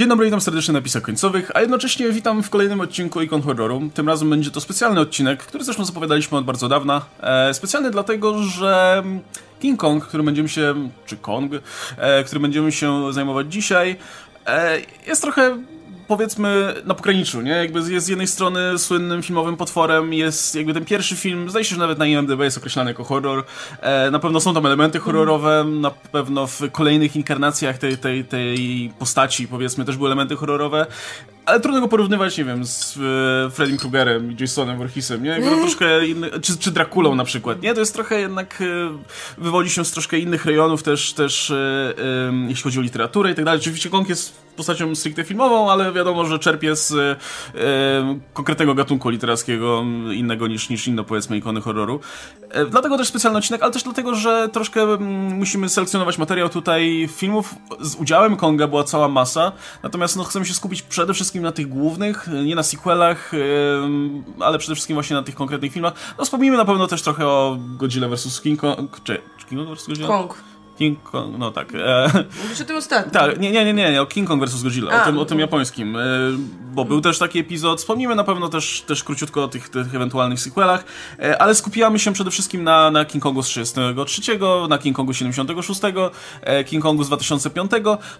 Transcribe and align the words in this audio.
Dzień 0.00 0.08
dobry, 0.08 0.26
witam 0.26 0.40
serdecznie 0.40 0.74
na 0.74 0.80
pisach 0.80 1.02
końcowych, 1.02 1.50
a 1.54 1.60
jednocześnie 1.60 2.10
witam 2.10 2.42
w 2.42 2.50
kolejnym 2.50 2.80
odcinku 2.80 3.22
Icon 3.22 3.42
Horroru. 3.42 3.90
Tym 3.94 4.08
razem 4.08 4.30
będzie 4.30 4.50
to 4.50 4.60
specjalny 4.60 5.00
odcinek, 5.00 5.42
który 5.42 5.64
zresztą 5.64 5.84
zapowiadaliśmy 5.84 6.38
od 6.38 6.44
bardzo 6.44 6.68
dawna. 6.68 7.04
E, 7.20 7.54
specjalny 7.54 7.90
dlatego, 7.90 8.42
że 8.42 9.02
King 9.60 9.80
Kong, 9.80 10.04
którym 10.04 10.26
będziemy 10.26 10.48
się, 10.48 10.90
czy 11.06 11.16
Kong, 11.16 11.52
e, 11.96 12.24
którym 12.24 12.42
będziemy 12.42 12.72
się 12.72 13.12
zajmować 13.12 13.52
dzisiaj, 13.52 13.96
e, 14.46 14.80
jest 15.06 15.22
trochę 15.22 15.58
powiedzmy 16.10 16.74
na 16.84 16.94
pograniczu, 16.94 17.40
nie? 17.40 17.50
Jakby 17.50 17.92
jest 17.92 18.06
z 18.06 18.08
jednej 18.08 18.26
strony 18.26 18.78
słynnym 18.78 19.22
filmowym 19.22 19.56
potworem, 19.56 20.12
jest 20.12 20.54
jakby 20.54 20.74
ten 20.74 20.84
pierwszy 20.84 21.16
film, 21.16 21.50
zdaje 21.50 21.64
się, 21.64 21.74
że 21.74 21.80
nawet 21.80 21.98
na 21.98 22.06
IMDb 22.06 22.40
jest 22.40 22.58
określany 22.58 22.90
jako 22.90 23.04
horror. 23.04 23.44
E, 23.80 24.10
na 24.10 24.18
pewno 24.18 24.40
są 24.40 24.54
tam 24.54 24.66
elementy 24.66 24.98
horrorowe, 24.98 25.64
na 25.64 25.90
pewno 25.90 26.46
w 26.46 26.70
kolejnych 26.72 27.16
inkarnacjach 27.16 27.78
tej, 27.78 27.98
tej, 27.98 28.24
tej 28.24 28.90
postaci, 28.98 29.48
powiedzmy, 29.48 29.84
też 29.84 29.96
były 29.96 30.08
elementy 30.08 30.36
horrorowe. 30.36 30.86
Ale 31.50 31.60
trudno 31.60 31.80
go 31.80 31.88
porównywać, 31.88 32.38
nie 32.38 32.44
wiem, 32.44 32.64
z 32.64 32.96
e, 33.46 33.50
Freddym 33.50 33.78
Krugerem 33.78 34.32
i 34.32 34.36
Jasonem 34.40 34.76
Voorheesem, 34.76 35.22
nie? 35.22 35.30
Jakby 35.30 35.50
to 35.50 35.56
troszkę 35.56 36.06
inny, 36.06 36.30
czy, 36.40 36.58
czy 36.58 36.70
Drakulą 36.70 37.14
na 37.14 37.24
przykład, 37.24 37.62
nie? 37.62 37.74
To 37.74 37.80
jest 37.80 37.94
trochę 37.94 38.20
jednak, 38.20 38.62
e, 38.62 38.64
wywodzi 39.38 39.70
się 39.70 39.84
z 39.84 39.92
troszkę 39.92 40.18
innych 40.18 40.44
rejonów 40.44 40.82
też, 40.82 41.12
też 41.12 41.50
e, 41.50 41.94
jeśli 42.48 42.62
chodzi 42.62 42.78
o 42.78 42.82
literaturę 42.82 43.30
i 43.30 43.34
tak 43.34 43.44
dalej. 43.44 43.60
Oczywiście 43.60 43.90
Kong 43.90 44.08
jest 44.08 44.50
postacią 44.56 44.94
stricte 44.94 45.24
filmową, 45.24 45.70
ale 45.70 45.92
wiadomo, 45.92 46.24
że 46.24 46.38
czerpie 46.38 46.76
z 46.76 46.92
e, 46.92 47.16
konkretnego 48.32 48.74
gatunku 48.74 49.08
literackiego, 49.10 49.84
innego 50.12 50.46
niż, 50.46 50.68
niż 50.68 50.88
inne, 50.88 51.04
powiedzmy, 51.04 51.36
ikony 51.36 51.60
horroru. 51.60 52.00
E, 52.50 52.66
dlatego 52.66 52.98
też 52.98 53.08
specjalny 53.08 53.38
odcinek, 53.38 53.62
ale 53.62 53.72
też 53.72 53.82
dlatego, 53.82 54.14
że 54.14 54.48
troszkę 54.52 54.82
mm, 54.82 55.36
musimy 55.38 55.68
selekcjonować 55.68 56.18
materiał 56.18 56.48
tutaj 56.48 57.08
filmów. 57.16 57.54
Z 57.80 57.94
udziałem 57.94 58.36
Konga 58.36 58.66
była 58.66 58.84
cała 58.84 59.08
masa, 59.08 59.52
natomiast 59.82 60.16
no, 60.16 60.24
chcemy 60.24 60.46
się 60.46 60.54
skupić 60.54 60.82
przede 60.82 61.14
wszystkim 61.14 61.39
na 61.42 61.52
tych 61.52 61.68
głównych, 61.68 62.28
nie 62.44 62.54
na 62.54 62.62
sequelach, 62.62 63.34
e, 63.34 63.38
ale 64.40 64.58
przede 64.58 64.74
wszystkim 64.74 64.94
właśnie 64.94 65.16
na 65.16 65.22
tych 65.22 65.34
konkretnych 65.34 65.72
filmach. 65.72 65.92
No 66.18 66.24
wspomnimy 66.24 66.56
na 66.56 66.64
pewno 66.64 66.86
też 66.86 67.02
trochę 67.02 67.26
o 67.26 67.58
Godzilla 67.78 68.08
vs. 68.08 68.40
King 68.40 68.60
Kong, 68.60 69.00
czy 69.04 69.20
King 69.48 69.66
Kong 69.66 69.78
vs. 69.78 69.88
Godzilla? 69.88 70.08
Kong. 70.08 70.34
King 70.80 71.02
Kong, 71.02 71.38
no 71.38 71.50
tak. 71.50 71.72
E, 71.74 72.24
Mówisz 72.42 72.60
o 72.60 72.64
tym 72.64 72.76
ostatnim. 72.76 73.10
tak, 73.12 73.40
nie, 73.40 73.52
nie, 73.52 73.64
nie, 73.64 73.92
nie, 73.92 74.02
o 74.02 74.06
King 74.06 74.28
Kong 74.28 74.44
vs. 74.44 74.62
Godzilla, 74.62 74.92
A, 74.92 75.02
o, 75.02 75.06
tym, 75.06 75.18
o 75.18 75.24
tym 75.24 75.38
no. 75.38 75.40
japońskim, 75.40 75.96
e, 75.96 76.00
bo 76.72 76.84
był 76.84 77.00
też 77.00 77.18
taki 77.18 77.38
epizod, 77.38 77.78
wspomnimy 77.78 78.14
na 78.14 78.24
pewno 78.24 78.48
też, 78.48 78.80
też 78.86 79.04
króciutko 79.04 79.44
o 79.44 79.48
tych, 79.48 79.68
tych 79.68 79.94
ewentualnych 79.94 80.40
sequelach, 80.40 80.84
e, 81.18 81.42
ale 81.42 81.54
skupiamy 81.54 81.98
się 81.98 82.12
przede 82.12 82.30
wszystkim 82.30 82.64
na, 82.64 82.90
na 82.90 83.04
King 83.04 83.22
Kongu 83.22 83.42
z 83.42 83.46
33, 83.46 84.38
na 84.68 84.78
King 84.78 84.96
Kongu 84.96 85.14
76, 85.14 85.80
e, 86.42 86.64
King 86.64 86.82
Kongu 86.82 87.04
z 87.04 87.06
2005, 87.06 87.70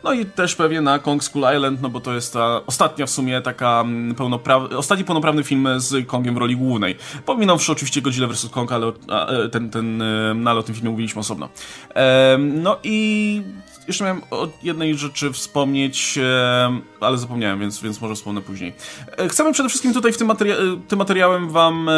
no 0.04 0.12
i 0.12 0.26
też 0.26 0.54
pewnie 0.54 0.80
na 0.80 0.98
Kong 0.98 1.24
Skull 1.24 1.42
Island, 1.56 1.82
no 1.82 1.88
bo 1.88 2.00
to 2.00 2.14
jest 2.14 2.32
ta 2.32 2.60
ostatnia 2.66 3.06
w 3.06 3.10
sumie 3.10 3.40
taka 3.40 3.80
mm, 3.80 4.14
pełnopra- 4.14 4.76
ostatni 4.76 5.04
pełnoprawny 5.04 5.44
film 5.44 5.68
z 5.76 6.06
Kongiem 6.06 6.34
w 6.34 6.38
roli 6.38 6.56
głównej. 6.56 6.96
Pominąwszy 7.26 7.72
oczywiście 7.72 8.02
Godzilla 8.02 8.26
vs. 8.28 8.48
Kong, 8.50 8.72
ale 8.72 8.92
a, 9.08 9.26
ten, 9.52 9.70
ten, 9.70 10.02
no, 10.42 10.50
ale 10.50 10.60
o 10.60 10.62
tym 10.62 10.74
filmie 10.74 10.90
mówiliśmy 10.90 11.20
osobno. 11.20 11.48
E, 11.94 12.49
no 12.54 12.78
i 12.82 13.42
jeszcze 13.86 14.04
miałem 14.04 14.22
o 14.30 14.48
jednej 14.62 14.94
rzeczy 14.94 15.32
wspomnieć, 15.32 16.18
e, 16.18 16.80
ale 17.00 17.18
zapomniałem, 17.18 17.60
więc, 17.60 17.80
więc 17.80 18.00
może 18.00 18.14
wspomnę 18.14 18.40
później. 18.40 18.72
E, 19.16 19.28
Chcemy 19.28 19.52
przede 19.52 19.68
wszystkim 19.68 19.92
tutaj 19.94 20.12
w 20.12 20.18
tym, 20.18 20.26
materia 20.26 20.54
e, 20.56 20.58
tym 20.88 20.98
materiałem 20.98 21.50
wam 21.50 21.90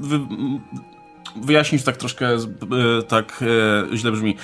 wy 0.00 0.20
wyjaśnić 1.36 1.84
tak 1.84 1.96
troszkę, 1.96 2.36
tak 3.08 3.44
źle 3.94 4.12
brzmi. 4.12 4.36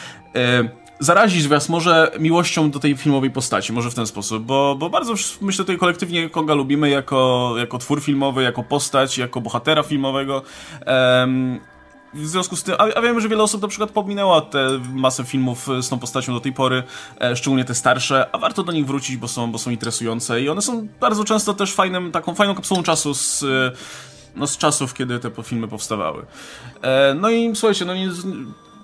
Zarazić 1.01 1.49
was 1.49 1.69
może 1.69 2.11
miłością 2.21 2.71
do 2.71 2.79
tej 2.79 2.97
filmowej 2.97 3.31
postaci, 3.31 3.73
może 3.73 3.91
w 3.91 3.95
ten 3.95 4.07
sposób, 4.07 4.45
bo, 4.45 4.77
bo 4.79 4.91
bardzo 4.91 5.15
myślę 5.41 5.65
tutaj 5.65 5.79
kolektywnie 5.79 6.31
Konga 6.31 6.55
lubimy 6.55 6.91
jako, 6.91 7.55
jako 7.59 7.79
twór 7.79 8.03
filmowy, 8.03 8.43
jako 8.43 8.63
postać, 8.63 9.19
jako 9.19 9.41
bohatera 9.41 9.83
filmowego. 9.83 10.43
W 12.15 12.27
związku 12.27 12.57
z 12.57 12.63
tym, 12.63 12.75
a, 12.79 12.85
a 12.95 13.03
wiemy, 13.03 13.21
że 13.21 13.29
wiele 13.29 13.43
osób 13.43 13.63
na 13.63 13.69
przykład 13.69 13.91
pominęła 13.91 14.41
tę 14.41 14.81
masę 14.95 15.25
filmów 15.25 15.69
e, 15.69 15.83
z 15.83 15.89
tą 15.89 15.99
postacią 15.99 16.33
do 16.33 16.41
tej 16.41 16.53
pory, 16.53 16.83
e, 17.21 17.37
szczególnie 17.37 17.65
te 17.65 17.75
starsze, 17.75 18.29
a 18.33 18.39
warto 18.39 18.63
do 18.63 18.73
nich 18.73 18.87
wrócić, 18.87 19.17
bo 19.17 19.29
są, 19.29 19.53
bo 19.53 19.59
są 19.59 19.71
interesujące 19.71 20.43
i 20.43 20.49
one 20.49 20.63
są 20.63 20.89
bardzo 21.01 21.25
często 21.25 21.55
też 21.55 21.75
fajnym, 21.75 22.13
taką 22.13 22.35
fajną 22.35 22.55
kapsułą 22.55 22.83
czasu 22.83 23.15
z, 23.15 23.43
e, 23.43 23.73
no, 24.37 24.47
z 24.47 24.57
czasów, 24.57 24.95
kiedy 24.95 25.19
te 25.19 25.31
filmy 25.43 25.69
powstawały. 25.69 26.27
E, 26.83 27.15
no 27.15 27.31
i 27.31 27.57
słuchajcie, 27.57 27.85
no 27.85 27.95
nie, 27.95 28.11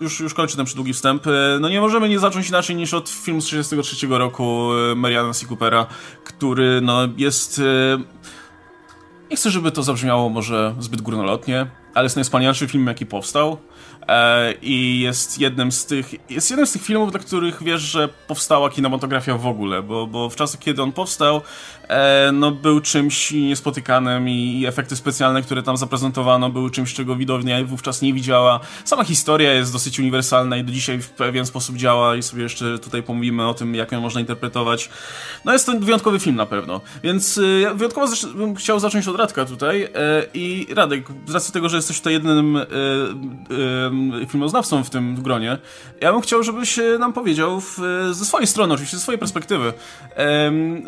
już, 0.01 0.21
już 0.21 0.35
kończę 0.35 0.57
ten 0.57 0.67
przydługi 0.67 0.93
wstęp. 0.93 1.27
E, 1.27 1.31
No 1.61 1.69
nie 1.69 1.81
możemy 1.81 2.09
nie 2.09 2.19
zacząć 2.19 2.49
inaczej 2.49 2.77
niż 2.77 2.95
od 2.95 3.09
filmu 3.09 3.41
z 3.41 3.45
1933 3.45 4.19
roku 4.19 4.69
Mariana 4.97 5.33
C. 5.33 5.47
Coopera, 5.47 5.87
który 6.25 6.81
no 6.81 7.01
jest... 7.17 7.61
nie 9.31 9.37
chcę, 9.37 9.51
żeby 9.51 9.71
to 9.71 9.83
zabrzmiało 9.83 10.29
może 10.29 10.75
zbyt 10.79 11.03
górnolotnie, 11.03 11.67
ale 11.95 12.05
jest 12.05 12.17
najwspanialszy 12.17 12.69
film, 12.69 12.87
jaki 12.87 13.07
powstał. 13.07 13.57
E, 14.09 14.55
I 14.63 15.01
jest 15.01 15.39
jednym 15.39 15.73
z 15.73 15.87
tych. 15.87 16.31
Jest 16.31 16.51
jednym 16.51 16.67
z 16.67 16.73
tych 16.73 16.83
filmów, 16.83 17.11
dla 17.11 17.21
których 17.21 17.63
wiesz, 17.63 17.81
że 17.81 18.09
powstała 18.09 18.71
kinematografia 18.71 19.39
w 19.39 19.47
ogóle, 19.47 19.83
bo, 19.83 20.07
bo 20.07 20.31
w 20.31 20.37
czasach, 20.37 20.61
kiedy 20.61 20.83
on 20.83 20.93
powstał, 20.93 21.41
e, 21.89 22.31
no 22.33 22.51
był 22.51 22.81
czymś 22.81 23.33
niespotykanym 23.33 24.29
i, 24.29 24.61
i 24.61 24.67
efekty 24.67 24.97
specjalne, 24.97 25.43
które 25.43 25.63
tam 25.63 25.77
zaprezentowano, 25.77 26.51
były 26.51 26.71
czymś, 26.71 26.95
czego 26.95 27.17
widownia 27.17 27.65
wówczas 27.65 28.03
nie 28.03 28.15
widziała. 28.15 28.61
Sama 28.85 29.05
historia 29.05 29.53
jest 29.53 29.73
dosyć 29.73 29.99
uniwersalna 29.99 30.57
i 30.57 30.65
do 30.65 30.73
dzisiaj 30.73 31.01
w 31.01 31.11
pewien 31.11 31.47
sposób 31.47 31.77
działa 31.77 32.17
i 32.17 32.23
sobie 32.23 32.43
jeszcze 32.43 32.79
tutaj 32.79 33.03
pomówimy 33.03 33.49
o 33.49 33.55
tym, 33.55 33.75
jak 33.75 33.93
ją 33.93 34.01
można 34.01 34.21
interpretować. 34.21 34.91
No 35.45 35.53
jest 35.53 35.67
to 35.67 35.73
wyjątkowy 35.81 36.21
film 36.21 36.37
na 36.37 36.47
pewno, 36.47 36.81
więc 37.03 37.41
ja 37.63 37.75
wyjątkowo 37.75 38.07
bym 38.35 38.55
chciał 38.55 38.81
zacząć 38.81 39.09
od 39.09 39.17
Radka 39.17 39.45
tutaj 39.45 39.83
e, 39.83 39.91
i 40.35 40.67
Radek, 40.75 41.07
z 41.27 41.35
racji 41.35 41.53
tego, 41.53 41.69
że 41.69 41.77
jesteś 41.77 41.99
tutaj 41.99 42.13
jednym 42.13 42.59
e, 44.15 44.23
e, 44.23 44.27
filmoznawcą 44.27 44.85
w 44.85 44.91
tym 44.91 45.23
gronie, 45.23 45.59
ja 46.01 46.13
bym 46.13 46.21
chciał, 46.21 46.43
żebyś 46.43 46.79
e, 46.79 46.99
nam 46.99 47.13
powiedział 47.13 47.61
w, 47.61 47.79
ze 48.13 48.25
swojej 48.25 48.47
strony, 48.47 48.75
oczywiście 48.75 48.97
ze 48.97 49.03
swojej 49.03 49.19
perspektywy, 49.19 49.73
em, 50.15 50.83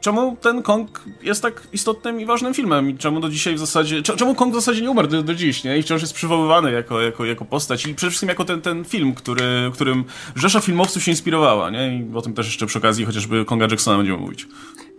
czemu 0.00 0.36
ten 0.40 0.62
Kong 0.62 1.04
jest 1.22 1.42
tak 1.42 1.62
istotnym 1.72 2.20
i 2.20 2.24
ważnym 2.26 2.54
filmem 2.54 2.90
i 2.90 2.94
czemu 2.94 3.20
do 3.20 3.28
dzisiaj 3.28 3.54
w 3.54 3.58
zasadzie, 3.58 4.02
cze- 4.02 4.16
czemu 4.16 4.34
Kong 4.34 4.52
w 4.52 4.54
zasadzie 4.54 4.82
nie 4.82 4.90
umarł 4.90 5.08
do, 5.08 5.22
do 5.22 5.34
dziś, 5.34 5.64
nie? 5.64 5.78
I 5.78 5.82
wciąż 5.82 6.00
jest 6.00 6.14
przywoływany 6.14 6.72
jako, 6.72 7.00
jako, 7.00 7.24
jako 7.24 7.44
postać 7.44 7.86
i 7.86 7.94
przede 7.94 8.10
wszystkim 8.10 8.28
jako 8.28 8.44
ten, 8.44 8.60
ten 8.60 8.84
film, 8.84 9.14
który, 9.14 9.44
którym 9.72 10.04
rzesza 10.36 10.60
filmowców 10.60 11.02
się 11.02 11.10
inspirowała, 11.10 11.70
nie? 11.70 11.96
I 11.98 12.14
o 12.14 12.22
tym 12.22 12.34
też 12.34 12.46
jeszcze 12.46 12.66
przy 12.66 12.78
okazji 12.78 13.04
chociażby 13.04 13.44
Konga 13.44 13.66
Jacksona 13.70 13.96
będziemy 13.96 14.18
mówić. 14.18 14.46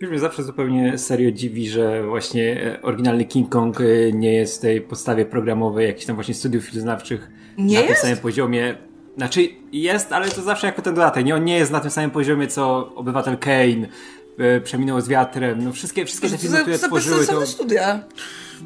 Mnie 0.02 0.20
zawsze 0.20 0.44
zupełnie 0.44 0.98
serio 0.98 1.32
dziwi, 1.32 1.70
że 1.70 2.04
właśnie 2.04 2.64
e, 2.64 2.82
oryginalny 2.82 3.26
King 3.26 3.50
Kong 3.50 3.82
e, 3.82 3.84
nie 4.14 4.34
jest 4.34 4.58
w 4.58 4.62
tej 4.62 4.82
podstawie 4.82 5.26
programowej 5.26 5.88
jakichś 5.88 6.06
tam 6.06 6.16
właśnie 6.16 6.34
studiów 6.34 6.64
filmoznawczych 6.64 7.30
Nie 7.58 7.76
na 7.76 7.82
tym 7.82 7.90
jest? 7.90 8.02
samym 8.02 8.18
poziomie. 8.18 8.78
Znaczy 9.18 9.50
jest, 9.72 10.12
ale 10.12 10.30
to 10.30 10.42
zawsze 10.42 10.68
jako 10.68 10.82
ten 10.82 10.96
dodatek. 10.96 11.26
Nie, 11.26 11.36
on 11.36 11.46
nie 11.46 11.58
jest 11.58 11.72
na 11.72 11.80
tym 11.80 11.92
samym 11.92 12.12
poziomie, 12.12 12.48
co 12.48 12.96
Obywatel 12.96 13.38
Kane, 13.38 13.88
e, 14.38 14.62
Przeminęło 14.62 15.02
z 15.02 15.08
wiatrem. 15.08 15.64
No 15.64 15.72
wszystkie, 15.72 16.06
wszystkie 16.06 16.30
te 16.30 16.38
filmy, 16.38 16.62
które 16.62 16.80
tworzyły, 16.80 17.28
to... 17.28 17.48
studia. 17.48 18.00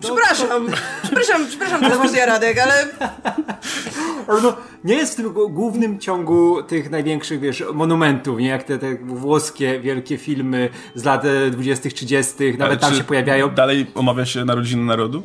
Przepraszam, 0.02 0.68
przepraszam, 1.04 1.48
przepraszam 1.48 1.82
dyskusja 1.82 2.26
Radek, 2.26 2.60
ale 2.60 2.74
Ale 4.28 4.42
no, 4.42 4.56
nie 4.84 4.96
jest 4.96 5.14
w 5.14 5.16
tym 5.16 5.34
głównym 5.50 6.00
ciągu 6.00 6.64
tych 6.64 6.90
największych, 6.90 7.40
wiesz, 7.40 7.64
monumentów, 7.74 8.40
nie? 8.40 8.48
Jak 8.48 8.64
te, 8.64 8.78
te 8.78 8.96
włoskie 8.96 9.80
wielkie 9.80 10.18
filmy 10.18 10.70
z 10.96 11.04
lat 11.04 11.26
e, 11.26 11.50
20., 11.52 11.90
30., 11.90 12.34
nawet 12.58 12.82
tam 12.82 12.96
się 12.96 13.04
pojawiają. 13.04 13.50
Dalej 13.50 13.86
omawia 13.96 14.26
się 14.26 14.46
Narodziny 14.46 14.86
Narodu? 14.86 15.24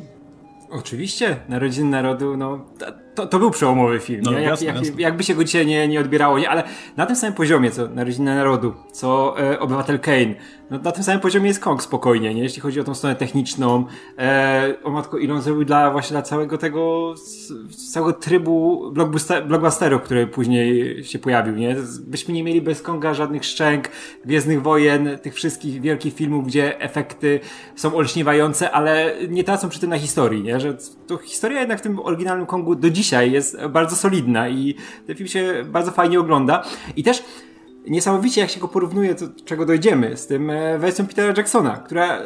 Oczywiście, 0.70 1.36
Narodziny 1.48 1.90
Narodu, 1.90 2.36
no, 2.36 2.64
to- 2.78 2.86
to, 3.14 3.26
to 3.26 3.38
był 3.38 3.50
przełomowy 3.50 4.00
film, 4.00 4.22
No? 4.24 4.32
Jak, 4.32 4.42
jasne, 4.42 4.66
jak, 4.66 4.76
jasne. 4.76 5.02
jakby 5.02 5.24
się 5.24 5.34
go 5.34 5.44
dzisiaj 5.44 5.66
nie, 5.66 5.88
nie 5.88 6.00
odbierało, 6.00 6.38
nie? 6.38 6.50
Ale 6.50 6.64
na 6.96 7.06
tym 7.06 7.16
samym 7.16 7.34
poziomie, 7.34 7.70
co 7.70 7.88
Narodziny 7.88 8.34
Narodu, 8.34 8.74
co 8.92 9.34
e, 9.40 9.60
Obywatel 9.60 10.00
Kane, 10.00 10.34
no, 10.70 10.78
na 10.78 10.92
tym 10.92 11.04
samym 11.04 11.20
poziomie 11.20 11.48
jest 11.48 11.60
Kong 11.60 11.82
spokojnie, 11.82 12.34
nie? 12.34 12.42
Jeśli 12.42 12.62
chodzi 12.62 12.80
o 12.80 12.84
tą 12.84 12.94
stronę 12.94 13.16
techniczną, 13.16 13.84
e, 14.18 14.74
o 14.84 14.90
matko, 14.90 15.18
ile 15.18 15.34
on 15.34 15.42
zrobił 15.42 15.64
dla 15.64 15.90
właśnie 15.90 16.14
dla 16.14 16.22
całego 16.22 16.58
tego, 16.58 17.14
całego 17.92 18.12
trybu 18.12 18.90
blockbuster, 18.92 19.46
blockbusterów, 19.46 20.02
który 20.02 20.26
później 20.26 21.04
się 21.04 21.18
pojawił, 21.18 21.56
nie? 21.56 21.76
Byśmy 22.00 22.34
nie 22.34 22.44
mieli 22.44 22.62
bez 22.62 22.82
Konga 22.82 23.14
żadnych 23.14 23.44
szczęk, 23.44 23.88
Gwiezdnych 24.24 24.62
Wojen, 24.62 25.18
tych 25.22 25.34
wszystkich 25.34 25.80
wielkich 25.80 26.14
filmów, 26.14 26.46
gdzie 26.46 26.80
efekty 26.80 27.40
są 27.76 27.94
olśniewające, 27.94 28.70
ale 28.70 29.12
nie 29.28 29.44
tracą 29.44 29.68
przy 29.68 29.80
tym 29.80 29.90
na 29.90 29.98
historii, 29.98 30.42
nie? 30.42 30.60
Że 30.60 30.76
to 31.06 31.18
historia 31.18 31.60
jednak 31.60 31.78
w 31.78 31.82
tym 31.82 32.00
oryginalnym 32.00 32.46
Kongu 32.46 32.74
do 32.74 32.90
dzisiaj 33.02 33.32
jest 33.32 33.66
bardzo 33.66 33.96
solidna 33.96 34.48
i 34.48 34.74
ten 35.06 35.16
film 35.16 35.28
się 35.28 35.64
bardzo 35.66 35.90
fajnie 35.90 36.20
ogląda. 36.20 36.62
I 36.96 37.02
też 37.02 37.24
niesamowicie 37.86 38.40
jak 38.40 38.50
się 38.50 38.60
go 38.60 38.68
porównuje, 38.68 39.14
to 39.14 39.26
czego 39.44 39.66
dojdziemy, 39.66 40.16
z 40.16 40.26
tym 40.26 40.50
e, 40.50 40.78
wersją 40.78 41.06
Petera 41.06 41.34
Jacksona, 41.36 41.76
która 41.76 42.18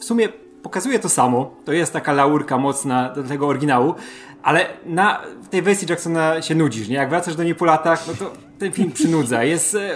w 0.00 0.04
sumie 0.04 0.28
pokazuje 0.62 0.98
to 0.98 1.08
samo. 1.08 1.54
To 1.64 1.72
jest 1.72 1.92
taka 1.92 2.12
laurka 2.12 2.58
mocna 2.58 3.10
do 3.14 3.22
tego 3.22 3.46
oryginału, 3.46 3.94
ale 4.42 4.66
na 4.86 5.22
w 5.42 5.48
tej 5.48 5.62
wersji 5.62 5.86
Jacksona 5.90 6.42
się 6.42 6.54
nudzisz, 6.54 6.88
nie? 6.88 6.96
Jak 6.96 7.10
wracasz 7.10 7.36
do 7.36 7.44
niej 7.44 7.54
po 7.54 7.64
latach, 7.64 8.06
no 8.08 8.14
to 8.14 8.32
ten 8.58 8.72
film 8.72 8.92
przynudza. 8.92 9.44
Jest 9.44 9.74
e, 9.74 9.94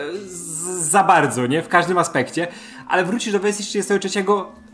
za 0.80 1.04
bardzo, 1.04 1.46
nie? 1.46 1.62
W 1.62 1.68
każdym 1.68 1.98
aspekcie. 1.98 2.48
Ale 2.88 3.04
wrócisz 3.04 3.32
do 3.32 3.40
wersji 3.40 3.64
33 3.64 4.24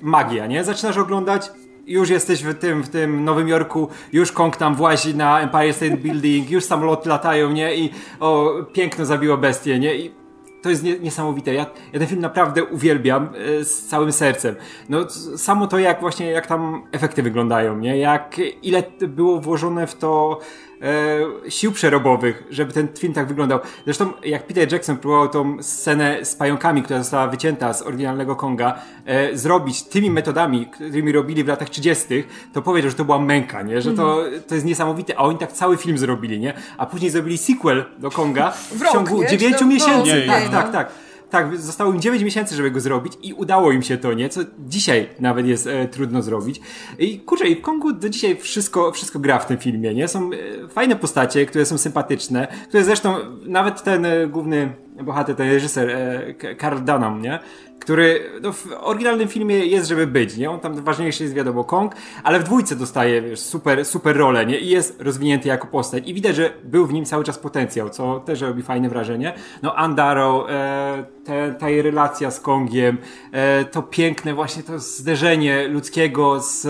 magia, 0.01 0.47
nie? 0.47 0.65
Zaczynasz 0.65 0.97
oglądać 0.97 1.51
już 1.87 2.11
jesteś 2.11 2.43
w 2.43 2.55
tym, 2.55 2.83
w 2.83 2.89
tym 2.89 3.25
Nowym 3.25 3.49
Jorku, 3.49 3.89
już 4.13 4.33
Kong 4.33 4.57
tam 4.57 4.75
włazi 4.75 5.15
na 5.15 5.41
Empire 5.41 5.75
State 5.75 5.97
Building, 5.97 6.51
już 6.51 6.65
samoloty 6.65 7.09
latają, 7.09 7.53
nie? 7.53 7.77
I 7.77 7.91
o, 8.21 8.55
piękno 8.73 9.05
zabiło 9.05 9.37
bestię, 9.37 9.79
nie? 9.79 9.95
I 9.95 10.15
to 10.63 10.71
jest 10.71 10.83
niesamowite. 10.83 11.55
Ja, 11.55 11.67
ja 11.93 11.99
ten 11.99 12.09
film 12.09 12.21
naprawdę 12.21 12.65
uwielbiam 12.65 13.29
e, 13.61 13.65
z 13.65 13.87
całym 13.87 14.13
sercem. 14.13 14.57
No, 14.89 15.11
samo 15.37 15.67
to, 15.67 15.79
jak 15.79 16.01
właśnie, 16.01 16.31
jak 16.31 16.47
tam 16.47 16.83
efekty 16.93 17.23
wyglądają, 17.23 17.79
nie? 17.79 17.99
Jak, 17.99 18.41
ile 18.63 18.83
było 19.01 19.41
włożone 19.41 19.87
w 19.87 19.95
to 19.95 20.41
e, 20.87 21.51
sił 21.51 21.73
przerobowych, 21.73 22.45
żeby 22.51 22.73
ten 22.73 22.89
film 22.99 23.13
tak 23.13 23.29
wyglądał. 23.29 23.61
Zresztą 23.85 24.13
jak 24.25 24.47
Peter 24.47 24.73
Jackson 24.73 24.97
próbował 24.97 25.29
tą 25.29 25.63
scenę 25.63 26.25
z 26.25 26.35
pająkami, 26.35 26.83
która 26.83 26.99
została 26.99 27.29
wycięta 27.29 27.75
z 27.75 27.83
oryginalnego 27.83 28.37
Konga, 28.37 28.79
e, 29.07 29.37
zrobić 29.37 29.83
tymi 29.83 30.11
metodami, 30.11 30.67
którymi 30.67 31.13
robili 31.13 31.45
w 31.45 31.49
latach 31.49 31.71
30., 31.71 32.25
to 32.53 32.63
powiedział, 32.63 32.91
że 32.91 32.97
to 32.97 33.05
była 33.05 33.19
męka, 33.19 33.63
nie? 33.63 33.83
że 33.83 33.93
to, 33.93 34.25
to 34.49 34.55
jest 34.55 34.67
niesamowite, 34.67 35.19
a 35.19 35.23
oni 35.23 35.39
tak 35.39 35.53
cały 35.53 35.77
film 35.77 35.99
zrobili, 35.99 36.41
nie? 36.41 36.55
A 36.79 36.87
później 36.87 37.11
zrobili 37.11 37.39
sequel 37.39 37.85
do 37.99 38.11
Konga 38.11 38.51
w, 38.51 38.73
w 38.73 38.93
ciągu 38.93 39.25
9 39.25 39.61
miesięcy. 39.61 40.25
tak, 40.27 40.43
tak, 40.43 40.51
tak, 40.51 40.73
tak 40.73 41.06
tak, 41.31 41.57
zostało 41.57 41.93
im 41.93 42.01
9 42.01 42.23
miesięcy, 42.23 42.57
żeby 42.57 42.71
go 42.71 42.81
zrobić 42.81 43.13
i 43.23 43.35
udało 43.35 43.73
im 43.73 43.83
się 43.83 43.97
to, 43.99 44.13
nie? 44.13 44.29
Co 44.29 44.41
dzisiaj 44.59 45.09
nawet 45.21 45.47
jest 45.47 45.67
e, 45.67 45.89
trudno 45.89 46.23
zrobić. 46.23 46.61
I 46.99 47.21
kurczę, 47.21 47.49
i 47.49 47.57
w 47.57 47.61
Kongu 47.63 47.93
do 47.93 48.09
dzisiaj 48.09 48.37
wszystko, 48.37 48.93
wszystko 48.93 49.19
gra 49.19 49.39
w 49.39 49.47
tym 49.47 49.59
filmie, 49.59 49.95
nie? 49.95 50.09
Są 50.09 50.31
e, 50.33 50.69
fajne 50.69 50.97
postacie, 50.97 51.47
które 51.47 51.67
są 51.67 51.79
sympatyczne, 51.79 52.49
które 52.69 52.85
zresztą 52.85 53.15
nawet 53.47 53.83
ten 53.83 54.05
e, 54.05 54.27
główny 54.27 54.73
bohater, 55.05 55.37
ten 55.37 55.51
reżyser, 55.51 55.91
e, 55.91 56.55
Karl 56.55 56.85
Dunham, 56.85 57.23
nie? 57.23 57.39
Który 57.87 58.31
no, 58.43 58.53
w 58.53 58.67
oryginalnym 58.81 59.29
filmie 59.29 59.67
jest, 59.67 59.89
żeby 59.89 60.07
być, 60.07 60.37
nie? 60.37 60.51
On 60.51 60.61
tam 60.61 60.75
ważniejszy 60.75 61.23
jest 61.23 61.35
wiadomo 61.35 61.65
Kong, 61.65 61.95
ale 62.25 62.41
w 62.41 62.45
dwójce 62.45 62.77
dostaje 62.77 63.23
wiesz, 63.23 63.41
super, 63.41 63.85
super 63.85 64.17
rolę, 64.17 64.47
nie? 64.47 64.59
I 64.59 64.69
jest 64.69 65.01
rozwinięty 65.01 65.49
jako 65.49 65.67
postać 65.67 66.09
i 66.09 66.15
widać, 66.15 66.37
że 66.37 66.53
był 66.65 66.87
w 66.87 66.93
nim 66.93 67.05
cały 67.05 67.25
czas 67.25 67.39
potencjał, 67.39 67.91
co 67.91 68.21
też 68.21 68.41
robi 68.41 68.63
fajne 68.63 68.89
wrażenie. 68.89 69.33
No 69.63 69.75
Andaro, 69.75 70.51
e, 70.51 71.05
te, 71.25 71.55
ta 71.59 71.71
jej 71.71 71.83
relacja 71.83 72.31
z 72.31 72.41
Kongiem, 72.41 72.99
e, 73.33 73.65
to 73.65 73.83
piękne 73.83 74.35
właśnie 74.35 74.63
to 74.63 74.79
zderzenie 74.79 75.69
ludzkiego 75.69 76.41
z 76.41 76.67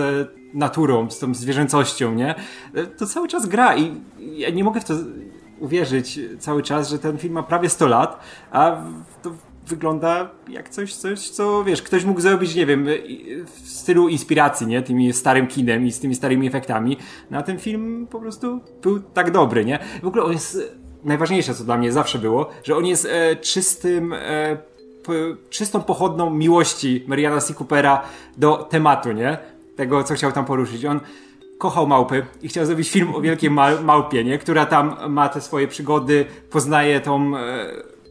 naturą, 0.53 1.09
z 1.09 1.19
tą 1.19 1.33
zwierzęcością, 1.33 2.13
nie? 2.13 2.35
E, 2.73 2.83
to 2.83 3.05
cały 3.05 3.27
czas 3.27 3.45
gra 3.45 3.75
i 3.75 4.01
ja 4.19 4.49
nie 4.49 4.63
mogę 4.63 4.81
w 4.81 4.85
to 4.85 4.93
uwierzyć 5.59 6.19
cały 6.39 6.63
czas, 6.63 6.89
że 6.89 6.99
ten 6.99 7.17
film 7.17 7.33
ma 7.33 7.43
prawie 7.43 7.69
100 7.69 7.87
lat, 7.87 8.19
a 8.51 8.77
to 9.21 9.31
wygląda 9.67 10.29
jak 10.49 10.69
coś, 10.69 10.95
coś, 10.95 11.29
co 11.29 11.63
wiesz, 11.63 11.81
ktoś 11.81 12.05
mógł 12.05 12.21
zrobić, 12.21 12.55
nie 12.55 12.65
wiem, 12.65 12.87
w 13.45 13.69
stylu 13.69 14.07
inspiracji, 14.07 14.67
nie? 14.67 14.81
Tymi 14.81 15.13
starym 15.13 15.47
kinem 15.47 15.85
i 15.85 15.91
z 15.91 15.99
tymi 15.99 16.15
starymi 16.15 16.47
efektami. 16.47 16.97
Na 17.29 17.37
no, 17.37 17.43
ten 17.43 17.59
film 17.59 18.07
po 18.11 18.19
prostu 18.19 18.59
był 18.81 18.99
tak 18.99 19.31
dobry, 19.31 19.65
nie? 19.65 19.79
W 20.03 20.07
ogóle 20.07 20.23
on 20.23 20.31
jest 20.31 20.75
najważniejsze, 21.03 21.53
co 21.55 21.63
dla 21.63 21.77
mnie 21.77 21.91
zawsze 21.91 22.19
było, 22.19 22.49
że 22.63 22.77
on 22.77 22.85
jest 22.85 23.05
e, 23.05 23.35
czystym, 23.35 24.13
e, 24.13 24.57
czystą 25.49 25.81
pochodną 25.81 26.29
miłości 26.29 27.03
Mariana 27.07 27.41
C. 27.41 27.53
Coopera 27.53 28.01
do 28.37 28.57
tematu, 28.57 29.11
nie? 29.11 29.37
Tego, 29.75 30.03
co 30.03 30.13
chciał 30.13 30.31
tam 30.31 30.45
poruszyć. 30.45 30.85
On 30.85 30.99
kochał 31.57 31.87
małpy 31.87 32.25
i 32.41 32.47
chciał 32.47 32.65
zrobić 32.65 32.89
film 32.89 33.15
o 33.15 33.21
wielkiej 33.21 33.51
małpie, 33.83 34.23
nie? 34.23 34.37
która 34.37 34.65
tam 34.65 34.95
ma 35.09 35.29
te 35.29 35.41
swoje 35.41 35.67
przygody, 35.67 36.25
poznaje 36.49 36.99
tą 36.99 37.37
e, 37.37 37.65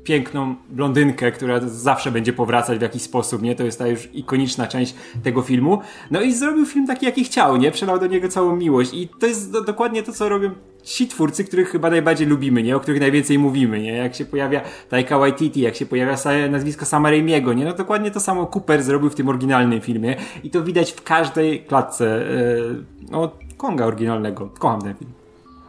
piękną 0.06 0.54
blondynkę, 0.68 1.32
która 1.32 1.60
zawsze 1.60 2.10
będzie 2.10 2.32
powracać 2.32 2.78
w 2.78 2.82
jakiś 2.82 3.02
sposób, 3.02 3.42
nie? 3.42 3.54
To 3.54 3.64
jest 3.64 3.78
ta 3.78 3.86
już 3.86 4.08
ikoniczna 4.12 4.66
część 4.66 4.94
tego 5.22 5.42
filmu. 5.42 5.78
No 6.10 6.20
i 6.20 6.32
zrobił 6.32 6.66
film 6.66 6.86
taki, 6.86 7.06
jaki 7.06 7.24
chciał, 7.24 7.56
nie? 7.56 7.70
Przelał 7.70 7.98
do 7.98 8.06
niego 8.06 8.28
całą 8.28 8.56
miłość 8.56 8.94
i 8.94 9.08
to 9.08 9.26
jest 9.26 9.52
do, 9.52 9.64
dokładnie 9.64 10.02
to, 10.02 10.12
co 10.12 10.28
robią 10.28 10.50
ci 10.82 11.08
twórcy, 11.08 11.44
których 11.44 11.70
chyba 11.70 11.90
najbardziej 11.90 12.26
lubimy, 12.26 12.62
nie? 12.62 12.76
O 12.76 12.80
których 12.80 13.00
najwięcej 13.00 13.38
mówimy, 13.38 13.80
nie? 13.82 13.92
Jak 13.92 14.14
się 14.14 14.24
pojawia 14.24 14.60
Taika 14.88 15.18
Waititi, 15.18 15.60
jak 15.60 15.76
się 15.76 15.86
pojawia 15.86 16.16
nazwisko 16.50 16.84
Sama 16.84 17.10
Raimiego, 17.10 17.52
nie? 17.52 17.64
No 17.64 17.72
dokładnie 17.72 18.10
to 18.10 18.20
samo 18.20 18.46
Cooper 18.54 18.82
zrobił 18.82 19.10
w 19.10 19.14
tym 19.14 19.28
oryginalnym 19.28 19.80
filmie 19.80 20.16
i 20.44 20.50
to 20.50 20.62
widać 20.62 20.92
w 20.92 21.02
każdej 21.02 21.64
klatce, 21.64 22.04
yy, 22.04 22.84
no, 23.10 23.30
Konga 23.56 23.86
oryginalnego. 23.86 24.50
Kocham 24.58 24.82
ten 24.82 24.94
film. 24.94 25.10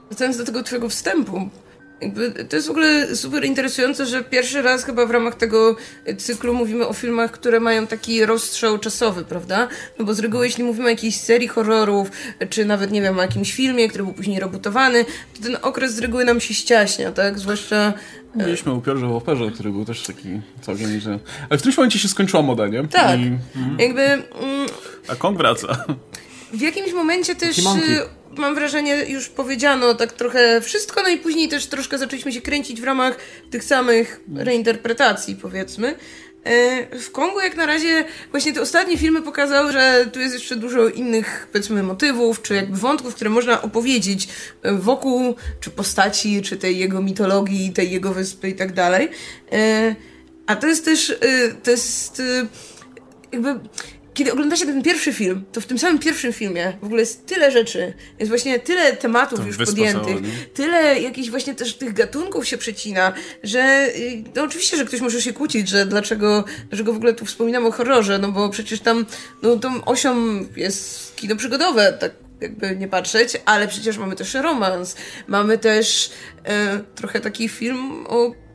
Wracając 0.10 0.38
do 0.38 0.46
tego 0.46 0.64
twojego 0.64 0.90
wstępu, 0.90 1.50
to 2.50 2.56
jest 2.56 2.68
w 2.68 2.72
ogóle 2.72 3.16
super 3.16 3.46
interesujące, 3.46 4.06
że 4.06 4.24
pierwszy 4.24 4.62
raz 4.62 4.84
chyba 4.84 5.06
w 5.06 5.12
ramach 5.12 5.36
tego 5.36 5.76
cyklu 6.18 6.54
mówimy 6.54 6.88
o 6.88 6.94
filmach, 6.94 7.32
które 7.32 7.60
mają 7.60 7.88
taki 7.88 8.26
rozstrzał 8.26 8.80
czasowy, 8.80 9.26
prawda? 9.26 9.68
No 10.00 10.06
bo 10.06 10.14
z 10.14 10.20
reguły 10.20 10.46
jeśli 10.46 10.64
mówimy 10.64 10.86
o 10.86 10.90
jakiejś 10.90 11.16
serii 11.16 11.48
horrorów, 11.48 12.12
czy 12.50 12.66
nawet, 12.66 12.92
nie 12.92 13.02
wiem, 13.02 13.20
o 13.20 13.22
jakimś 13.22 13.54
filmie, 13.54 13.90
który 13.90 14.04
był 14.04 14.14
później 14.14 14.40
rebutowany, 14.40 15.06
to 15.06 15.44
ten 15.44 15.58
okres 15.62 15.96
z 15.96 16.00
reguły 16.00 16.26
nam 16.26 16.40
się 16.40 16.54
ściaśnia, 16.54 17.12
tak? 17.12 17.40
Zwłaszcza... 17.40 17.94
E, 18.36 18.46
Mieliśmy 18.46 18.74
upiorze 18.74 19.08
w 19.08 19.16
operze, 19.16 19.52
który 19.52 19.72
był 19.72 19.86
też 19.86 20.04
taki 20.04 20.42
całkiem 20.62 20.94
nieźle. 20.94 21.20
Ale 21.50 21.58
w 21.58 21.62
którymś 21.62 21.78
momencie 21.78 22.00
się 22.00 22.08
skończyła 22.08 22.44
moda, 22.44 22.68
nie? 22.68 22.88
Tak. 22.88 23.20
I... 23.20 23.32
Jakby... 23.80 24.02
Mm, 24.02 24.24
A 25.08 25.16
Kong 25.16 25.38
wraca. 25.38 25.86
W 26.54 26.62
jakimś 26.62 26.94
momencie 26.94 27.36
też 27.36 27.58
mam 28.38 28.56
wrażenie, 28.56 29.06
już 29.06 29.30
powiedziano 29.30 29.94
tak 29.94 30.14
trochę 30.14 30.62
wszystko, 30.62 31.02
no 31.02 31.10
i 31.10 31.18
później 31.18 31.48
też 31.48 31.68
troszkę 31.68 31.98
zaczęliśmy 31.98 32.32
się 32.32 32.42
kręcić 32.42 32.82
w 32.82 32.84
ramach 32.84 33.18
tych 33.52 33.64
samych 33.64 34.22
reinterpretacji, 34.36 35.36
powiedzmy. 35.36 35.96
E, 36.48 37.00
w 37.00 37.12
Kongu 37.12 37.40
jak 37.40 37.56
na 37.56 37.66
razie 37.66 38.06
właśnie 38.32 38.54
te 38.54 38.62
ostatnie 38.62 38.98
filmy 38.98 39.22
pokazały, 39.22 39.72
że 39.72 40.10
tu 40.14 40.20
jest 40.20 40.34
jeszcze 40.34 40.56
dużo 40.56 40.88
innych 40.88 41.48
powiedzmy 41.52 41.84
motywów, 41.84 42.42
czy 42.42 42.56
jakby 42.56 42.78
wątków, 42.78 43.16
które 43.16 43.30
można 43.30 43.62
opowiedzieć 43.62 44.28
e, 44.62 44.74
wokół, 44.74 45.36
czy 45.60 45.70
postaci, 45.70 46.42
czy 46.42 46.58
tej 46.58 46.78
jego 46.78 47.02
mitologii, 47.02 47.74
tej 47.74 47.92
jego 47.92 48.14
wyspy 48.14 48.50
i 48.50 48.56
tak 48.56 48.74
dalej. 48.74 49.10
E, 49.52 49.96
a 50.48 50.56
to 50.56 50.68
jest 50.68 50.86
też, 50.86 51.16
to 51.64 51.72
jest 51.72 52.22
jakby 53.32 53.60
kiedy 54.18 54.34
ogląda 54.34 54.56
się 54.56 54.66
ten 54.66 54.84
pierwszy 54.84 55.14
film, 55.14 55.46
to 55.52 55.62
w 55.62 55.66
tym 55.66 55.80
samym 55.80 56.00
pierwszym 56.00 56.34
filmie 56.34 56.74
w 56.82 56.86
ogóle 56.86 57.00
jest 57.00 57.26
tyle 57.26 57.52
rzeczy, 57.52 57.94
jest 58.20 58.30
właśnie 58.30 58.60
tyle 58.60 58.96
tematów 58.96 59.40
to 59.40 59.46
już 59.46 59.58
podjętych, 59.58 60.18
tyle 60.54 61.02
jakichś 61.02 61.30
właśnie 61.30 61.56
też 61.56 61.74
tych 61.74 61.94
gatunków 61.94 62.48
się 62.48 62.58
przecina, 62.58 63.14
że 63.44 63.88
y, 63.96 64.24
no 64.36 64.44
oczywiście, 64.44 64.78
że 64.78 64.86
ktoś 64.86 65.02
może 65.02 65.22
się 65.22 65.34
kłócić, 65.34 65.70
że 65.70 65.86
dlaczego, 65.86 66.44
dlaczego 66.70 66.94
w 66.94 66.96
ogóle 66.96 67.14
tu 67.14 67.26
wspominamy 67.26 67.68
o 67.68 67.72
horrorze, 67.72 68.20
no 68.20 68.32
bo 68.32 68.50
przecież 68.50 68.80
tam, 68.80 69.06
no 69.44 69.56
tą 69.56 69.86
osią 69.86 70.16
jest 70.56 71.16
kino 71.16 71.36
przygodowe, 71.36 71.98
tak 72.00 72.12
jakby 72.42 72.76
nie 72.76 72.88
patrzeć, 72.88 73.42
ale 73.46 73.68
przecież 73.68 73.98
mamy 73.98 74.16
też 74.16 74.34
romans, 74.34 74.96
mamy 75.28 75.58
też 75.58 76.10
e, 76.44 76.80
trochę 76.96 77.20
taki 77.20 77.50
film 77.50 78.06
o 78.08 78.47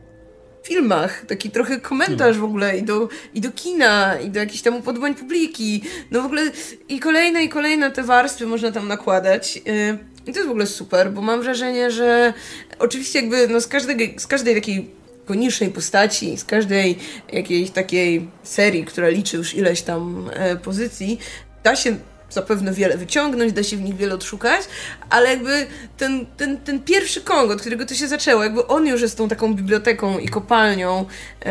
filmach, 0.62 1.24
taki 1.26 1.50
trochę 1.50 1.80
komentarz 1.80 2.38
w 2.38 2.44
ogóle 2.44 2.78
i 2.78 2.82
do, 2.82 3.08
i 3.34 3.40
do 3.40 3.52
kina, 3.52 4.18
i 4.20 4.30
do 4.30 4.40
jakichś 4.40 4.62
tam 4.62 4.76
upodobań 4.76 5.14
publiki. 5.14 5.82
No 6.10 6.22
w 6.22 6.26
ogóle 6.26 6.42
i 6.88 7.00
kolejne, 7.00 7.44
i 7.44 7.48
kolejne 7.48 7.90
te 7.90 8.02
warstwy 8.02 8.46
można 8.46 8.72
tam 8.72 8.88
nakładać. 8.88 9.56
Y, 9.56 9.98
I 10.26 10.32
to 10.32 10.38
jest 10.38 10.46
w 10.46 10.50
ogóle 10.50 10.66
super, 10.66 11.12
bo 11.12 11.20
mam 11.20 11.42
wrażenie, 11.42 11.90
że 11.90 12.32
oczywiście 12.78 13.20
jakby 13.20 13.48
no 13.48 13.60
z, 13.60 13.66
każdej, 13.66 14.14
z 14.18 14.26
każdej 14.26 14.54
takiej 14.54 14.90
ikonicznej 15.24 15.70
postaci, 15.70 16.36
z 16.36 16.44
każdej 16.44 16.98
jakiejś 17.32 17.70
takiej 17.70 18.28
serii, 18.42 18.84
która 18.84 19.08
liczy 19.08 19.36
już 19.36 19.54
ileś 19.54 19.82
tam 19.82 20.30
e, 20.32 20.56
pozycji, 20.56 21.18
da 21.62 21.76
się 21.76 21.96
zapewne 22.32 22.72
wiele 22.72 22.98
wyciągnąć, 22.98 23.52
da 23.52 23.62
się 23.62 23.76
w 23.76 23.82
nich 23.82 23.96
wiele 23.96 24.14
odszukać, 24.14 24.62
ale 25.10 25.30
jakby 25.30 25.66
ten, 25.96 26.26
ten, 26.36 26.58
ten 26.58 26.80
pierwszy 26.80 27.20
Kong, 27.20 27.50
od 27.50 27.60
którego 27.60 27.86
to 27.86 27.94
się 27.94 28.08
zaczęło, 28.08 28.42
jakby 28.42 28.66
on 28.66 28.86
już 28.86 29.00
jest 29.00 29.18
tą 29.18 29.28
taką 29.28 29.54
biblioteką 29.54 30.18
i 30.18 30.28
kopalnią 30.28 31.06
yy, 31.44 31.50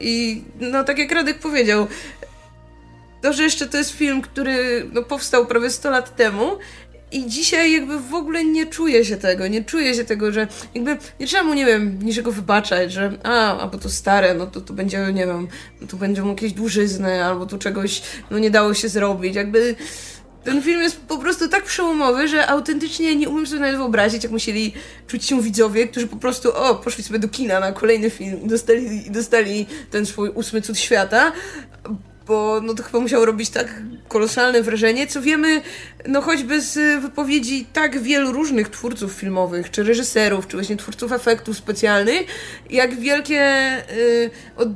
i 0.00 0.42
no 0.60 0.84
tak 0.84 0.98
jak 0.98 1.12
Radek 1.12 1.38
powiedział, 1.38 1.86
to, 3.22 3.32
że 3.32 3.42
jeszcze 3.42 3.66
to 3.66 3.78
jest 3.78 3.90
film, 3.90 4.22
który 4.22 4.86
no, 4.92 5.02
powstał 5.02 5.46
prawie 5.46 5.70
100 5.70 5.90
lat 5.90 6.16
temu 6.16 6.58
i 7.14 7.26
dzisiaj 7.26 7.72
jakby 7.72 8.00
w 8.00 8.14
ogóle 8.14 8.44
nie 8.44 8.66
czuję 8.66 9.04
się 9.04 9.16
tego, 9.16 9.48
nie 9.48 9.64
czuję 9.64 9.94
się 9.94 10.04
tego, 10.04 10.32
że 10.32 10.46
jakby 10.74 10.96
nie 11.20 11.26
trzeba 11.26 11.42
mu, 11.42 11.54
nie 11.54 11.66
wiem, 11.66 11.98
niczego 12.02 12.32
wybaczać, 12.32 12.92
że 12.92 13.18
a, 13.22 13.58
albo 13.58 13.78
to 13.78 13.90
stare, 13.90 14.34
no 14.34 14.46
to, 14.46 14.60
to 14.60 14.72
będzie, 14.72 15.12
nie 15.12 15.26
wiem, 15.26 15.48
tu 15.88 15.96
będą 15.96 16.28
jakieś 16.28 16.52
dłużyzny, 16.52 17.24
albo 17.24 17.46
tu 17.46 17.58
czegoś, 17.58 18.02
no 18.30 18.38
nie 18.38 18.50
dało 18.50 18.74
się 18.74 18.88
zrobić, 18.88 19.34
jakby 19.34 19.76
ten 20.44 20.62
film 20.62 20.82
jest 20.82 21.00
po 21.00 21.18
prostu 21.18 21.48
tak 21.48 21.64
przełomowy, 21.64 22.28
że 22.28 22.46
autentycznie 22.46 23.16
nie 23.16 23.28
umiem 23.28 23.46
sobie 23.46 23.60
nawet 23.60 23.76
wyobrazić, 23.76 24.22
jak 24.22 24.32
musieli 24.32 24.72
czuć 25.06 25.24
się 25.24 25.42
widzowie, 25.42 25.88
którzy 25.88 26.06
po 26.06 26.16
prostu, 26.16 26.56
o, 26.56 26.74
poszli 26.74 27.04
sobie 27.04 27.18
do 27.18 27.28
kina 27.28 27.60
na 27.60 27.72
kolejny 27.72 28.10
film 28.10 28.42
i 28.42 28.48
dostali, 28.48 29.10
dostali 29.10 29.66
ten 29.90 30.06
swój 30.06 30.28
ósmy 30.28 30.62
cud 30.62 30.78
świata, 30.78 31.32
bo 32.26 32.60
no 32.60 32.74
to 32.74 32.82
chyba 32.82 33.00
musiało 33.00 33.24
robić 33.24 33.50
tak 33.50 33.82
kolosalne 34.08 34.62
wrażenie, 34.62 35.06
co 35.06 35.22
wiemy, 35.22 35.62
no 36.08 36.20
choćby 36.20 36.60
z 36.60 37.02
wypowiedzi 37.02 37.66
tak 37.72 38.00
wielu 38.00 38.32
różnych 38.32 38.68
twórców 38.68 39.12
filmowych, 39.12 39.70
czy 39.70 39.82
reżyserów, 39.82 40.46
czy 40.48 40.56
właśnie 40.56 40.76
twórców 40.76 41.12
efektów 41.12 41.56
specjalnych, 41.56 42.20
jak 42.70 42.94
wielkie, 42.94 43.72
y, 43.96 44.30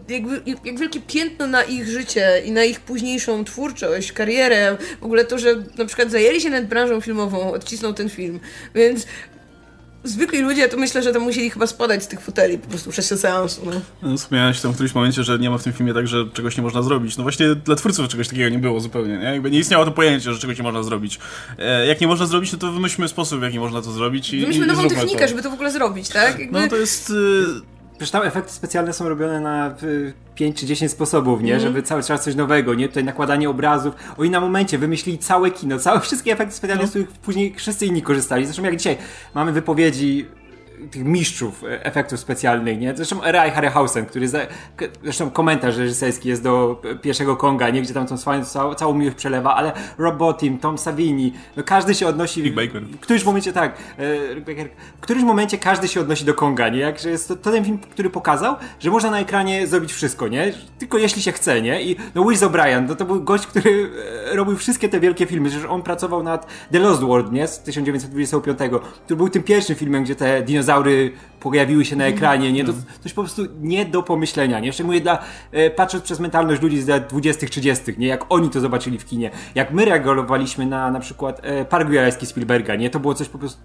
jakby, 0.08 0.42
jak 0.64 0.78
wielkie 0.78 1.00
piętno 1.00 1.46
na 1.46 1.62
ich 1.62 1.86
życie 1.86 2.42
i 2.44 2.52
na 2.52 2.64
ich 2.64 2.80
późniejszą 2.80 3.44
twórczość, 3.44 4.12
karierę, 4.12 4.76
w 5.00 5.04
ogóle 5.04 5.24
to, 5.24 5.38
że 5.38 5.56
na 5.78 5.84
przykład 5.84 6.10
zajęli 6.10 6.40
się 6.40 6.50
nad 6.50 6.66
branżą 6.66 7.00
filmową, 7.00 7.52
odcisnął 7.52 7.94
ten 7.94 8.08
film, 8.08 8.40
więc 8.74 9.06
zwykli 10.04 10.40
ludzie 10.40 10.68
to 10.68 10.76
myślę, 10.76 11.02
że 11.02 11.12
to 11.12 11.20
musieli 11.20 11.50
chyba 11.50 11.66
spadać 11.66 12.04
z 12.04 12.08
tych 12.08 12.20
foteli 12.20 12.58
po 12.58 12.68
prostu 12.68 12.90
przez 12.90 13.20
seansu. 13.20 13.60
No. 13.66 13.80
No, 14.02 14.16
wspomniałeś 14.16 14.60
tam 14.60 14.70
w 14.72 14.74
którymś 14.74 14.94
momencie, 14.94 15.22
że 15.22 15.38
nie 15.38 15.50
ma 15.50 15.58
w 15.58 15.64
tym 15.64 15.72
filmie 15.72 15.94
tak, 15.94 16.08
że 16.08 16.26
czegoś 16.32 16.56
nie 16.56 16.62
można 16.62 16.82
zrobić. 16.82 17.16
No 17.16 17.22
właśnie 17.22 17.54
dla 17.54 17.76
twórców 17.76 18.08
czegoś 18.08 18.28
takiego 18.28 18.48
nie 18.48 18.58
było 18.58 18.80
zupełnie, 18.80 19.18
nie? 19.18 19.24
Jakby 19.24 19.50
nie 19.50 19.58
istniało 19.58 19.84
to 19.84 19.90
pojęcie, 19.90 20.32
że 20.32 20.38
czegoś 20.38 20.58
nie 20.58 20.64
można 20.64 20.82
zrobić. 20.82 21.18
E, 21.58 21.86
jak 21.86 22.00
nie 22.00 22.06
można 22.06 22.26
zrobić, 22.26 22.52
no 22.52 22.58
to 22.58 22.72
wymyślmy 22.72 23.08
sposób, 23.08 23.40
w 23.40 23.42
jaki 23.42 23.58
można 23.58 23.82
to 23.82 23.92
zrobić 23.92 24.34
i 24.34 24.40
Wymyślmy 24.40 24.66
i, 24.66 24.68
nową 24.68 24.88
technikę, 24.88 25.20
to. 25.20 25.28
żeby 25.28 25.42
to 25.42 25.50
w 25.50 25.54
ogóle 25.54 25.70
zrobić, 25.70 26.08
tak? 26.08 26.38
Jakby... 26.38 26.60
No 26.60 26.68
to 26.68 26.76
jest... 26.76 27.10
Y 27.10 27.77
Przecież 27.98 28.10
tam 28.10 28.22
efekty 28.22 28.52
specjalne 28.52 28.92
są 28.92 29.08
robione 29.08 29.40
na 29.40 29.74
5 30.34 30.60
czy 30.60 30.66
10 30.66 30.92
sposobów, 30.92 31.42
nie? 31.42 31.52
Mm. 31.52 31.62
Żeby 31.62 31.82
cały 31.82 32.02
czas 32.02 32.24
coś 32.24 32.34
nowego, 32.34 32.74
nie? 32.74 32.88
Tutaj 32.88 33.04
nakładanie 33.04 33.50
obrazów. 33.50 33.94
Oni 34.18 34.30
na 34.30 34.40
momencie 34.40 34.78
wymyślili 34.78 35.18
całe 35.18 35.50
kino, 35.50 35.78
całe 35.78 36.00
wszystkie 36.00 36.32
efekty 36.32 36.54
specjalne, 36.54 36.82
no. 36.82 36.86
z 36.86 36.90
których 36.90 37.08
później 37.08 37.54
wszyscy 37.54 37.86
inni 37.86 38.02
korzystali. 38.02 38.44
Zresztą 38.44 38.62
jak 38.62 38.76
dzisiaj 38.76 38.96
mamy 39.34 39.52
wypowiedzi 39.52 40.26
tych 40.90 41.04
mistrzów 41.04 41.64
e, 41.64 41.84
efektów 41.84 42.20
specjalnych, 42.20 42.78
nie? 42.78 42.96
Zresztą 42.96 43.20
Ray 43.22 43.50
Harryhausen, 43.50 44.06
który 44.06 44.28
za, 44.28 44.38
zresztą 45.02 45.30
komentarz 45.30 45.76
reżyserski 45.76 46.28
jest 46.28 46.42
do 46.42 46.82
pierwszego 47.02 47.36
Konga, 47.36 47.70
nie? 47.70 47.82
Gdzie 47.82 47.94
tam 47.94 48.06
tą 48.06 48.18
swoją, 48.18 48.44
całą, 48.44 48.74
całą 48.74 48.94
miłość 48.94 49.16
przelewa, 49.16 49.54
ale 49.54 49.72
Rob 49.98 50.16
Bottin, 50.16 50.58
Tom 50.58 50.78
Savini, 50.78 51.32
no 51.56 51.62
każdy 51.62 51.94
się 51.94 52.06
odnosi... 52.06 52.42
Rick 52.42 52.56
Baker. 52.56 52.82
W 52.82 53.00
którymś 53.00 53.24
momencie, 53.24 53.52
tak, 53.52 53.72
e, 53.72 54.06
w 54.96 55.00
którymś 55.00 55.24
momencie 55.24 55.58
każdy 55.58 55.88
się 55.88 56.00
odnosi 56.00 56.24
do 56.24 56.34
Konga, 56.34 56.68
nie? 56.68 56.78
Jak, 56.78 56.98
że 56.98 57.10
jest 57.10 57.28
to, 57.28 57.36
to 57.36 57.50
ten 57.50 57.64
film, 57.64 57.78
który 57.78 58.10
pokazał, 58.10 58.56
że 58.80 58.90
można 58.90 59.10
na 59.10 59.20
ekranie 59.20 59.66
zrobić 59.66 59.92
wszystko, 59.92 60.28
nie? 60.28 60.52
Tylko 60.78 60.98
jeśli 60.98 61.22
się 61.22 61.32
chce, 61.32 61.62
nie? 61.62 61.82
I 61.82 61.96
no 62.14 62.24
Wiz 62.24 62.42
O'Brien, 62.42 62.88
no 62.88 62.94
to 62.94 63.04
był 63.04 63.22
gość, 63.22 63.46
który 63.46 63.90
e, 64.32 64.36
robił 64.36 64.56
wszystkie 64.56 64.88
te 64.88 65.00
wielkie 65.00 65.26
filmy, 65.26 65.50
że 65.50 65.68
on 65.68 65.82
pracował 65.82 66.22
nad 66.22 66.46
The 66.72 66.78
Lost 66.78 67.02
World, 67.02 67.32
nie? 67.32 67.48
Z 67.48 67.58
1925, 67.58 68.58
który 69.04 69.16
był 69.16 69.28
tym 69.28 69.42
pierwszym 69.42 69.76
filmem, 69.76 70.04
gdzie 70.04 70.14
te 70.14 70.42
dinozaury 70.42 70.67
dinozaury 70.68 71.12
pojawiły 71.40 71.84
się 71.84 71.96
na 71.96 72.04
ekranie, 72.04 72.52
nie? 72.52 72.64
To 72.64 72.72
coś 73.00 73.12
po 73.12 73.22
prostu 73.22 73.42
nie 73.60 73.86
do 73.86 74.02
pomyślenia, 74.02 74.60
nie? 74.60 74.72
Szczególnie 74.72 75.00
dla, 75.00 75.18
e, 75.52 75.70
patrząc 75.70 76.04
przez 76.04 76.20
mentalność 76.20 76.62
ludzi 76.62 76.82
z 76.82 76.88
lat 76.88 77.06
20 77.06 77.46
30 77.46 77.94
nie? 77.98 78.06
Jak 78.06 78.24
oni 78.28 78.50
to 78.50 78.60
zobaczyli 78.60 78.98
w 78.98 79.04
kinie. 79.04 79.30
Jak 79.54 79.72
my 79.72 79.84
reagowaliśmy 79.84 80.66
na 80.66 80.90
na 80.90 81.00
przykład 81.00 81.40
e, 81.42 81.64
Park 81.64 81.88
Jurájski 81.88 82.26
Spielberga, 82.26 82.74
nie? 82.74 82.90
To 82.90 83.00
było 83.00 83.14
coś 83.14 83.28
po 83.28 83.38
prostu 83.38 83.60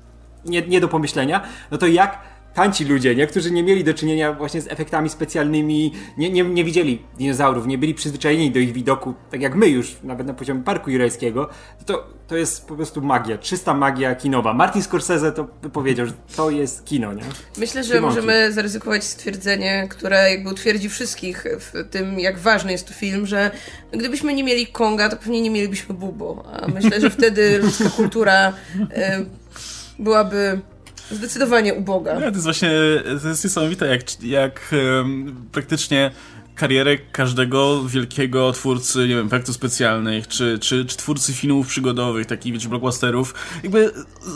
nie, 0.46 0.62
nie 0.62 0.82
do 0.82 0.88
pomyślenia. 0.88 1.42
No 1.72 1.78
to 1.78 1.88
jak 1.88 2.20
tanci 2.54 2.86
ludzie, 2.86 3.16
nie? 3.16 3.28
którzy 3.28 3.52
nie 3.52 3.64
mieli 3.64 3.84
do 3.84 3.94
czynienia 3.94 4.34
właśnie 4.34 4.62
z 4.62 4.68
efektami 4.68 5.10
specjalnymi, 5.10 5.94
nie, 6.18 6.30
nie, 6.30 6.44
nie 6.44 6.64
widzieli 6.64 7.02
dinozaurów, 7.18 7.68
nie 7.68 7.78
byli 7.78 7.94
przyzwyczajeni 7.94 8.52
do 8.52 8.60
ich 8.60 8.74
widoku, 8.74 9.14
tak 9.32 9.42
jak 9.42 9.56
my 9.56 9.68
już, 9.68 9.96
nawet 10.04 10.28
na 10.28 10.34
poziomie 10.34 10.64
Parku 10.64 10.90
Jurajskiego, 10.90 11.50
to, 11.86 12.08
to 12.28 12.38
jest 12.38 12.68
po 12.68 12.76
prostu 12.76 13.02
magia, 13.02 13.38
czysta 13.38 13.74
magia 13.74 14.16
kinowa. 14.16 14.54
Martin 14.54 14.82
Scorsese 14.82 15.32
to 15.32 15.48
powiedział, 15.74 16.06
że 16.06 16.14
to 16.36 16.50
jest 16.50 16.86
kino, 16.86 17.14
nie? 17.14 17.24
Myślę, 17.58 17.84
że 17.84 18.02
możemy 18.02 18.52
zaryzykować 18.52 19.04
stwierdzenie, 19.04 19.88
które 19.90 20.32
jakby 20.32 20.50
utwierdzi 20.50 20.90
wszystkich 20.90 21.46
w 21.60 21.90
tym, 21.90 22.20
jak 22.20 22.40
ważny 22.40 22.72
jest 22.72 22.88
to 22.88 22.94
film, 22.94 23.26
że 23.26 23.52
gdybyśmy 23.92 24.34
nie 24.34 24.44
mieli 24.44 24.68
Konga, 24.68 25.10
to 25.10 25.18
pewnie 25.18 25.42
nie 25.42 25.50
mielibyśmy 25.50 25.96
Bubo, 25.96 26.44
a 26.54 26.68
myślę, 26.68 27.02
że 27.02 27.10
wtedy 27.10 27.58
ludzka 27.64 27.90
kultura 27.90 28.54
y, 28.76 29.26
byłaby 30.00 30.62
Zdecydowanie 31.12 31.74
uboga. 31.74 32.14
Nie, 32.14 32.20
to 32.20 32.28
jest 32.28 32.44
właśnie, 32.44 32.72
to 33.22 33.28
jest 33.28 33.44
niesamowite, 33.44 33.88
jak, 33.88 34.24
jak 34.24 34.76
um, 34.98 35.46
praktycznie 35.52 36.12
karierę 36.56 36.98
każdego 36.98 37.84
wielkiego 37.84 38.52
twórcy, 38.52 39.00
nie 39.00 39.16
wiem, 39.16 39.28
efektów 39.28 39.56
specjalnych, 39.56 40.28
czy, 40.28 40.60
czy, 40.60 40.86
czy 40.86 40.98
twórcy 40.98 41.34
filmów 41.34 41.68
przygodowych, 41.68 42.28
takich, 42.28 42.54
wiecie, 42.54 42.70
blockbusterów, 42.70 43.34
jakby 43.64 43.92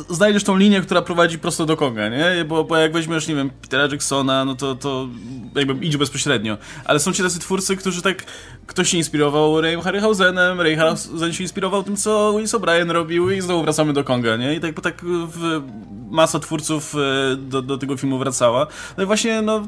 znajdziesz 0.10 0.44
tą 0.44 0.58
linię, 0.58 0.82
która 0.82 1.02
prowadzi 1.02 1.40
prosto 1.40 1.66
do 1.66 1.78
Konga, 1.78 2.10
nie? 2.10 2.46
Bo, 2.46 2.64
bo 2.64 2.78
jak 2.78 2.94
weźmiesz, 2.94 3.28
nie 3.28 3.36
wiem, 3.36 3.50
Petera 3.62 3.88
Jacksona, 3.92 4.46
no 4.46 4.56
to, 4.56 4.76
to 4.76 5.08
jakby 5.56 5.86
idzie 5.86 5.98
bezpośrednio. 5.98 6.58
Ale 6.86 7.00
są 7.00 7.14
ci 7.14 7.24
tacy 7.24 7.40
twórcy, 7.40 7.76
którzy 7.76 8.02
tak, 8.02 8.24
ktoś 8.68 8.90
się 8.90 8.98
inspirował 8.98 9.62
Rayem 9.62 9.82
Harryhausenem, 9.82 10.62
Ray 10.62 10.76
Harryhausen 10.76 11.34
się 11.34 11.44
inspirował 11.44 11.84
tym, 11.84 11.98
co 11.98 12.34
Willis 12.34 12.54
O'Brien 12.54 12.92
robił 12.92 13.32
i 13.32 13.42
znowu 13.42 13.64
wracamy 13.64 13.94
do 13.94 14.04
Konga, 14.04 14.38
nie? 14.38 14.56
I 14.56 14.60
tak, 14.60 14.76
bo 14.76 14.82
tak 14.82 15.02
w, 15.06 15.62
masa 16.10 16.40
twórców 16.40 16.96
e, 16.96 17.36
do, 17.36 17.62
do 17.62 17.78
tego 17.78 17.98
filmu 17.98 18.20
wracała. 18.20 18.68
No 18.98 19.04
i 19.04 19.06
właśnie, 19.06 19.42
no, 19.42 19.68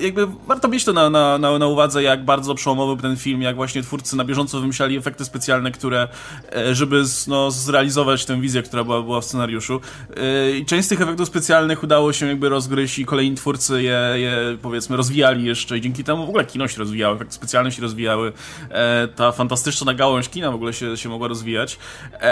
jakby 0.00 0.26
warto 0.46 0.68
mieć 0.68 0.84
to 0.84 0.92
na, 0.92 1.10
na, 1.10 1.38
na, 1.38 1.58
na 1.58 1.66
uwadze, 1.66 2.02
jak 2.02 2.24
bardzo 2.24 2.54
przełomowy 2.54 2.96
był 2.96 3.02
ten 3.02 3.16
film, 3.16 3.42
jak 3.42 3.56
właśnie 3.56 3.82
twórcy 3.82 4.16
na 4.16 4.24
bieżąco 4.24 4.60
wymyślali 4.60 4.96
efekty 4.96 5.24
specjalne, 5.24 5.70
które, 5.70 6.08
e, 6.56 6.74
żeby 6.74 7.02
no, 7.26 7.50
zrealizować 7.50 8.24
tę 8.24 8.40
wizję, 8.40 8.62
która 8.62 8.84
była, 8.84 9.02
była 9.02 9.20
w 9.20 9.24
scenariuszu. 9.24 9.80
E, 10.16 10.50
I 10.56 10.66
część 10.66 10.86
z 10.86 10.88
tych 10.88 11.00
efektów 11.00 11.28
specjalnych 11.28 11.82
udało 11.82 12.12
się 12.12 12.26
jakby 12.26 12.48
rozgryźć 12.48 12.98
i 12.98 13.04
kolejni 13.04 13.36
twórcy 13.36 13.82
je, 13.82 14.00
je 14.14 14.58
powiedzmy 14.62 14.96
rozwijali 14.96 15.44
jeszcze 15.44 15.78
i 15.78 15.80
dzięki 15.80 16.04
temu 16.04 16.26
w 16.26 16.28
ogóle 16.28 16.44
kino 16.44 16.68
się 16.68 16.78
rozwijało, 16.78 17.14
efekty 17.14 17.34
specjalne 17.34 17.72
się 17.72 17.82
rozwijały, 17.82 18.32
e, 18.70 19.08
ta 19.08 19.32
fantastyczna 19.32 19.94
gałąź 19.94 20.28
kina 20.28 20.50
w 20.50 20.54
ogóle 20.54 20.72
się, 20.72 20.96
się 20.96 21.08
mogła 21.08 21.28
rozwijać, 21.28 21.78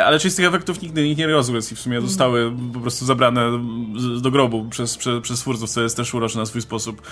ale 0.04 0.19
część 0.19 0.33
z 0.33 0.37
tych 0.37 0.47
efektów 0.47 0.83
nigdy 0.83 1.09
nikt 1.09 1.19
nie 1.19 1.26
rozgryzł 1.26 1.75
i 1.75 1.76
w 1.76 1.80
sumie 1.80 2.00
zostały 2.00 2.52
po 2.75 2.80
prostu 2.80 3.04
zabrane 3.04 3.61
do 4.21 4.30
grobu 4.30 4.66
przez, 4.71 4.97
przez, 4.97 5.23
przez 5.23 5.40
twórców, 5.40 5.71
co 5.71 5.83
jest 5.83 5.97
też 5.97 6.14
urocze 6.14 6.38
na 6.38 6.47
swój 6.47 6.62
sposób. 6.62 7.02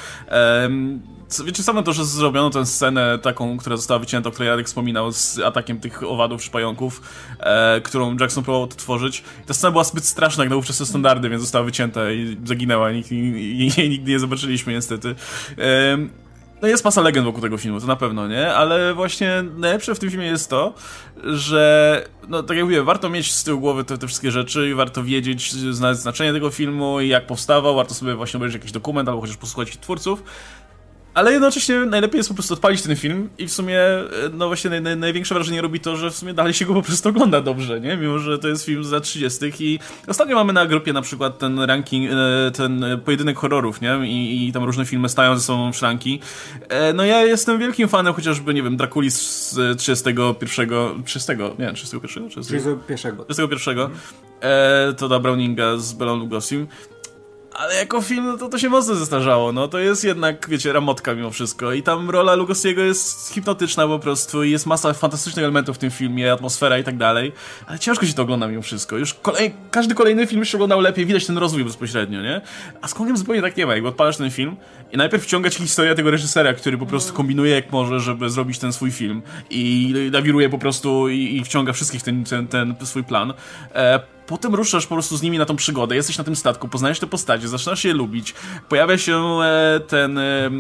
Wiecie, 1.44 1.62
samo 1.62 1.82
to, 1.82 1.92
że 1.92 2.04
zrobiono 2.04 2.50
tę 2.50 2.66
scenę 2.66 3.18
taką, 3.18 3.58
która 3.58 3.76
została 3.76 4.00
wycięta, 4.00 4.28
o 4.28 4.32
której 4.32 4.49
Jarek 4.49 4.66
wspominał, 4.66 5.12
z 5.12 5.38
atakiem 5.38 5.80
tych 5.80 6.02
owadów 6.02 6.42
czy 6.42 6.50
pająków, 6.50 7.02
e, 7.40 7.80
którą 7.80 8.16
Jackson 8.16 8.44
próbował 8.44 8.68
tworzyć. 8.68 9.23
Ta 9.47 9.54
scena 9.54 9.70
była 9.70 9.85
zbyt 9.85 10.04
straszna 10.04 10.44
jak 10.44 10.50
na 10.50 10.56
ówczesne 10.56 10.87
standardy, 10.87 11.28
więc 11.28 11.42
została 11.42 11.64
wycięta 11.64 12.11
i 12.11 12.37
zaginęła. 12.44 12.92
Nikt, 12.92 13.11
jej 13.11 13.88
nigdy 13.90 14.11
nie 14.11 14.18
zobaczyliśmy 14.18 14.73
niestety. 14.73 15.14
E, 15.58 15.99
no 16.62 16.68
jest 16.68 16.84
masa 16.84 17.00
legend 17.00 17.26
wokół 17.26 17.42
tego 17.42 17.58
filmu, 17.58 17.80
to 17.80 17.86
na 17.86 17.96
pewno, 17.96 18.28
nie? 18.28 18.54
Ale 18.54 18.94
właśnie 18.94 19.44
najlepsze 19.56 19.94
w 19.94 19.98
tym 19.98 20.10
filmie 20.10 20.26
jest 20.26 20.50
to, 20.50 20.74
że, 21.24 22.04
no 22.28 22.42
tak 22.42 22.56
jak 22.56 22.66
mówię, 22.66 22.82
warto 22.82 23.10
mieć 23.10 23.32
z 23.32 23.44
tyłu 23.44 23.60
głowy 23.60 23.84
te, 23.84 23.98
te 23.98 24.06
wszystkie 24.06 24.30
rzeczy 24.30 24.68
i 24.70 24.74
warto 24.74 25.04
wiedzieć, 25.04 25.52
znać 25.52 25.98
znaczenie 25.98 26.32
tego 26.32 26.50
filmu 26.50 27.00
i 27.00 27.08
jak 27.08 27.26
powstawał, 27.26 27.76
warto 27.76 27.94
sobie 27.94 28.14
właśnie 28.14 28.38
obejrzeć 28.38 28.54
jakiś 28.54 28.72
dokument 28.72 29.08
albo 29.08 29.20
chociaż 29.20 29.36
posłuchać 29.36 29.78
twórców. 29.78 30.22
Ale 31.18 31.32
jednocześnie 31.32 31.76
najlepiej 31.78 32.18
jest 32.18 32.28
po 32.28 32.34
prostu 32.34 32.54
odpalić 32.54 32.82
ten 32.82 32.96
film 32.96 33.28
i 33.38 33.46
w 33.46 33.52
sumie, 33.52 33.80
e, 33.80 34.06
no 34.32 34.46
właśnie 34.46 34.70
naj, 34.70 34.82
naj, 34.82 34.96
największe 34.96 35.34
wrażenie 35.34 35.62
robi 35.62 35.80
to, 35.80 35.96
że 35.96 36.10
w 36.10 36.16
sumie 36.16 36.34
dalej 36.34 36.54
się 36.54 36.64
go 36.64 36.75
po 36.75 36.82
prostu 36.82 37.08
ogląda 37.08 37.40
dobrze, 37.40 37.80
nie? 37.80 37.96
Mimo, 37.96 38.18
że 38.18 38.38
to 38.38 38.48
jest 38.48 38.64
film 38.64 38.84
za 38.84 39.00
30 39.00 39.44
i 39.58 39.78
ostatnio 40.06 40.37
mamy 40.37 40.52
na 40.52 40.66
grupie 40.66 40.92
na 40.92 41.02
przykład 41.02 41.38
ten 41.38 41.60
ranking, 41.60 42.10
e, 42.10 42.50
ten 42.50 42.84
pojedynek 43.04 43.37
horrorów, 43.37 43.80
nie? 43.80 43.98
I, 44.04 44.48
i 44.48 44.52
tam 44.52 44.64
różne 44.64 44.84
filmy 44.84 45.08
stają 45.08 45.37
ze 45.37 45.42
sobą 45.42 45.72
w 45.72 45.76
szranki. 45.76 46.20
E, 46.68 46.92
no 46.92 47.04
ja 47.04 47.25
jestem 47.25 47.58
wielkim 47.58 47.88
fanem 47.88 48.14
chociażby, 48.14 48.54
nie 48.54 48.62
wiem, 48.62 48.76
Drakuli 48.76 49.10
z 49.10 49.56
31, 49.78 50.46
30, 51.06 51.32
nie, 51.58 51.72
31? 51.72 52.28
31. 52.28 53.25
31. 53.28 53.78
Mhm. 53.78 53.98
E, 54.40 54.92
to 54.92 55.08
da 55.08 55.18
Browninga 55.18 55.76
z 55.76 55.92
Belą 55.92 56.16
Lugosią 56.16 56.66
ale 57.52 57.75
jako 57.75 58.02
film 58.02 58.25
no 58.25 58.37
to, 58.37 58.49
to 58.49 58.59
się 58.59 58.69
mocno 58.69 58.95
zestarzało, 58.95 59.52
no. 59.52 59.69
To 59.69 59.78
jest 59.78 60.05
jednak, 60.05 60.49
wiecie, 60.49 60.73
ramotka 60.73 61.14
mimo 61.14 61.31
wszystko. 61.31 61.73
I 61.73 61.83
tam 61.83 62.11
rola 62.11 62.35
Lugosiego 62.35 62.83
jest 62.83 63.33
hipnotyczna 63.35 63.87
po 63.87 63.99
prostu 63.99 64.45
i 64.45 64.50
jest 64.50 64.67
masa 64.67 64.93
fantastycznych 64.93 65.45
elementów 65.45 65.76
w 65.76 65.78
tym 65.78 65.90
filmie, 65.90 66.33
atmosfera 66.33 66.78
i 66.78 66.85
tak 66.85 66.97
dalej, 66.97 67.33
ale 67.67 67.78
ciężko 67.78 68.07
się 68.07 68.12
to 68.12 68.23
ogląda 68.23 68.49
mimo 68.49 68.62
wszystko, 68.62 68.99
już 68.99 69.14
kolej, 69.14 69.55
każdy 69.71 69.95
kolejny 69.95 70.26
film 70.26 70.45
się 70.45 70.57
oglądał 70.57 70.81
lepiej, 70.81 71.07
widać 71.07 71.26
ten 71.26 71.38
rozwój 71.38 71.64
bezpośrednio, 71.64 72.23
nie? 72.23 72.40
A 72.83 72.88
z 72.88 72.95
Kongiem 72.95 73.17
zupełnie 73.17 73.43
tak 73.43 73.57
nie 73.57 73.67
ma, 73.67 73.75
jakby 73.75 73.88
odpalasz 73.88 74.17
ten 74.17 74.31
film 74.31 74.57
i 74.93 74.97
najpierw 74.97 75.25
wciąga 75.25 75.50
ci 75.50 75.62
historię 75.62 75.95
tego 75.95 76.11
reżysera, 76.11 76.55
który 76.55 76.78
po 76.78 76.87
prostu 76.87 77.14
kombinuje 77.14 77.55
jak 77.55 77.73
może, 77.73 78.00
żeby 78.00 78.31
zrobić 78.31 78.59
ten 78.59 78.73
swój 78.73 78.90
film 78.90 79.23
i 79.50 79.95
nawiruje 80.12 80.49
po 80.49 80.59
prostu 80.59 81.09
i, 81.09 81.37
i 81.37 81.45
wciąga 81.45 81.73
wszystkich 81.73 82.02
ten, 82.02 82.25
ten, 82.25 82.49
ten 82.49 82.76
swój 82.85 83.05
plan. 83.05 83.33
E, 83.75 84.17
potem 84.28 84.54
ruszasz 84.54 84.87
po 84.87 84.94
prostu 84.94 85.16
z 85.16 85.23
nimi 85.23 85.38
na 85.38 85.44
tą 85.44 85.56
przygodę, 85.56 85.97
jesteś 85.97 86.18
na 86.18 86.25
tym 86.25 86.37
statku, 86.37 86.68
poznajesz 86.68 87.00
te 87.00 87.06
postacie, 87.06 87.49
zaczynasz 87.49 87.85
je 87.85 87.94
lubić, 87.94 88.35
pojawia 88.68 88.99
się 88.99 89.38
e, 89.42 89.80
ten, 89.80 90.18
e, 90.18 90.50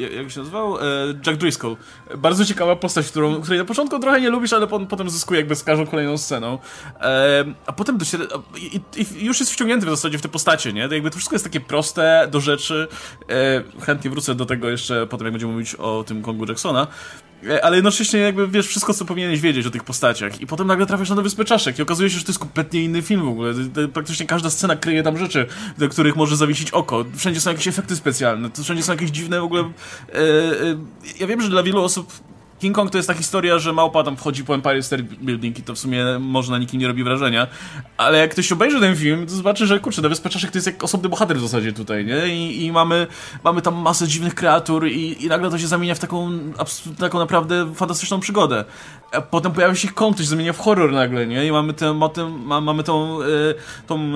e, 0.00 0.16
jak 0.16 0.30
się 0.30 0.40
nazywał? 0.40 0.76
Jack 1.26 1.38
Driscoll. 1.38 1.76
Bardzo 2.16 2.44
ciekawa 2.44 2.76
postać, 2.76 3.06
którą, 3.06 3.40
której 3.40 3.58
na 3.58 3.64
początku 3.64 3.98
trochę 3.98 4.20
nie 4.20 4.30
lubisz, 4.30 4.52
ale 4.52 4.66
potem 4.66 5.10
zyskuje 5.10 5.40
jakby 5.40 5.56
z 5.56 5.64
każdą 5.64 5.86
kolejną 5.86 6.18
sceną. 6.18 6.58
A 7.66 7.72
potem 7.72 7.98
dociera, 7.98 8.24
i, 8.56 8.80
i 8.96 9.24
już 9.24 9.40
jest 9.40 9.52
wciągnięty 9.52 9.86
w 9.86 9.90
zasadzie 9.90 10.18
w 10.18 10.22
te 10.22 10.28
postacie, 10.28 10.72
nie? 10.72 10.80
Jakby 10.80 11.10
to 11.10 11.16
wszystko 11.16 11.34
jest 11.34 11.44
takie 11.44 11.60
proste, 11.60 12.28
do 12.30 12.40
rzeczy. 12.40 12.88
Chętnie 13.80 14.10
wrócę 14.10 14.34
do 14.34 14.46
tego 14.46 14.70
jeszcze 14.70 15.06
potem, 15.06 15.24
jak 15.24 15.32
będziemy 15.32 15.52
mówić 15.52 15.74
o 15.74 16.04
tym 16.06 16.22
Kongu 16.22 16.44
Jacksona. 16.46 16.86
E, 17.48 17.64
ale 17.64 17.76
jednocześnie 17.76 18.20
jakby 18.20 18.48
wiesz 18.48 18.66
wszystko, 18.66 18.94
co 18.94 19.04
powinieneś 19.04 19.40
wiedzieć 19.40 19.66
o 19.66 19.70
tych 19.70 19.84
postaciach. 19.84 20.40
I 20.40 20.46
potem 20.46 20.66
nagle 20.66 20.86
trafiasz 20.86 21.10
na 21.10 21.22
Wyspę 21.22 21.44
Czaszek 21.44 21.78
i 21.78 21.82
okazuje 21.82 22.10
się, 22.10 22.18
że 22.18 22.24
to 22.24 22.30
jest 22.30 22.38
kompletnie 22.38 22.82
inny 22.82 23.02
film 23.02 23.22
w 23.22 23.28
ogóle. 23.28 23.54
Praktycznie 23.92 24.26
każda 24.26 24.50
scena 24.50 24.76
kryje 24.76 25.02
tam 25.02 25.18
rzeczy, 25.18 25.46
do 25.78 25.88
których 25.88 26.16
może 26.16 26.36
zawiesić 26.36 26.70
oko. 26.70 27.04
Wszędzie 27.16 27.40
są 27.40 27.50
jakieś 27.50 27.68
efekty 27.68 27.96
specjalne, 27.96 28.50
wszędzie 28.62 28.82
są 28.82 28.92
jakieś 28.92 29.10
dziwne 29.10 29.40
w 29.40 29.44
ogóle... 29.44 29.62
E, 29.62 30.14
e, 30.14 30.76
ja 31.20 31.26
wiem, 31.26 31.40
że 31.40 31.48
dla 31.48 31.62
wielu 31.62 31.82
osób 31.82 32.12
King 32.62 32.76
Kong 32.76 32.90
to 32.90 32.98
jest 32.98 33.08
ta 33.08 33.14
historia, 33.14 33.58
że 33.58 33.72
małpa 33.72 34.04
tam 34.04 34.16
wchodzi 34.16 34.44
po 34.44 34.54
Empire 34.54 34.82
State 34.82 35.02
Building 35.02 35.58
i 35.58 35.62
to 35.62 35.74
w 35.74 35.78
sumie 35.78 36.04
może 36.20 36.52
na 36.52 36.58
nikim 36.58 36.80
nie 36.80 36.86
robi 36.86 37.04
wrażenia. 37.04 37.46
Ale 37.96 38.18
jak 38.18 38.30
ktoś 38.30 38.52
obejrzy 38.52 38.80
ten 38.80 38.96
film, 38.96 39.26
to 39.26 39.32
zobaczy, 39.32 39.66
że 39.66 39.80
kurczę, 39.80 40.02
Wyspę 40.02 40.30
Czaszek 40.30 40.50
to 40.50 40.58
jest 40.58 40.66
jak 40.66 40.84
osobny 40.84 41.08
bohater 41.08 41.36
w 41.36 41.40
zasadzie 41.40 41.72
tutaj, 41.72 42.04
nie? 42.04 42.28
I, 42.28 42.64
i 42.64 42.72
mamy, 42.72 43.06
mamy 43.44 43.62
tam 43.62 43.74
masę 43.74 44.08
dziwnych 44.08 44.34
kreatur 44.34 44.86
i, 44.86 45.24
i 45.24 45.28
nagle 45.28 45.50
to 45.50 45.58
się 45.58 45.66
zamienia 45.66 45.94
w 45.94 45.98
taką, 45.98 46.30
taką 46.98 47.18
naprawdę 47.18 47.74
fantastyczną 47.74 48.20
przygodę. 48.20 48.64
A 49.12 49.20
potem 49.20 49.52
pojawia 49.52 49.74
się 49.74 49.88
się 49.88 50.24
zamienia 50.24 50.52
w 50.52 50.58
horror 50.58 50.92
nagle, 50.92 51.26
nie? 51.26 51.46
I 51.46 51.52
mamy, 51.52 51.72
ten, 51.72 51.96
ma, 51.96 52.60
mamy 52.60 52.82
tą, 52.82 53.22
e, 53.22 53.26
tą 53.86 54.12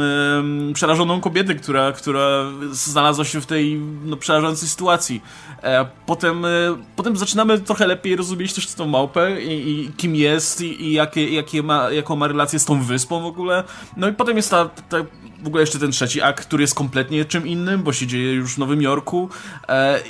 przerażoną 0.75 1.21
kobietę, 1.21 1.55
która, 1.55 1.93
która 1.93 2.45
znalazła 2.71 3.25
się 3.25 3.41
w 3.41 3.47
tej 3.47 3.81
no, 4.05 4.17
przerażającej 4.17 4.69
sytuacji. 4.69 5.23
E, 5.63 5.87
potem, 6.07 6.45
e, 6.45 6.49
potem 6.97 7.17
zaczynamy 7.17 7.61
trochę 7.61 7.87
lepiej 7.87 8.17
rozumieć 8.17 8.55
też 8.55 8.75
tą 8.75 8.87
małpę 8.87 9.43
i, 9.43 9.71
i 9.71 9.93
kim 9.93 10.15
jest 10.15 10.61
i, 10.61 10.85
i 10.85 10.93
jakie, 10.93 11.31
jakie 11.31 11.63
ma, 11.63 11.91
jaką 11.91 12.17
ma 12.17 12.29
relację 12.29 12.59
z 12.59 12.65
tą 12.65 12.83
wyspą 12.83 13.23
w 13.23 13.27
ogóle. 13.27 13.65
No 13.97 14.09
i 14.09 14.13
potem 14.13 14.37
jest 14.37 14.51
ta, 14.51 14.69
ta 14.89 14.97
w 15.43 15.47
ogóle 15.47 15.63
jeszcze 15.63 15.79
ten 15.79 15.91
trzeci 15.91 16.23
akt, 16.23 16.47
który 16.47 16.63
jest 16.63 16.75
kompletnie 16.75 17.25
czym 17.25 17.47
innym, 17.47 17.83
bo 17.83 17.93
się 17.93 18.07
dzieje 18.07 18.33
już 18.33 18.55
w 18.55 18.59
Nowym 18.59 18.83
Jorku. 18.83 19.29
E, 19.69 20.01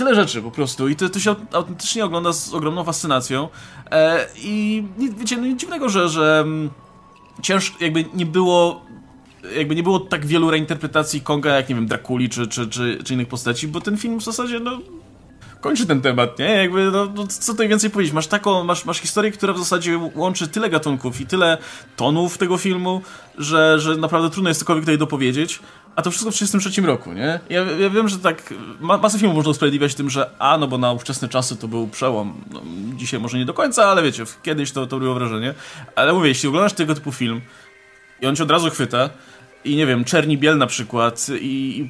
tyle 0.00 0.14
rzeczy 0.14 0.42
po 0.42 0.50
prostu 0.50 0.88
i 0.88 0.96
to, 0.96 1.08
to 1.08 1.18
się 1.18 1.34
autentycznie 1.52 2.04
ogląda 2.04 2.32
z 2.32 2.54
ogromną 2.54 2.84
fascynacją. 2.84 3.48
E, 3.90 4.26
I 4.36 4.84
wiecie, 5.18 5.36
no 5.36 5.46
nic 5.46 5.60
dziwnego, 5.60 5.88
że, 5.88 6.08
że 6.08 6.40
mm, 6.44 6.70
ciężko, 7.42 7.84
jakby 7.84 8.04
nie 8.14 8.26
było 8.26 8.84
jakby 9.56 9.74
nie 9.74 9.82
było 9.82 10.00
tak 10.00 10.26
wielu 10.26 10.50
reinterpretacji 10.50 11.20
Konga, 11.20 11.56
jak 11.56 11.68
nie 11.68 11.74
wiem, 11.74 11.86
Drakuli 11.86 12.28
czy, 12.28 12.46
czy, 12.46 12.68
czy, 12.68 12.98
czy 13.04 13.14
innych 13.14 13.28
postaci, 13.28 13.68
bo 13.68 13.80
ten 13.80 13.96
film 13.96 14.20
w 14.20 14.24
zasadzie, 14.24 14.60
no, 14.60 14.78
kończy 15.60 15.86
ten 15.86 16.00
temat, 16.00 16.38
nie? 16.38 16.44
Jakby, 16.44 16.90
no, 16.90 17.08
no, 17.14 17.26
co 17.26 17.52
tutaj 17.52 17.68
więcej 17.68 17.90
powiedzieć? 17.90 18.14
Masz 18.14 18.26
taką, 18.26 18.64
masz, 18.64 18.84
masz 18.84 18.98
historię, 18.98 19.30
która 19.30 19.52
w 19.52 19.58
zasadzie 19.58 20.00
łączy 20.14 20.48
tyle 20.48 20.70
gatunków 20.70 21.20
i 21.20 21.26
tyle 21.26 21.58
tonów 21.96 22.38
tego 22.38 22.58
filmu, 22.58 23.02
że, 23.38 23.80
że 23.80 23.96
naprawdę 23.96 24.30
trudno 24.30 24.50
jest 24.50 24.60
cokolwiek 24.60 24.84
tutaj 24.84 24.98
dopowiedzieć. 24.98 25.60
A 25.96 26.02
to 26.02 26.10
wszystko 26.10 26.30
w 26.30 26.34
1933 26.34 26.86
roku, 26.86 27.12
nie? 27.12 27.40
Ja, 27.50 27.62
ja 27.62 27.90
wiem, 27.90 28.08
że 28.08 28.18
tak, 28.18 28.54
ma, 28.80 28.98
masę 28.98 29.18
filmów 29.18 29.36
można 29.36 29.50
usprawiedliwiać 29.50 29.94
tym, 29.94 30.10
że 30.10 30.30
a, 30.38 30.58
no 30.58 30.68
bo 30.68 30.78
na 30.78 30.92
ówczesne 30.92 31.28
czasy 31.28 31.56
to 31.56 31.68
był 31.68 31.88
przełom. 31.88 32.44
No, 32.50 32.62
dzisiaj 32.96 33.20
może 33.20 33.38
nie 33.38 33.44
do 33.44 33.54
końca, 33.54 33.84
ale 33.84 34.02
wiecie, 34.02 34.24
kiedyś 34.42 34.72
to, 34.72 34.86
to 34.86 34.98
było 34.98 35.14
wrażenie. 35.14 35.54
Ale 35.96 36.12
mówię, 36.12 36.28
jeśli 36.28 36.48
oglądasz 36.48 36.72
tego 36.72 36.94
typu 36.94 37.12
film 37.12 37.40
i 38.20 38.26
on 38.26 38.36
cię 38.36 38.42
od 38.42 38.50
razu 38.50 38.70
chwyta, 38.70 39.10
i 39.64 39.76
nie 39.76 39.86
wiem, 39.86 40.04
czerni 40.04 40.38
biel 40.38 40.58
na 40.58 40.66
przykład 40.66 41.26
i, 41.40 41.88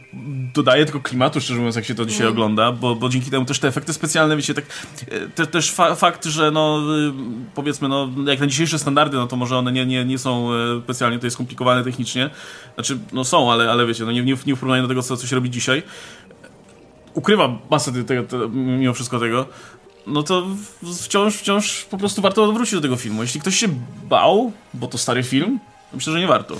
dodaje 0.54 0.86
tego 0.86 1.00
klimatu, 1.00 1.40
szczerze 1.40 1.58
mówiąc, 1.58 1.76
jak 1.76 1.84
się 1.84 1.94
to 1.94 2.04
dzisiaj 2.04 2.22
mm. 2.22 2.32
ogląda, 2.32 2.72
bo, 2.72 2.94
bo 2.94 3.08
dzięki 3.08 3.30
temu 3.30 3.44
też 3.44 3.58
te 3.58 3.68
efekty 3.68 3.92
specjalne, 3.92 4.36
wiecie, 4.36 4.54
tak, 4.54 4.64
e, 5.10 5.28
te, 5.28 5.46
też 5.46 5.70
fa 5.70 5.94
fakt, 5.94 6.24
że 6.24 6.50
no 6.50 6.80
y, 6.98 7.12
powiedzmy, 7.54 7.88
no 7.88 8.08
jak 8.26 8.40
na 8.40 8.46
dzisiejsze 8.46 8.78
standardy, 8.78 9.16
no 9.16 9.26
to 9.26 9.36
może 9.36 9.58
one 9.58 9.72
nie, 9.72 9.86
nie, 9.86 10.04
nie 10.04 10.18
są 10.18 10.52
e, 10.52 10.80
specjalnie 10.84 11.18
tutaj 11.18 11.30
skomplikowane 11.30 11.84
technicznie, 11.84 12.30
znaczy, 12.74 12.98
no 13.12 13.24
są, 13.24 13.52
ale, 13.52 13.70
ale 13.70 13.86
wiecie, 13.86 14.04
no 14.04 14.12
nie, 14.12 14.22
nie, 14.22 14.36
nie 14.46 14.56
w 14.56 14.58
porównaniu 14.58 14.82
do 14.82 14.88
tego, 14.88 15.02
co, 15.02 15.16
co 15.16 15.26
się 15.26 15.36
robi 15.36 15.50
dzisiaj, 15.50 15.82
ukrywa 17.14 17.58
masę 17.70 18.04
tego, 18.04 18.22
tego, 18.22 18.48
mimo 18.48 18.94
wszystko 18.94 19.18
tego, 19.18 19.46
no 20.06 20.22
to 20.22 20.46
wciąż, 21.02 21.36
wciąż 21.36 21.84
po 21.84 21.98
prostu 21.98 22.22
warto 22.22 22.52
wrócić 22.52 22.74
do 22.74 22.80
tego 22.80 22.96
filmu. 22.96 23.22
Jeśli 23.22 23.40
ktoś 23.40 23.56
się 23.56 23.68
bał, 24.08 24.52
bo 24.74 24.86
to 24.86 24.98
stary 24.98 25.22
film, 25.22 25.60
myślę, 25.92 26.12
że 26.12 26.20
nie 26.20 26.26
warto 26.26 26.56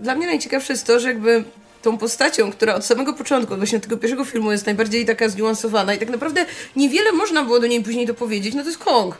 dla 0.00 0.14
mnie 0.14 0.26
najciekawsze 0.26 0.72
jest 0.72 0.86
to, 0.86 1.00
że 1.00 1.08
jakby 1.08 1.44
tą 1.82 1.98
postacią, 1.98 2.52
która 2.52 2.74
od 2.74 2.84
samego 2.84 3.12
początku, 3.12 3.56
właśnie 3.56 3.80
tego 3.80 3.96
pierwszego 3.96 4.24
filmu 4.24 4.52
jest 4.52 4.66
najbardziej 4.66 5.06
taka 5.06 5.28
zniuansowana 5.28 5.94
i 5.94 5.98
tak 5.98 6.08
naprawdę 6.08 6.44
niewiele 6.76 7.12
można 7.12 7.44
było 7.44 7.60
do 7.60 7.66
niej 7.66 7.82
później 7.82 8.06
dopowiedzieć, 8.06 8.54
no 8.54 8.62
to 8.62 8.68
jest 8.68 8.78
Kong. 8.78 9.18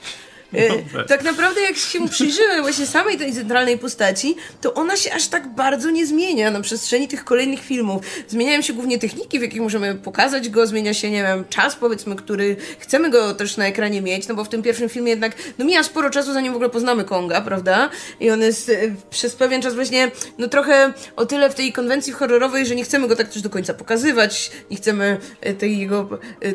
No, 0.53 1.05
tak 1.09 1.25
naprawdę 1.25 1.61
jak 1.61 1.77
się 1.77 2.09
przyjrzymy 2.09 2.63
właśnie 2.63 2.87
samej 2.87 3.19
tej 3.19 3.33
centralnej 3.33 3.79
postaci, 3.79 4.37
to 4.61 4.75
ona 4.75 4.97
się 4.97 5.13
aż 5.13 5.29
tak 5.29 5.55
bardzo 5.55 5.91
nie 5.91 6.07
zmienia 6.07 6.51
na 6.51 6.61
przestrzeni 6.61 7.09
tych 7.09 7.25
kolejnych 7.25 7.61
filmów. 7.61 8.03
Zmieniają 8.29 8.63
się 8.63 8.73
głównie 8.73 8.99
techniki, 8.99 9.39
w 9.39 9.43
jakich 9.43 9.61
możemy 9.61 9.95
pokazać 9.95 10.49
go, 10.49 10.67
zmienia 10.67 10.95
się, 10.95 11.11
nie 11.11 11.23
wiem, 11.23 11.45
czas 11.51 11.77
powiedzmy, 11.77 12.17
który 12.17 12.57
chcemy 12.79 13.11
go 13.11 13.35
też 13.35 13.57
na 13.57 13.67
ekranie 13.67 14.03
mieć, 14.03 14.29
no 14.29 14.35
bo 14.35 14.45
w 14.45 14.49
tym 14.49 14.63
pierwszym 14.63 14.89
filmie 14.89 15.11
jednak, 15.11 15.33
no 15.59 15.65
mija 15.65 15.83
sporo 15.83 16.11
czasu, 16.11 16.33
zanim 16.33 16.53
w 16.53 16.57
ogóle 16.57 16.71
poznamy 16.71 17.05
Konga, 17.05 17.41
prawda? 17.41 17.91
I 18.21 18.31
on 18.31 18.41
jest 18.41 18.69
e, 18.69 18.75
przez 19.11 19.37
pewien 19.37 19.63
czas 19.63 19.75
właśnie, 19.75 20.11
no 20.39 20.49
trochę 20.49 20.93
o 21.17 21.27
tyle 21.27 21.51
w 21.51 21.55
tej 21.55 21.73
konwencji 21.73 22.13
horrorowej, 22.13 22.67
że 22.67 22.75
nie 22.75 22.85
chcemy 22.85 23.09
go 23.09 23.17
tak 23.17 23.29
też 23.29 23.43
do 23.43 23.51
końca 23.51 23.75
pokazywać, 23.75 24.51
nie 24.71 24.77
chcemy 24.77 25.19
e, 25.41 25.55
tej 25.55 25.79
jego, 25.79 26.09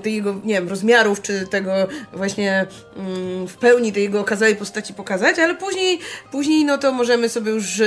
tej 0.04 0.16
jego 0.16 0.42
nie 0.44 0.54
wiem, 0.54 0.70
rozmiarów, 0.70 1.22
czy 1.22 1.48
tego 1.48 1.74
właśnie 2.14 2.66
mm, 2.98 3.48
w 3.48 3.58
pełni 3.58 3.81
tej 3.94 4.04
jego 4.04 4.20
okazałej 4.20 4.56
postaci 4.56 4.94
pokazać, 4.94 5.40
ale 5.40 5.56
później, 5.56 6.00
później 6.32 6.66
no 6.66 6.78
to 6.78 6.92
możemy 6.92 7.30
sobie 7.30 7.52
już 7.52 7.82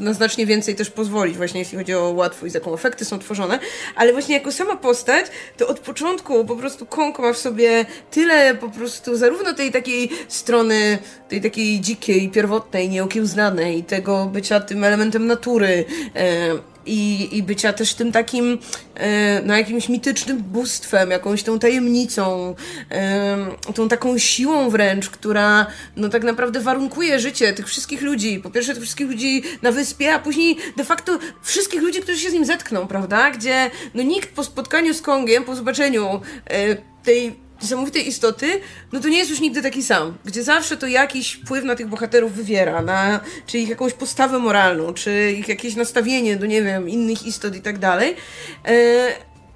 na 0.00 0.12
znacznie 0.12 0.46
więcej 0.46 0.74
też 0.74 0.90
pozwolić, 0.90 1.36
właśnie 1.36 1.60
jeśli 1.60 1.78
chodzi 1.78 1.94
o 1.94 2.10
łatwość, 2.10 2.52
z 2.52 2.54
jaką 2.54 2.74
efekty 2.74 3.04
są 3.04 3.18
tworzone, 3.18 3.58
ale 3.96 4.12
właśnie 4.12 4.34
jako 4.34 4.52
sama 4.52 4.76
postać, 4.76 5.26
to 5.56 5.68
od 5.68 5.80
początku 5.80 6.44
po 6.44 6.56
prostu 6.56 6.86
Kong 6.86 7.18
ma 7.18 7.32
w 7.32 7.38
sobie 7.38 7.86
tyle 8.10 8.54
po 8.54 8.68
prostu 8.68 9.16
zarówno 9.16 9.52
tej 9.52 9.72
takiej 9.72 10.10
strony, 10.28 10.98
tej 11.28 11.40
takiej 11.40 11.80
dzikiej, 11.80 12.30
pierwotnej, 12.30 12.88
nieokiełznanej, 12.88 13.84
tego 13.84 14.26
bycia 14.26 14.60
tym 14.60 14.84
elementem 14.84 15.26
natury, 15.26 15.84
e, 16.16 16.75
i, 16.86 17.28
i 17.36 17.42
bycia 17.42 17.72
też 17.72 17.94
tym 17.94 18.12
takim, 18.12 18.58
e, 18.94 19.42
no 19.44 19.56
jakimś 19.56 19.88
mitycznym 19.88 20.38
bóstwem, 20.38 21.10
jakąś 21.10 21.42
tą 21.42 21.58
tajemnicą, 21.58 22.54
e, 22.90 23.72
tą 23.74 23.88
taką 23.88 24.18
siłą 24.18 24.70
wręcz, 24.70 25.10
która 25.10 25.66
no 25.96 26.08
tak 26.08 26.24
naprawdę 26.24 26.60
warunkuje 26.60 27.20
życie 27.20 27.52
tych 27.52 27.66
wszystkich 27.66 28.02
ludzi. 28.02 28.40
Po 28.42 28.50
pierwsze 28.50 28.74
tych 28.74 28.82
wszystkich 28.82 29.08
ludzi 29.08 29.42
na 29.62 29.72
wyspie, 29.72 30.14
a 30.14 30.18
później 30.18 30.56
de 30.76 30.84
facto 30.84 31.18
wszystkich 31.42 31.82
ludzi, 31.82 32.00
którzy 32.00 32.18
się 32.18 32.30
z 32.30 32.32
nim 32.32 32.44
zetkną, 32.44 32.86
prawda? 32.86 33.30
Gdzie 33.30 33.70
no 33.94 34.02
nikt 34.02 34.28
po 34.34 34.44
spotkaniu 34.44 34.94
z 34.94 35.02
Kongiem, 35.02 35.44
po 35.44 35.56
zobaczeniu 35.56 36.20
e, 36.46 36.76
tej 37.02 37.45
niesamowitej 37.62 38.08
istoty, 38.08 38.60
no 38.92 39.00
to 39.00 39.08
nie 39.08 39.18
jest 39.18 39.30
już 39.30 39.40
nigdy 39.40 39.62
taki 39.62 39.82
sam. 39.82 40.18
Gdzie 40.24 40.42
zawsze 40.42 40.76
to 40.76 40.86
jakiś 40.86 41.32
wpływ 41.32 41.64
na 41.64 41.76
tych 41.76 41.86
bohaterów 41.88 42.32
wywiera, 42.32 42.82
na, 42.82 43.20
czy 43.46 43.58
ich 43.58 43.68
jakąś 43.68 43.92
postawę 43.92 44.38
moralną, 44.38 44.94
czy 44.94 45.32
ich 45.32 45.48
jakieś 45.48 45.76
nastawienie 45.76 46.36
do, 46.36 46.46
nie 46.46 46.62
wiem, 46.62 46.88
innych 46.88 47.26
istot 47.26 47.56
i 47.56 47.60
tak 47.60 47.78
dalej. 47.78 48.16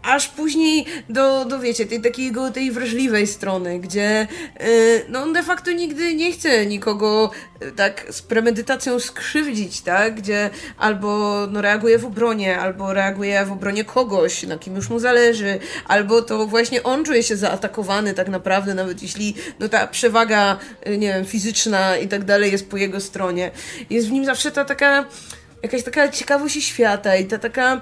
Aż 0.02 0.28
później 0.28 0.86
do, 1.08 1.44
do 1.44 1.58
wiecie, 1.58 1.86
tej 1.86 2.00
takiego, 2.00 2.50
tej 2.50 2.70
wrażliwej 2.70 3.26
strony, 3.26 3.80
gdzie 3.80 4.26
yy, 4.60 4.66
no 5.08 5.22
on 5.22 5.32
de 5.32 5.42
facto 5.42 5.72
nigdy 5.72 6.14
nie 6.14 6.32
chce 6.32 6.66
nikogo 6.66 7.30
yy, 7.60 7.72
tak 7.72 8.06
z 8.10 8.22
premedytacją 8.22 9.00
skrzywdzić, 9.00 9.80
tak, 9.80 10.14
gdzie 10.14 10.50
albo 10.78 11.38
no, 11.50 11.62
reaguje 11.62 11.98
w 11.98 12.04
obronie, 12.04 12.58
albo 12.58 12.92
reaguje 12.92 13.44
w 13.44 13.52
obronie 13.52 13.84
kogoś, 13.84 14.42
na 14.42 14.58
kim 14.58 14.76
już 14.76 14.90
mu 14.90 14.98
zależy, 14.98 15.58
albo 15.88 16.22
to 16.22 16.46
właśnie 16.46 16.82
on 16.82 17.04
czuje 17.04 17.22
się 17.22 17.36
zaatakowany 17.36 18.14
tak 18.14 18.28
naprawdę, 18.28 18.74
nawet 18.74 19.02
jeśli 19.02 19.34
no 19.58 19.68
ta 19.68 19.86
przewaga, 19.86 20.58
yy, 20.86 20.98
nie 20.98 21.08
wiem, 21.08 21.24
fizyczna 21.24 21.96
i 21.96 22.08
tak 22.08 22.24
dalej 22.24 22.52
jest 22.52 22.70
po 22.70 22.76
jego 22.76 23.00
stronie. 23.00 23.50
Jest 23.90 24.08
w 24.08 24.12
nim 24.12 24.24
zawsze 24.24 24.50
ta 24.50 24.64
taka, 24.64 25.04
jakaś 25.62 25.82
taka 25.82 26.08
ciekawość 26.08 26.64
świata 26.64 27.16
i 27.16 27.24
ta 27.24 27.38
taka 27.38 27.80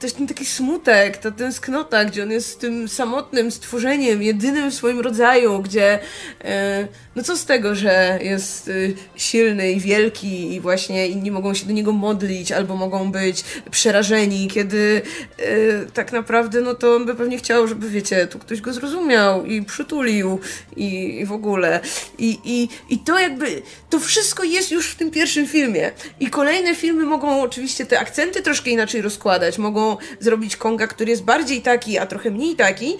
też 0.00 0.12
ten 0.12 0.26
taki 0.26 0.46
smutek, 0.46 1.16
ta 1.16 1.30
tęsknota, 1.30 2.04
gdzie 2.04 2.22
on 2.22 2.30
jest 2.30 2.60
tym 2.60 2.88
samotnym 2.88 3.50
stworzeniem, 3.50 4.22
jedynym 4.22 4.70
w 4.70 4.74
swoim 4.74 5.00
rodzaju, 5.00 5.62
gdzie 5.62 5.98
e, 6.44 6.88
no 7.16 7.22
co 7.22 7.36
z 7.36 7.44
tego, 7.44 7.74
że 7.74 8.18
jest 8.22 8.68
e, 8.68 8.72
silny 9.16 9.72
i 9.72 9.80
wielki 9.80 10.54
i 10.54 10.60
właśnie 10.60 11.08
inni 11.08 11.30
mogą 11.30 11.54
się 11.54 11.66
do 11.66 11.72
niego 11.72 11.92
modlić 11.92 12.52
albo 12.52 12.76
mogą 12.76 13.12
być 13.12 13.44
przerażeni, 13.70 14.48
kiedy 14.48 15.02
e, 15.38 15.86
tak 15.94 16.12
naprawdę 16.12 16.60
no 16.60 16.74
to 16.74 16.94
on 16.94 17.06
by 17.06 17.14
pewnie 17.14 17.38
chciał, 17.38 17.66
żeby 17.66 17.90
wiecie, 17.90 18.26
tu 18.26 18.38
ktoś 18.38 18.60
go 18.60 18.72
zrozumiał 18.72 19.44
i 19.44 19.62
przytulił 19.62 20.40
i, 20.76 21.18
i 21.20 21.26
w 21.26 21.32
ogóle. 21.32 21.80
I, 22.18 22.38
i, 22.44 22.68
I 22.94 22.98
to 22.98 23.18
jakby, 23.18 23.62
to 23.90 24.00
wszystko 24.00 24.44
jest 24.44 24.70
już 24.70 24.90
w 24.90 24.96
tym 24.96 25.10
pierwszym 25.10 25.46
filmie. 25.46 25.92
I 26.20 26.26
kolejne 26.26 26.74
filmy 26.74 27.04
mogą 27.04 27.42
oczywiście 27.42 27.86
te 27.86 28.00
akcenty 28.00 28.42
troszkę 28.42 28.70
inaczej 28.70 29.02
rozkładać, 29.02 29.58
mogą 29.58 29.96
zrobić 30.20 30.56
Konga, 30.56 30.86
który 30.86 31.10
jest 31.10 31.24
bardziej 31.24 31.62
taki, 31.62 31.98
a 31.98 32.06
trochę 32.06 32.30
mniej 32.30 32.56
taki, 32.56 32.96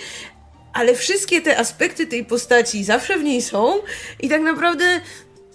ale 0.72 0.94
wszystkie 0.94 1.40
te 1.40 1.58
aspekty 1.58 2.06
tej 2.06 2.24
postaci 2.24 2.84
zawsze 2.84 3.18
w 3.18 3.24
niej 3.24 3.42
są 3.42 3.78
i 4.20 4.28
tak 4.28 4.42
naprawdę 4.42 5.00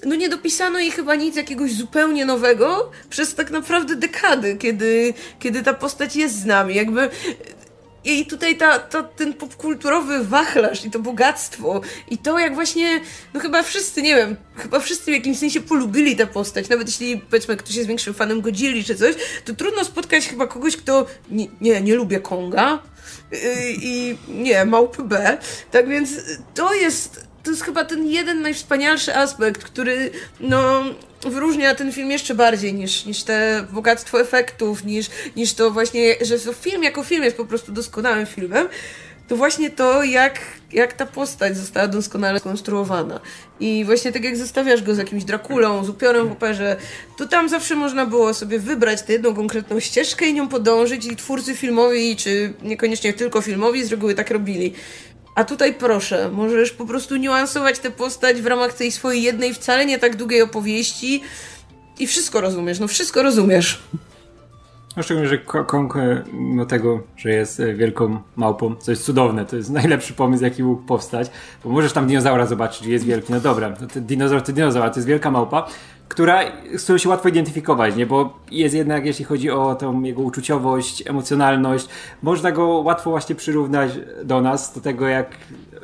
no 0.06 0.16
nie 0.16 0.30
dopisano 0.30 0.80
jej 0.80 0.92
chyba 0.92 1.16
nic 1.16 1.36
jakiegoś 1.36 1.74
zupełnie 1.74 2.26
nowego 2.26 2.92
przez 3.10 3.36
tak 3.36 3.52
naprawdę 3.52 3.96
dekady, 3.96 4.58
kiedy, 4.58 5.14
kiedy 5.40 5.64
ta 5.64 5.74
postać 5.74 6.16
jest 6.16 6.40
z 6.40 6.46
nami. 6.46 6.76
Jakby 6.76 7.10
i 8.06 8.26
tutaj 8.26 8.58
ta, 8.58 8.80
ta, 8.80 9.04
ten 9.04 9.34
popkulturowy 9.34 10.24
wachlarz 10.24 10.86
i 10.86 10.92
to 10.92 11.00
bogactwo 11.00 11.82
i 12.12 12.18
to 12.18 12.40
jak 12.40 12.56
właśnie, 12.56 13.02
no 13.34 13.40
chyba 13.40 13.64
wszyscy, 13.64 14.02
nie 14.02 14.16
wiem, 14.16 14.36
chyba 14.56 14.80
wszyscy 14.80 15.12
w 15.12 15.14
jakimś 15.14 15.40
sensie 15.40 15.62
polubili 15.62 16.16
tę 16.16 16.28
postać. 16.28 16.70
Nawet 16.70 16.88
jeśli 16.88 17.18
powiedzmy 17.18 17.58
ktoś 17.58 17.76
jest 17.76 17.88
większym 17.88 18.14
fanem 18.14 18.42
Godzilli 18.42 18.84
czy 18.84 18.96
coś, 18.96 19.16
to 19.46 19.54
trudno 19.54 19.86
spotkać 19.86 20.28
chyba 20.28 20.48
kogoś, 20.48 20.78
kto 20.78 21.06
nie, 21.32 21.48
nie, 21.62 21.82
nie 21.82 21.96
lubię 21.96 22.20
Konga 22.20 22.84
yy, 23.32 23.40
i 23.82 24.18
nie, 24.28 24.66
małpy 24.66 25.04
B. 25.04 25.38
Tak 25.72 25.88
więc 25.88 26.10
to 26.54 26.74
jest 26.74 27.35
to 27.46 27.52
jest 27.52 27.64
chyba 27.64 27.86
ten 27.86 28.08
jeden 28.08 28.42
najwspanialszy 28.42 29.16
aspekt, 29.16 29.64
który 29.64 30.12
no, 30.40 30.84
wyróżnia 31.22 31.76
ten 31.76 31.92
film 31.92 32.12
jeszcze 32.12 32.36
bardziej 32.36 32.74
niż, 32.74 33.06
niż 33.06 33.24
te 33.24 33.66
bogactwo 33.72 34.22
efektów, 34.22 34.84
niż, 34.84 35.10
niż 35.36 35.54
to 35.54 35.72
właśnie, 35.72 36.16
że 36.22 36.54
film 36.54 36.84
jako 36.84 37.04
film 37.04 37.24
jest 37.24 37.38
po 37.38 37.46
prostu 37.46 37.72
doskonałym 37.72 38.26
filmem, 38.26 38.68
to 39.28 39.36
właśnie 39.36 39.70
to, 39.70 40.04
jak, 40.04 40.40
jak 40.72 40.94
ta 40.94 41.06
postać 41.06 41.58
została 41.58 41.88
doskonale 41.88 42.40
skonstruowana. 42.40 43.20
I 43.60 43.86
właśnie 43.86 44.12
tak 44.12 44.24
jak 44.24 44.38
zestawiasz 44.38 44.84
go 44.84 44.96
z 44.96 44.98
jakimś 44.98 45.24
Drakulą, 45.24 45.86
z 45.86 45.90
upiorem 45.90 46.28
w 46.28 46.32
operze, 46.32 46.78
to 47.18 47.26
tam 47.26 47.50
zawsze 47.50 47.76
można 47.76 48.06
było 48.06 48.34
sobie 48.34 48.60
wybrać 48.60 49.02
tę 49.02 49.14
jedną 49.14 49.36
konkretną 49.36 49.80
ścieżkę 49.80 50.26
i 50.28 50.34
nią 50.34 50.48
podążyć 50.48 51.06
i 51.06 51.16
twórcy 51.16 51.56
filmowi, 51.56 52.16
czy 52.16 52.54
niekoniecznie 52.64 53.14
tylko 53.14 53.42
filmowi 53.42 53.84
z 53.84 53.92
reguły 53.92 54.14
tak 54.14 54.32
robili. 54.32 54.74
A 55.36 55.44
tutaj 55.44 55.74
proszę, 55.74 56.30
możesz 56.32 56.72
po 56.72 56.86
prostu 56.86 57.16
niuansować 57.16 57.80
tę 57.80 57.92
postać 57.92 58.42
w 58.42 58.46
ramach 58.46 58.74
tej 58.74 58.92
swojej 58.92 59.24
jednej, 59.24 59.54
wcale 59.54 59.86
nie 59.86 60.00
tak 60.00 60.16
długiej 60.16 60.42
opowieści 60.42 61.22
i 62.00 62.08
wszystko 62.08 62.42
rozumiesz, 62.42 62.80
no 62.80 62.88
wszystko 62.88 63.24
rozumiesz. 63.24 63.82
No 64.98 65.04
szczególnie, 65.04 65.30
że 65.30 65.38
Kong, 65.38 65.96
e, 65.96 66.24
mimo 66.34 66.66
tego, 66.66 67.04
że 67.18 67.30
jest 67.30 67.60
e, 67.60 67.74
wielką 67.74 68.20
małpą, 68.36 68.76
co 68.76 68.92
jest 68.92 69.04
cudowne, 69.04 69.46
to 69.46 69.56
jest 69.56 69.70
najlepszy 69.82 70.14
pomysł, 70.14 70.44
jaki 70.44 70.64
mógł 70.64 70.82
powstać, 70.82 71.32
bo 71.64 71.70
możesz 71.70 71.94
tam 71.94 72.08
dinozaura 72.08 72.46
zobaczyć, 72.46 72.88
jest 72.88 73.06
wielki, 73.06 73.34
no 73.34 73.40
dobra, 73.40 73.74
no 73.82 73.88
to 73.88 74.02
dinozaur 74.02 74.42
to 74.42 74.52
dinozaur, 74.52 74.90
to 74.90 74.96
jest 74.96 75.08
wielka 75.08 75.32
małpa, 75.32 75.68
która, 76.08 76.42
z 76.78 76.84
którą 76.84 76.98
się 76.98 77.10
łatwo 77.10 77.30
identyfikować, 77.30 77.96
nie? 77.96 78.06
bo 78.06 78.40
jest 78.52 78.76
jednak, 78.76 79.06
jeśli 79.06 79.26
chodzi 79.26 79.50
o 79.50 79.76
tą 79.76 80.04
jego 80.04 80.22
uczuciowość, 80.22 81.08
emocjonalność, 81.08 81.88
można 82.22 82.52
go 82.52 82.68
łatwo 82.68 83.10
właśnie 83.10 83.36
przyrównać 83.36 83.92
do 84.24 84.42
nas, 84.42 84.74
do 84.74 84.82
tego 84.82 85.08
jak 85.08 85.30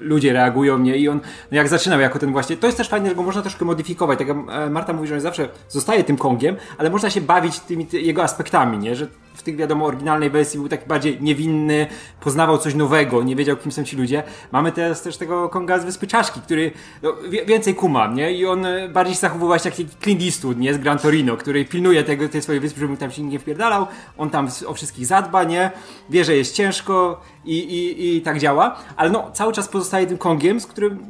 ludzie 0.02 0.34
reagują, 0.34 0.80
nie? 0.80 0.98
I 0.98 1.10
on, 1.10 1.20
no 1.52 1.58
jak 1.58 1.68
zaczynał 1.68 2.00
jako 2.00 2.20
ten 2.20 2.32
właśnie, 2.32 2.58
to 2.58 2.68
jest 2.68 2.78
też 2.78 2.90
fajne, 2.90 3.10
że 3.10 3.16
go 3.16 3.24
można 3.24 3.42
troszkę 3.42 3.66
modyfikować, 3.66 4.20
tak 4.20 4.28
jak 4.28 4.38
e, 4.38 4.70
Marta 4.70 4.94
mówi, 4.94 5.08
że 5.08 5.16
on 5.16 5.22
zawsze 5.22 5.50
zostaje 5.70 6.04
tym 6.04 6.18
Kongiem, 6.18 6.56
ale 6.78 6.90
można 6.90 7.10
się 7.10 7.22
bawić 7.22 7.60
tymi 7.60 7.88
jego 7.92 8.24
aspektami, 8.24 8.78
nie? 8.78 8.96
Że 8.96 9.08
w 9.34 9.44
tych, 9.44 9.56
wiadomo, 9.56 9.86
oryginalnej 9.86 10.30
wersji 10.30 10.60
był 10.60 10.70
taki 10.70 10.88
bardziej 10.88 11.18
niewinny, 11.22 11.88
poznawał 12.20 12.58
coś 12.58 12.76
nowego, 12.76 13.24
nie 13.24 13.36
wiedział, 13.36 13.58
kim 13.58 13.72
są 13.72 13.84
ci 13.84 13.96
ludzie. 13.96 14.24
Mamy 14.52 14.72
teraz 14.72 15.02
też 15.02 15.18
tego 15.18 15.50
Konga 15.50 15.80
z 15.80 15.86
Wyspy 15.86 16.08
Czaszki, 16.08 16.42
który 16.42 16.72
no, 17.04 17.14
więcej 17.46 17.76
kuma, 17.76 18.08
nie? 18.08 18.34
I 18.34 18.46
on 18.46 18.66
e, 18.66 18.90
bardziej 18.90 19.16
się 19.16 19.22
zachowywał 19.22 19.48
właśnie 19.48 19.72
jak 19.78 19.90
Clint 20.04 20.22
Eastwood, 20.22 20.58
nie? 20.58 20.74
Z 20.74 20.78
Gran 20.78 21.00
Torino, 21.00 21.38
który 21.38 21.66
pilnuje 21.66 22.04
tego, 22.04 22.30
tej 22.30 22.42
swojej 22.42 22.62
wyspy, 22.62 22.80
żeby 22.80 22.98
tam 22.98 23.12
się 23.12 23.24
nie 23.24 23.40
wpierdalał. 23.40 23.88
On 24.18 24.30
tam 24.30 24.48
o 24.68 24.74
wszystkich 24.74 25.06
zadba, 25.06 25.44
nie? 25.44 25.72
Wie, 26.10 26.26
że 26.26 26.36
jest 26.36 26.56
ciężko 26.56 27.22
i, 27.46 27.58
i, 27.58 28.16
i 28.18 28.22
tak 28.22 28.40
działa. 28.40 28.78
Ale 28.96 29.10
no, 29.10 29.32
cały 29.34 29.54
czas 29.54 29.68
pozostaje 29.68 30.08
tym 30.08 30.18
Kongiem, 30.18 30.60
z 30.60 30.68
którym 30.68 31.06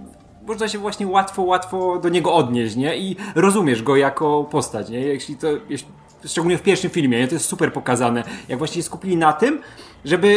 można 0.47 0.67
się 0.67 0.77
właśnie 0.77 1.07
łatwo, 1.07 1.41
łatwo 1.41 1.99
do 1.99 2.09
niego 2.09 2.33
odnieść, 2.33 2.75
nie? 2.75 2.97
I 2.97 3.15
rozumiesz 3.35 3.83
go 3.83 3.95
jako 3.95 4.43
postać, 4.43 4.89
nie? 4.89 4.99
Jeśli 4.99 5.35
to, 5.35 5.47
jeśli 5.69 5.87
szczególnie 6.25 6.57
w 6.57 6.61
pierwszym 6.61 6.89
filmie, 6.89 7.19
nie? 7.19 7.27
to 7.27 7.33
jest 7.33 7.45
super 7.45 7.73
pokazane, 7.73 8.23
jak 8.47 8.57
właśnie 8.57 8.83
skupili 8.83 9.17
na 9.17 9.33
tym, 9.33 9.59
żeby 10.05 10.27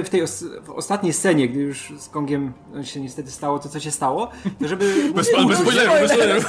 y, 0.00 0.02
w 0.04 0.10
tej 0.10 0.22
os 0.22 0.44
w 0.64 0.70
ostatniej 0.70 1.12
scenie, 1.12 1.48
gdy 1.48 1.60
już 1.60 1.92
z 1.98 2.08
Kongiem 2.08 2.52
no, 2.72 2.84
się 2.84 3.00
niestety 3.00 3.30
stało 3.30 3.58
to, 3.58 3.68
co 3.68 3.80
się 3.80 3.90
stało, 3.90 4.30
to 4.60 4.68
żeby... 4.68 4.94
bez, 5.14 5.30
bez 5.48 5.58
spoilerów, 5.58 6.00
bez 6.00 6.12
spoilerów. 6.12 6.44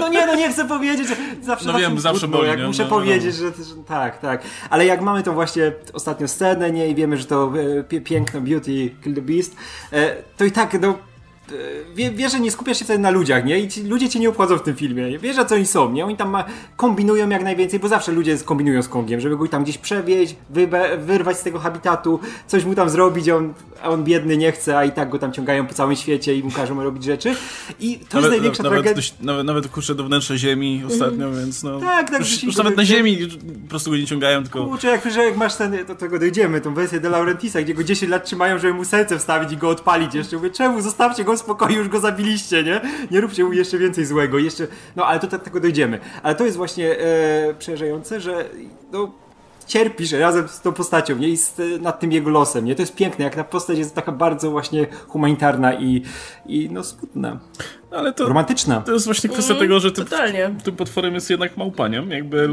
No 0.00 0.08
nie, 0.08 0.26
no 0.26 0.34
nie 0.34 0.52
chcę 0.52 0.64
powiedzieć, 0.64 1.08
zawsze 1.42 1.72
No 1.72 1.78
wiem, 1.78 2.00
zawsze 2.00 2.28
boli, 2.28 2.48
jak 2.48 2.58
nie? 2.58 2.66
muszę 2.66 2.82
no, 2.84 2.88
powiedzieć, 2.88 3.34
że, 3.34 3.46
że, 3.46 3.74
tak, 3.86 4.18
tak. 4.18 4.42
Ale 4.70 4.86
jak 4.86 5.00
mamy 5.00 5.22
tą 5.22 5.34
właśnie 5.34 5.72
ostatnią 5.92 6.28
scenę, 6.28 6.70
nie, 6.70 6.88
i 6.88 6.94
wiemy, 6.94 7.16
że 7.16 7.24
to 7.24 7.52
e, 7.92 8.00
piękno 8.00 8.40
Beauty 8.40 8.90
Kill 9.04 9.14
the 9.14 9.22
Beast, 9.22 9.56
e, 9.92 10.16
to 10.36 10.44
i 10.44 10.52
tak, 10.52 10.80
no 10.80 10.98
wiesz, 11.94 12.32
że 12.32 12.40
nie 12.40 12.50
skupiasz 12.50 12.78
się 12.78 12.84
wtedy 12.84 12.98
na 12.98 13.10
ludziach, 13.10 13.44
nie? 13.44 13.58
I 13.58 13.68
ci, 13.68 13.82
ludzie 13.82 14.08
cię 14.08 14.20
nie 14.20 14.28
obchodzą 14.28 14.58
w 14.58 14.62
tym 14.62 14.76
filmie. 14.76 15.18
Wiesz, 15.18 15.36
że 15.36 15.46
co 15.46 15.54
oni 15.54 15.66
są, 15.66 15.92
nie? 15.92 16.04
Oni 16.04 16.16
tam 16.16 16.30
ma, 16.30 16.44
kombinują 16.76 17.28
jak 17.28 17.42
najwięcej, 17.42 17.80
bo 17.80 17.88
zawsze 17.88 18.12
ludzie 18.12 18.38
kombinują 18.44 18.82
z 18.82 18.88
Kongiem, 18.88 19.20
żeby 19.20 19.36
go 19.36 19.48
tam 19.48 19.64
gdzieś 19.64 19.78
przewieźć, 19.78 20.36
wybe, 20.50 20.98
wyrwać 20.98 21.38
z 21.38 21.42
tego 21.42 21.58
habitatu, 21.58 22.20
coś 22.46 22.64
mu 22.64 22.74
tam 22.74 22.90
zrobić, 22.90 23.28
a 23.28 23.36
on, 23.36 23.54
a 23.82 23.88
on 23.88 24.04
biedny 24.04 24.36
nie 24.36 24.52
chce, 24.52 24.78
a 24.78 24.84
i 24.84 24.92
tak 24.92 25.10
go 25.10 25.18
tam 25.18 25.32
ciągają 25.32 25.66
po 25.66 25.74
całym 25.74 25.96
świecie 25.96 26.34
i 26.34 26.42
mu 26.42 26.50
każą 26.50 26.84
robić 26.84 27.04
rzeczy. 27.04 27.34
I 27.80 27.98
to 27.98 28.04
nawet, 28.04 28.14
jest 28.14 28.30
największa 28.30 28.62
nawet, 28.62 28.82
tragedia. 28.82 29.02
Nawet, 29.20 29.46
nawet 29.46 29.68
kurczę 29.68 29.94
do 29.94 30.04
wnętrza 30.04 30.36
ziemi 30.36 30.82
ostatnio, 30.86 31.26
mm. 31.26 31.38
więc 31.38 31.62
no... 31.62 31.80
Tak, 31.80 32.10
tak. 32.10 32.20
Już, 32.20 32.42
już 32.42 32.56
nawet 32.56 32.76
na 32.76 32.84
ziemi 32.84 33.18
po 33.62 33.68
prostu 33.68 33.90
go 33.90 33.96
nie 33.96 34.06
ciągają, 34.06 34.42
tylko... 34.42 34.66
Kurczę, 34.66 34.88
jak, 34.88 35.12
że 35.12 35.24
jak 35.24 35.36
masz 35.36 35.56
ten, 35.56 35.86
do 35.86 35.94
tego 35.94 36.18
dojdziemy, 36.18 36.60
tą 36.60 36.74
wersję 36.74 37.00
De 37.00 37.08
Laurentisa, 37.08 37.62
gdzie 37.62 37.74
go 37.74 37.84
10 37.84 38.10
lat 38.10 38.24
trzymają, 38.24 38.58
żeby 38.58 38.74
mu 38.74 38.84
serce 38.84 39.18
wstawić 39.18 39.52
i 39.52 39.56
go 39.56 39.68
odpalić 39.68 40.14
jeszcze. 40.14 40.36
Mówię, 40.36 40.50
czemu? 40.50 40.80
Zostawcie 40.80 41.24
go 41.24 41.32
spokoju, 41.38 41.76
już 41.76 41.88
go 41.88 42.00
zabiliście, 42.00 42.64
nie? 42.64 42.80
Nie 43.10 43.20
róbcie 43.20 43.44
mu 43.44 43.52
jeszcze 43.52 43.78
więcej 43.78 44.04
złego, 44.04 44.38
jeszcze... 44.38 44.66
No, 44.96 45.06
ale 45.06 45.20
to 45.20 45.26
do 45.26 45.38
tego 45.38 45.60
dojdziemy. 45.60 45.98
Ale 46.22 46.34
to 46.34 46.44
jest 46.44 46.56
właśnie 46.56 46.98
e, 46.98 47.54
przerażające, 47.58 48.20
że 48.20 48.50
no, 48.92 49.12
cierpisz 49.66 50.12
razem 50.12 50.48
z 50.48 50.60
tą 50.60 50.72
postacią, 50.72 51.16
nie? 51.16 51.28
I 51.28 51.36
z, 51.36 51.56
nad 51.80 52.00
tym 52.00 52.12
jego 52.12 52.30
losem, 52.30 52.64
nie? 52.64 52.74
To 52.74 52.82
jest 52.82 52.94
piękne, 52.94 53.24
jak 53.24 53.34
ta 53.34 53.44
postać 53.44 53.78
jest 53.78 53.94
taka 53.94 54.12
bardzo 54.12 54.50
właśnie 54.50 54.86
humanitarna 55.08 55.74
i, 55.74 56.02
i 56.46 56.70
no 56.72 56.84
smutna. 56.84 57.40
Ale 57.90 58.12
to, 58.12 58.28
Romantyczna. 58.28 58.80
To 58.80 58.92
jest 58.92 59.04
właśnie 59.04 59.30
kwestia 59.30 59.52
mm, 59.52 59.62
tego, 59.64 59.80
że 59.80 59.92
tym, 59.92 60.04
totalnie. 60.04 60.54
tym 60.64 60.76
potworem 60.76 61.14
jest 61.14 61.30
jednak 61.30 61.56
małpaniem. 61.56 62.10
Jakby 62.10 62.48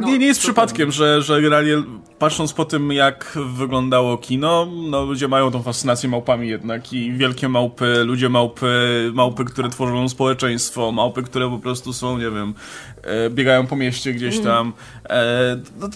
nie, 0.00 0.18
nie 0.18 0.26
jest 0.26 0.40
przypadkiem, 0.40 0.92
że, 0.92 1.22
że 1.22 1.42
generalnie 1.42 1.82
patrząc 2.18 2.52
po 2.52 2.64
tym, 2.64 2.92
jak 2.92 3.38
wyglądało 3.56 4.18
kino, 4.18 4.68
no 4.90 5.04
ludzie 5.04 5.28
mają 5.28 5.50
tą 5.50 5.62
fascynację 5.62 6.08
małpami 6.08 6.48
jednak 6.48 6.92
i 6.92 7.12
wielkie 7.12 7.48
małpy, 7.48 8.04
ludzie 8.04 8.28
małpy, 8.28 9.10
małpy, 9.14 9.44
które 9.44 9.68
tworzą 9.68 10.08
społeczeństwo, 10.08 10.92
małpy, 10.92 11.22
które 11.22 11.50
po 11.50 11.58
prostu 11.58 11.92
są, 11.92 12.18
nie 12.18 12.30
wiem, 12.30 12.54
e, 13.02 13.30
biegają 13.30 13.66
po 13.66 13.76
mieście 13.76 14.12
gdzieś 14.12 14.36
mhm. 14.36 14.54
tam. 14.54 14.72
E, 15.10 15.60
no, 15.80 15.88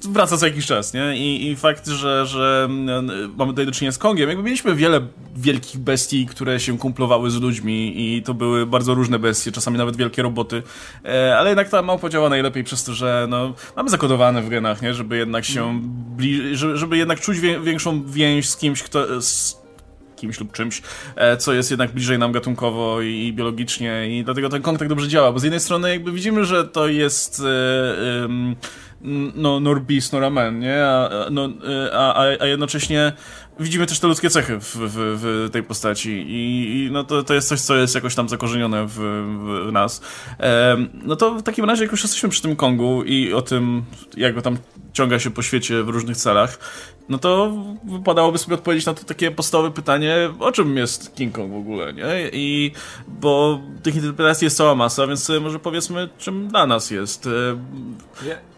wraca 0.00 0.36
co 0.36 0.46
jakiś 0.46 0.66
czas, 0.66 0.94
nie? 0.94 1.16
I, 1.16 1.50
i 1.50 1.56
fakt, 1.56 1.86
że, 1.88 2.26
że 2.26 2.62
mm, 2.70 3.06
mamy 3.36 3.52
tutaj 3.52 3.66
do 3.66 3.72
czynienia 3.72 3.92
z 3.92 3.98
Kongiem, 3.98 4.28
jakby 4.28 4.44
mieliśmy 4.44 4.74
wiele 4.74 5.00
wielkich 5.36 5.80
bestii, 5.80 6.26
które 6.26 6.60
się 6.60 6.78
kumplowały 6.78 7.30
z 7.30 7.40
ludźmi 7.40 7.92
i 8.16 8.22
to 8.22 8.34
były 8.34 8.66
bardzo 8.66 8.94
różne 8.94 9.18
bestie, 9.18 9.52
czasami 9.52 9.78
nawet 9.78 9.96
wielkie 9.96 10.22
roboty, 10.22 10.62
e, 11.04 11.38
ale 11.38 11.48
jednak 11.48 11.68
ta 11.68 11.82
małpa 11.82 12.08
działa 12.08 12.28
najlepiej 12.28 12.64
przez 12.64 12.84
to, 12.84 12.94
że 12.94 13.26
no, 13.30 13.54
mamy 13.76 13.90
zakodowane 13.90 14.42
w 14.42 14.48
genach, 14.48 14.82
nie? 14.82 14.94
Żeby 14.94 15.16
jednak 15.16 15.44
się 15.44 15.80
bli- 16.16 16.56
żeby, 16.74 16.96
jednak 16.96 17.20
czuć 17.20 17.40
większą 17.40 18.02
więź 18.06 18.48
z 18.48 18.56
kimś, 18.56 18.82
kto 18.82 19.22
z 19.22 19.62
kimś 20.16 20.40
lub 20.40 20.52
czymś, 20.52 20.82
e, 21.16 21.36
co 21.36 21.52
jest 21.52 21.70
jednak 21.70 21.92
bliżej 21.92 22.18
nam 22.18 22.32
gatunkowo 22.32 23.00
i 23.00 23.32
biologicznie 23.32 24.18
i 24.18 24.24
dlatego 24.24 24.48
ten 24.48 24.62
kontakt 24.62 24.88
dobrze 24.88 25.08
działa, 25.08 25.32
bo 25.32 25.38
z 25.38 25.42
jednej 25.42 25.60
strony 25.60 25.90
jakby 25.90 26.12
widzimy, 26.12 26.44
że 26.44 26.64
to 26.64 26.88
jest 26.88 27.40
e, 27.40 28.28
no, 29.34 29.60
nor 29.60 29.82
nor 30.12 30.24
amen, 30.24 30.58
nie? 30.58 30.84
A, 30.86 31.10
no, 31.30 31.48
a, 31.92 32.14
a, 32.14 32.22
a 32.40 32.46
jednocześnie 32.46 33.12
widzimy 33.60 33.86
też 33.86 34.00
te 34.00 34.06
ludzkie 34.06 34.30
cechy 34.30 34.60
w, 34.60 34.76
w, 34.76 34.92
w 34.96 35.50
tej 35.52 35.62
postaci 35.62 36.10
i, 36.10 36.84
i, 36.84 36.90
no 36.90 37.04
to, 37.04 37.22
to 37.22 37.34
jest 37.34 37.48
coś, 37.48 37.60
co 37.60 37.76
jest 37.76 37.94
jakoś 37.94 38.14
tam 38.14 38.28
zakorzenione 38.28 38.86
w, 38.86 38.98
w 39.68 39.72
nas. 39.72 40.02
E, 40.40 40.76
no 40.92 41.16
to 41.16 41.34
w 41.34 41.42
takim 41.42 41.64
razie, 41.64 41.82
jak 41.82 41.92
już 41.92 42.02
jesteśmy 42.02 42.28
przy 42.28 42.42
tym 42.42 42.56
Kongu 42.56 43.02
i 43.04 43.32
o 43.32 43.42
tym, 43.42 43.84
jak 44.16 44.34
go 44.34 44.42
tam 44.42 44.56
ciąga 44.92 45.18
się 45.18 45.30
po 45.30 45.42
świecie 45.42 45.82
w 45.82 45.88
różnych 45.88 46.16
celach, 46.16 46.58
no 47.08 47.18
to 47.18 47.52
wypadałoby 47.84 48.38
sobie 48.38 48.54
odpowiedzieć 48.54 48.86
na 48.86 48.94
to 48.94 49.04
takie 49.04 49.30
podstawowe 49.30 49.70
pytanie, 49.70 50.30
o 50.38 50.52
czym 50.52 50.76
jest 50.76 51.14
King 51.14 51.34
Kong 51.34 51.52
w 51.52 51.56
ogóle, 51.56 51.92
nie? 51.92 52.30
I 52.32 52.72
bo 53.08 53.60
tych 53.82 53.96
interpretacji 53.96 54.44
jest 54.44 54.56
cała 54.56 54.74
masa, 54.74 55.06
więc 55.06 55.28
może 55.40 55.58
powiedzmy, 55.58 56.08
czym 56.18 56.48
dla 56.48 56.66
nas 56.66 56.90
jest. 56.90 57.28
Ja, 58.26 58.51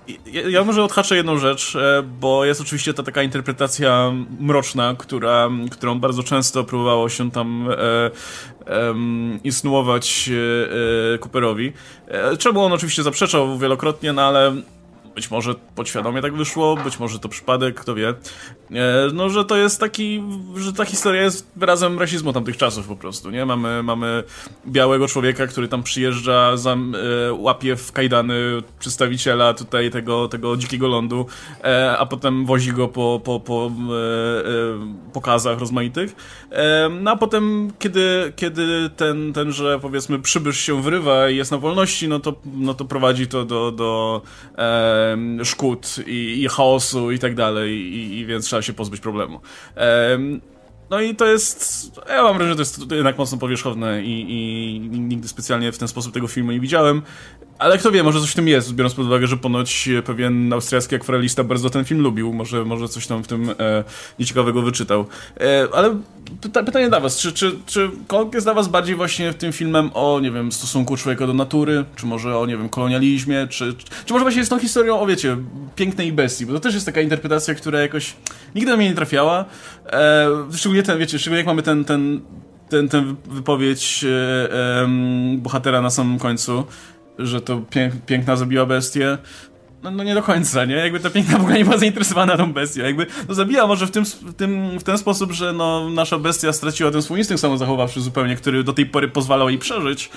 ja 0.51 0.65
może 0.65 0.85
odhaczę 0.85 1.17
jedną 1.17 1.39
rzecz, 1.39 1.77
e, 1.77 2.03
bo 2.21 2.45
jest 2.45 2.61
oczywiście 2.61 2.95
ta 2.95 3.03
taka 3.03 3.23
interpretacja 3.23 4.13
mroczna, 4.41 4.95
która, 4.99 5.51
którą 5.71 6.01
bardzo 6.01 6.23
często 6.23 6.65
próbowało 6.65 7.09
się 7.09 7.31
tam 7.31 7.69
e, 7.71 7.77
e, 7.77 8.11
insynuować 9.45 10.31
e, 11.15 11.19
Cooperowi. 11.19 11.73
E, 12.09 12.37
czemu 12.37 12.61
on 12.61 12.73
oczywiście 12.73 13.03
zaprzeczał 13.03 13.59
wielokrotnie, 13.59 14.13
no 14.13 14.23
ale 14.23 14.53
być 15.15 15.31
może 15.31 15.55
podświadomie 15.75 16.23
tak 16.23 16.35
wyszło, 16.35 16.77
być 16.77 16.99
może 16.99 17.19
to 17.19 17.29
przypadek, 17.29 17.81
kto 17.81 17.95
wie. 17.95 18.09
E, 18.09 18.15
no, 19.13 19.31
że 19.31 19.45
to 19.45 19.57
jest 19.57 19.81
taki, 19.81 20.23
że 20.57 20.73
ta 20.73 20.85
historia 20.85 21.23
jest 21.23 21.51
wyrazem 21.57 21.99
rasizmu 21.99 22.33
tamtych 22.33 22.57
czasów 22.57 22.89
po 22.89 22.97
prostu, 22.97 23.31
nie? 23.31 23.47
Mamy, 23.47 23.83
mamy 23.83 24.25
białego 24.67 25.09
człowieka, 25.09 25.47
który 25.47 25.69
tam 25.69 25.83
przyjeżdża, 25.83 26.57
zam, 26.57 26.95
e, 26.95 27.33
łapie 27.33 27.77
w 27.77 27.93
kajdany 27.93 28.35
przedstawiciela 28.79 29.55
tutaj 29.55 29.91
tego, 29.91 30.29
tego 30.29 30.57
dzikiego 30.57 30.89
lądu, 30.89 31.27
e, 31.65 31.99
a 31.99 32.07
potem 32.07 32.47
wozi 32.47 32.73
go 32.73 32.89
po, 32.89 33.21
po, 33.25 33.41
po 33.41 33.71
pokazach 35.13 35.59
rozmaitych. 35.59 36.17
No 37.01 37.11
a 37.11 37.17
potem, 37.17 37.73
kiedy, 37.79 38.33
kiedy 38.37 38.91
ten, 38.97 39.33
tenże, 39.33 39.79
powiedzmy, 39.83 40.19
przybysz 40.19 40.61
się 40.61 40.83
wrywa 40.83 41.29
i 41.31 41.37
jest 41.37 41.51
na 41.51 41.59
wolności, 41.59 42.09
no 42.09 42.21
to, 42.21 42.35
no 42.55 42.75
to 42.75 42.85
prowadzi 42.85 43.27
to 43.27 43.45
do, 43.45 43.73
do 43.73 44.23
szkód 45.45 45.97
i, 46.07 46.43
i 46.43 46.49
chaosu 46.49 47.11
i 47.11 47.19
tak 47.19 47.35
dalej, 47.35 47.73
i, 47.73 48.19
i, 48.19 48.27
więc 48.27 48.45
trzeba 48.45 48.63
się 48.63 48.73
pozbyć 48.73 49.01
problemu. 49.01 49.41
No 50.91 51.01
i 51.01 51.15
to 51.15 51.27
jest. 51.27 51.91
Ja 52.09 52.23
mam 52.23 52.39
wrażenie, 52.39 52.51
że 52.51 52.57
to 52.57 52.63
jest 52.63 52.93
jednak 52.93 53.19
mocno 53.19 53.39
powierzchowne 53.39 54.03
i, 54.03 54.27
i, 54.29 54.81
nigdy 54.81 55.29
specjalnie 55.29 55.73
w 55.73 55.79
ten 55.79 55.89
sposób 55.89 56.15
tego 56.15 56.29
filmu 56.29 56.53
nie 56.53 56.61
widziałem. 56.61 57.03
Ale 57.59 57.79
kto 57.79 57.91
wie, 57.91 58.03
może 58.03 58.21
coś 58.21 58.31
w 58.31 58.35
tym 58.35 58.49
jest, 58.49 58.75
biorąc 58.75 58.95
pod 58.95 59.07
uwagę, 59.07 59.27
że 59.27 59.37
ponoć 59.37 59.89
pewien 60.05 60.53
austriacki 60.53 60.95
akwarelista 60.95 61.45
bardzo 61.45 61.71
ten 61.71 61.85
film 61.85 62.01
lubił. 62.01 62.33
Może, 62.33 62.65
może 62.65 62.89
coś 62.89 63.07
tam 63.07 63.25
w 63.25 63.27
tym 63.27 63.51
e, 63.51 63.85
nieciekawego 64.19 64.63
wyczytał. 64.63 65.07
E, 65.41 65.69
ale 65.73 66.01
pyta, 66.41 66.63
pytanie 66.63 66.89
dla 66.89 67.01
was, 67.01 67.19
czy, 67.19 67.33
czy, 67.33 67.53
czy 67.67 67.91
Kong 68.07 68.35
jest 68.35 68.47
dla 68.47 68.55
was 68.55 68.69
bardziej 68.69 68.97
właśnie 68.97 69.35
tym 69.35 69.53
filmem 69.53 69.91
o, 69.95 70.21
nie 70.21 70.31
wiem, 70.31 70.53
stosunku 70.53 70.97
człowieka 70.97 71.27
do 71.27 71.35
natury, 71.35 71.85
czy 71.97 72.07
może 72.07 72.39
o, 72.39 72.47
nie 72.47 72.57
wiem, 72.57 72.69
kolonializmie, 72.69 73.47
czy, 73.51 73.75
czy, 73.75 73.87
czy 74.05 74.13
może 74.13 74.25
właśnie 74.25 74.41
jest 74.41 74.51
tą 74.51 74.59
historią 74.59 75.01
o, 75.01 75.07
wiecie, 75.07 75.37
pięknej 75.77 76.13
bestii, 76.13 76.47
bo 76.47 76.53
to 76.53 76.61
też 76.61 76.75
jest 76.75 76.87
taka 76.87 77.01
interpretacja, 77.01 77.55
która 77.55 77.81
jakoś 77.81 78.17
nigdy 78.55 78.71
na 78.71 78.77
mnie 78.77 78.89
nie 78.89 78.95
trafiała. 78.95 79.45
E, 79.87 80.29
szczególnie 80.53 80.83
ten, 80.83 80.99
wiecie, 80.99 81.19
szczególnie 81.19 81.39
jak 81.39 81.47
mamy 81.47 81.63
ten, 81.63 81.85
ten 81.85 82.21
ten, 82.69 82.89
ten 82.89 83.17
wypowiedź 83.31 84.05
e, 84.05 84.89
bohatera 85.37 85.81
na 85.81 85.91
samym 85.91 86.19
końcu, 86.19 86.65
że 87.19 87.41
to 87.41 87.63
pięk, 87.71 87.95
piękna 88.07 88.37
zabiła 88.37 88.67
bestię. 88.67 89.19
No, 89.83 89.91
no, 89.91 90.05
nie 90.05 90.15
do 90.15 90.23
końca, 90.23 90.65
nie? 90.65 90.75
Jakby 90.75 91.01
ta 91.01 91.11
piękna 91.11 91.39
w 91.39 91.41
ogóle 91.41 91.59
nie 91.59 91.65
była 91.65 91.79
zainteresowana 91.79 92.37
tą 92.37 92.53
bestią. 92.53 92.83
Jakby, 92.83 93.07
no 93.29 93.35
zabija 93.35 93.67
może 93.67 93.87
w, 93.87 93.91
tym, 93.91 94.05
w, 94.05 94.35
tym, 94.35 94.79
w 94.79 94.83
ten 94.83 94.99
sposób, 94.99 95.33
że 95.33 95.53
no, 95.53 95.91
nasza 95.91 96.19
bestia 96.19 96.53
straciła 96.53 96.91
ten 96.91 97.03
swój 97.03 97.19
instynkt 97.19 97.41
samozachowawczy 97.41 98.01
zupełnie, 98.01 98.37
który 98.37 98.65
do 98.65 98.73
tej 98.73 98.87
pory 98.87 99.09
pozwalał 99.09 99.49
jej 99.49 99.59
przeżyć. 99.59 100.11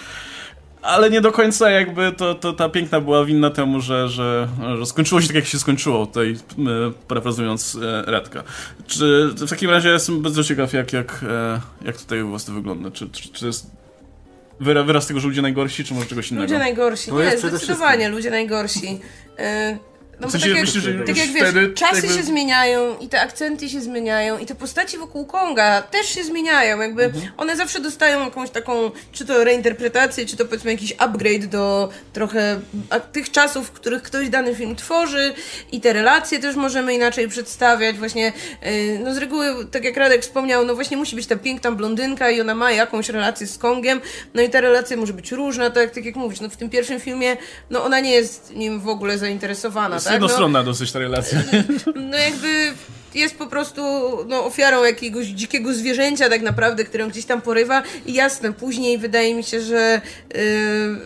Ale 0.82 1.10
nie 1.10 1.22
do 1.22 1.32
końca 1.32 1.70
jakby 1.70 2.12
to, 2.12 2.36
to 2.36 2.54
ta 2.54 2.70
piękna 2.70 3.02
była 3.02 3.26
winna 3.26 3.50
temu, 3.50 3.82
że, 3.82 4.10
że, 4.10 4.48
że 4.78 4.86
skończyło 4.86 5.22
się 5.22 5.28
tak, 5.28 5.36
jak 5.36 5.46
się 5.46 5.60
skończyło, 5.60 6.06
tutaj 6.06 6.32
e, 6.32 6.92
parafrazując 7.08 7.78
e, 7.82 8.12
Redka. 8.12 8.44
Czy 8.88 9.28
w 9.28 9.50
takim 9.50 9.70
razie 9.70 9.90
jestem 9.90 10.22
bardzo 10.22 10.44
ciekaw, 10.44 10.74
jak, 10.74 10.94
jak, 10.94 11.26
e, 11.30 11.62
jak 11.86 11.98
tutaj 11.98 12.22
u 12.22 12.32
was 12.32 12.46
to 12.46 12.52
wygląda. 12.52 12.92
Czy, 12.92 13.10
czy, 13.10 13.30
czy 13.30 13.46
jest 13.46 13.72
wyraz 14.60 15.08
tego, 15.08 15.20
że 15.20 15.28
ludzie 15.28 15.42
najgorsi, 15.42 15.84
czy 15.84 15.94
może 15.94 16.06
czegoś 16.06 16.32
innego? 16.32 16.44
Ludzie 16.44 16.60
najgorsi. 16.60 17.14
Nie, 17.14 17.38
zdecydowanie 17.38 18.10
ludzie 18.10 18.30
najgorsi. 18.30 19.00
Y 20.18 20.22
no 20.22 20.28
w 20.28 20.32
sensie, 20.32 20.50
tak, 20.50 20.62
myślę, 20.62 20.92
jak, 20.92 21.08
tak 21.08 21.18
jak 21.18 21.30
wiesz, 21.30 21.74
czasy 21.76 21.96
jakby... 21.96 22.14
się 22.14 22.24
zmieniają 22.24 22.98
i 22.98 23.08
te 23.08 23.22
akcenty 23.22 23.70
się 23.70 23.82
zmieniają 23.82 24.38
i 24.38 24.46
te 24.46 24.56
postaci 24.56 24.98
wokół 24.98 25.26
Konga 25.26 25.82
też 25.82 26.08
się 26.08 26.24
zmieniają, 26.24 26.82
jakby 26.82 27.04
mhm. 27.04 27.32
one 27.38 27.56
zawsze 27.56 27.80
dostają 27.80 28.26
jakąś 28.26 28.50
taką, 28.50 28.92
czy 29.12 29.26
to 29.26 29.44
reinterpretację, 29.44 30.26
czy 30.26 30.38
to 30.38 30.46
powiedzmy 30.46 30.72
jakiś 30.72 30.94
upgrade 30.98 31.46
do 31.46 31.90
trochę 32.14 32.60
tych 33.12 33.32
czasów, 33.32 33.68
w 33.68 33.72
których 33.72 34.04
ktoś 34.04 34.30
dany 34.30 34.56
film 34.56 34.76
tworzy 34.76 35.34
i 35.72 35.82
te 35.82 35.94
relacje 35.94 36.40
też 36.40 36.56
możemy 36.56 36.94
inaczej 36.94 37.28
przedstawiać, 37.28 37.98
właśnie, 37.98 38.34
yy, 38.62 39.00
no 39.04 39.14
z 39.14 39.18
reguły, 39.18 39.68
tak 39.72 39.84
jak 39.84 39.98
Radek 39.98 40.22
wspomniał, 40.22 40.66
no 40.66 40.76
właśnie 40.76 40.98
musi 40.98 41.16
być 41.16 41.28
ta 41.28 41.36
piękna 41.36 41.72
blondynka 41.72 42.30
i 42.30 42.42
ona 42.42 42.56
ma 42.56 42.72
jakąś 42.72 43.10
relację 43.10 43.48
z 43.48 43.58
Kongiem, 43.58 44.02
no 44.34 44.42
i 44.42 44.50
ta 44.50 44.62
relacja 44.62 44.98
może 44.98 45.14
być 45.14 45.32
różna, 45.32 45.70
tak, 45.70 45.92
tak 45.92 46.06
jak 46.06 46.16
mówisz, 46.16 46.40
no 46.40 46.50
w 46.50 46.58
tym 46.58 46.70
pierwszym 46.70 47.00
filmie, 47.00 47.38
no 47.70 47.84
ona 47.84 48.00
nie 48.00 48.12
jest 48.12 48.56
nim 48.56 48.80
w 48.80 48.88
ogóle 48.88 49.18
zainteresowana, 49.18 50.00
tak? 50.08 50.14
jednostronna 50.14 50.60
no, 50.60 50.66
dosyć 50.66 50.92
ta 50.92 51.00
relacja. 51.00 51.44
No 51.96 52.18
jakby 52.18 52.74
jest 53.16 53.38
po 53.38 53.48
prostu 53.48 53.82
no, 54.28 54.46
ofiarą 54.46 54.84
jakiegoś 54.84 55.26
dzikiego 55.26 55.74
zwierzęcia 55.74 56.30
tak 56.30 56.42
naprawdę, 56.42 56.84
które 56.84 57.08
gdzieś 57.08 57.26
tam 57.26 57.42
porywa 57.42 57.84
i 58.06 58.14
jasne, 58.14 58.54
później 58.54 58.98
wydaje 58.98 59.36
mi 59.36 59.44
się, 59.44 59.62
że 59.62 60.02
yy, 60.34 60.40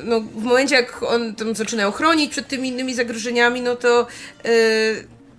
no, 0.03 0.21
w 0.21 0.43
momencie 0.43 0.75
jak 0.75 1.03
on 1.03 1.35
tam 1.35 1.55
zaczyna 1.55 1.87
ochronić 1.87 2.31
przed 2.31 2.47
tymi 2.47 2.69
innymi 2.69 2.93
zagrożeniami, 2.93 3.61
no 3.61 3.75
to 3.75 4.07
yy, 4.43 4.51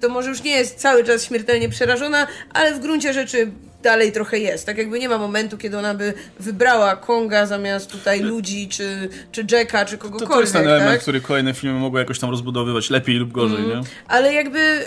to 0.00 0.08
może 0.08 0.28
już 0.28 0.42
nie 0.42 0.50
jest 0.50 0.78
cały 0.78 1.04
czas 1.04 1.24
śmiertelnie 1.24 1.68
przerażona, 1.68 2.26
ale 2.52 2.74
w 2.74 2.80
gruncie 2.80 3.12
rzeczy 3.12 3.50
dalej 3.82 4.12
trochę 4.12 4.38
jest. 4.38 4.66
Tak 4.66 4.78
jakby 4.78 4.98
nie 4.98 5.08
ma 5.08 5.18
momentu, 5.18 5.58
kiedy 5.58 5.78
ona 5.78 5.94
by 5.94 6.14
wybrała 6.40 6.96
Konga 6.96 7.46
zamiast 7.46 7.90
tutaj 7.90 8.20
ludzi, 8.20 8.68
czy, 8.68 9.08
czy 9.32 9.46
Jacka, 9.50 9.84
czy 9.84 9.98
kogokolwiek. 9.98 10.28
To, 10.28 10.34
to 10.34 10.40
jest 10.40 10.52
ten 10.52 10.68
element, 10.68 10.90
tak? 10.90 11.00
który 11.00 11.20
kolejne 11.20 11.54
filmy 11.54 11.78
mogły 11.78 12.00
jakoś 12.00 12.18
tam 12.18 12.30
rozbudowywać 12.30 12.90
lepiej 12.90 13.16
lub 13.16 13.32
gorzej, 13.32 13.58
mm. 13.58 13.70
nie? 13.70 13.80
Ale 14.08 14.34
jakby 14.34 14.84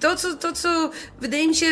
to 0.00 0.16
co, 0.16 0.34
to, 0.34 0.52
co 0.52 0.90
wydaje 1.20 1.48
mi 1.48 1.56
się 1.56 1.66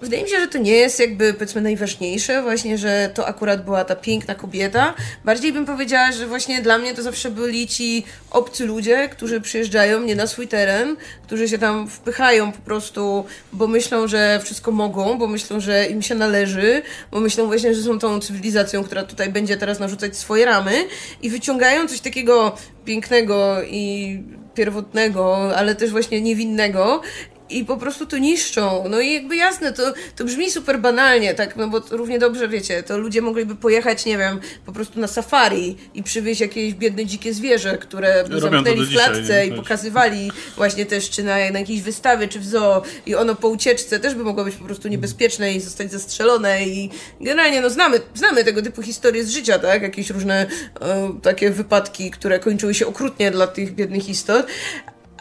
Wydaje 0.00 0.22
mi 0.22 0.28
się, 0.28 0.40
że 0.40 0.48
to 0.48 0.58
nie 0.58 0.72
jest 0.72 1.00
jakby 1.00 1.34
powiedzmy 1.34 1.60
najważniejsze, 1.60 2.42
właśnie, 2.42 2.78
że 2.78 3.10
to 3.14 3.26
akurat 3.26 3.64
była 3.64 3.84
ta 3.84 3.96
piękna 3.96 4.34
kobieta. 4.34 4.94
Bardziej 5.24 5.52
bym 5.52 5.66
powiedziała, 5.66 6.12
że 6.12 6.26
właśnie 6.26 6.62
dla 6.62 6.78
mnie 6.78 6.94
to 6.94 7.02
zawsze 7.02 7.30
byli 7.30 7.66
ci 7.66 8.04
obcy 8.30 8.66
ludzie, 8.66 9.08
którzy 9.08 9.40
przyjeżdżają 9.40 10.00
nie 10.00 10.16
na 10.16 10.26
swój 10.26 10.48
teren, 10.48 10.96
którzy 11.22 11.48
się 11.48 11.58
tam 11.58 11.88
wpychają 11.88 12.52
po 12.52 12.58
prostu, 12.58 13.24
bo 13.52 13.66
myślą, 13.66 14.08
że 14.08 14.40
wszystko 14.42 14.70
mogą, 14.70 15.18
bo 15.18 15.26
myślą, 15.26 15.60
że 15.60 15.86
im 15.86 16.02
się 16.02 16.14
należy, 16.14 16.82
bo 17.10 17.20
myślą 17.20 17.46
właśnie, 17.46 17.74
że 17.74 17.82
są 17.82 17.98
tą 17.98 18.20
cywilizacją, 18.20 18.84
która 18.84 19.02
tutaj 19.02 19.28
będzie 19.28 19.56
teraz 19.56 19.80
narzucać 19.80 20.16
swoje 20.16 20.44
ramy 20.44 20.72
i 21.22 21.30
wyciągają 21.30 21.88
coś 21.88 22.00
takiego 22.00 22.56
pięknego 22.84 23.62
i 23.62 24.18
pierwotnego, 24.54 25.56
ale 25.56 25.74
też 25.74 25.90
właśnie 25.90 26.20
niewinnego 26.20 27.02
i 27.50 27.64
po 27.64 27.76
prostu 27.76 28.06
to 28.06 28.18
niszczą. 28.18 28.84
No 28.90 29.00
i 29.00 29.12
jakby 29.12 29.36
jasne, 29.36 29.72
to, 29.72 29.92
to 30.16 30.24
brzmi 30.24 30.50
super 30.50 30.80
banalnie, 30.80 31.34
tak, 31.34 31.56
no 31.56 31.68
bo 31.68 31.80
równie 31.90 32.18
dobrze, 32.18 32.48
wiecie, 32.48 32.82
to 32.82 32.98
ludzie 32.98 33.22
mogliby 33.22 33.54
pojechać, 33.56 34.04
nie 34.04 34.18
wiem, 34.18 34.40
po 34.66 34.72
prostu 34.72 35.00
na 35.00 35.06
safari 35.06 35.76
i 35.94 36.02
przywieźć 36.02 36.40
jakieś 36.40 36.74
biedne 36.74 37.06
dzikie 37.06 37.34
zwierzę, 37.34 37.78
które 37.78 38.24
by 38.24 38.40
zamknęli 38.40 38.84
w 38.86 38.90
klatce 38.90 39.22
dzisiaj, 39.22 39.48
i 39.48 39.52
pokazywali 39.52 40.32
właśnie 40.56 40.86
też, 40.86 41.10
czy 41.10 41.22
na, 41.22 41.50
na 41.50 41.58
jakiejś 41.58 41.82
wystawy, 41.82 42.28
czy 42.28 42.40
w 42.40 42.46
zoo. 42.46 42.82
I 43.06 43.14
ono 43.14 43.34
po 43.34 43.48
ucieczce 43.48 44.00
też 44.00 44.14
by 44.14 44.24
mogło 44.24 44.44
być 44.44 44.56
po 44.56 44.64
prostu 44.64 44.88
niebezpieczne 44.88 45.54
i 45.54 45.60
zostać 45.60 45.92
zastrzelone. 45.92 46.66
I 46.66 46.90
generalnie, 47.20 47.60
no 47.60 47.70
znamy, 47.70 48.00
znamy 48.14 48.44
tego 48.44 48.62
typu 48.62 48.82
historie 48.82 49.24
z 49.24 49.30
życia, 49.30 49.58
tak, 49.58 49.82
jakieś 49.82 50.10
różne 50.10 50.46
e, 50.80 51.12
takie 51.22 51.50
wypadki, 51.50 52.10
które 52.10 52.38
kończyły 52.38 52.74
się 52.74 52.86
okrutnie 52.86 53.30
dla 53.30 53.46
tych 53.46 53.74
biednych 53.74 54.08
istot, 54.08 54.46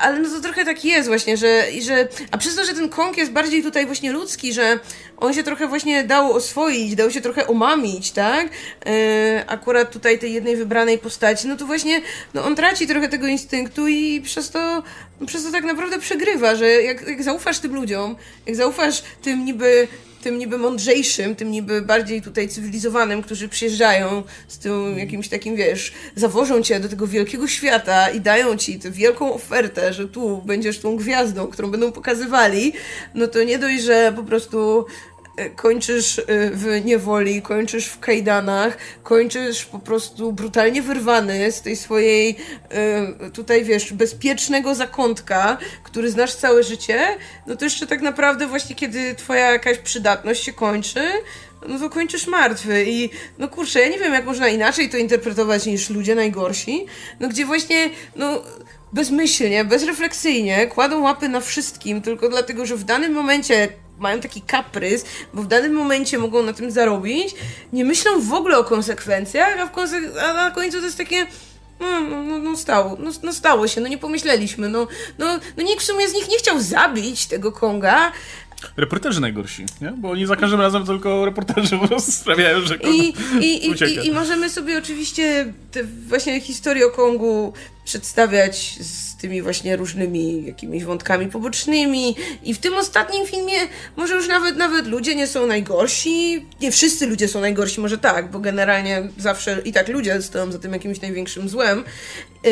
ale 0.02 0.20
no 0.20 0.30
to 0.30 0.42
trochę 0.42 0.66
tak 0.66 0.86
jest 0.86 1.08
właśnie, 1.08 1.38
że, 1.38 1.64
że 1.82 2.08
a 2.32 2.38
przez 2.38 2.56
to, 2.56 2.66
że 2.66 2.74
ten 2.74 2.90
Kong 2.90 3.18
jest 3.18 3.32
bardziej 3.32 3.64
tutaj 3.64 3.86
właśnie 3.86 4.12
ludzki, 4.12 4.54
że 4.54 4.80
on 5.18 5.34
się 5.34 5.44
trochę 5.44 5.68
właśnie 5.68 6.04
dał 6.04 6.34
oswoić, 6.34 6.96
dał 6.96 7.12
się 7.12 7.22
trochę 7.22 7.48
omamić, 7.48 8.12
tak? 8.12 8.50
Yy, 8.86 8.92
akurat 9.48 9.92
tutaj 9.92 10.20
tej 10.20 10.34
jednej 10.34 10.56
wybranej 10.56 10.98
postaci, 10.98 11.48
no 11.48 11.58
to 11.58 11.66
właśnie 11.66 12.02
no 12.34 12.46
on 12.46 12.56
traci 12.56 12.88
trochę 12.88 13.10
tego 13.10 13.28
instynktu 13.28 13.88
i 13.88 14.22
przez 14.22 14.50
to, 14.50 14.84
przez 15.26 15.44
to 15.44 15.52
tak 15.52 15.64
naprawdę 15.64 16.00
przegrywa, 16.00 16.56
że 16.56 16.70
jak, 16.70 17.08
jak 17.08 17.24
zaufasz 17.24 17.60
tym 17.60 17.76
ludziom, 17.76 18.16
jak 18.46 18.56
zaufasz 18.56 19.04
tym 19.22 19.46
niby 19.46 19.88
tym 20.22 20.38
niby 20.38 20.58
mądrzejszym, 20.58 21.36
tym 21.36 21.52
niby 21.52 21.82
bardziej 21.82 22.22
tutaj 22.22 22.50
cywilizowanym, 22.50 23.22
którzy 23.22 23.50
przyjeżdżają 23.50 24.24
z 24.48 24.58
tym 24.58 25.00
jakimś 25.00 25.30
takim, 25.30 25.56
wiesz, 25.56 25.92
zawożą 26.16 26.62
cię 26.62 26.80
do 26.80 26.90
tego 26.90 27.08
wielkiego 27.08 27.48
świata 27.48 28.10
i 28.10 28.22
dają 28.22 28.58
ci 28.58 28.80
tę 28.80 28.92
wielką 28.92 29.34
ofertę, 29.34 29.94
że 29.94 30.08
tu 30.08 30.42
będziesz 30.46 30.80
tą 30.80 30.96
gwiazdą, 30.96 31.48
którą 31.48 31.72
będą 31.72 31.92
pokazywali, 31.92 32.74
no 33.16 33.28
to 33.28 33.44
nie 33.44 33.60
dość, 33.60 33.84
że 33.84 34.14
po 34.16 34.24
prostu 34.24 34.86
kończysz 35.56 36.18
y, 36.18 36.24
w 36.54 36.86
niewoli, 36.86 37.42
kończysz 37.42 37.86
w 37.86 38.00
kajdanach, 38.00 38.78
kończysz 39.04 39.66
po 39.66 39.80
prostu 39.80 40.34
brutalnie 40.34 40.82
wyrwany 40.82 41.52
z 41.52 41.62
tej 41.62 41.76
swojej 41.76 42.36
y, 43.28 43.32
tutaj 43.32 43.64
wiesz, 43.64 43.94
bezpiecznego 43.94 44.76
zakątka, 44.76 45.58
który 45.84 46.12
znasz 46.12 46.36
całe 46.36 46.64
życie, 46.64 47.00
no 47.48 47.56
to 47.56 47.66
jeszcze 47.66 47.88
tak 47.88 48.02
naprawdę 48.02 48.48
właśnie 48.48 48.76
kiedy 48.76 49.16
twoja 49.16 49.52
jakaś 49.52 49.78
przydatność 49.78 50.44
się 50.44 50.54
kończy, 50.54 51.02
no 51.68 51.80
to 51.80 51.90
kończysz 51.90 52.28
martwy. 52.28 52.86
I 52.88 53.10
no 53.38 53.48
kurczę, 53.48 53.80
ja 53.80 53.90
nie 53.90 54.00
wiem 54.00 54.14
jak 54.14 54.26
można 54.26 54.48
inaczej 54.48 54.90
to 54.90 54.98
interpretować 54.98 55.66
niż 55.66 55.90
ludzie 55.90 56.16
najgorsi, 56.16 56.86
no 57.20 57.30
gdzie 57.30 57.46
właśnie, 57.46 57.90
no 58.16 58.44
bezmyślnie, 58.94 59.66
bezrefleksyjnie 59.66 60.68
kładą 60.68 61.02
łapy 61.02 61.30
na 61.30 61.42
wszystkim 61.42 62.02
tylko 62.02 62.30
dlatego, 62.30 62.66
że 62.66 62.76
w 62.76 62.84
danym 62.84 63.14
momencie 63.14 63.68
mają 64.00 64.20
taki 64.20 64.42
kaprys, 64.42 65.06
bo 65.34 65.42
w 65.42 65.48
danym 65.48 65.74
momencie 65.74 66.18
mogą 66.18 66.44
na 66.44 66.54
tym 66.54 66.72
zarobić, 66.72 67.36
nie 67.74 67.86
myślą 67.86 68.22
w 68.22 68.34
ogóle 68.34 68.58
o 68.58 68.64
konsekwencjach, 68.64 69.60
a, 69.60 69.66
w 69.66 69.72
konse 69.72 69.98
a 70.22 70.34
na 70.34 70.52
końcu 70.52 70.80
to 70.80 70.86
jest 70.86 70.98
takie 70.98 71.28
no, 71.80 72.02
no, 72.02 72.24
no, 72.24 72.38
no 72.38 72.58
stało, 72.58 72.98
no, 73.00 73.12
no, 73.24 73.34
stało 73.34 73.68
się, 73.68 73.82
no 73.82 73.88
nie 73.88 73.98
pomyśleliśmy, 73.98 74.70
no, 74.70 74.88
no, 75.18 75.40
no 75.58 75.64
nikt 75.64 75.82
w 75.82 75.86
sumie 75.86 76.10
z 76.10 76.14
nich 76.14 76.30
nie 76.30 76.38
chciał 76.38 76.62
zabić 76.62 77.26
tego 77.26 77.52
Konga, 77.52 78.12
Reporterzy 78.78 79.22
najgorsi, 79.22 79.66
nie? 79.82 79.92
Bo 79.92 80.10
oni 80.10 80.26
za 80.26 80.36
każdym 80.36 80.62
razem 80.62 80.86
tylko 80.86 81.26
reporterzy 81.26 81.78
po 81.82 81.88
prostu 81.88 82.12
sprawiają, 82.12 82.62
że 82.62 82.76
I, 82.76 83.14
i, 83.40 83.68
i, 83.68 83.72
i, 83.72 84.08
I 84.08 84.12
możemy 84.12 84.50
sobie 84.50 84.78
oczywiście 84.78 85.54
te 85.72 85.84
właśnie 85.84 86.42
historię 86.42 86.86
o 86.86 86.90
Kongu 86.90 87.54
przedstawiać 87.86 88.78
z 88.82 89.18
tymi 89.18 89.42
właśnie 89.42 89.76
różnymi 89.76 90.46
jakimiś 90.46 90.84
wątkami 90.84 91.28
pobocznymi. 91.28 92.16
I 92.44 92.54
w 92.54 92.58
tym 92.58 92.74
ostatnim 92.74 93.28
filmie 93.28 93.54
może 93.96 94.16
już 94.16 94.28
nawet 94.28 94.58
nawet 94.58 94.88
ludzie 94.88 95.16
nie 95.16 95.28
są 95.28 95.48
najgorsi, 95.48 96.46
nie 96.62 96.72
wszyscy 96.72 97.08
ludzie 97.08 97.28
są 97.28 97.42
najgorsi, 97.42 97.82
może 97.82 97.98
tak, 97.98 98.32
bo 98.32 98.40
generalnie 98.40 99.10
zawsze 99.18 99.62
i 99.66 99.74
tak 99.74 99.88
ludzie 99.88 100.22
stoją 100.22 100.52
za 100.52 100.60
tym 100.60 100.74
jakimś 100.74 101.02
największym 101.02 101.50
złem, 101.50 101.84
yy, 102.44 102.52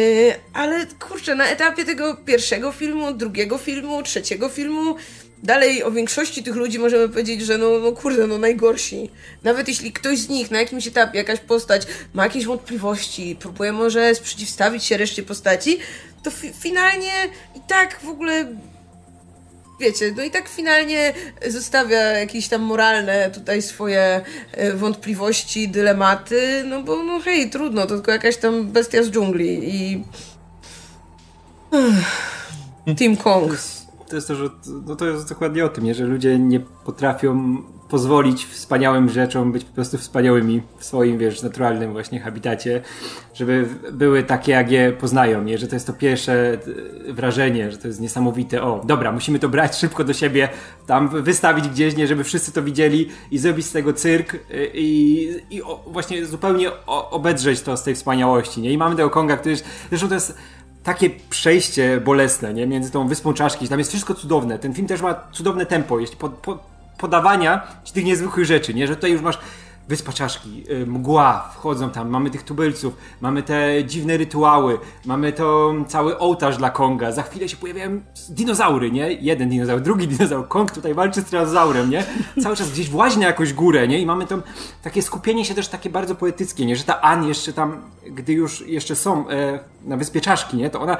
ale 0.53 0.85
kurczę, 0.85 1.35
na 1.35 1.47
etapie 1.47 1.85
tego 1.85 2.15
pierwszego 2.15 2.71
filmu, 2.71 3.13
drugiego 3.13 3.57
filmu, 3.57 4.03
trzeciego 4.03 4.49
filmu 4.49 4.95
dalej 5.43 5.83
o 5.83 5.91
większości 5.91 6.43
tych 6.43 6.55
ludzi 6.55 6.79
możemy 6.79 7.09
powiedzieć, 7.09 7.41
że 7.41 7.57
no, 7.57 7.79
no 7.79 7.91
kurde, 7.91 8.27
no 8.27 8.37
najgorsi. 8.37 9.09
Nawet 9.43 9.67
jeśli 9.67 9.91
ktoś 9.93 10.19
z 10.19 10.29
nich 10.29 10.51
na 10.51 10.59
jakimś 10.59 10.87
etapie, 10.87 11.17
jakaś 11.17 11.39
postać 11.39 11.81
ma 12.13 12.23
jakieś 12.23 12.45
wątpliwości, 12.45 13.37
próbuje 13.39 13.71
może 13.71 14.15
sprzeciwstawić 14.15 14.83
się 14.83 14.97
reszcie 14.97 15.23
postaci, 15.23 15.79
to 16.23 16.31
fi 16.31 16.53
finalnie 16.53 17.11
i 17.55 17.59
tak 17.67 17.99
w 18.03 18.09
ogóle 18.09 18.45
wiecie, 19.79 20.13
no 20.17 20.23
i 20.23 20.31
tak 20.31 20.49
finalnie 20.49 21.13
zostawia 21.47 21.99
jakieś 21.99 22.47
tam 22.47 22.61
moralne 22.61 23.31
tutaj 23.31 23.61
swoje 23.61 24.21
e, 24.51 24.73
wątpliwości, 24.73 25.69
dylematy, 25.69 26.63
no 26.65 26.83
bo 26.83 27.03
no 27.03 27.19
hej, 27.19 27.49
trudno, 27.49 27.81
to 27.81 27.95
tylko 27.95 28.11
jakaś 28.11 28.37
tam 28.37 28.67
bestia 28.67 29.03
z 29.03 29.09
dżungli 29.09 29.75
i... 29.75 30.03
Team 32.97 33.17
Kong 33.17 33.76
to 34.09 34.15
jest 34.15 34.27
to, 34.27 34.35
że 34.35 34.49
no 34.87 34.95
to 34.95 35.05
jest 35.05 35.29
dokładnie 35.29 35.65
o 35.65 35.69
tym, 35.69 35.83
nie? 35.83 35.93
że 35.93 36.05
ludzie 36.05 36.39
nie 36.39 36.59
potrafią 36.59 37.57
pozwolić 37.89 38.45
wspaniałym 38.45 39.09
rzeczom 39.09 39.51
być 39.51 39.65
po 39.65 39.73
prostu 39.73 39.97
wspaniałymi 39.97 40.61
w 40.77 40.85
swoim, 40.85 41.17
wiesz, 41.17 41.41
naturalnym 41.41 41.91
właśnie 41.91 42.19
habitacie, 42.19 42.81
żeby 43.33 43.67
były 43.91 44.23
takie, 44.23 44.51
jak 44.51 44.71
je 44.71 44.91
poznają, 44.91 45.43
nie? 45.43 45.57
Że 45.57 45.67
to 45.67 45.75
jest 45.75 45.87
to 45.87 45.93
pierwsze 45.93 46.57
e, 47.09 47.13
wrażenie, 47.13 47.71
że 47.71 47.77
to 47.77 47.87
jest 47.87 48.01
niesamowite. 48.01 48.63
O, 48.63 48.81
dobra, 48.85 49.11
musimy 49.11 49.39
to 49.39 49.49
brać 49.49 49.77
szybko 49.77 50.03
do 50.03 50.13
siebie, 50.13 50.49
tam 50.85 51.23
wystawić 51.23 51.69
gdzieś, 51.69 51.95
nie? 51.95 52.07
Żeby 52.07 52.23
wszyscy 52.23 52.51
to 52.51 52.63
widzieli 52.63 53.09
i 53.31 53.37
zrobić 53.37 53.65
z 53.65 53.71
tego 53.71 53.93
cyrk 53.93 54.33
e, 54.33 54.37
i, 54.73 55.29
i 55.49 55.63
o, 55.63 55.83
właśnie 55.87 56.25
zupełnie 56.25 56.71
obedrzeć 56.85 57.61
to 57.61 57.77
z 57.77 57.83
tej 57.83 57.95
wspaniałości, 57.95 58.61
nie? 58.61 58.71
I 58.71 58.77
mamy 58.77 58.95
tego 58.95 59.09
Konga, 59.09 59.37
który 59.37 59.51
jest, 59.51 59.65
zresztą 59.89 60.07
to 60.07 60.13
jest 60.13 60.37
takie 60.87 61.09
przejście 61.29 62.01
bolesne, 62.01 62.53
nie? 62.53 62.67
Między 62.67 62.91
tą 62.91 63.07
wyspą 63.07 63.33
czaszki. 63.33 63.67
Tam 63.67 63.79
jest 63.79 63.91
wszystko 63.91 64.13
cudowne. 64.13 64.59
Ten 64.59 64.73
film 64.73 64.87
też 64.87 65.01
ma 65.01 65.15
cudowne 65.31 65.65
tempo, 65.65 65.99
jeśli 65.99 66.17
po, 66.17 66.29
po, 66.29 66.59
podawania 66.97 67.67
tych 67.93 68.05
niezwykłych 68.05 68.45
rzeczy, 68.45 68.73
nie? 68.73 68.87
Że 68.87 68.95
tutaj 68.95 69.11
już 69.11 69.21
masz 69.21 69.39
Wyspa 69.87 70.13
Czaszki, 70.13 70.63
y, 70.71 70.87
mgła, 70.87 71.49
wchodzą 71.53 71.89
tam, 71.89 72.09
mamy 72.09 72.29
tych 72.29 72.43
tubylców, 72.43 72.93
mamy 73.21 73.43
te 73.43 73.85
dziwne 73.85 74.17
rytuały, 74.17 74.79
mamy 75.05 75.33
to 75.33 75.73
cały 75.87 76.17
ołtarz 76.17 76.57
dla 76.57 76.69
Konga, 76.69 77.11
za 77.11 77.23
chwilę 77.23 77.49
się 77.49 77.57
pojawiają 77.57 78.01
dinozaury, 78.29 78.91
nie? 78.91 79.11
Jeden 79.11 79.49
dinozaur, 79.49 79.81
drugi 79.81 80.07
dinozaur, 80.17 80.47
Kong 80.47 80.71
tutaj 80.71 80.93
walczy 80.93 81.21
z 81.21 81.25
tyrannozaurem, 81.25 81.89
nie? 81.89 82.03
Cały 82.43 82.55
czas 82.55 82.71
gdzieś 82.71 82.89
na 83.17 83.25
jakąś 83.25 83.53
górę, 83.53 83.87
nie? 83.87 83.99
I 83.99 84.05
mamy 84.05 84.27
tam 84.27 84.41
takie 84.83 85.01
skupienie 85.01 85.45
się 85.45 85.55
też 85.55 85.67
takie 85.67 85.89
bardzo 85.89 86.15
poetyckie, 86.15 86.65
nie? 86.65 86.75
Że 86.75 86.83
ta 86.83 87.01
An 87.01 87.27
jeszcze 87.27 87.53
tam, 87.53 87.81
gdy 88.07 88.33
już 88.33 88.61
jeszcze 88.67 88.95
są 88.95 89.29
e, 89.29 89.59
na 89.85 89.97
Wyspie 89.97 90.21
Czaszki, 90.21 90.57
nie? 90.57 90.69
To 90.69 90.81
ona 90.81 90.97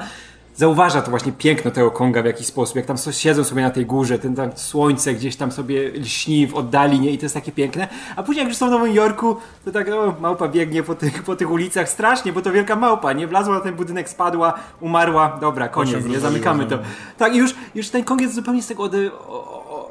zauważa 0.58 1.02
to 1.02 1.10
właśnie 1.10 1.32
piękno 1.32 1.70
tego 1.70 1.90
Konga 1.90 2.22
w 2.22 2.24
jakiś 2.24 2.46
sposób, 2.46 2.76
jak 2.76 2.86
tam 2.86 2.96
siedzą 3.10 3.44
sobie 3.44 3.62
na 3.62 3.70
tej 3.70 3.86
górze, 3.86 4.18
ten 4.18 4.34
tam 4.34 4.50
słońce 4.54 5.14
gdzieś 5.14 5.36
tam 5.36 5.52
sobie 5.52 5.90
lśni 5.90 6.46
w 6.46 6.54
oddali, 6.54 7.00
nie? 7.00 7.10
I 7.10 7.18
to 7.18 7.24
jest 7.24 7.34
takie 7.34 7.52
piękne. 7.52 7.88
A 8.16 8.22
później 8.22 8.42
jak 8.42 8.48
już 8.48 8.56
są 8.56 8.68
w 8.68 8.70
Nowym 8.70 8.94
Jorku, 8.94 9.36
to 9.64 9.72
tak, 9.72 9.88
o, 9.88 10.14
małpa 10.20 10.48
biegnie 10.48 10.82
po 10.82 10.94
tych, 10.94 11.22
po 11.22 11.36
tych 11.36 11.50
ulicach 11.50 11.88
strasznie, 11.88 12.32
bo 12.32 12.42
to 12.42 12.52
wielka 12.52 12.76
małpa, 12.76 13.12
nie? 13.12 13.26
Wlazła 13.26 13.54
na 13.54 13.60
ten 13.60 13.74
budynek, 13.74 14.08
spadła, 14.08 14.54
umarła, 14.80 15.38
dobra, 15.40 15.68
koniec, 15.68 16.06
nie? 16.06 16.20
Zamykamy 16.20 16.66
to. 16.66 16.78
Tak, 17.18 17.34
i 17.34 17.38
już, 17.38 17.54
już 17.74 17.88
ten 17.88 18.04
Kong 18.04 18.20
jest 18.20 18.34
zupełnie 18.34 18.62
z 18.62 18.66
tego 18.66 18.82
ode, 18.82 18.98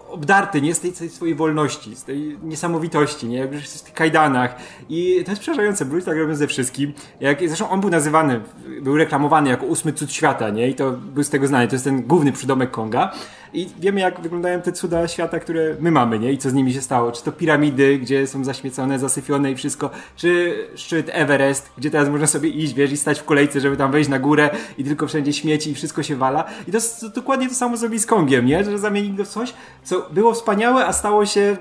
obdarty, 0.09 0.61
nie? 0.61 0.75
Z 0.75 0.79
tej, 0.79 0.91
tej, 0.91 1.09
swojej 1.09 1.35
wolności, 1.35 1.95
z 1.95 2.03
tej 2.03 2.37
niesamowitości, 2.43 3.27
nie? 3.27 3.37
Jakby 3.37 3.61
w 3.61 3.81
tych 3.81 3.93
kajdanach. 3.93 4.55
I 4.89 5.21
to 5.25 5.31
jest 5.31 5.41
przerażające, 5.41 5.85
Bruce 5.85 6.05
tak 6.05 6.17
robią 6.17 6.35
ze 6.35 6.47
wszystkim. 6.47 6.93
Jak, 7.19 7.39
zresztą 7.47 7.69
on 7.69 7.81
był 7.81 7.89
nazywany, 7.89 8.41
był 8.81 8.97
reklamowany 8.97 9.49
jako 9.49 9.65
ósmy 9.65 9.93
cud 9.93 10.11
świata, 10.11 10.49
nie? 10.49 10.69
I 10.69 10.75
to 10.75 10.91
był 10.91 11.23
z 11.23 11.29
tego 11.29 11.47
znany. 11.47 11.67
To 11.67 11.75
jest 11.75 11.85
ten 11.85 12.03
główny 12.03 12.31
przydomek 12.31 12.71
Konga. 12.71 13.13
I 13.53 13.67
wiemy, 13.79 13.99
jak 13.99 14.19
wyglądają 14.19 14.62
te 14.62 14.71
cuda 14.71 15.07
świata, 15.07 15.39
które 15.39 15.75
my 15.79 15.91
mamy, 15.91 16.19
nie? 16.19 16.31
I 16.31 16.38
co 16.38 16.49
z 16.49 16.53
nimi 16.53 16.73
się 16.73 16.81
stało. 16.81 17.12
Czy 17.12 17.23
to 17.23 17.31
piramidy, 17.31 17.97
gdzie 17.97 18.27
są 18.27 18.43
zaśmiecone, 18.43 18.99
zasyfione 18.99 19.51
i 19.51 19.55
wszystko, 19.55 19.89
czy 20.15 20.55
szczyt 20.75 21.10
Everest, 21.13 21.69
gdzie 21.77 21.91
teraz 21.91 22.10
można 22.10 22.27
sobie 22.27 22.49
iść, 22.49 22.73
wiesz, 22.73 22.91
i 22.91 22.97
stać 22.97 23.19
w 23.19 23.23
kolejce, 23.23 23.62
żeby 23.62 23.77
tam 23.77 23.91
wejść 23.91 24.10
na 24.10 24.19
górę 24.19 24.49
i 24.77 24.83
tylko 24.83 25.07
wszędzie 25.07 25.33
śmieci 25.33 25.71
i 25.71 25.75
wszystko 25.75 26.03
się 26.03 26.15
wala. 26.15 26.43
I 26.67 26.71
to 26.71 26.77
jest 26.77 27.07
dokładnie 27.07 27.49
to 27.49 27.55
samo 27.55 27.77
zrobili 27.77 27.99
z 27.99 28.05
Kongiem, 28.05 28.45
nie? 28.45 28.63
Że 28.63 28.79
zamienili 28.79 29.17
to 29.17 29.25
w 29.25 29.27
coś, 29.27 29.53
co 29.83 30.10
było 30.12 30.33
wspaniałe, 30.33 30.86
a 30.86 30.93
stało 30.93 31.25
się 31.25 31.57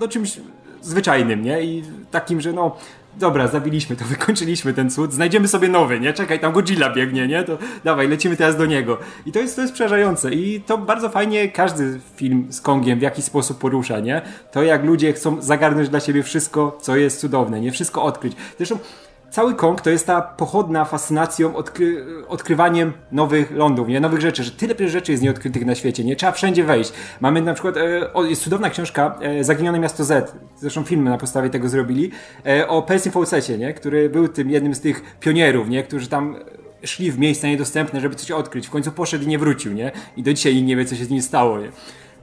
no, 0.00 0.08
czymś 0.08 0.40
zwyczajnym, 0.82 1.42
nie? 1.42 1.62
I 1.62 1.82
takim, 2.10 2.40
że 2.40 2.52
no, 2.52 2.76
dobra, 3.18 3.48
zabiliśmy 3.48 3.96
to, 3.96 4.04
wykończyliśmy 4.14 4.74
ten 4.74 4.90
cud, 4.90 5.12
znajdziemy 5.12 5.48
sobie 5.48 5.68
nowy, 5.68 6.00
nie? 6.00 6.12
Czekaj, 6.12 6.40
tam 6.40 6.52
Godzilla 6.52 6.90
biegnie, 6.90 7.28
nie? 7.28 7.44
To 7.44 7.58
dawaj, 7.84 8.08
lecimy 8.08 8.36
teraz 8.36 8.56
do 8.56 8.66
niego. 8.66 8.98
I 9.26 9.32
to 9.32 9.38
jest, 9.38 9.56
to 9.56 9.62
jest 9.62 9.74
przerażające 9.74 10.34
i 10.34 10.60
to 10.60 10.78
bardzo 10.78 11.08
fajnie 11.08 11.48
każdy 11.48 12.00
film 12.16 12.46
z 12.50 12.60
Kongiem 12.60 12.98
w 12.98 13.02
jakiś 13.02 13.24
sposób 13.24 13.58
porusza, 13.58 14.00
nie? 14.00 14.22
To 14.52 14.62
jak 14.62 14.84
ludzie 14.84 15.12
chcą 15.12 15.42
zagarnąć 15.42 15.88
dla 15.88 16.00
siebie 16.00 16.22
wszystko, 16.22 16.78
co 16.82 16.96
jest 16.96 17.20
cudowne, 17.20 17.60
nie? 17.60 17.72
Wszystko 17.72 18.02
odkryć. 18.02 18.36
Zresztą 18.56 18.78
cały 19.30 19.54
Kong 19.54 19.80
to 19.80 19.90
jest 19.90 20.06
ta 20.06 20.22
pochodna 20.22 20.84
fascynacją 20.84 21.56
odkry 21.56 22.06
odkrywaniem 22.28 22.92
nowych 23.12 23.50
lądów, 23.50 23.88
nie? 23.88 24.00
nowych 24.00 24.20
rzeczy, 24.20 24.44
że 24.44 24.50
tyle 24.50 24.88
rzeczy 24.88 25.12
jest 25.12 25.24
nieodkrytych 25.24 25.66
na 25.66 25.74
świecie, 25.74 26.04
nie 26.04 26.16
trzeba 26.16 26.32
wszędzie 26.32 26.64
wejść. 26.64 26.92
Mamy 27.20 27.42
na 27.42 27.54
przykład, 27.54 27.76
e, 27.76 28.12
o, 28.12 28.24
jest 28.24 28.42
cudowna 28.42 28.70
książka 28.70 29.18
e, 29.20 29.44
Zaginione 29.44 29.78
Miasto 29.78 30.04
Z, 30.04 30.36
zresztą 30.56 30.84
filmy 30.84 31.10
na 31.10 31.18
podstawie 31.18 31.50
tego 31.50 31.68
zrobili, 31.68 32.10
e, 32.46 32.68
o 32.68 32.82
Percy 32.82 33.10
Fawcettie, 33.10 33.58
nie? 33.58 33.74
który 33.74 34.08
był 34.08 34.28
tym 34.28 34.50
jednym 34.50 34.74
z 34.74 34.80
tych 34.80 35.18
pionierów, 35.20 35.68
nie? 35.68 35.82
którzy 35.82 36.08
tam 36.08 36.36
szli 36.84 37.12
w 37.12 37.18
miejsca 37.18 37.48
niedostępne, 37.48 38.00
żeby 38.00 38.14
coś 38.14 38.30
odkryć. 38.30 38.66
W 38.66 38.70
końcu 38.70 38.92
poszedł 38.92 39.24
i 39.24 39.26
nie 39.26 39.38
wrócił, 39.38 39.72
nie? 39.72 39.92
I 40.16 40.22
do 40.22 40.32
dzisiaj 40.32 40.54
nikt 40.54 40.68
nie 40.68 40.76
wie, 40.76 40.84
co 40.84 40.96
się 40.96 41.04
z 41.04 41.10
nim 41.10 41.22
stało, 41.22 41.58
nie? 41.58 41.68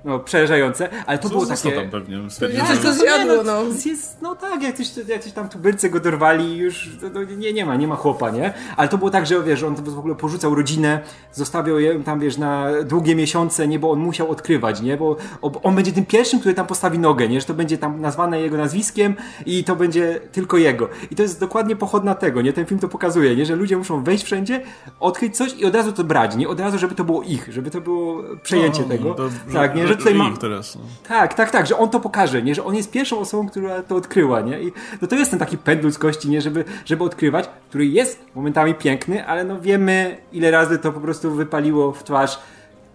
No, 0.05 0.19
przerażające, 0.19 0.89
ale 1.05 1.17
to 1.17 1.29
Co 1.29 1.29
było 1.29 1.45
takie... 1.45 1.71
tam 1.71 1.89
pewnie. 1.89 2.17
Pewnie 2.39 2.63
coś 2.63 2.79
go 2.79 2.93
zjadło, 2.93 3.43
no. 3.43 3.61
Jest, 3.85 4.21
no 4.21 4.35
tak, 4.35 4.63
jacyś, 4.63 4.91
jacyś 5.07 5.33
tam 5.33 5.49
tubylcy 5.49 5.89
go 5.89 5.99
dorwali 5.99 6.45
i 6.45 6.57
już 6.57 6.89
no, 7.13 7.23
nie, 7.23 7.53
nie 7.53 7.65
ma, 7.65 7.75
nie 7.75 7.87
ma 7.87 7.95
chłopa, 7.95 8.29
nie? 8.29 8.53
Ale 8.77 8.89
to 8.89 8.97
było 8.97 9.09
tak, 9.09 9.25
że 9.25 9.43
wiesz, 9.43 9.63
on 9.63 9.75
w 9.75 9.99
ogóle 9.99 10.15
porzucał 10.15 10.55
rodzinę, 10.55 10.99
zostawiał 11.31 11.79
ją 11.79 12.03
tam, 12.03 12.19
wiesz, 12.19 12.37
na 12.37 12.67
długie 12.83 13.15
miesiące, 13.15 13.67
nie, 13.67 13.79
bo 13.79 13.91
on 13.91 13.99
musiał 13.99 14.31
odkrywać, 14.31 14.81
nie? 14.81 14.97
Bo 14.97 15.17
on 15.63 15.75
będzie 15.75 15.91
tym 15.91 16.05
pierwszym, 16.05 16.39
który 16.39 16.55
tam 16.55 16.67
postawi 16.67 16.99
nogę, 16.99 17.29
nie? 17.29 17.41
Że 17.41 17.47
to 17.47 17.53
będzie 17.53 17.77
tam 17.77 18.01
nazwane 18.01 18.41
jego 18.41 18.57
nazwiskiem 18.57 19.15
i 19.45 19.63
to 19.63 19.75
będzie 19.75 20.21
tylko 20.31 20.57
jego. 20.57 20.89
I 21.11 21.15
to 21.15 21.23
jest 21.23 21.39
dokładnie 21.39 21.75
pochodna 21.75 22.15
tego, 22.15 22.41
nie? 22.41 22.53
Ten 22.53 22.65
film 22.65 22.79
to 22.79 22.87
pokazuje, 22.87 23.35
nie? 23.35 23.45
Że 23.45 23.55
ludzie 23.55 23.77
muszą 23.77 24.03
wejść 24.03 24.25
wszędzie, 24.25 24.61
odkryć 24.99 25.37
coś 25.37 25.53
i 25.53 25.65
od 25.65 25.75
razu 25.75 25.91
to 25.91 26.03
brać, 26.03 26.35
nie? 26.35 26.49
Od 26.49 26.59
razu, 26.59 26.77
żeby 26.77 26.95
to 26.95 27.03
było 27.03 27.23
ich, 27.23 27.53
żeby 27.53 27.71
to 27.71 27.81
było 27.81 28.23
przejęcie 28.43 28.81
no, 28.81 28.87
tego. 28.87 29.13
To, 29.13 29.29
tak, 29.53 29.75
nie? 29.75 29.87
Że 29.87 29.94
tutaj 29.97 30.15
ma... 30.15 30.37
teraz. 30.37 30.75
No. 30.75 30.81
Tak, 31.07 31.33
tak, 31.33 31.51
tak, 31.51 31.67
że 31.67 31.77
on 31.77 31.89
to 31.89 31.99
pokaże, 31.99 32.41
nie? 32.41 32.55
Że 32.55 32.63
on 32.63 32.75
jest 32.75 32.91
pierwszą 32.91 33.19
osobą, 33.19 33.49
która 33.49 33.83
to 33.83 33.95
odkryła, 33.95 34.41
nie? 34.41 34.61
I 34.61 34.71
no 35.01 35.07
to 35.07 35.15
jest 35.15 35.31
ten 35.31 35.39
taki 35.39 35.57
pęd 35.57 35.83
ludzkości, 35.83 36.29
nie? 36.29 36.41
Żeby, 36.41 36.65
żeby 36.85 37.03
odkrywać, 37.03 37.49
który 37.69 37.85
jest 37.85 38.25
momentami 38.35 38.73
piękny, 38.73 39.27
ale 39.27 39.43
no 39.43 39.61
wiemy, 39.61 40.17
ile 40.33 40.51
razy 40.51 40.79
to 40.79 40.91
po 40.91 40.99
prostu 40.99 41.31
wypaliło 41.31 41.91
w 41.91 42.03
twarz 42.03 42.39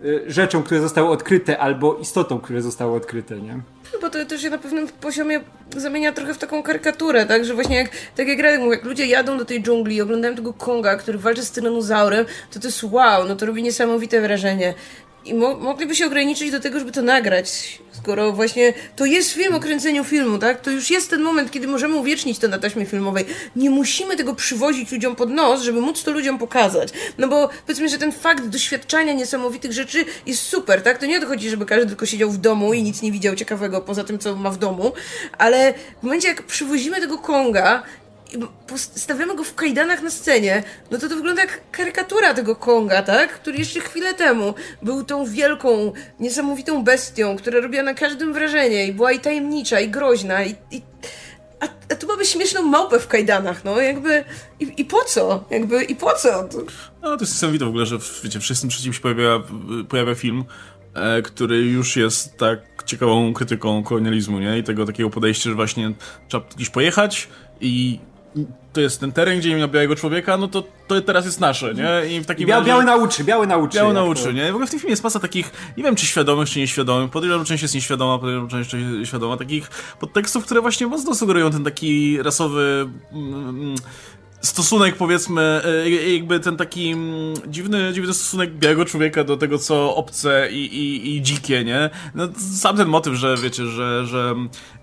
y, 0.05 0.25
rzeczom, 0.27 0.63
które 0.63 0.81
zostały 0.81 1.09
odkryte, 1.09 1.59
albo 1.59 1.97
istotą, 1.97 2.41
które 2.41 2.63
zostały 2.63 2.97
odkryte, 2.97 3.41
nie? 3.41 3.61
No 3.93 3.99
bo 4.01 4.11
to 4.11 4.25
też 4.25 4.43
się 4.43 4.51
na 4.51 4.59
pewnym 4.59 4.89
poziomie 4.89 5.41
zamienia 5.77 6.13
trochę 6.13 6.35
w 6.35 6.39
taką 6.39 6.63
karykaturę, 6.63 7.27
tak? 7.27 7.45
Że 7.45 7.55
właśnie 7.55 7.77
jak, 7.77 7.91
tak 8.17 8.29
jak 8.29 8.39
Radek 8.39 8.59
mówił, 8.59 8.73
jak 8.73 8.85
ludzie 8.85 9.07
jadą 9.07 9.39
do 9.39 9.45
tej 9.45 9.63
dżungli 9.63 9.97
i 9.97 10.03
oglądają 10.03 10.35
tego 10.35 10.53
Konga, 10.53 10.97
który 10.97 11.19
walczy 11.19 11.45
z 11.45 11.51
tyranozaurem, 11.51 12.27
to 12.51 12.61
to 12.61 12.69
jest 12.69 12.85
wow, 12.85 13.29
no 13.29 13.37
to 13.37 13.47
robi 13.47 13.63
niesamowite 13.63 14.21
wrażenie. 14.21 14.75
I 15.25 15.35
mo 15.35 15.57
mogliby 15.57 15.95
się 15.95 16.07
ograniczyć 16.07 16.51
do 16.51 16.61
tego, 16.61 16.79
żeby 16.79 16.93
to 16.93 17.03
nagrać. 17.03 17.79
Skoro 17.93 18.33
właśnie 18.33 18.75
to 18.97 19.05
jest 19.05 19.33
film 19.33 19.55
o 19.55 19.61
kręceniu 19.61 20.05
filmu, 20.05 20.39
tak? 20.39 20.61
To 20.61 20.71
już 20.71 20.91
jest 20.91 21.11
ten 21.11 21.23
moment, 21.23 21.51
kiedy 21.51 21.67
możemy 21.67 21.97
uwiecznić 21.97 22.39
to 22.39 22.49
na 22.49 22.59
taśmie 22.59 22.87
filmowej. 22.87 23.25
Nie 23.57 23.71
musimy 23.71 24.17
tego 24.17 24.35
przywozić 24.35 24.93
ludziom 24.93 25.17
pod 25.17 25.31
nos, 25.31 25.63
żeby 25.63 25.81
móc 25.81 26.03
to 26.03 26.11
ludziom 26.11 26.39
pokazać. 26.39 26.89
No 27.19 27.29
bo 27.29 27.51
powiedzmy, 27.67 27.89
że 27.89 27.99
ten 27.99 28.13
fakt 28.13 28.47
doświadczania 28.47 29.13
niesamowitych 29.13 29.73
rzeczy 29.73 30.05
jest 30.27 30.43
super, 30.43 30.83
tak? 30.83 30.99
To 30.99 31.07
nie 31.07 31.19
odchodzi, 31.19 31.51
żeby 31.51 31.67
każdy 31.67 31.87
tylko 31.87 32.07
siedział 32.07 32.31
w 32.31 32.39
domu 32.39 32.75
i 32.75 32.83
nic 32.83 33.03
nie 33.03 33.13
widział 33.13 33.35
ciekawego 33.35 33.81
poza 33.81 34.05
tym, 34.05 34.19
co 34.19 34.37
ma 34.37 34.51
w 34.51 34.59
domu, 34.59 34.93
ale 35.39 35.75
w 36.01 36.03
momencie, 36.03 36.29
jak 36.29 36.43
przywozimy 36.43 37.01
tego 37.01 37.19
Konga 37.19 37.83
stawiamy 38.77 39.37
go 39.37 39.45
w 39.45 39.55
kajdanach 39.55 40.03
na 40.03 40.11
scenie, 40.11 40.63
no 40.91 40.99
to 40.99 41.09
to 41.09 41.17
wygląda 41.17 41.43
jak 41.43 41.61
karykatura 41.71 42.35
tego 42.35 42.57
Konga, 42.57 43.03
tak? 43.03 43.33
Który 43.33 43.59
jeszcze 43.59 43.81
chwilę 43.81 44.15
temu 44.15 44.55
był 44.83 45.05
tą 45.05 45.27
wielką, 45.27 45.93
niesamowitą 46.21 46.85
bestią, 46.85 47.37
która 47.37 47.61
robiła 47.61 47.83
na 47.83 47.95
każdym 47.95 48.33
wrażenie 48.33 48.87
i 48.87 48.93
była 48.93 49.13
i 49.13 49.21
tajemnicza, 49.21 49.81
i 49.81 49.89
groźna, 49.89 50.45
i, 50.45 50.55
i 50.71 50.83
a, 51.61 51.69
a 51.93 51.97
tu 51.97 52.07
mamy 52.07 52.25
śmieszną 52.25 52.63
małpę 52.63 52.99
w 52.99 53.09
kajdanach, 53.09 53.65
no 53.65 53.81
jakby 53.81 54.25
i, 54.61 54.73
i 54.77 54.85
po 54.85 55.05
co? 55.05 55.45
Jakby 55.51 55.85
i 55.85 55.97
po 55.97 56.13
co? 56.13 56.49
No 57.03 57.17
to 57.17 57.25
jest 57.25 57.33
niesamowite 57.33 57.65
w 57.65 57.69
ogóle, 57.69 57.87
że 57.87 57.99
wiecie, 58.25 58.41
w 58.41 58.45
63 58.45 58.93
się 58.93 59.01
pojawia, 59.01 59.43
pojawia 59.89 60.15
film, 60.15 60.45
e, 60.95 61.23
który 61.23 61.57
już 61.57 61.97
jest 61.97 62.37
tak 62.37 62.61
ciekawą 62.87 63.35
krytyką 63.35 63.83
kolonializmu, 63.83 64.39
nie? 64.39 64.59
I 64.59 64.65
tego 64.65 64.87
takiego 64.87 65.11
podejścia, 65.11 65.51
że 65.51 65.57
właśnie 65.57 65.93
trzeba 66.29 66.45
gdzieś 66.57 66.71
pojechać 66.71 67.29
i 67.61 68.01
to 68.73 68.81
jest 68.81 69.01
ten 69.01 69.13
teren, 69.13 69.39
gdzie 69.39 69.49
nie 69.49 69.57
ma 69.57 69.69
białego 69.69 69.97
człowieka, 69.97 70.37
no 70.37 70.49
to, 70.49 70.65
to 70.87 71.01
teraz 71.01 71.25
jest 71.25 71.41
nasze, 71.41 71.75
nie? 71.75 72.17
I 72.17 72.21
w 72.21 72.27
takim 72.27 72.47
Bia, 72.47 72.55
razie... 72.55 72.69
Biały 72.69 72.85
nauczy, 72.85 73.25
biały 73.25 73.47
nauczy. 73.47 73.79
Biały 73.79 73.95
nauczy, 73.95 74.25
to... 74.25 74.33
nie? 74.33 74.47
W 74.47 74.55
ogóle 74.55 74.67
w 74.67 74.71
tym 74.71 74.79
filmie 74.79 74.93
jest 74.93 75.05
masa 75.05 75.21
takich, 75.21 75.53
nie 75.77 75.83
wiem 75.83 75.97
czy 75.97 76.07
świadomych, 76.07 76.51
czy 76.51 76.59
nieświadomych, 76.59 77.11
podejrzewam, 77.11 77.47
część 77.47 77.63
jest 77.63 77.75
nieświadoma, 77.75 78.19
podejrzewam, 78.19 78.49
część 78.49 78.73
jest 78.73 79.09
świadoma, 79.09 79.37
takich 79.37 79.71
podtekstów, 80.01 80.45
które 80.45 80.61
właśnie 80.61 80.87
mocno 80.87 81.15
sugerują 81.15 81.51
ten 81.51 81.65
taki 81.65 82.23
rasowy... 82.23 82.89
Mm, 83.13 83.75
stosunek, 84.41 84.97
powiedzmy, 84.97 85.63
e, 85.65 85.91
jakby 85.91 86.41
ten 86.41 86.57
taki 86.57 86.91
mm, 86.91 87.35
dziwny, 87.47 87.93
dziwny 87.93 88.15
stosunek 88.15 88.55
białego 88.55 88.85
człowieka 88.85 89.25
do 89.25 89.37
tego, 89.37 89.59
co 89.59 89.97
obce 89.97 90.49
i, 90.53 90.65
i, 90.65 91.17
i 91.17 91.23
dzikie, 91.23 91.65
nie? 91.65 91.91
No, 92.15 92.29
sam 92.61 92.77
ten 92.77 92.89
motyw, 92.89 93.15
że 93.15 93.37
wiecie, 93.37 93.67
że, 93.67 94.07
że 94.07 94.35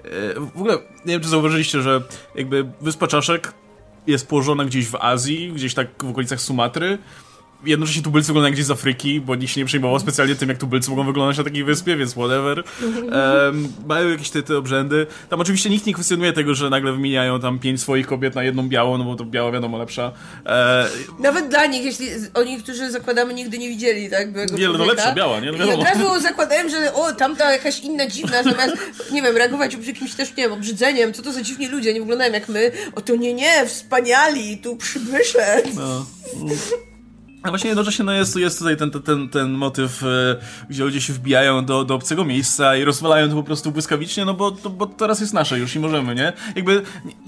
e, 0.04 0.40
w 0.40 0.58
ogóle, 0.58 0.74
nie 1.06 1.14
wiem, 1.14 1.22
czy 1.22 1.30
zauważyliście, 1.30 1.82
że 1.82 2.02
jakby 2.36 2.66
Wyspa 2.82 3.08
Czaszek 3.08 3.54
jest 4.08 4.28
położona 4.28 4.66
gdzieś 4.66 4.88
w 4.88 4.96
Azji, 4.96 5.52
gdzieś 5.52 5.74
tak 5.74 5.88
w 6.04 6.10
okolicach 6.10 6.42
Sumatry, 6.42 6.98
jednocześnie 7.66 8.04
tubylcy 8.04 8.28
wyglądają 8.28 8.54
gdzieś 8.54 8.66
z 8.66 8.72
Afryki, 8.72 9.22
bo 9.22 9.36
nikt 9.36 9.54
się 9.54 9.62
nie 9.62 9.66
przejmował 9.66 10.00
specjalnie 10.00 10.36
tym, 10.36 10.50
jak 10.50 10.58
tubylcy 10.58 10.90
mogą 10.90 11.06
wyglądać 11.06 11.38
na 11.38 11.44
takiej 11.44 11.64
wyspie, 11.64 11.96
więc 11.96 12.12
whatever. 12.12 12.64
Um, 12.84 13.74
mają 13.88 14.10
jakieś 14.10 14.30
te, 14.30 14.44
te 14.44 14.58
obrzędy. 14.58 15.08
Tam 15.30 15.42
oczywiście 15.42 15.70
nikt 15.70 15.86
nie 15.86 15.94
kwestionuje 15.94 16.34
tego, 16.34 16.56
że 16.56 16.70
nagle 16.70 16.92
wymieniają 16.92 17.40
tam 17.40 17.60
pięć 17.60 17.82
swoich 17.82 18.08
kobiet 18.08 18.36
na 18.36 18.44
jedną 18.44 18.70
białą, 18.70 18.98
no 18.98 19.04
bo 19.04 19.16
to 19.16 19.26
biała 19.26 19.52
wiadomo 19.52 19.78
lepsza. 19.78 20.12
E... 20.46 20.88
Nawet 21.20 21.48
dla 21.50 21.66
nich, 21.66 21.86
jeśli 21.86 22.08
oni, 22.34 22.58
którzy 22.58 22.92
zakładamy, 22.92 23.34
nigdy 23.34 23.58
nie 23.58 23.70
widzieli, 23.70 24.10
tak? 24.10 24.32
Byłego 24.32 24.58
nie, 24.58 24.68
no 24.70 24.86
lepsza, 24.86 25.14
biała, 25.14 25.40
nie? 25.40 25.52
No 25.52 25.66
I 25.66 25.72
od 25.72 25.84
razu 25.84 26.22
zakładałem, 26.22 26.70
że 26.70 26.94
o, 26.94 27.14
tamta 27.14 27.52
jakaś 27.52 27.80
inna 27.80 28.08
dziwna, 28.08 28.44
zamiast, 28.44 28.78
nie 29.12 29.22
wiem, 29.22 29.38
reagować 29.38 29.78
jakimś 29.88 30.14
też, 30.14 30.30
nie 30.30 30.44
wiem, 30.44 30.54
obrzydzeniem, 30.54 31.14
co 31.14 31.22
to 31.22 31.32
za 31.32 31.42
dziwni 31.42 31.68
ludzie, 31.68 31.94
nie 31.94 32.00
wyglądają 32.00 32.34
jak 32.34 32.50
my. 32.50 32.72
O 32.96 33.02
to 33.02 33.16
nie, 33.16 33.34
nie, 33.34 33.66
wspaniali, 33.66 34.58
tu 34.58 34.76
przybysze. 34.76 35.62
No. 35.76 36.06
A 37.44 37.50
właśnie 37.50 37.68
jednocześnie 37.68 38.06
no 38.06 38.12
jest, 38.12 38.36
jest 38.36 38.60
tutaj 38.60 38.78
ten, 38.78 38.92
ten, 38.92 39.30
ten 39.30 39.52
motyw, 39.52 40.04
e, 40.04 40.08
gdzie 40.70 40.84
ludzie 40.84 41.02
się 41.02 41.14
wbijają 41.14 41.66
do, 41.66 41.84
do 41.84 41.96
obcego 41.96 42.26
miejsca 42.26 42.76
i 42.76 42.84
rozwalają 42.84 43.30
to 43.30 43.36
po 43.36 43.44
prostu 43.44 43.72
błyskawicznie, 43.72 44.26
no 44.26 44.34
bo, 44.34 44.52
to, 44.52 44.70
bo 44.70 44.86
teraz 44.86 45.22
jest 45.22 45.34
nasze 45.34 45.60
już 45.60 45.76
i 45.76 45.80
możemy, 45.80 46.16
nie? 46.16 46.34
Jakby 46.56 46.82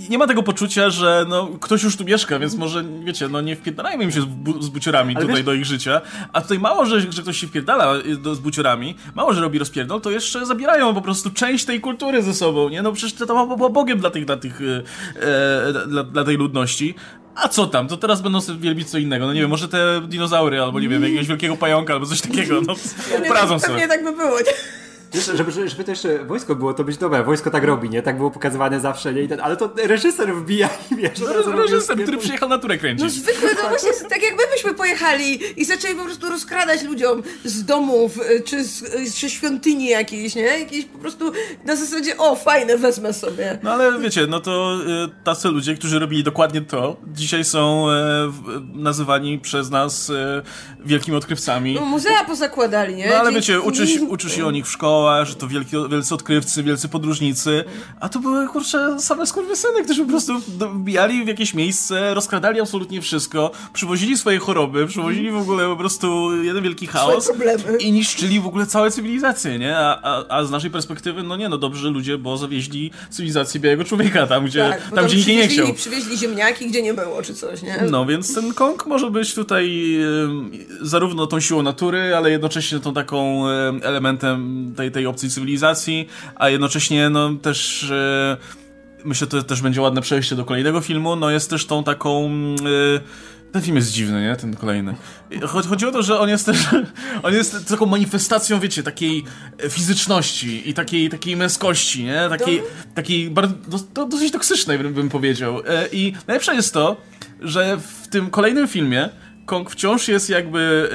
nie 0.09 0.17
ma 0.17 0.27
tego 0.27 0.43
poczucia, 0.43 0.89
że 0.89 1.25
no, 1.29 1.47
ktoś 1.61 1.83
już 1.83 1.97
tu 1.97 2.05
mieszka, 2.05 2.39
więc 2.39 2.55
może, 2.55 2.83
wiecie, 3.03 3.27
no 3.27 3.41
nie 3.41 3.55
wpierdalajmy 3.55 4.03
im 4.03 4.11
się 4.11 4.21
z, 4.21 4.25
bu 4.25 4.61
z 4.61 4.69
buciorami 4.69 5.15
Ale 5.15 5.21
tutaj 5.21 5.35
wiesz... 5.35 5.45
do 5.45 5.53
ich 5.53 5.65
życia. 5.65 6.01
A 6.33 6.41
tutaj 6.41 6.59
mało, 6.59 6.85
że, 6.85 7.01
że 7.11 7.21
ktoś 7.21 7.37
się 7.37 7.47
wpierdala 7.47 7.93
do, 8.17 8.35
z 8.35 8.39
buciorami, 8.39 8.95
mało, 9.15 9.33
że 9.33 9.41
robi 9.41 9.59
rozpierdol, 9.59 10.01
to 10.01 10.11
jeszcze 10.11 10.45
zabierają 10.45 10.93
po 10.93 11.01
prostu 11.01 11.29
część 11.29 11.65
tej 11.65 11.81
kultury 11.81 12.23
ze 12.23 12.33
sobą, 12.33 12.69
nie? 12.69 12.81
No 12.81 12.91
przecież 12.91 13.13
to, 13.13 13.25
to 13.25 13.57
było 13.57 13.69
Bogiem 13.69 13.99
dla, 13.99 14.09
tych, 14.09 14.25
dla, 14.25 14.37
tych, 14.37 14.61
e, 14.61 14.83
e, 15.21 15.87
dla, 15.87 16.03
dla 16.03 16.23
tej 16.23 16.37
ludności. 16.37 16.95
A 17.35 17.47
co 17.47 17.67
tam, 17.67 17.87
to 17.87 17.97
teraz 17.97 18.21
będą 18.21 18.41
sobie 18.41 18.59
wielbić 18.59 18.89
co 18.89 18.97
innego. 18.97 19.25
No 19.25 19.33
nie 19.33 19.41
wiem, 19.41 19.49
może 19.49 19.67
te 19.67 20.01
dinozaury, 20.07 20.61
albo 20.61 20.79
nie 20.79 20.89
wiem, 20.89 21.03
jakiegoś 21.03 21.27
wielkiego 21.27 21.57
pająka, 21.57 21.93
albo 21.93 22.05
coś 22.05 22.21
takiego. 22.21 22.61
No, 22.61 22.75
poradzą 23.27 23.59
sobie. 23.59 23.73
Pewnie 23.73 23.87
tak 23.87 24.03
by 24.03 24.11
było, 24.11 24.39
nie? 24.39 24.51
Wiesz, 25.13 25.31
żeby, 25.35 25.51
żeby 25.69 25.83
też 25.83 26.07
wojsko 26.25 26.55
było, 26.55 26.73
to 26.73 26.83
być 26.83 26.97
dobre. 26.97 27.23
Wojsko 27.23 27.51
tak 27.51 27.63
robi, 27.63 27.89
nie? 27.89 28.01
Tak 28.01 28.17
było 28.17 28.31
pokazywane 28.31 28.79
zawsze, 28.79 29.13
nie? 29.13 29.27
Ten, 29.27 29.39
ale 29.39 29.57
to 29.57 29.73
reżyser 29.83 30.35
wbija 30.35 30.69
i 30.91 30.95
wiesz... 30.95 31.19
No, 31.45 31.51
reżyser, 31.51 32.03
który 32.03 32.17
przyjechał 32.17 32.49
na 32.49 32.57
turę 32.57 32.77
kręcić. 32.77 33.03
No 33.03 33.09
zwykle 33.09 33.55
to 33.55 33.69
właśnie 33.69 33.91
tak, 34.09 34.23
jak 34.23 34.31
my 34.31 34.43
byśmy 34.53 34.73
pojechali 34.73 35.39
i 35.61 35.65
zaczęli 35.65 35.95
po 35.95 36.03
prostu 36.03 36.29
rozkradać 36.29 36.83
ludziom 36.83 37.23
z 37.43 37.63
domów, 37.65 38.17
y, 38.31 38.41
czy, 38.41 38.63
z, 38.63 38.81
y, 38.81 39.11
czy 39.15 39.29
świątyni 39.29 39.87
jakiejś, 39.89 40.35
nie? 40.35 40.41
Jakieś 40.41 40.85
po 40.85 40.97
prostu 40.99 41.31
na 41.65 41.75
zasadzie, 41.75 42.17
o, 42.17 42.35
fajne, 42.35 42.77
wezmę 42.77 43.13
sobie. 43.13 43.59
No 43.63 43.71
ale 43.71 43.99
wiecie, 43.99 44.27
no 44.27 44.39
to 44.39 44.77
y, 45.05 45.23
tacy 45.23 45.47
ludzie, 45.47 45.75
którzy 45.75 45.99
robili 45.99 46.23
dokładnie 46.23 46.61
to, 46.61 46.97
dzisiaj 47.07 47.45
są 47.45 47.89
e, 47.89 48.31
nazywani 48.73 49.39
przez 49.39 49.69
nas 49.69 50.09
e, 50.09 50.41
wielkimi 50.85 51.17
odkrywcami. 51.17 51.73
No, 51.73 51.85
muzea 51.85 52.23
pozakładali, 52.23 52.95
nie? 52.95 53.09
No 53.09 53.15
ale 53.15 53.31
wiecie, 53.31 53.61
uczysz, 53.61 53.99
uczysz 54.09 54.35
się 54.35 54.45
o 54.45 54.51
nich 54.51 54.65
w 54.65 54.71
szkole, 54.71 54.98
że 55.23 55.35
to 55.35 55.47
wielki, 55.47 55.75
wielcy 55.89 56.15
odkrywcy, 56.15 56.63
wielcy 56.63 56.89
podróżnicy, 56.89 57.63
a 57.99 58.09
to 58.09 58.19
były, 58.19 58.47
kurczę, 58.47 58.99
same 58.99 59.27
skurwysyny, 59.27 59.83
którzy 59.83 60.03
po 60.03 60.09
prostu 60.09 60.39
wbijali 60.73 61.23
w 61.23 61.27
jakieś 61.27 61.53
miejsce, 61.53 62.13
rozkradali 62.13 62.61
absolutnie 62.61 63.01
wszystko, 63.01 63.51
przywozili 63.73 64.17
swoje 64.17 64.39
choroby, 64.39 64.87
przywozili 64.87 65.31
w 65.31 65.37
ogóle 65.37 65.65
po 65.65 65.75
prostu 65.75 66.35
jeden 66.43 66.63
wielki 66.63 66.87
chaos 66.87 67.31
i 67.79 67.91
niszczyli 67.91 68.39
w 68.39 68.47
ogóle 68.47 68.65
całe 68.65 68.91
cywilizacje, 68.91 69.59
nie? 69.59 69.77
A, 69.77 70.01
a, 70.01 70.37
a, 70.37 70.45
z 70.45 70.51
naszej 70.51 70.71
perspektywy, 70.71 71.23
no 71.23 71.37
nie, 71.37 71.49
no 71.49 71.57
dobrze 71.57 71.89
ludzie, 71.89 72.17
bo 72.17 72.37
zawieźli 72.37 72.91
cywilizację 73.09 73.59
białego 73.59 73.83
człowieka 73.83 74.27
tam, 74.27 74.45
gdzie, 74.45 74.69
tak, 74.69 74.95
tam, 74.95 75.05
gdzie 75.05 75.15
nikt 75.15 75.27
nie 75.27 75.47
chciał. 75.47 75.73
przywieźli 75.73 76.17
ziemniaki, 76.17 76.67
gdzie 76.67 76.81
nie 76.81 76.93
było, 76.93 77.21
czy 77.21 77.33
coś, 77.33 77.61
nie? 77.61 77.83
No, 77.91 78.05
więc 78.05 78.35
ten 78.35 78.53
Kong 78.53 78.85
może 78.85 79.11
być 79.11 79.33
tutaj 79.33 79.97
zarówno 80.81 81.27
tą 81.27 81.39
siłą 81.39 81.63
natury, 81.63 82.15
ale 82.15 82.31
jednocześnie 82.31 82.79
tą 82.79 82.93
taką 82.93 83.47
elementem 83.81 84.73
tej 84.77 84.88
tej, 84.89 84.91
tej 84.91 85.05
obcej 85.05 85.29
cywilizacji, 85.29 86.07
a 86.35 86.49
jednocześnie 86.49 87.09
no 87.09 87.33
też 87.33 87.83
e, 87.91 88.37
myślę, 89.05 89.27
to 89.27 89.43
też 89.43 89.61
będzie 89.61 89.81
ładne 89.81 90.01
przejście 90.01 90.35
do 90.35 90.45
kolejnego 90.45 90.81
filmu, 90.81 91.15
no 91.15 91.29
jest 91.29 91.49
też 91.49 91.65
tą 91.65 91.83
taką 91.83 92.29
e, 92.95 93.29
ten 93.51 93.61
film 93.61 93.75
jest 93.75 93.91
dziwny, 93.91 94.21
nie? 94.21 94.35
Ten 94.35 94.55
kolejny. 94.55 94.95
Chodzi 95.47 95.85
o 95.85 95.91
to, 95.91 96.03
że 96.03 96.19
on 96.19 96.29
jest 96.29 96.45
też. 96.45 96.57
On 97.23 97.33
jest 97.33 97.69
taką 97.69 97.85
manifestacją, 97.85 98.59
wiecie, 98.59 98.83
takiej 98.83 99.23
fizyczności 99.69 100.69
i 100.69 100.73
takiej, 100.73 101.09
takiej 101.09 101.35
męskości, 101.35 102.03
nie? 102.03 102.29
Takiej, 102.29 102.61
takiej 102.95 103.29
bardzo, 103.29 103.55
dosyć 104.07 104.31
toksycznej, 104.31 104.77
bym 104.77 105.09
powiedział. 105.09 105.59
E, 105.67 105.87
I 105.91 106.13
najlepsze 106.27 106.55
jest 106.55 106.73
to, 106.73 106.97
że 107.41 107.77
w 107.77 108.07
tym 108.07 108.29
kolejnym 108.29 108.67
filmie 108.67 109.09
Kong 109.49 109.69
wciąż 109.69 110.07
jest 110.07 110.29
jakby 110.29 110.89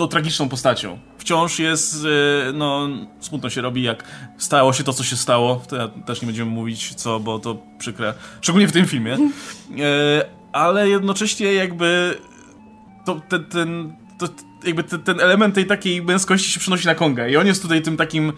y, 0.00 0.08
tragiczną 0.08 0.48
postacią. 0.48 0.98
Wciąż 1.18 1.58
jest, 1.58 2.04
y, 2.04 2.52
no, 2.54 2.88
smutno 3.20 3.50
się 3.50 3.60
robi, 3.60 3.82
jak 3.82 4.04
stało 4.38 4.72
się 4.72 4.84
to, 4.84 4.92
co 4.92 5.04
się 5.04 5.16
stało. 5.16 5.62
To 5.68 5.88
też 5.88 6.22
nie 6.22 6.26
będziemy 6.26 6.50
mówić 6.50 6.94
co, 6.94 7.20
bo 7.20 7.38
to 7.38 7.62
przykre. 7.78 8.14
Szczególnie 8.40 8.68
w 8.68 8.72
tym 8.72 8.86
filmie. 8.86 9.14
Y, 9.14 9.18
ale 10.52 10.88
jednocześnie 10.88 11.52
jakby 11.52 12.18
to, 13.06 13.20
ten, 13.28 13.44
ten, 13.44 13.96
to, 14.18 14.28
jakby 14.64 14.84
ten, 14.84 15.02
ten 15.02 15.20
element 15.20 15.54
tej 15.54 15.66
takiej 15.66 16.02
męskości 16.02 16.50
się 16.50 16.60
przenosi 16.60 16.86
na 16.86 16.94
Konga. 16.94 17.28
I 17.28 17.36
on 17.36 17.46
jest 17.46 17.62
tutaj 17.62 17.82
tym 17.82 17.96
takim 17.96 18.32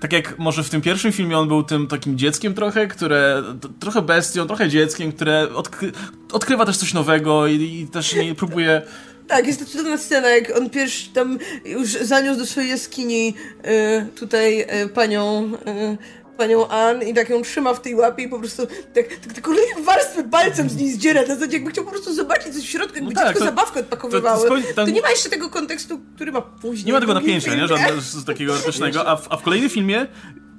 tak 0.00 0.12
jak 0.12 0.38
może 0.38 0.62
w 0.62 0.70
tym 0.70 0.80
pierwszym 0.80 1.12
filmie 1.12 1.38
on 1.38 1.48
był 1.48 1.62
tym 1.62 1.86
takim 1.86 2.18
dzieckiem 2.18 2.54
trochę, 2.54 2.86
które, 2.86 3.42
trochę 3.80 4.02
bestią, 4.02 4.46
trochę 4.46 4.68
dzieckiem, 4.68 5.12
które 5.12 5.48
odkry, 5.54 5.92
odkrywa 6.32 6.66
też 6.66 6.76
coś 6.76 6.94
nowego 6.94 7.46
i, 7.46 7.54
i 7.54 7.88
też 7.88 8.14
nie 8.14 8.34
próbuje... 8.34 8.82
Tak, 9.28 9.46
jest 9.46 9.60
to 9.60 9.66
cudowna 9.66 9.98
scena, 9.98 10.28
jak 10.28 10.56
on 10.56 10.70
pierwszy 10.70 11.10
tam 11.10 11.38
już 11.64 11.88
zaniósł 11.88 12.38
do 12.38 12.46
swojej 12.46 12.70
jaskini 12.70 13.34
y, 13.64 14.06
tutaj 14.14 14.60
y, 14.60 14.88
panią 14.88 15.44
y, 15.44 15.98
panią 16.38 16.68
Ann 16.68 17.02
i 17.02 17.14
tak 17.14 17.30
ją 17.30 17.42
trzyma 17.42 17.74
w 17.74 17.80
tej 17.80 17.94
łapie 17.94 18.22
i 18.22 18.28
po 18.28 18.38
prostu 18.38 18.66
tak, 18.66 19.08
tak, 19.08 19.32
taką 19.32 19.50
warstwę 19.84 20.24
palcem 20.24 20.70
z 20.70 20.76
niej 20.76 20.92
zdziera, 20.92 21.20
na 21.22 21.26
zasadzie 21.26 21.56
jakby 21.56 21.70
chciał 21.70 21.84
po 21.84 21.90
prostu 21.90 22.14
zobaczyć 22.14 22.54
coś 22.54 22.62
w 22.62 22.70
środku, 22.70 22.94
jakby 22.94 23.14
no 23.14 23.20
tak, 23.20 23.28
dziecko 23.28 23.38
to, 23.38 23.44
zabawkę 23.44 23.80
odpakowywały. 23.80 24.48
To, 24.48 24.56
to, 24.56 24.74
tam, 24.74 24.86
to, 24.86 24.92
nie 24.92 25.00
ma 25.00 25.10
jeszcze 25.10 25.30
tego 25.30 25.50
kontekstu, 25.50 26.00
który 26.14 26.32
ma 26.32 26.40
później. 26.42 26.86
Nie 26.86 26.92
ma 26.92 27.00
tego 27.00 27.14
napięcia, 27.14 27.54
nie? 27.54 27.68
Żadnego 27.68 28.00
z 28.00 28.24
takiego 28.24 28.52
artystycznego, 28.52 29.08
a 29.08 29.16
w, 29.16 29.32
a 29.32 29.36
w 29.36 29.42
kolejnym 29.42 29.70
filmie 29.70 30.06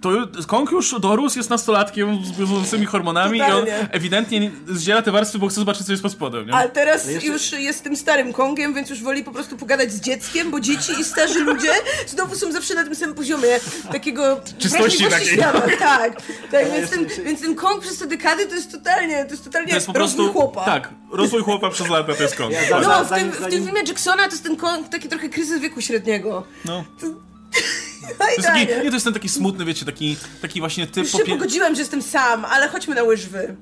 to 0.01 0.09
Kong 0.47 0.71
już 0.71 0.95
dorósł, 0.99 1.39
jest 1.39 1.49
nastolatkiem 1.49 2.25
z 2.25 2.31
bieżącymi 2.31 2.85
hormonami 2.85 3.39
Totalnie. 3.39 3.71
i 3.71 3.81
on 3.81 3.87
ewidentnie 3.91 4.51
zdziela 4.67 5.01
te 5.01 5.11
warstwy, 5.11 5.39
bo 5.39 5.47
chce 5.47 5.59
zobaczyć, 5.59 5.85
co 5.85 5.93
jest 5.93 6.03
pod 6.03 6.11
spodem, 6.11 6.47
nie? 6.47 6.53
Ale 6.53 6.69
teraz 6.69 7.05
no 7.05 7.11
jeszcze... 7.11 7.27
już 7.27 7.51
jest 7.51 7.83
tym 7.83 7.95
starym 7.95 8.33
Kongiem, 8.33 8.73
więc 8.73 8.89
już 8.89 9.03
woli 9.03 9.23
po 9.23 9.31
prostu 9.31 9.57
pogadać 9.57 9.91
z 9.91 10.01
dzieckiem, 10.01 10.51
bo 10.51 10.59
dzieci 10.59 10.91
i 10.99 11.03
starzy 11.03 11.39
ludzie 11.39 11.71
znowu 12.07 12.35
są 12.35 12.51
zawsze 12.51 12.75
na 12.75 12.83
tym 12.83 12.95
samym 12.95 13.15
poziomie 13.15 13.47
takiego 13.91 14.41
czystości 14.57 15.03
takiej. 15.09 15.27
Świata. 15.27 15.61
Tak, 15.79 16.21
tak 16.51 16.71
więc, 16.73 16.89
ten, 16.89 17.25
więc 17.25 17.41
ten 17.41 17.55
Kong 17.55 17.81
przez 17.81 17.97
te 17.97 18.07
dekady 18.07 18.47
to 18.47 18.55
jest 18.55 18.71
totalnie, 18.71 19.25
to 19.25 19.31
jest 19.31 19.43
totalnie 19.43 19.69
to 19.69 19.75
jest 19.75 19.87
po 19.87 19.93
prostu, 19.93 20.17
rozwój 20.17 20.41
chłopa. 20.41 20.65
Tak, 20.65 20.89
rozwój 21.11 21.41
chłopa 21.41 21.69
przez 21.69 21.89
lata 21.89 22.13
to 22.13 22.23
jest 22.23 22.35
Kong. 22.35 22.51
Ja, 22.51 22.79
no, 22.81 23.05
w 23.05 23.09
tym, 23.09 23.31
w 23.31 23.49
tym 23.49 23.65
filmie 23.65 23.81
Jacksona 23.87 24.23
to 24.23 24.31
jest 24.31 24.43
ten 24.43 24.55
Kong 24.55 24.89
taki 24.89 25.09
trochę 25.09 25.29
kryzys 25.29 25.61
wieku 25.61 25.81
średniego. 25.81 26.43
No. 26.65 26.83
To, 27.01 27.07
to 28.17 28.29
jest 28.29 28.47
taki, 28.47 28.67
nie, 28.67 28.87
to 28.89 28.93
jest 28.93 29.05
ten 29.05 29.13
taki 29.13 29.29
smutny, 29.29 29.65
wiecie, 29.65 29.85
taki, 29.85 30.17
taki 30.41 30.59
właśnie 30.59 30.87
typ... 30.87 31.03
Już 31.03 31.11
się 31.11 31.17
popie... 31.17 31.31
pogodziłem, 31.31 31.75
że 31.75 31.81
jestem 31.81 32.01
sam, 32.01 32.45
ale 32.45 32.67
chodźmy 32.67 32.95
na 32.95 33.03
łyżwy. 33.03 33.55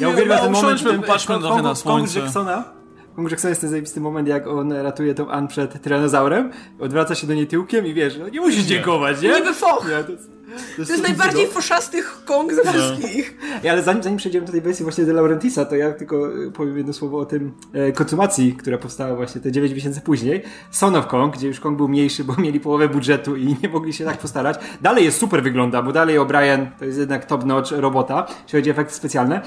Ja 0.00 0.08
uwielbiam 0.08 0.38
ten 0.38 0.52
moment, 0.52 0.82
ten, 0.82 1.02
patrzmy 1.02 1.38
trochę 1.38 1.62
na 1.62 1.74
słońce. 1.74 2.20
Jacksona. 2.20 2.75
Kong 3.16 3.30
Jacksona 3.30 3.48
jest 3.48 3.60
ten 3.60 3.70
zajebisty 3.70 4.00
moment, 4.00 4.28
jak 4.28 4.46
on 4.46 4.72
ratuje 4.72 5.14
tą 5.14 5.30
Ann 5.30 5.48
przed 5.48 5.82
tyranozaurem, 5.82 6.50
odwraca 6.78 7.14
się 7.14 7.26
do 7.26 7.34
niej 7.34 7.46
tyłkiem 7.46 7.86
i 7.86 7.94
wiesz, 7.94 8.18
no 8.18 8.28
nie 8.28 8.40
musisz 8.40 8.64
dziękować, 8.64 9.22
nie? 9.22 9.34
Niby 9.34 9.54
foch! 9.54 9.86
Nie, 9.88 10.04
to 10.04 10.12
jest, 10.12 10.30
to 10.30 10.52
jest, 10.52 10.90
to 10.90 10.92
jest 10.92 11.02
najbardziej 11.02 11.46
foszasty 11.46 12.02
Kong 12.24 12.52
ze 12.52 12.62
no. 12.64 12.72
wszystkich. 12.72 13.38
Ja, 13.62 13.72
ale 13.72 13.82
zanim, 13.82 14.02
zanim 14.02 14.18
przejdziemy 14.18 14.46
do 14.46 14.52
tej 14.52 14.60
wersji 14.60 14.82
właśnie 14.82 15.04
de 15.04 15.12
Laurentisa, 15.12 15.64
to 15.64 15.76
ja 15.76 15.92
tylko 15.92 16.28
e, 16.46 16.50
powiem 16.50 16.78
jedno 16.78 16.92
słowo 16.92 17.18
o 17.18 17.26
tym 17.26 17.52
e, 17.72 17.92
konsumacji, 17.92 18.54
która 18.54 18.78
powstała 18.78 19.16
właśnie 19.16 19.40
te 19.40 19.52
9 19.52 19.72
miesięcy 19.72 20.00
później. 20.00 20.42
Son 20.70 20.96
of 20.96 21.06
Kong, 21.06 21.36
gdzie 21.36 21.48
już 21.48 21.60
Kong 21.60 21.76
był 21.76 21.88
mniejszy, 21.88 22.24
bo 22.24 22.36
mieli 22.36 22.60
połowę 22.60 22.88
budżetu 22.88 23.36
i 23.36 23.56
nie 23.62 23.68
mogli 23.68 23.92
się 23.92 24.04
tak 24.04 24.18
postarać. 24.18 24.58
Dalej 24.80 25.04
jest 25.04 25.18
super 25.18 25.42
wygląda, 25.42 25.82
bo 25.82 25.92
dalej 25.92 26.18
O'Brien 26.18 26.66
to 26.78 26.84
jest 26.84 26.98
jednak 26.98 27.26
top-notch 27.26 27.72
robota, 27.72 28.26
jeśli 28.42 28.58
chodzi 28.58 28.70
o 28.70 28.72
efekty 28.72 28.94
specjalne. 28.94 29.42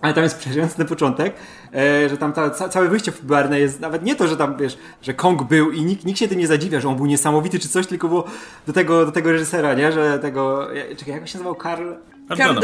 Ale 0.00 0.14
tam 0.14 0.24
jest 0.24 0.38
przerażający 0.38 0.76
ten 0.76 0.86
początek, 0.86 1.34
e, 1.74 2.08
że 2.08 2.16
tam 2.16 2.32
ta, 2.32 2.50
ca, 2.50 2.68
całe 2.68 2.88
wyjście 2.88 3.12
fabularne 3.12 3.60
jest 3.60 3.80
nawet 3.80 4.02
nie 4.02 4.16
to, 4.16 4.28
że 4.28 4.36
tam 4.36 4.56
wiesz, 4.56 4.78
że 5.02 5.14
Kong 5.14 5.42
był 5.42 5.70
i 5.70 5.84
nikt, 5.84 6.04
nikt 6.04 6.18
się 6.18 6.28
tym 6.28 6.38
nie 6.38 6.46
zadziwia, 6.46 6.80
że 6.80 6.88
on 6.88 6.96
był 6.96 7.06
niesamowity 7.06 7.58
czy 7.58 7.68
coś, 7.68 7.86
tylko 7.86 8.08
było 8.08 8.24
do 8.66 8.72
tego, 8.72 9.06
do 9.06 9.12
tego 9.12 9.32
reżysera, 9.32 9.74
nie? 9.74 9.92
Że 9.92 10.18
tego. 10.18 10.68
Czekaj, 10.96 11.14
jak 11.14 11.28
się 11.28 11.38
nazywał 11.38 11.54
Karl? 11.54 11.92
Karl. 12.28 12.60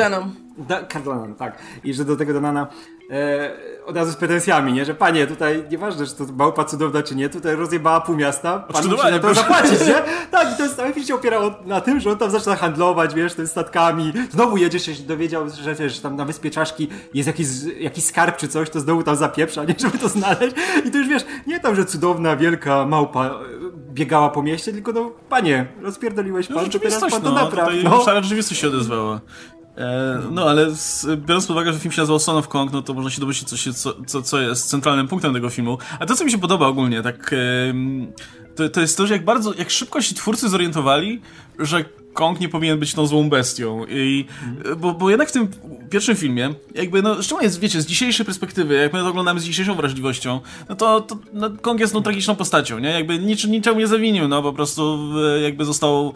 Da, 0.59 0.83
Karl 0.83 1.05
Danom, 1.05 1.35
tak. 1.35 1.59
I 1.85 1.95
że 1.95 2.05
do 2.05 2.17
tego 2.17 2.33
Donana 2.33 2.67
e, 3.11 3.75
od 3.87 3.97
razu 3.97 4.13
z 4.13 4.17
pretensjami, 4.17 4.73
nie? 4.73 4.85
Że 4.85 4.95
panie, 4.95 5.27
tutaj 5.27 5.65
nieważne, 5.71 6.07
czy 6.07 6.15
to 6.15 6.25
małpa 6.25 6.65
cudowna, 6.65 7.03
czy 7.03 7.17
nie, 7.17 7.29
tutaj 7.29 7.57
rozjebała 7.57 8.01
pół 8.01 8.17
miasta, 8.17 8.59
pan 8.59 8.87
musi 8.87 9.11
na 9.11 9.19
to 9.19 9.35
zapłacić, 9.35 9.81
nie? 9.81 9.95
Tak, 10.31 10.55
i 10.55 10.57
to 10.57 10.63
jest, 10.63 10.77
cały 10.77 10.93
film 10.93 11.07
się 11.07 11.15
opierał 11.15 11.55
na 11.65 11.81
tym, 11.81 12.01
że 12.01 12.11
on 12.11 12.19
tam 12.19 12.31
zaczyna 12.31 12.57
handlować, 12.57 13.15
wiesz, 13.15 13.35
tym 13.35 13.47
statkami, 13.47 14.13
znowu 14.31 14.57
jedzie 14.57 14.79
się 14.79 14.93
dowiedział, 14.93 15.47
że 15.63 15.75
wiesz, 15.75 16.01
tam 16.01 16.17
na 16.17 16.25
Wyspie 16.25 16.51
Czaszki 16.51 16.89
jest 17.15 17.27
jakiś, 17.27 17.47
jakiś 17.79 18.05
skarb 18.05 18.37
czy 18.37 18.49
coś, 18.49 18.71
to 18.71 18.81
znowu 18.81 19.03
tam 19.03 19.17
zapieprza, 19.17 19.65
nie? 19.65 19.75
Żeby 19.85 19.99
to 19.99 20.09
znaleźć. 20.09 20.57
I 20.85 20.91
to 20.91 20.99
już 20.99 21.09
wiesz, 21.09 21.25
nie 21.47 21.61
tam, 21.61 21.77
że 21.77 21.85
cudowna, 21.85 22.37
wielka 22.37 22.87
małpa 22.87 23.27
e, 23.27 23.33
biegała 23.93 24.31
po 24.31 24.43
mieście, 24.43 24.73
tylko 24.73 24.93
no, 24.93 25.11
panie, 25.29 25.67
rozpierdoliłeś 25.83 26.49
pan, 26.49 26.57
no, 26.57 26.69
to 26.69 26.79
teraz 26.79 27.01
pan 27.01 27.11
to 27.11 27.19
no, 27.21 27.33
napraw. 27.33 27.69
No, 27.85 28.05
szara 28.05 28.23
rzeczywistość 28.23 28.61
się 28.61 28.69
odezwała. 28.69 29.21
E, 29.77 30.21
no, 30.31 30.51
ale 30.51 30.67
biorąc 31.17 31.47
pod 31.47 31.57
uwagę, 31.57 31.73
że 31.73 31.79
film 31.79 31.93
się 31.93 32.01
nazywał 32.01 32.19
Son 32.19 32.37
of 32.37 32.49
Kong, 32.49 32.73
no 32.73 32.83
to 32.83 32.95
można 32.95 33.11
się 33.11 33.21
domyślić, 33.21 33.49
co, 33.49 33.57
się, 33.57 33.73
co, 34.07 34.23
co, 34.23 34.41
jest 34.41 34.69
centralnym 34.69 35.09
punktem 35.09 35.35
tego 35.35 35.51
filmu. 35.51 35.79
A 36.01 36.07
to, 36.07 36.17
co 36.17 36.25
mi 36.25 36.31
się 36.31 36.39
podoba 36.39 36.67
ogólnie, 36.67 37.03
tak... 37.03 37.33
E, 37.33 37.37
to, 38.55 38.69
to 38.69 38.81
jest 38.81 38.97
to, 38.97 39.07
że 39.07 39.15
jak 39.15 39.25
bardzo, 39.25 39.55
jak 39.55 39.71
szybko 39.71 40.03
się 40.03 40.15
twórcy 40.15 40.49
zorientowali, 40.49 41.21
że 41.59 41.85
Kong 42.13 42.41
nie 42.41 42.49
powinien 42.49 42.79
być 42.79 42.95
tą 42.95 43.07
złą 43.07 43.29
bestią. 43.31 43.87
I, 43.89 44.25
bo, 44.77 44.95
bo 44.95 45.11
jednak 45.11 45.29
w 45.29 45.33
tym 45.33 45.49
pierwszym 45.91 46.17
filmie, 46.17 46.55
jakby, 46.75 47.03
no, 47.03 47.23
szczególnie 47.23 47.47
jest, 47.47 47.61
wiecie, 47.61 47.83
z 47.83 47.87
dzisiejszej 47.87 48.27
perspektywy, 48.27 48.75
jak 48.75 48.93
my 48.93 48.99
to 49.01 49.09
oglądamy 49.09 49.41
z 49.41 49.45
dzisiejszą 49.45 49.75
wrażliwością, 49.75 50.41
no 50.69 50.77
to, 50.77 51.01
to 51.01 51.19
no, 51.33 51.51
Kong 51.51 51.81
jest 51.81 51.95
no, 51.95 52.01
tragiczną 52.01 52.37
postacią, 52.37 52.79
nie? 52.79 52.91
Jakby 52.91 53.19
niczym, 53.19 53.51
niczemu 53.51 53.79
nie 53.79 53.87
zawinił, 53.87 54.29
no, 54.29 54.43
po 54.43 54.53
prostu 54.53 54.99
e, 55.37 55.41
jakby 55.41 55.65
został, 55.65 56.15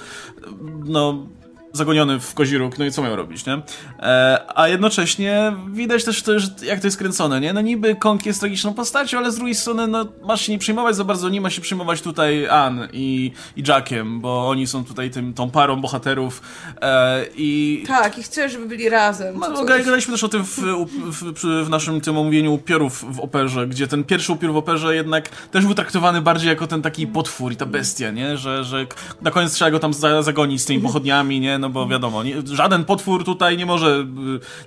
no, 0.85 1.27
zagoniony 1.73 2.21
w 2.21 2.35
kozi 2.35 2.59
róg, 2.59 2.79
no 2.79 2.85
i 2.85 2.93
co 2.93 3.03
miał 3.03 3.17
robić, 3.17 3.47
nie? 3.47 3.63
E, 3.99 4.41
a 4.55 4.69
jednocześnie 4.69 5.53
widać 5.71 6.05
też, 6.05 6.23
to, 6.23 6.41
że 6.41 6.49
jak 6.63 6.81
to 6.81 6.87
jest 6.87 6.97
kręcone, 6.97 7.41
nie? 7.41 7.53
No 7.53 7.61
niby 7.61 7.97
Kong 7.97 8.27
jest 8.27 8.41
tragiczną 8.41 8.75
postacią, 8.75 9.19
ale 9.19 9.33
z 9.33 9.37
drugiej 9.37 9.55
strony, 9.55 9.87
no 9.87 10.07
masz 10.25 10.41
się 10.41 10.53
nie 10.53 10.59
przejmować 10.59 10.97
za 10.97 11.05
bardzo, 11.05 11.29
nie 11.29 11.41
ma 11.41 11.51
się 11.51 11.61
przejmować 11.61 12.03
tutaj 12.03 12.49
Ann 12.49 12.89
i, 12.93 13.33
i 13.57 13.63
Jackiem, 13.69 14.21
bo 14.21 14.49
oni 14.49 14.67
są 14.67 14.85
tutaj 14.85 15.11
tym, 15.11 15.35
tą 15.35 15.51
parą 15.51 15.81
bohaterów 15.81 16.43
e, 16.81 17.25
i... 17.37 17.85
Tak, 17.87 18.19
i 18.19 18.23
chcę, 18.23 18.49
żeby 18.49 18.67
byli 18.67 18.89
razem. 18.89 19.39
No, 19.39 19.65
gadaliśmy 19.65 20.13
też 20.13 20.25
o 20.25 20.29
tym 20.29 20.45
w, 20.45 20.59
w, 20.59 21.33
w, 21.35 21.67
w, 21.67 21.69
naszym 21.69 22.01
tym 22.01 22.19
omówieniu 22.19 22.55
upiorów 22.55 23.15
w 23.15 23.21
operze, 23.21 23.67
gdzie 23.67 23.87
ten 23.87 24.05
pierwszy 24.05 24.33
upiór 24.33 24.53
w 24.53 24.57
operze 24.57 24.95
jednak 24.95 25.29
też 25.29 25.65
był 25.65 25.75
traktowany 25.75 26.21
bardziej 26.21 26.49
jako 26.49 26.67
ten 26.67 26.83
taki 26.83 27.07
potwór 27.07 27.53
i 27.53 27.57
ta 27.57 27.67
bestia, 27.67 28.11
nie? 28.11 28.37
Że, 28.37 28.65
że 28.65 28.87
na 29.23 29.31
koniec 29.31 29.53
trzeba 29.53 29.71
go 29.71 29.79
tam 29.79 29.93
zagonić 30.21 30.63
z 30.63 30.65
tymi 30.65 30.83
pochodniami, 30.83 31.41
nie? 31.41 31.59
No 31.59 31.68
bo 31.71 31.87
wiadomo, 31.87 32.23
nie, 32.23 32.35
żaden 32.45 32.85
potwór 32.85 33.25
tutaj 33.25 33.57
nie 33.57 33.67
może, 33.67 34.07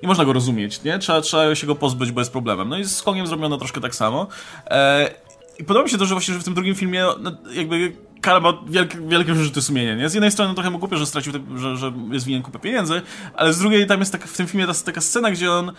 nie 0.03 0.07
można 0.07 0.25
go 0.25 0.33
rozumieć, 0.33 0.83
nie? 0.83 0.99
Trzeba, 0.99 1.21
trzeba 1.21 1.55
się 1.55 1.67
go 1.67 1.75
pozbyć, 1.75 2.11
bo 2.11 2.21
jest 2.21 2.31
problemem. 2.31 2.69
No 2.69 2.77
i 2.77 2.85
z 2.85 3.01
Kongiem 3.01 3.27
zrobiono 3.27 3.57
troszkę 3.57 3.81
tak 3.81 3.95
samo. 3.95 4.27
E, 4.67 5.11
I 5.59 5.63
podoba 5.63 5.83
mi 5.83 5.89
się 5.89 5.97
to, 5.97 6.05
że 6.05 6.15
właśnie 6.15 6.33
że 6.33 6.39
w 6.39 6.43
tym 6.43 6.53
drugim 6.53 6.75
filmie 6.75 7.05
no, 7.19 7.31
jakby 7.53 7.93
Karl 8.21 8.41
ma 8.41 8.53
wielkie, 8.67 8.97
wielkie 9.07 9.33
wyrzuty 9.33 9.61
sumienia, 9.61 9.95
nie? 9.95 10.09
Z 10.09 10.13
jednej 10.13 10.31
strony 10.31 10.53
trochę 10.53 10.69
mu 10.69 10.79
głupio, 10.79 10.97
że 10.97 11.05
stracił, 11.05 11.33
te, 11.33 11.39
że, 11.57 11.77
że 11.77 11.93
jest 12.11 12.25
winien 12.25 12.41
kupę 12.43 12.59
pieniędzy, 12.59 13.01
ale 13.35 13.53
z 13.53 13.59
drugiej 13.59 13.87
tam 13.87 13.99
jest 13.99 14.11
tak, 14.11 14.27
w 14.27 14.37
tym 14.37 14.47
filmie 14.47 14.67
ta, 14.67 14.73
taka 14.73 15.01
scena, 15.01 15.31
gdzie 15.31 15.51
on 15.51 15.71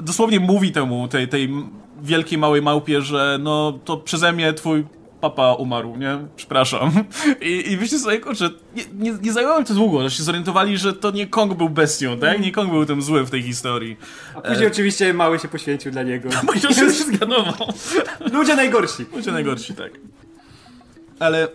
dosłownie 0.00 0.40
mówi 0.40 0.72
temu, 0.72 1.08
tej, 1.08 1.28
tej 1.28 1.50
wielkiej, 2.02 2.38
małej 2.38 2.62
małpie, 2.62 3.02
że 3.02 3.38
no 3.40 3.78
to 3.84 3.96
przeze 3.96 4.32
mnie 4.32 4.52
twój 4.52 4.84
papa 5.30 5.54
umarł, 5.54 5.96
nie? 5.96 6.18
Przepraszam. 6.36 6.92
I, 7.40 7.72
i 7.72 7.76
myślę 7.76 7.98
sobie, 7.98 8.18
kurczę, 8.18 8.50
nie, 8.76 8.82
nie, 8.98 9.18
nie 9.22 9.32
zajęło 9.32 9.60
mi 9.60 9.64
to 9.64 9.74
długo, 9.74 10.02
że 10.02 10.16
się 10.16 10.22
zorientowali, 10.22 10.78
że 10.78 10.92
to 10.92 11.10
nie 11.10 11.26
Kong 11.26 11.54
był 11.54 11.68
bestią, 11.68 12.18
tak? 12.18 12.40
Nie 12.40 12.52
Kong 12.52 12.70
był 12.70 12.86
tym 12.86 13.02
zły 13.02 13.24
w 13.24 13.30
tej 13.30 13.42
historii. 13.42 13.96
A 14.34 14.40
później 14.40 14.66
e... 14.66 14.70
oczywiście 14.70 15.14
Mały 15.14 15.38
się 15.38 15.48
poświęcił 15.48 15.92
dla 15.92 16.02
niego. 16.02 16.28
No, 16.34 16.40
bo 16.46 16.74
się 16.74 16.90
zgadował. 16.90 17.72
Ludzie 18.32 18.56
najgorsi. 18.56 19.04
Ludzie 19.12 19.32
najgorsi, 19.32 19.74
tak. 19.74 19.92
Ale 21.18 21.48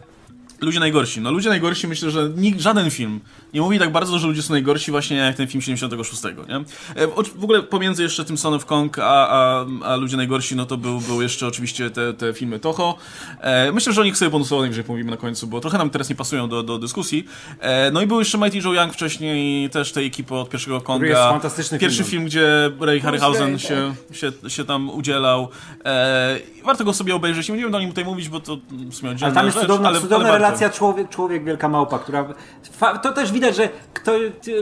ludzie 0.62 0.80
najgorsi. 0.80 1.22
No 1.22 1.32
ludzie 1.32 1.50
najgorsi 1.50 1.88
myślę, 1.88 2.12
że 2.12 2.30
nikt, 2.36 2.60
żaden 2.60 2.92
film 2.92 3.20
nie 3.54 3.62
mówi 3.62 3.80
tak 3.80 3.92
bardzo, 3.92 4.20
że 4.20 4.28
ludzie 4.28 4.42
są 4.42 4.54
najgorsi 4.54 4.92
właśnie 4.92 5.18
jak 5.18 5.36
ten 5.36 5.48
film 5.48 5.62
76, 5.62 6.24
nie? 6.24 6.56
E, 7.04 7.08
w 7.36 7.44
ogóle 7.44 7.64
pomiędzy 7.64 8.04
jeszcze 8.04 8.26
tym 8.26 8.38
Son 8.38 8.54
of 8.54 8.66
Kong 8.66 9.00
a, 9.00 9.30
a, 9.30 9.66
a 9.84 9.96
ludzie 9.96 10.18
najgorsi, 10.18 10.56
no 10.56 10.66
to 10.66 10.78
był, 10.78 11.00
był 11.00 11.22
jeszcze 11.22 11.48
oczywiście 11.48 11.90
te, 11.90 12.14
te 12.14 12.34
filmy 12.34 12.60
Toho. 12.60 12.98
E, 13.42 13.72
myślę, 13.72 13.94
że 13.94 14.02
o 14.02 14.04
nich 14.04 14.18
sobie 14.18 14.32
bonusowo 14.32 14.62
najwyżej 14.62 14.84
pomówimy 14.84 15.12
na 15.12 15.18
końcu, 15.18 15.48
bo 15.48 15.60
trochę 15.60 15.78
nam 15.78 15.90
teraz 15.90 16.10
nie 16.10 16.16
pasują 16.16 16.50
do, 16.50 16.64
do 16.64 16.78
dyskusji. 16.78 17.26
E, 17.60 17.92
no 17.92 18.02
i 18.02 18.08
był 18.08 18.20
jeszcze 18.20 18.38
Mighty 18.38 18.58
Joe 18.58 18.74
Young 18.74 18.94
wcześniej, 18.94 19.70
też 19.70 19.92
tej 19.92 20.08
ekipy 20.08 20.36
od 20.36 20.50
pierwszego 20.50 20.82
Konga. 20.82 21.08
Jest 21.08 21.22
fantastyczny 21.22 21.80
Pierwszy 21.80 21.98
film, 21.98 22.10
film 22.10 22.26
gdzie 22.26 22.72
Ray 22.80 23.00
Harryhausen 23.00 23.60
się, 23.60 23.94
się, 24.12 24.32
się 24.48 24.66
tam 24.66 24.90
udzielał. 24.90 25.50
Warto 26.66 26.84
go 26.84 26.94
sobie 26.94 27.16
obejrzeć. 27.16 27.50
Nie 27.50 27.54
będziemy 27.54 27.78
o 27.78 27.80
nim 27.80 27.90
tutaj 27.90 28.06
mówić, 28.06 28.30
bo 28.30 28.40
to 28.40 28.58
w 28.72 28.96
sumie 28.96 29.16
Ale 29.22 29.34
tam 29.34 29.46
jest 29.46 29.58
rzecz, 29.58 29.68
cudowna, 29.68 29.88
ale, 29.88 30.02
cudowna 30.02 30.30
ale 30.30 30.38
relacja 30.38 30.70
człowiek, 30.70 31.10
człowiek, 31.10 31.44
wielka 31.44 31.70
małpa, 31.70 32.00
która... 32.00 32.26
To 33.04 33.12
też 33.12 33.32
widać, 33.40 33.56
że 33.56 33.70
kto, 33.94 34.12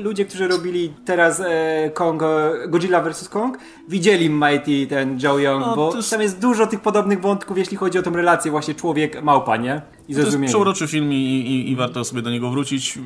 ludzie, 0.02 0.26
którzy 0.26 0.48
robili 0.48 0.94
teraz 1.06 1.40
e, 1.40 1.92
Kong, 1.94 2.24
e, 2.24 2.68
Godzilla 2.68 3.02
vs. 3.02 3.30
Kong, 3.30 3.58
widzieli 3.88 4.30
Mighty, 4.30 4.88
ten 4.88 5.20
Joe 5.24 5.40
Young, 5.40 5.66
no, 5.66 5.76
bo 5.76 5.96
jest... 5.96 6.10
tam 6.10 6.22
jest 6.22 6.40
dużo 6.40 6.68
tych 6.68 6.80
podobnych 6.80 7.22
wątków, 7.22 7.58
jeśli 7.58 7.78
chodzi 7.78 8.00
o 8.00 8.02
tą 8.04 8.12
relację 8.12 8.52
właśnie 8.52 8.76
człowiek-małpa, 8.76 9.58
nie? 9.58 9.82
I 10.08 10.16
to 10.16 10.22
jest 10.22 10.38
przeuroczy 10.46 10.88
film 10.88 11.14
i, 11.14 11.16
i, 11.16 11.72
i 11.72 11.76
warto 11.76 12.04
sobie 12.04 12.22
do 12.22 12.30
niego 12.30 12.50
wrócić 12.50 13.00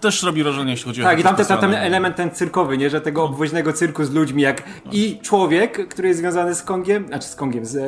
też 0.00 0.22
robi 0.22 0.42
wrażenie, 0.42 0.70
jeśli 0.70 0.84
chodzi 0.84 1.02
tak, 1.02 1.06
o 1.06 1.10
Tak, 1.10 1.20
i 1.20 1.22
tam, 1.22 1.46
ten, 1.46 1.58
ten 1.58 1.74
element 1.74 2.16
ten 2.16 2.30
cyrkowy, 2.30 2.78
nie? 2.78 2.90
Że 2.90 3.00
tego 3.00 3.20
no. 3.20 3.26
obwoźnego 3.26 3.72
cyrku 3.72 4.04
z 4.04 4.10
ludźmi, 4.10 4.42
jak 4.42 4.62
no. 4.86 4.92
i 4.92 5.18
człowiek, 5.22 5.88
który 5.88 6.08
jest 6.08 6.20
związany 6.20 6.54
z 6.54 6.62
Kongiem, 6.62 7.06
znaczy 7.06 7.28
z 7.28 7.34
Kongiem, 7.34 7.66
z 7.66 7.76
e, 7.76 7.80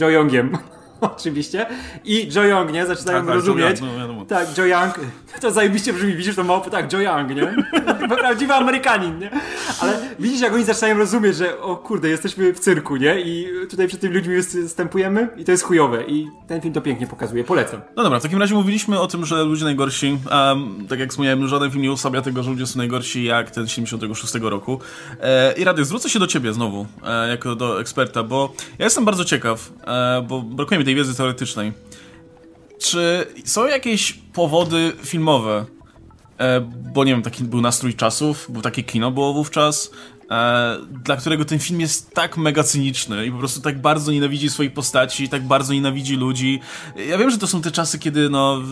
Joe 0.00 0.10
Youngiem. 0.10 0.58
oczywiście. 1.16 1.66
I 2.04 2.28
Joe 2.34 2.44
Young, 2.44 2.72
nie? 2.72 2.86
Zaczynają 2.86 3.18
tak, 3.18 3.26
tak, 3.26 3.34
rozumieć. 3.34 3.80
Joe 3.80 3.86
Young, 3.86 4.16
no, 4.18 4.24
tak, 4.24 4.58
Joe 4.58 4.66
Young. 4.66 4.94
To 5.40 5.50
zajebiście 5.50 5.92
brzmi, 5.92 6.14
widzisz 6.14 6.36
to 6.36 6.44
małpę? 6.44 6.70
Tak, 6.70 6.92
Joe 6.92 7.00
Young, 7.00 7.36
nie? 7.36 7.54
Prawdziwy 8.16 8.54
Amerykanin, 8.54 9.18
nie? 9.18 9.30
Ale 9.80 9.98
widzisz, 10.18 10.40
jak 10.40 10.54
oni 10.54 10.64
zaczynają 10.64 10.98
rozumieć, 10.98 11.36
że 11.36 11.60
o 11.60 11.76
kurde, 11.76 12.08
jesteśmy 12.08 12.54
w 12.54 12.60
cyrku, 12.60 12.96
nie? 12.96 13.20
I 13.20 13.46
tutaj 13.70 13.88
przed 13.88 14.00
tymi 14.00 14.14
ludźmi 14.14 14.34
występujemy 14.34 15.28
i 15.36 15.44
to 15.44 15.52
jest 15.52 15.64
chujowe. 15.64 16.04
I 16.06 16.28
ten 16.48 16.60
film 16.60 16.74
to 16.74 16.80
pięknie 16.80 17.06
pokazuje. 17.06 17.44
Polecam. 17.44 17.80
No 17.96 18.02
dobra, 18.02 18.18
w 18.18 18.22
takim 18.22 18.38
razie 18.38 18.54
mówiliśmy 18.54 19.00
o 19.00 19.06
tym, 19.06 19.24
że 19.24 19.44
ludzie 19.44 19.64
najgorsi. 19.64 20.18
Um, 20.30 20.86
tak 20.88 20.98
jak 20.98 21.10
wspomniałem, 21.10 21.48
żaden 21.48 21.70
film 21.70 21.82
nie 21.82 21.92
usabia 21.92 22.22
tego, 22.22 22.42
że 22.42 22.50
ludzie 22.50 22.66
są 22.66 22.78
najgorsi 22.78 23.24
jak 23.24 23.50
ten 23.50 23.68
76 23.68 24.34
roku. 24.34 24.80
E, 25.20 25.52
I 25.52 25.64
Rady, 25.64 25.84
zwrócę 25.84 26.10
się 26.10 26.18
do 26.18 26.26
ciebie 26.26 26.52
znowu, 26.52 26.86
e, 27.04 27.28
jako 27.28 27.54
do 27.54 27.80
eksperta, 27.80 28.22
bo 28.22 28.52
ja 28.78 28.84
jestem 28.84 29.04
bardzo 29.04 29.24
ciekaw, 29.24 29.72
e, 29.86 30.22
bo 30.28 30.42
brakuje 30.42 30.78
mi 30.78 30.84
tej 30.86 30.94
wiedzy 30.94 31.14
teoretycznej. 31.14 31.72
Czy 32.78 33.26
są 33.44 33.66
jakieś 33.66 34.12
powody 34.12 34.92
filmowe? 35.02 35.66
E, 36.38 36.60
bo 36.94 37.04
nie 37.04 37.12
wiem, 37.12 37.22
taki 37.22 37.44
był 37.44 37.60
nastrój 37.60 37.94
czasów, 37.94 38.46
bo 38.48 38.60
takie 38.60 38.82
kino 38.82 39.10
było 39.10 39.32
wówczas, 39.32 39.90
e, 40.30 40.76
dla 41.04 41.16
którego 41.16 41.44
ten 41.44 41.58
film 41.58 41.80
jest 41.80 42.10
tak 42.10 42.36
mega 42.36 42.62
cyniczny 42.62 43.26
i 43.26 43.32
po 43.32 43.38
prostu 43.38 43.60
tak 43.60 43.80
bardzo 43.80 44.12
nienawidzi 44.12 44.50
swoich 44.50 44.72
postaci, 44.72 45.28
tak 45.28 45.42
bardzo 45.42 45.72
nienawidzi 45.72 46.16
ludzi. 46.16 46.60
Ja 47.08 47.18
wiem, 47.18 47.30
że 47.30 47.38
to 47.38 47.46
są 47.46 47.62
te 47.62 47.70
czasy, 47.70 47.98
kiedy 47.98 48.30
no, 48.30 48.62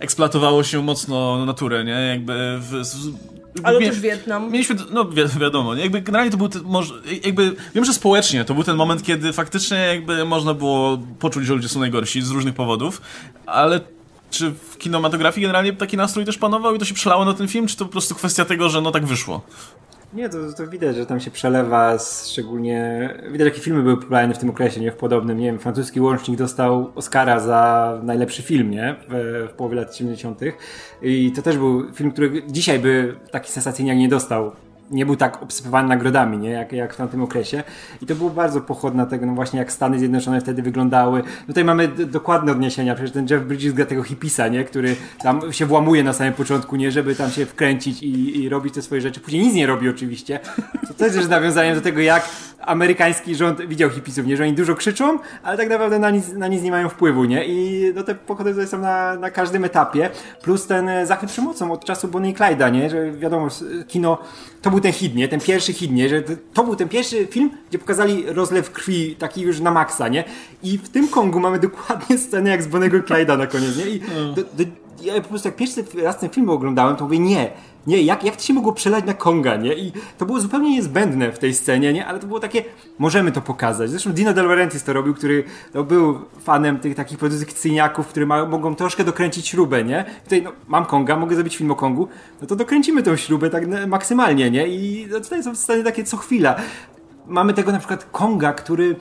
eksploatowało 0.00 0.64
się 0.64 0.82
mocno 0.82 1.46
naturę, 1.46 1.84
nie? 1.84 1.92
Jakby 1.92 2.58
w, 2.60 2.82
ale 3.62 3.78
też 3.80 4.00
Wietnam. 4.00 4.50
Mieliśmy, 4.50 4.76
no 4.90 5.04
wi 5.04 5.22
wiadomo, 5.40 5.74
jakby 5.74 6.00
generalnie 6.00 6.30
to 6.30 6.36
był, 6.36 6.48
ten, 6.48 6.62
może, 6.64 6.94
jakby, 7.24 7.56
wiem, 7.74 7.84
że 7.84 7.92
społecznie 7.92 8.44
to 8.44 8.54
był 8.54 8.64
ten 8.64 8.76
moment, 8.76 9.02
kiedy 9.02 9.32
faktycznie 9.32 9.76
jakby 9.76 10.24
można 10.24 10.54
było 10.54 10.98
poczuć, 11.18 11.46
że 11.46 11.54
ludzie 11.54 11.68
są 11.68 11.80
najgorsi 11.80 12.22
z 12.22 12.30
różnych 12.30 12.54
powodów, 12.54 13.02
ale 13.46 13.80
czy 14.30 14.50
w 14.50 14.78
kinematografii 14.78 15.42
generalnie 15.42 15.72
taki 15.72 15.96
nastrój 15.96 16.24
też 16.24 16.38
panował 16.38 16.74
i 16.74 16.78
to 16.78 16.84
się 16.84 16.94
przelało 16.94 17.24
na 17.24 17.34
ten 17.34 17.48
film, 17.48 17.66
czy 17.66 17.76
to 17.76 17.84
po 17.84 17.92
prostu 17.92 18.14
kwestia 18.14 18.44
tego, 18.44 18.68
że 18.68 18.80
no 18.80 18.90
tak 18.90 19.06
wyszło? 19.06 19.42
Nie, 20.14 20.28
to, 20.28 20.52
to 20.56 20.66
widać, 20.66 20.96
że 20.96 21.06
tam 21.06 21.20
się 21.20 21.30
przelewa, 21.30 21.98
szczególnie 22.24 23.10
widać 23.30 23.48
jakie 23.48 23.60
filmy 23.60 23.82
były 23.82 23.96
popularne 23.96 24.34
w 24.34 24.38
tym 24.38 24.50
okresie, 24.50 24.80
nie 24.80 24.92
w 24.92 24.96
podobnym, 24.96 25.38
nie 25.38 25.46
wiem, 25.46 25.58
francuski 25.58 26.00
łącznik 26.00 26.38
dostał 26.38 26.92
Oscara 26.94 27.40
za 27.40 28.00
najlepszy 28.02 28.42
film, 28.42 28.70
nie, 28.70 28.96
w, 29.08 29.48
w 29.52 29.56
połowie 29.56 29.76
lat 29.76 29.96
70. 29.96 30.40
I 31.02 31.32
to 31.36 31.42
też 31.42 31.58
był 31.58 31.92
film, 31.94 32.12
który 32.12 32.42
dzisiaj 32.46 32.78
by 32.78 33.16
taki 33.30 33.52
sensacyjnie 33.52 33.96
nie 33.96 34.08
dostał 34.08 34.52
nie 34.92 35.06
był 35.06 35.16
tak 35.16 35.42
obsypywany 35.42 35.88
nagrodami, 35.88 36.38
nie? 36.38 36.50
Jak, 36.50 36.72
jak 36.72 36.94
w 36.94 36.96
tamtym 36.96 37.22
okresie. 37.22 37.62
I 38.02 38.06
to 38.06 38.14
było 38.14 38.30
bardzo 38.30 38.60
pochodne 38.60 39.06
tego, 39.06 39.26
no 39.26 39.34
właśnie 39.34 39.58
jak 39.58 39.72
Stany 39.72 39.98
Zjednoczone 39.98 40.40
wtedy 40.40 40.62
wyglądały. 40.62 41.22
Tutaj 41.46 41.64
mamy 41.64 41.88
dokładne 41.88 42.52
odniesienia, 42.52 42.94
przecież 42.94 43.12
ten 43.12 43.26
Jeff 43.30 43.44
Bridges 43.44 43.72
gra 43.72 43.86
tego 43.86 44.02
hipisa, 44.02 44.48
nie? 44.48 44.64
Który 44.64 44.96
tam 45.22 45.52
się 45.52 45.66
włamuje 45.66 46.04
na 46.04 46.12
samym 46.12 46.32
początku, 46.32 46.76
nie? 46.76 46.90
Żeby 46.90 47.14
tam 47.14 47.30
się 47.30 47.46
wkręcić 47.46 48.02
i, 48.02 48.42
i 48.42 48.48
robić 48.48 48.74
te 48.74 48.82
swoje 48.82 49.00
rzeczy. 49.00 49.20
Później 49.20 49.42
nic 49.42 49.54
nie 49.54 49.66
robi 49.66 49.88
oczywiście. 49.88 50.40
To 50.88 50.94
też 50.94 51.14
jest 51.14 51.30
nawiązaniem 51.30 51.74
do 51.74 51.80
tego, 51.80 52.00
jak 52.00 52.28
amerykański 52.60 53.34
rząd 53.34 53.60
widział 53.66 53.90
hipisów, 53.90 54.26
nie? 54.26 54.36
Że 54.36 54.42
oni 54.42 54.52
dużo 54.52 54.74
krzyczą, 54.74 55.18
ale 55.42 55.56
tak 55.56 55.68
naprawdę 55.68 55.98
na 55.98 56.10
nic, 56.10 56.32
na 56.32 56.48
nic 56.48 56.62
nie 56.62 56.70
mają 56.70 56.88
wpływu, 56.88 57.24
nie? 57.24 57.44
I 57.46 57.92
no 57.94 58.02
te 58.02 58.14
pochody 58.14 58.50
tutaj 58.50 58.66
są 58.66 58.78
na, 58.78 59.14
na 59.14 59.30
każdym 59.30 59.64
etapie. 59.64 60.10
Plus 60.42 60.66
ten 60.66 60.88
e, 60.88 61.06
zachwyt 61.06 61.30
przemocą 61.30 61.72
od 61.72 61.84
czasu 61.84 62.08
Bonnie 62.08 62.30
i 62.30 62.34
Clyda, 62.34 62.68
nie? 62.68 62.90
Że 62.90 63.12
wiadomo, 63.12 63.48
kino, 63.88 64.18
to 64.62 64.70
był 64.70 64.80
ten 64.82 64.92
hit, 64.92 65.14
nie? 65.14 65.28
Ten 65.28 65.40
pierwszy 65.40 65.72
hit, 65.72 65.92
nie? 65.92 66.08
Że 66.08 66.22
to 66.54 66.64
był 66.64 66.76
ten 66.76 66.88
pierwszy 66.88 67.26
film, 67.26 67.50
gdzie 67.68 67.78
pokazali 67.78 68.24
rozlew 68.26 68.70
krwi 68.70 69.16
taki 69.16 69.40
już 69.40 69.60
na 69.60 69.70
maksa, 69.70 70.08
nie? 70.08 70.24
I 70.62 70.78
w 70.78 70.88
tym 70.88 71.08
Kongu 71.08 71.40
mamy 71.40 71.58
dokładnie 71.58 72.18
scenę 72.18 72.50
jak 72.50 72.62
z 72.62 72.66
Bonnego 72.66 72.96
i 72.96 73.02
Clyda 73.02 73.36
na 73.36 73.46
koniec, 73.46 73.76
nie? 73.76 73.86
I 73.86 74.00
do, 74.36 74.42
do, 74.42 74.64
ja 75.02 75.20
po 75.20 75.28
prostu 75.28 75.48
jak 75.48 75.56
pierwszy 75.56 75.84
raz 76.02 76.18
ten 76.18 76.30
film 76.30 76.50
oglądałem, 76.50 76.96
to 76.96 77.04
mówię, 77.04 77.18
nie, 77.18 77.50
nie, 77.86 78.02
jak, 78.02 78.24
jak 78.24 78.36
to 78.36 78.42
się 78.42 78.52
mogło 78.54 78.72
przelać 78.72 79.04
na 79.04 79.14
Konga, 79.14 79.56
nie? 79.56 79.74
I 79.74 79.92
to 80.18 80.26
było 80.26 80.40
zupełnie 80.40 80.70
niezbędne 80.70 81.32
w 81.32 81.38
tej 81.38 81.54
scenie, 81.54 81.92
nie? 81.92 82.06
Ale 82.06 82.18
to 82.18 82.26
było 82.26 82.40
takie, 82.40 82.64
możemy 82.98 83.32
to 83.32 83.40
pokazać. 83.40 83.90
Zresztą 83.90 84.12
Dino 84.12 84.32
De 84.32 84.42
Laurentiis 84.42 84.84
to 84.84 84.92
robił, 84.92 85.14
który 85.14 85.44
no, 85.74 85.84
był 85.84 86.18
fanem 86.40 86.78
tych 86.78 86.94
takich 86.94 87.18
produkcyjniaków, 87.18 88.06
które 88.06 88.26
ma, 88.26 88.44
mogą 88.44 88.74
troszkę 88.74 89.04
dokręcić 89.04 89.48
śrubę, 89.48 89.84
nie? 89.84 90.04
Tutaj, 90.24 90.42
no, 90.42 90.52
mam 90.68 90.84
Konga, 90.84 91.16
mogę 91.16 91.34
zrobić 91.34 91.56
film 91.56 91.70
o 91.70 91.74
Kongu, 91.74 92.08
no 92.40 92.46
to 92.46 92.56
dokręcimy 92.56 93.02
tą 93.02 93.16
śrubę 93.16 93.50
tak 93.50 93.64
maksymalnie, 93.86 94.50
nie? 94.50 94.68
I 94.68 95.06
no, 95.10 95.20
tutaj 95.20 95.42
są 95.42 95.54
sceny 95.54 95.84
takie 95.84 96.04
co 96.04 96.16
chwila. 96.16 96.56
Mamy 97.26 97.54
tego 97.54 97.72
na 97.72 97.78
przykład 97.78 98.08
Konga, 98.12 98.52
który 98.52 98.96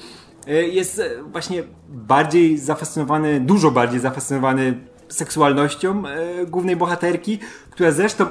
e, 0.48 0.54
jest 0.54 1.00
e, 1.00 1.24
właśnie 1.24 1.64
bardziej 1.90 2.58
zafascynowany, 2.58 3.40
dużo 3.40 3.72
bardziej 3.72 4.00
zafascynowany 4.00 4.91
seksualnością 5.12 6.04
e, 6.08 6.46
głównej 6.46 6.76
bohaterki, 6.76 7.40
która 7.70 7.92
zresztą 7.92 8.26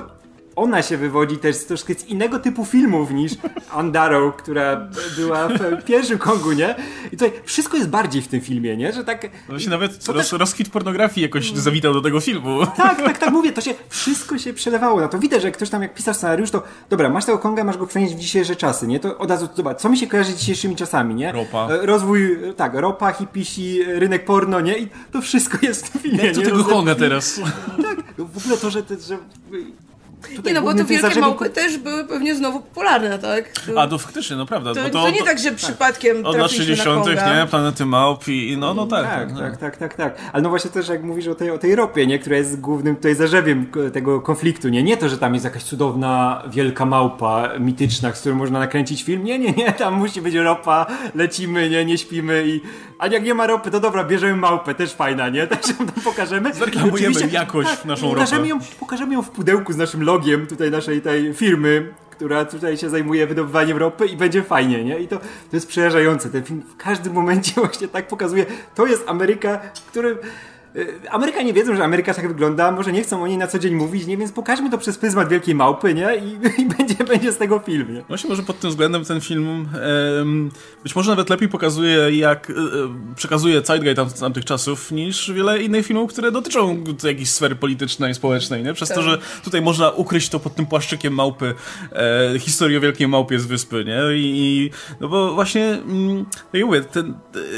ona 0.61 0.83
się 0.83 0.97
wywodzi 0.97 1.37
też 1.37 1.57
z 1.57 1.67
troszkę 1.67 1.95
z 1.95 2.05
innego 2.05 2.39
typu 2.39 2.65
filmów 2.65 3.11
niż 3.11 3.33
Andarrow, 3.71 4.37
która 4.37 4.89
była 5.17 5.49
w 5.49 5.85
pierwszym 5.85 6.19
Kongu, 6.19 6.53
nie? 6.53 6.75
I 7.07 7.11
tutaj 7.11 7.33
wszystko 7.45 7.77
jest 7.77 7.89
bardziej 7.89 8.23
w 8.23 8.29
tym 8.29 8.41
filmie, 8.41 8.77
nie? 8.77 8.93
Że 8.93 9.05
tak... 9.05 9.23
No 9.23 9.29
właśnie 9.49 9.71
nawet 9.71 10.09
roz, 10.09 10.31
też... 10.31 10.33
rozkwit 10.33 10.69
pornografii 10.69 11.23
jakoś 11.23 11.53
zawitał 11.53 11.95
do 11.95 12.01
tego 12.01 12.21
filmu. 12.21 12.67
Tak, 12.77 13.03
tak, 13.03 13.19
tak 13.19 13.31
mówię, 13.41 13.53
to 13.53 13.61
się, 13.61 13.75
wszystko 13.89 14.39
się 14.39 14.53
przelewało 14.53 15.01
na 15.01 15.09
to. 15.09 15.19
Widać, 15.19 15.43
że 15.43 15.51
ktoś 15.51 15.71
tam 15.71 15.83
jak 15.83 15.95
pisał 15.95 16.15
scenariusz, 16.15 16.51
to 16.51 16.63
dobra, 16.91 17.11
masz 17.11 17.25
tego 17.25 17.39
Konga, 17.39 17.65
masz 17.65 17.77
go 17.77 17.87
przenieść 17.87 18.15
w 18.15 18.19
dzisiejsze 18.19 18.57
czasy, 18.57 18.87
nie? 18.87 19.01
To 19.01 19.19
od 19.19 19.31
razu, 19.31 19.49
zobacz, 19.55 19.79
co 19.79 19.89
mi 19.89 19.99
się 19.99 20.07
kojarzy 20.07 20.33
z 20.33 20.37
dzisiejszymi 20.37 20.77
czasami, 20.77 21.15
nie? 21.15 21.33
Ropa. 21.33 21.69
E, 21.71 21.87
rozwój, 21.87 22.39
tak, 22.57 22.75
ropa, 22.75 23.13
hipisi, 23.13 23.85
rynek 23.85 24.25
porno, 24.25 24.61
nie? 24.61 24.79
I 24.79 24.89
to 25.13 25.21
wszystko 25.21 25.59
jest 25.63 25.87
w 25.87 25.91
tym 25.91 26.01
filmie, 26.01 26.25
Jak 26.25 26.35
do 26.35 26.43
tego 26.43 26.65
Konga 26.65 26.95
teraz? 26.95 27.41
Tak, 27.83 28.05
w 28.19 28.39
ogóle 28.39 28.57
to, 28.57 28.71
że, 28.71 28.83
że 29.09 29.19
nie, 30.45 30.55
no 30.55 30.63
bo 30.63 30.75
to 30.75 30.85
wielkie 30.85 31.21
małpy 31.21 31.51
też 31.51 31.79
były 31.79 32.05
pewnie 32.05 32.35
znowu 32.35 32.61
popularne, 32.61 33.19
tak? 33.19 33.53
To... 33.53 33.83
A, 33.83 33.89
to 33.89 33.99
faktycznie, 33.99 34.37
no 34.37 34.47
prawda. 34.47 34.75
To, 34.75 34.83
to, 34.83 34.91
to, 34.91 35.11
nie 35.11 35.23
tak, 35.25 35.39
że 35.39 35.53
przypadkiem 35.53 36.27
Od 36.27 36.37
lat 36.37 36.51
60., 36.51 37.07
nie? 37.07 37.47
Planety 37.51 37.87
Małp 37.87 38.29
i 38.29 38.57
no, 38.59 38.75
no 38.75 38.87
tak. 38.87 39.05
Tak, 39.05 39.29
tak, 39.29 39.39
tak, 39.39 39.59
tak, 39.59 39.77
tak, 39.77 39.95
tak. 39.95 40.31
Ale 40.33 40.43
no 40.43 40.49
właśnie 40.49 40.71
też 40.71 40.89
jak 40.89 41.03
mówisz 41.03 41.29
o 41.29 41.35
tej, 41.35 41.51
o 41.51 41.59
tej 41.59 41.75
ropie, 41.75 42.07
nie? 42.07 42.19
Która 42.19 42.37
jest 42.37 42.61
głównym 42.61 42.97
tutaj 42.97 43.15
zarzewiem 43.15 43.67
tego 43.93 44.21
konfliktu, 44.21 44.69
nie? 44.69 44.83
Nie 44.83 44.97
to, 44.97 45.09
że 45.09 45.19
tam 45.19 45.35
jest 45.35 45.45
jakaś 45.45 45.63
cudowna, 45.63 46.43
wielka 46.49 46.87
małpa 46.87 47.49
mityczna, 47.59 48.15
z 48.15 48.21
którą 48.21 48.35
można 48.35 48.59
nakręcić 48.59 49.03
film. 49.03 49.25
Nie, 49.25 49.39
nie, 49.39 49.53
nie, 49.53 49.73
tam 49.73 49.95
musi 49.95 50.23
być 50.23 50.35
ropa, 50.35 50.87
lecimy, 51.15 51.71
nie, 51.71 51.85
nie 51.85 51.99
śpimy 51.99 52.45
i... 52.47 52.61
A 52.99 53.07
jak 53.07 53.25
nie 53.25 53.35
ma 53.35 53.47
ropy, 53.47 53.71
to 53.71 53.81
dobra, 53.81 54.05
bierzemy 54.05 54.37
małpę, 54.37 54.75
też 54.75 54.93
fajna, 54.93 55.29
nie? 55.29 55.47
Też 55.47 55.69
ją 55.69 55.77
tam 55.77 56.05
pokażemy. 56.05 56.55
Zreklamujemy 56.55 57.21
jakoś 57.31 57.67
tak, 57.67 57.85
naszą 57.85 58.09
pokażemy 58.11 58.49
ropę. 58.49 58.49
Ją, 58.49 58.59
pokażemy 58.81 59.15
ją 59.15 59.23
w 59.23 59.31
pudełku 59.31 59.73
z 59.73 59.77
naszym 59.77 60.03
logiem 60.13 60.47
tutaj 60.47 60.71
naszej 60.71 61.03
tej 61.03 61.35
firmy, 61.35 61.95
która 62.11 62.45
tutaj 62.45 62.77
się 62.77 62.91
zajmuje 62.91 63.27
wydobywaniem 63.27 63.79
ropy 63.79 64.07
i 64.07 64.17
będzie 64.17 64.43
fajnie, 64.43 64.85
nie? 64.85 64.99
I 64.99 65.09
to, 65.09 65.19
to 65.19 65.57
jest 65.57 65.69
przerażające. 65.69 66.31
Ten 66.31 66.45
film 66.45 66.63
w 66.63 66.77
każdym 66.77 67.13
momencie 67.13 67.53
właśnie 67.65 67.89
tak 67.89 68.09
pokazuje, 68.09 68.47
to 68.75 68.87
jest 68.87 69.09
Ameryka, 69.09 69.59
w 69.75 69.87
którym 69.87 70.19
Amerykanie 71.11 71.53
wiedzą, 71.53 71.77
że 71.77 71.85
Ameryka 71.85 72.15
tak 72.15 72.29
wygląda, 72.29 72.73
może 72.73 72.93
nie 72.93 73.03
chcą 73.03 73.23
o 73.23 73.27
niej 73.27 73.39
na 73.39 73.47
co 73.47 73.59
dzień 73.59 73.75
mówić, 73.75 74.07
nie? 74.07 74.17
Więc 74.17 74.33
pokażmy 74.33 74.71
to 74.71 74.79
przez 74.79 74.99
pryzmat 74.99 75.29
Wielkiej 75.29 75.55
Małpy, 75.55 75.95
nie? 75.95 76.17
I, 76.17 76.39
i 76.63 76.67
będzie, 76.67 77.05
będzie 77.05 77.33
z 77.33 77.37
tego 77.37 77.59
film, 77.59 77.95
nie? 77.95 78.03
Właśnie 78.09 78.31
może 78.31 78.43
pod 78.43 78.61
tym 78.61 78.71
względem 78.71 79.05
ten 79.05 79.21
film 79.21 79.69
być 80.83 80.97
może 80.97 81.11
nawet 81.11 81.31
lepiej 81.31 81.49
pokazuje, 81.49 82.17
jak 82.17 82.51
e, 82.51 82.55
przekazuje 83.17 83.63
Zeitgeist 83.65 84.21
tamtych 84.21 84.45
czasów, 84.45 84.93
niż 84.93 85.33
wiele 85.33 85.63
innych 85.63 85.87
filmów, 85.87 86.13
które 86.13 86.33
dotyczą 86.33 86.85
jakiejś 87.05 87.31
sfery 87.31 87.57
politycznej, 87.57 88.15
społecznej, 88.15 88.63
nie? 88.63 88.75
Przez 88.75 88.89
tak. 88.89 88.97
to, 88.97 89.03
że 89.03 89.19
tutaj 89.45 89.63
można 89.63 89.91
ukryć 89.91 90.29
to 90.29 90.41
pod 90.41 90.55
tym 90.55 90.67
płaszczykiem 90.67 91.15
małpy, 91.15 91.55
e, 91.93 92.39
historię 92.39 92.79
o 92.79 92.81
Wielkiej 92.81 93.09
Małpie 93.09 93.39
z 93.39 93.47
wyspy, 93.47 93.85
nie? 93.85 94.01
I, 94.15 94.71
no 95.01 95.09
bo 95.09 95.35
właśnie, 95.35 95.65
mm, 95.65 96.27
jak 96.53 96.67
mówię, 96.67 96.81
ten, 96.81 97.15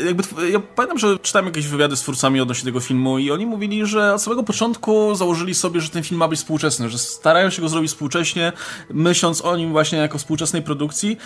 jakby, 0.06 0.50
ja 0.50 0.60
pamiętam, 0.60 0.98
że 0.98 1.18
czytałem 1.18 1.46
jakieś 1.46 1.66
wywiady 1.66 1.96
z 1.96 2.00
twórcami 2.00 2.40
odnośnie 2.40 2.64
tego 2.64 2.80
filmu, 2.80 3.01
filmu 3.02 3.18
i 3.18 3.30
oni 3.30 3.46
mówili, 3.46 3.86
że 3.86 4.14
od 4.14 4.22
samego 4.22 4.42
początku 4.42 5.14
założyli 5.14 5.54
sobie, 5.54 5.80
że 5.80 5.88
ten 5.88 6.02
film 6.02 6.18
ma 6.18 6.28
być 6.28 6.38
współczesny, 6.38 6.88
że 6.88 6.98
starają 6.98 7.50
się 7.50 7.62
go 7.62 7.68
zrobić 7.68 7.90
współcześnie, 7.90 8.52
myśląc 8.90 9.42
o 9.44 9.56
nim 9.56 9.72
właśnie 9.72 9.98
jako 9.98 10.18
współczesnej 10.18 10.62
produkcji 10.62 11.16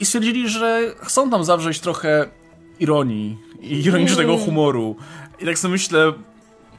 i 0.00 0.06
stwierdzili, 0.06 0.48
że 0.48 0.94
chcą 1.02 1.30
tam 1.30 1.44
zawrzeć 1.44 1.80
trochę 1.80 2.28
ironii 2.80 3.38
i 3.60 3.80
ironicznego 3.80 4.32
mm. 4.32 4.44
humoru. 4.44 4.96
I 5.40 5.44
tak 5.44 5.58
sobie 5.58 5.72
myślę, 5.72 6.12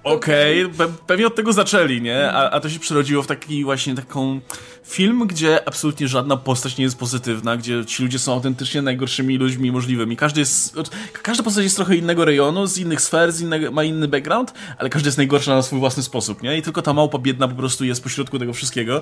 okej, 0.06 0.66
okay, 0.66 0.76
pe 0.78 0.94
pewnie 1.08 1.28
od 1.28 1.36
tego 1.36 1.54
zaczęli, 1.54 2.02
nie? 2.02 2.32
A, 2.32 2.50
a 2.50 2.60
to 2.60 2.70
się 2.70 2.80
przerodziło 2.80 3.24
w 3.24 3.28
taki 3.28 3.64
właśnie 3.64 3.96
taką 3.96 4.40
film, 4.84 5.28
gdzie 5.28 5.68
absolutnie 5.68 6.08
żadna 6.08 6.38
postać 6.38 6.78
nie 6.78 6.84
jest 6.84 7.00
pozytywna, 7.00 7.58
gdzie 7.58 7.86
ci 7.86 8.04
ludzie 8.04 8.20
są 8.20 8.34
autentycznie 8.34 8.82
najgorszymi 8.82 9.38
ludźmi 9.38 9.72
możliwymi. 9.72 10.18
Każdy 10.18 10.40
jest, 10.40 10.76
każda 11.22 11.44
postać 11.44 11.64
jest 11.64 11.76
trochę 11.76 11.96
innego 11.96 12.26
rejonu, 12.26 12.68
z 12.68 12.78
innych 12.78 13.02
sfer, 13.02 13.32
z 13.32 13.42
innego, 13.42 13.72
ma 13.72 13.84
inny 13.84 14.08
background, 14.08 14.54
ale 14.78 14.90
każdy 14.90 15.08
jest 15.08 15.18
najgorsza 15.18 15.56
na 15.56 15.62
swój 15.62 15.80
własny 15.80 16.04
sposób, 16.04 16.44
nie? 16.44 16.58
I 16.58 16.62
tylko 16.62 16.82
ta 16.82 16.94
małpa 16.94 17.18
biedna 17.18 17.48
po 17.48 17.56
prostu 17.56 17.86
jest 17.86 18.04
pośrodku 18.04 18.40
tego 18.40 18.54
wszystkiego. 18.54 19.02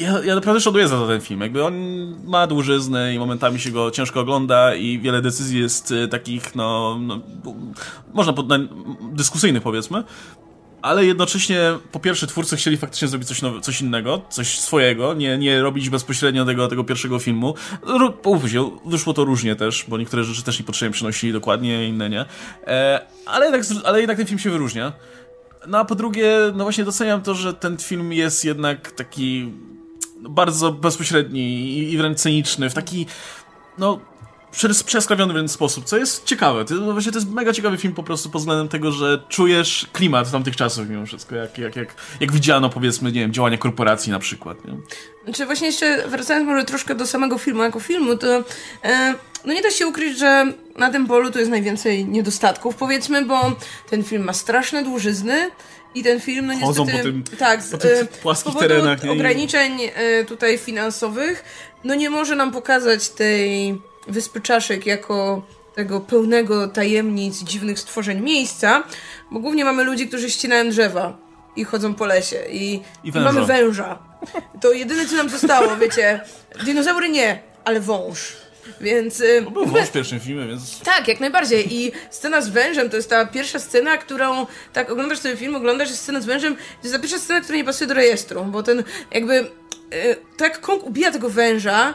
Ja, 0.00 0.24
ja 0.24 0.34
naprawdę 0.34 0.60
szanuję 0.60 0.88
za 0.88 1.06
ten 1.06 1.20
film. 1.20 1.40
Jakby 1.40 1.64
on 1.64 1.74
ma 2.24 2.46
dłużyznę 2.46 3.14
i 3.14 3.18
momentami 3.18 3.60
się 3.60 3.70
go 3.70 3.90
ciężko 3.90 4.20
ogląda 4.20 4.74
i 4.74 4.98
wiele 4.98 5.22
decyzji 5.22 5.60
jest 5.60 5.92
e, 5.92 6.08
takich, 6.08 6.54
no, 6.54 6.98
no 7.00 7.20
można 8.14 8.32
pod, 8.32 8.46
dyskusyjnych 9.12 9.62
powiedzmy, 9.62 10.04
ale 10.82 11.04
jednocześnie 11.04 11.60
po 11.92 12.00
pierwsze 12.00 12.26
twórcy 12.26 12.56
chcieli 12.56 12.76
faktycznie 12.76 13.08
zrobić 13.08 13.28
coś, 13.28 13.42
nowe, 13.42 13.60
coś 13.60 13.80
innego, 13.80 14.22
coś 14.30 14.58
swojego, 14.58 15.14
nie, 15.14 15.38
nie 15.38 15.62
robić 15.62 15.90
bezpośrednio 15.90 16.44
tego, 16.44 16.68
tego 16.68 16.84
pierwszego 16.84 17.18
filmu. 17.18 17.54
Połówmy 18.22 18.48
się, 18.48 18.70
wyszło 18.86 19.14
to 19.14 19.24
różnie 19.24 19.56
też, 19.56 19.84
bo 19.88 19.98
niektóre 19.98 20.24
rzeczy 20.24 20.42
też 20.42 20.58
niepotrzebnie 20.58 20.92
przynosili 20.92 21.32
dokładnie, 21.32 21.88
inne 21.88 22.10
nie. 22.10 22.24
E, 22.66 23.00
ale, 23.26 23.46
jednak, 23.46 23.62
ale 23.84 24.00
jednak 24.00 24.16
ten 24.16 24.26
film 24.26 24.38
się 24.38 24.50
wyróżnia. 24.50 24.92
No 25.66 25.78
a 25.78 25.84
po 25.84 25.94
drugie, 25.94 26.36
no 26.54 26.64
właśnie 26.64 26.84
doceniam 26.84 27.22
to, 27.22 27.34
że 27.34 27.54
ten 27.54 27.76
film 27.76 28.12
jest 28.12 28.44
jednak 28.44 28.92
taki 28.92 29.52
bardzo 30.20 30.72
bezpośredni 30.72 31.78
i 31.92 31.98
wręcz 31.98 32.18
cyniczny, 32.18 32.70
w 32.70 32.74
taki 32.74 33.06
no 33.78 34.00
przeskrawiony 34.84 35.32
w 35.32 35.36
ten 35.36 35.48
sposób, 35.48 35.84
co 35.84 35.96
jest 35.96 36.24
ciekawe. 36.24 36.64
To, 36.64 36.74
no 36.74 36.92
właśnie 36.92 37.12
to 37.12 37.18
jest 37.18 37.30
mega 37.30 37.52
ciekawy 37.52 37.76
film 37.76 37.94
po 37.94 38.02
prostu 38.02 38.30
pod 38.30 38.40
względem 38.40 38.68
tego, 38.68 38.92
że 38.92 39.22
czujesz 39.28 39.86
klimat 39.92 40.30
tamtych 40.30 40.56
czasów 40.56 40.88
mimo 40.88 41.06
wszystko, 41.06 41.34
jak, 41.34 41.58
jak, 41.58 41.76
jak, 41.76 41.94
jak 42.20 42.32
widziano 42.32 42.70
powiedzmy, 42.70 43.12
nie 43.12 43.20
wiem, 43.20 43.32
działania 43.32 43.58
korporacji 43.58 44.12
na 44.12 44.18
przykład. 44.18 44.64
Nie? 44.64 44.72
Znaczy 45.24 45.46
właśnie 45.46 45.66
jeszcze 45.66 46.08
wracając 46.08 46.46
może 46.46 46.64
troszkę 46.64 46.94
do 46.94 47.06
samego 47.06 47.38
filmu 47.38 47.62
jako 47.62 47.80
filmu, 47.80 48.16
to 48.16 48.44
e, 48.84 49.14
no 49.44 49.52
nie 49.52 49.62
da 49.62 49.70
się 49.70 49.86
ukryć, 49.86 50.18
że 50.18 50.52
na 50.76 50.90
tym 50.90 51.06
polu 51.06 51.30
to 51.30 51.38
jest 51.38 51.50
najwięcej 51.50 52.04
niedostatków 52.04 52.76
powiedzmy, 52.76 53.24
bo 53.24 53.56
ten 53.90 54.04
film 54.04 54.24
ma 54.24 54.32
straszne 54.32 54.84
dłużyzny, 54.84 55.50
i 55.94 56.02
ten 56.02 56.20
film, 56.20 56.46
no 56.46 56.66
Chodzą 56.66 56.84
niestety... 56.84 57.12
po 57.22 57.28
tym, 57.28 57.38
tak, 57.38 57.60
po 57.70 57.78
tych 57.78 58.02
e, 58.02 58.04
płaskich 58.04 58.52
z 58.52 58.56
terenach. 58.56 59.02
Nie? 59.02 59.12
ograniczeń 59.12 59.78
e, 59.94 60.24
tutaj 60.24 60.58
finansowych, 60.58 61.44
no 61.84 61.94
nie 61.94 62.10
może 62.10 62.36
nam 62.36 62.52
pokazać 62.52 63.08
tej 63.08 63.78
Wyspy 64.06 64.40
Czaszek 64.40 64.86
jako 64.86 65.42
tego 65.74 66.00
pełnego 66.00 66.68
tajemnic, 66.68 67.42
dziwnych 67.42 67.78
stworzeń 67.78 68.20
miejsca, 68.20 68.82
bo 69.30 69.40
głównie 69.40 69.64
mamy 69.64 69.84
ludzi, 69.84 70.08
którzy 70.08 70.30
ścinają 70.30 70.70
drzewa 70.70 71.18
i 71.56 71.64
chodzą 71.64 71.94
po 71.94 72.06
lesie 72.06 72.36
i, 72.50 72.74
I, 73.04 73.08
I 73.08 73.12
mamy 73.12 73.46
węża. 73.46 73.98
To 74.60 74.72
jedyne, 74.72 75.06
co 75.06 75.16
nam 75.16 75.28
zostało, 75.28 75.76
wiecie. 75.80 76.20
Dinozaury 76.64 77.08
nie, 77.08 77.42
ale 77.64 77.80
wąż. 77.80 78.36
Więc. 78.80 79.20
y, 79.20 79.42
Był 79.52 79.66
wąż 79.66 79.80
w 79.88 79.92
pierwszym 79.92 80.20
filmie, 80.20 80.46
więc... 80.46 80.80
Tak, 80.80 81.08
jak 81.08 81.20
najbardziej. 81.20 81.74
I 81.74 81.92
scena 82.10 82.40
z 82.40 82.48
wężem 82.48 82.90
to 82.90 82.96
jest 82.96 83.10
ta 83.10 83.26
pierwsza 83.26 83.58
scena, 83.58 83.96
którą. 83.96 84.46
Tak, 84.72 84.90
oglądasz 84.90 85.18
sobie 85.18 85.36
film, 85.36 85.56
oglądasz 85.56 85.90
scena 85.90 86.20
z 86.20 86.26
wężem. 86.26 86.56
To 86.56 86.62
jest 86.82 86.94
ta 86.94 86.98
pierwsza 87.00 87.18
scena, 87.18 87.40
która 87.40 87.56
nie 87.58 87.64
pasuje 87.64 87.88
do 87.88 87.94
rejestru, 87.94 88.44
bo 88.44 88.62
ten 88.62 88.84
jakby. 89.12 89.50
To 90.36 90.44
jak 90.44 90.60
Kong 90.60 90.84
ubija 90.86 91.10
tego 91.12 91.28
węża, 91.30 91.94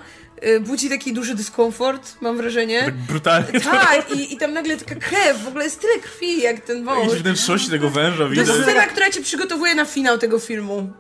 budzi 0.61 0.89
taki 0.89 1.13
duży 1.13 1.35
dyskomfort, 1.35 2.15
mam 2.21 2.37
wrażenie. 2.37 2.83
Tak 2.85 2.95
brutalnie. 2.97 3.59
Tak, 3.59 4.11
i, 4.15 4.33
i 4.33 4.37
tam 4.37 4.53
nagle 4.53 4.77
taka 4.77 4.95
krew, 4.95 5.43
w 5.43 5.47
ogóle 5.47 5.63
jest 5.63 5.81
tyle 5.81 5.99
krwi, 5.99 6.41
jak 6.41 6.59
ten 6.59 6.85
wąż. 6.85 7.03
Jakieś 7.07 7.21
wnętrzności 7.21 7.69
tego 7.69 7.89
węża 7.89 8.17
To 8.17 8.29
widać. 8.29 8.47
jest 8.47 8.61
scena, 8.61 8.87
która 8.87 9.09
cię 9.11 9.21
przygotowuje 9.21 9.75
na 9.75 9.85
finał 9.85 10.17
tego 10.17 10.39
filmu. 10.39 10.91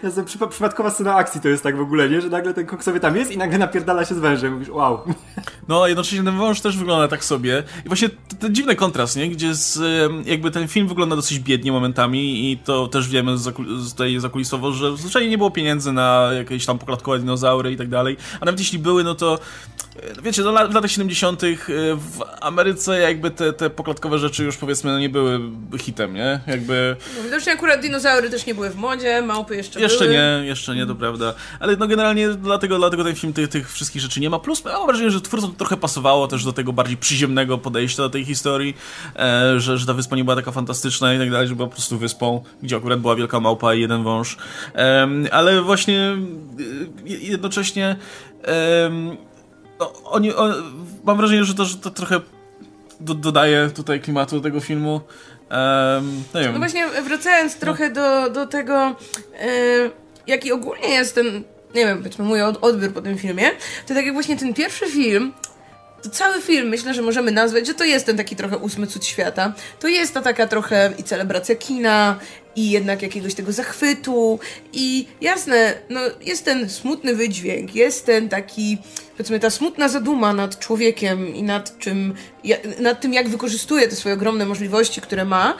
To 0.00 0.06
jest 0.06 0.18
przypa- 0.18 0.48
przypadkowa 0.48 0.90
scena 0.90 1.14
akcji 1.14 1.40
to 1.40 1.48
jest 1.48 1.62
tak 1.62 1.76
w 1.76 1.80
ogóle, 1.80 2.10
nie? 2.10 2.20
Że 2.20 2.28
nagle 2.28 2.54
ten 2.54 2.66
Kong 2.66 2.84
sobie 2.84 3.00
tam 3.00 3.16
jest 3.16 3.30
i 3.30 3.38
nagle 3.38 3.58
napierdala 3.58 4.04
się 4.04 4.14
z 4.14 4.18
wężem. 4.18 4.52
Mówisz, 4.52 4.68
wow. 4.68 4.98
No, 5.68 5.86
jednocześnie 5.86 6.22
ten 6.24 6.36
wąż 6.38 6.60
też 6.60 6.76
wygląda 6.76 7.08
tak 7.08 7.24
sobie. 7.24 7.62
I 7.84 7.88
właśnie 7.88 8.08
ten 8.38 8.54
dziwny 8.54 8.76
kontrast, 8.76 9.16
nie? 9.16 9.28
Gdzie 9.30 9.54
z, 9.54 9.78
jakby 10.26 10.50
ten 10.50 10.68
film 10.68 10.88
wygląda 10.88 11.16
dosyć 11.16 11.38
biednie 11.38 11.72
momentami 11.72 12.52
i 12.52 12.58
to 12.58 12.88
też 12.88 13.08
wiemy 13.08 13.38
z, 13.38 13.42
z 13.78 13.90
tutaj 13.90 14.20
zakulisowo, 14.20 14.72
że 14.72 14.96
zwyczajnie 14.96 15.30
nie 15.30 15.38
było 15.38 15.50
pieniędzy 15.50 15.92
na 15.92 16.30
jakieś 16.32 16.66
tam 16.66 16.78
poklatkowe 16.78 17.18
dinozaury 17.18 17.72
i 17.72 17.76
tak 17.76 17.88
dalej. 17.88 18.16
A 18.40 18.44
nawet 18.44 18.60
jeśli 18.60 18.78
były, 18.78 19.04
no 19.04 19.14
to 19.14 19.38
wiecie, 20.22 20.42
no, 20.42 20.52
w 20.52 20.74
latach 20.74 20.90
70. 20.90 21.44
e, 21.44 21.46
w 21.94 22.22
Ameryce 22.40 23.00
jakby 23.00 23.30
te, 23.30 23.52
te 23.52 23.70
poklatkowe 23.70 24.18
rzeczy 24.18 24.44
już 24.44 24.56
powiedzmy 24.56 24.92
no, 24.92 24.98
nie 24.98 25.08
były 25.08 25.40
hitem, 25.78 26.14
nie? 26.14 26.40
Jakby... 26.46 26.96
No, 27.16 27.22
widocznie 27.22 27.52
akurat 27.52 27.80
dinozaury 27.80 28.30
też 28.30 28.46
nie 28.46 28.54
były 28.54 28.70
w 28.70 28.76
modzie, 28.76 29.22
małpy 29.22 29.56
jeszcze, 29.56 29.80
Jeszcze 29.80 30.04
były. 30.04 30.14
nie, 30.16 30.42
jeszcze 30.44 30.76
nie, 30.76 30.86
to 30.86 30.94
prawda. 30.94 31.34
Ale 31.60 31.76
no 31.76 31.86
generalnie 31.86 32.28
dlatego, 32.28 32.78
dlatego 32.78 33.04
ten 33.04 33.14
film 33.14 33.32
tych, 33.32 33.48
tych 33.48 33.72
wszystkich 33.72 34.02
rzeczy 34.02 34.20
nie 34.20 34.30
ma. 34.30 34.38
Plus 34.38 34.64
mam 34.64 34.86
wrażenie, 34.86 35.10
że 35.10 35.20
twórcom 35.20 35.50
to 35.50 35.56
trochę 35.58 35.76
pasowało 35.76 36.28
też 36.28 36.44
do 36.44 36.52
tego 36.52 36.72
bardziej 36.72 36.96
przyziemnego 36.96 37.58
podejścia 37.58 38.02
do 38.02 38.10
tej 38.10 38.24
historii, 38.24 38.76
e, 39.16 39.60
że, 39.60 39.78
że 39.78 39.86
ta 39.86 39.94
wyspa 39.94 40.16
nie 40.16 40.24
była 40.24 40.36
taka 40.36 40.52
fantastyczna 40.52 41.14
i 41.14 41.18
tak 41.18 41.30
dalej, 41.30 41.48
że 41.48 41.54
była 41.54 41.68
po 41.68 41.74
prostu 41.74 41.98
wyspą, 41.98 42.44
gdzie 42.62 42.76
akurat 42.76 43.00
była 43.00 43.16
wielka 43.16 43.40
małpa 43.40 43.74
i 43.74 43.80
jeden 43.80 44.02
wąż. 44.02 44.36
Em, 44.74 45.26
ale 45.32 45.62
właśnie 45.62 46.16
e, 47.06 47.08
jednocześnie 47.08 47.96
no, 49.80 49.92
oni, 50.04 50.32
mam 51.04 51.16
wrażenie, 51.16 51.44
że 51.44 51.54
to, 51.54 51.64
że 51.64 51.76
to 51.76 51.90
trochę 51.90 52.20
do, 53.00 53.14
dodaje 53.14 53.70
tutaj 53.74 54.00
klimatu 54.00 54.40
tego 54.40 54.60
filmu. 54.60 55.00
Em, 55.48 56.24
no 56.34 56.40
nie 56.40 56.46
wiem. 56.46 56.52
No 56.52 56.58
właśnie, 56.58 56.86
wracając 57.04 57.56
trochę 57.56 57.90
do, 57.90 58.30
do 58.30 58.46
tego, 58.46 58.96
e, 59.40 59.46
jaki 60.26 60.52
ogólnie 60.52 60.88
jest 60.88 61.14
ten, 61.14 61.26
nie 61.74 61.86
wiem, 61.86 61.98
powiedzmy 61.98 62.24
mój 62.24 62.42
od, 62.42 62.58
odbiór 62.64 62.92
po 62.92 63.02
tym 63.02 63.18
filmie, 63.18 63.50
to 63.86 63.94
tak 63.94 64.04
jak 64.04 64.14
właśnie 64.14 64.36
ten 64.36 64.54
pierwszy 64.54 64.86
film, 64.86 65.32
to 66.02 66.10
cały 66.10 66.42
film 66.42 66.68
myślę, 66.68 66.94
że 66.94 67.02
możemy 67.02 67.30
nazwać, 67.30 67.66
że 67.66 67.74
to 67.74 67.84
jest 67.84 68.06
ten 68.06 68.16
taki 68.16 68.36
trochę 68.36 68.56
ósmy 68.56 68.86
cud 68.86 69.04
świata. 69.04 69.52
To 69.80 69.88
jest 69.88 70.14
ta 70.14 70.22
taka 70.22 70.46
trochę 70.46 70.92
i 70.98 71.02
celebracja 71.02 71.54
kina, 71.54 72.18
i 72.56 72.70
jednak 72.70 73.02
jakiegoś 73.02 73.34
tego 73.34 73.52
zachwytu. 73.52 74.38
I 74.72 75.06
jasne, 75.20 75.74
no 75.90 76.00
jest 76.20 76.44
ten 76.44 76.70
smutny 76.70 77.14
wydźwięk, 77.14 77.74
jest 77.74 78.06
ten 78.06 78.28
taki, 78.28 78.78
powiedzmy, 79.12 79.40
ta 79.40 79.50
smutna 79.50 79.88
zaduma 79.88 80.32
nad 80.32 80.58
człowiekiem 80.58 81.34
i 81.34 81.42
nad 81.42 81.78
czym, 81.78 82.14
nad 82.80 83.00
tym, 83.00 83.12
jak 83.12 83.28
wykorzystuje 83.28 83.88
te 83.88 83.96
swoje 83.96 84.14
ogromne 84.14 84.46
możliwości, 84.46 85.00
które 85.00 85.24
ma. 85.24 85.56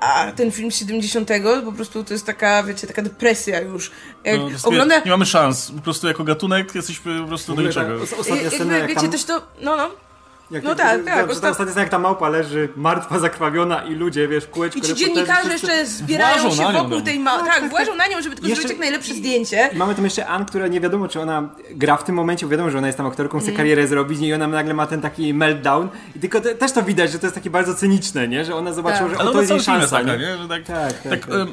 A 0.00 0.32
ten 0.32 0.52
film 0.52 0.72
z 0.72 0.76
70 0.78 1.30
po 1.64 1.72
prostu 1.72 2.04
to 2.04 2.14
jest 2.14 2.26
taka, 2.26 2.62
wiecie, 2.62 2.86
taka 2.86 3.02
depresja 3.02 3.60
już. 3.60 3.90
Jak 4.24 4.38
No, 4.38 4.48
ogląda... 4.62 4.98
Nie 5.00 5.10
mamy 5.10 5.26
szans. 5.26 5.70
Po 5.70 5.82
prostu 5.82 6.08
jako 6.08 6.24
gatunek 6.24 6.74
jesteśmy 6.74 7.20
po 7.20 7.26
prostu 7.28 7.54
do 7.54 7.62
niczego. 7.62 7.94
os- 7.94 8.12
ostatnia 8.12 8.50
scena, 8.50 8.86
wiecie, 8.86 9.00
tam... 9.00 9.10
też 9.10 9.24
to... 9.24 9.42
No, 9.60 9.76
no. 9.76 10.05
Jak 10.50 10.64
No 10.64 10.74
tak, 10.74 11.04
tak, 11.04 11.16
że 11.20 11.26
Ta 11.26 11.32
osta- 11.32 11.50
ostatnia 11.50 11.64
scena, 11.72 11.80
jak 11.80 11.88
ta 11.90 11.98
małpa 11.98 12.28
leży 12.28 12.68
martwa, 12.76 13.18
zakrwawiona 13.18 13.82
i 13.84 13.94
ludzie, 13.94 14.28
wiesz, 14.28 14.44
w 14.44 14.50
kółeczku 14.50 14.78
I 14.78 14.82
ci 14.82 14.94
dziennikarze 14.94 15.52
jeszcze 15.52 15.86
zbierają 15.86 16.50
się 16.50 16.62
na 16.62 16.72
nią, 16.72 16.78
wokół 16.82 16.98
no. 16.98 17.04
tej 17.04 17.18
ma... 17.18 17.38
Tak, 17.44 17.70
włażą 17.70 17.94
na 17.96 18.06
nią, 18.06 18.22
żeby 18.22 18.34
tylko 18.34 18.48
Jeszcze- 18.48 18.62
zrobić 18.62 18.70
jak 18.70 18.78
najlepsze 18.80 19.14
zdjęcie. 19.14 19.70
I 19.72 19.76
mamy 19.76 19.94
tam 19.94 20.04
jeszcze 20.04 20.26
Ann, 20.26 20.44
która 20.44 20.66
nie 20.66 20.80
wiadomo, 20.80 21.08
czy 21.08 21.20
ona 21.20 21.48
gra 21.70 21.96
w 21.96 22.04
tym 22.04 22.14
momencie, 22.14 22.46
bo 22.46 22.50
wiadomo, 22.50 22.70
że 22.70 22.78
ona 22.78 22.86
jest 22.86 22.96
tam 22.96 23.06
aktorką, 23.06 23.38
Mm. 23.38 23.48
chce 23.48 23.56
karierę 23.56 23.86
zrobić 23.86 24.20
i 24.20 24.34
ona 24.34 24.46
nagle 24.48 24.74
ma 24.74 24.86
ten 24.86 25.00
taki 25.00 25.34
meltdown 25.34 25.88
i 26.16 26.20
tylko 26.20 26.40
te, 26.40 26.54
też 26.54 26.72
to 26.72 26.82
widać, 26.82 27.12
że 27.12 27.18
to 27.18 27.26
jest 27.26 27.34
takie 27.34 27.50
bardzo 27.50 27.74
cyniczne, 27.74 28.28
nie? 28.28 28.44
Że 28.44 28.54
ona 28.54 28.72
zobaczyła, 28.72 29.08
Tak. 29.10 29.18
że 29.18 29.22
o, 29.22 29.24
to 29.24 29.30
ona 29.30 29.40
jest 29.40 29.50
jej 29.52 29.60
szansa, 29.60 29.96
taka, 29.98 30.12
nie? 30.16 30.18
nie? 30.18 30.36
Że 30.38 30.48
tak, 30.48 30.62
Tak, 30.64 30.92
tak, 30.92 31.02
tak, 31.10 31.20
tak. 31.26 31.30
em, 31.40 31.48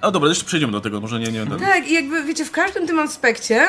a 0.00 0.10
dobra, 0.10 0.28
jeszcze 0.28 0.44
przejdziemy 0.44 0.72
do 0.72 0.80
tego, 0.80 1.00
może 1.00 1.20
nie, 1.20 1.32
nie. 1.32 1.46
Tak, 1.46 1.88
i 1.88 1.94
jakby, 1.94 2.22
wiecie, 2.24 2.44
w 2.44 2.50
każdym 2.50 2.86
tym 2.86 2.98
aspekcie 2.98 3.68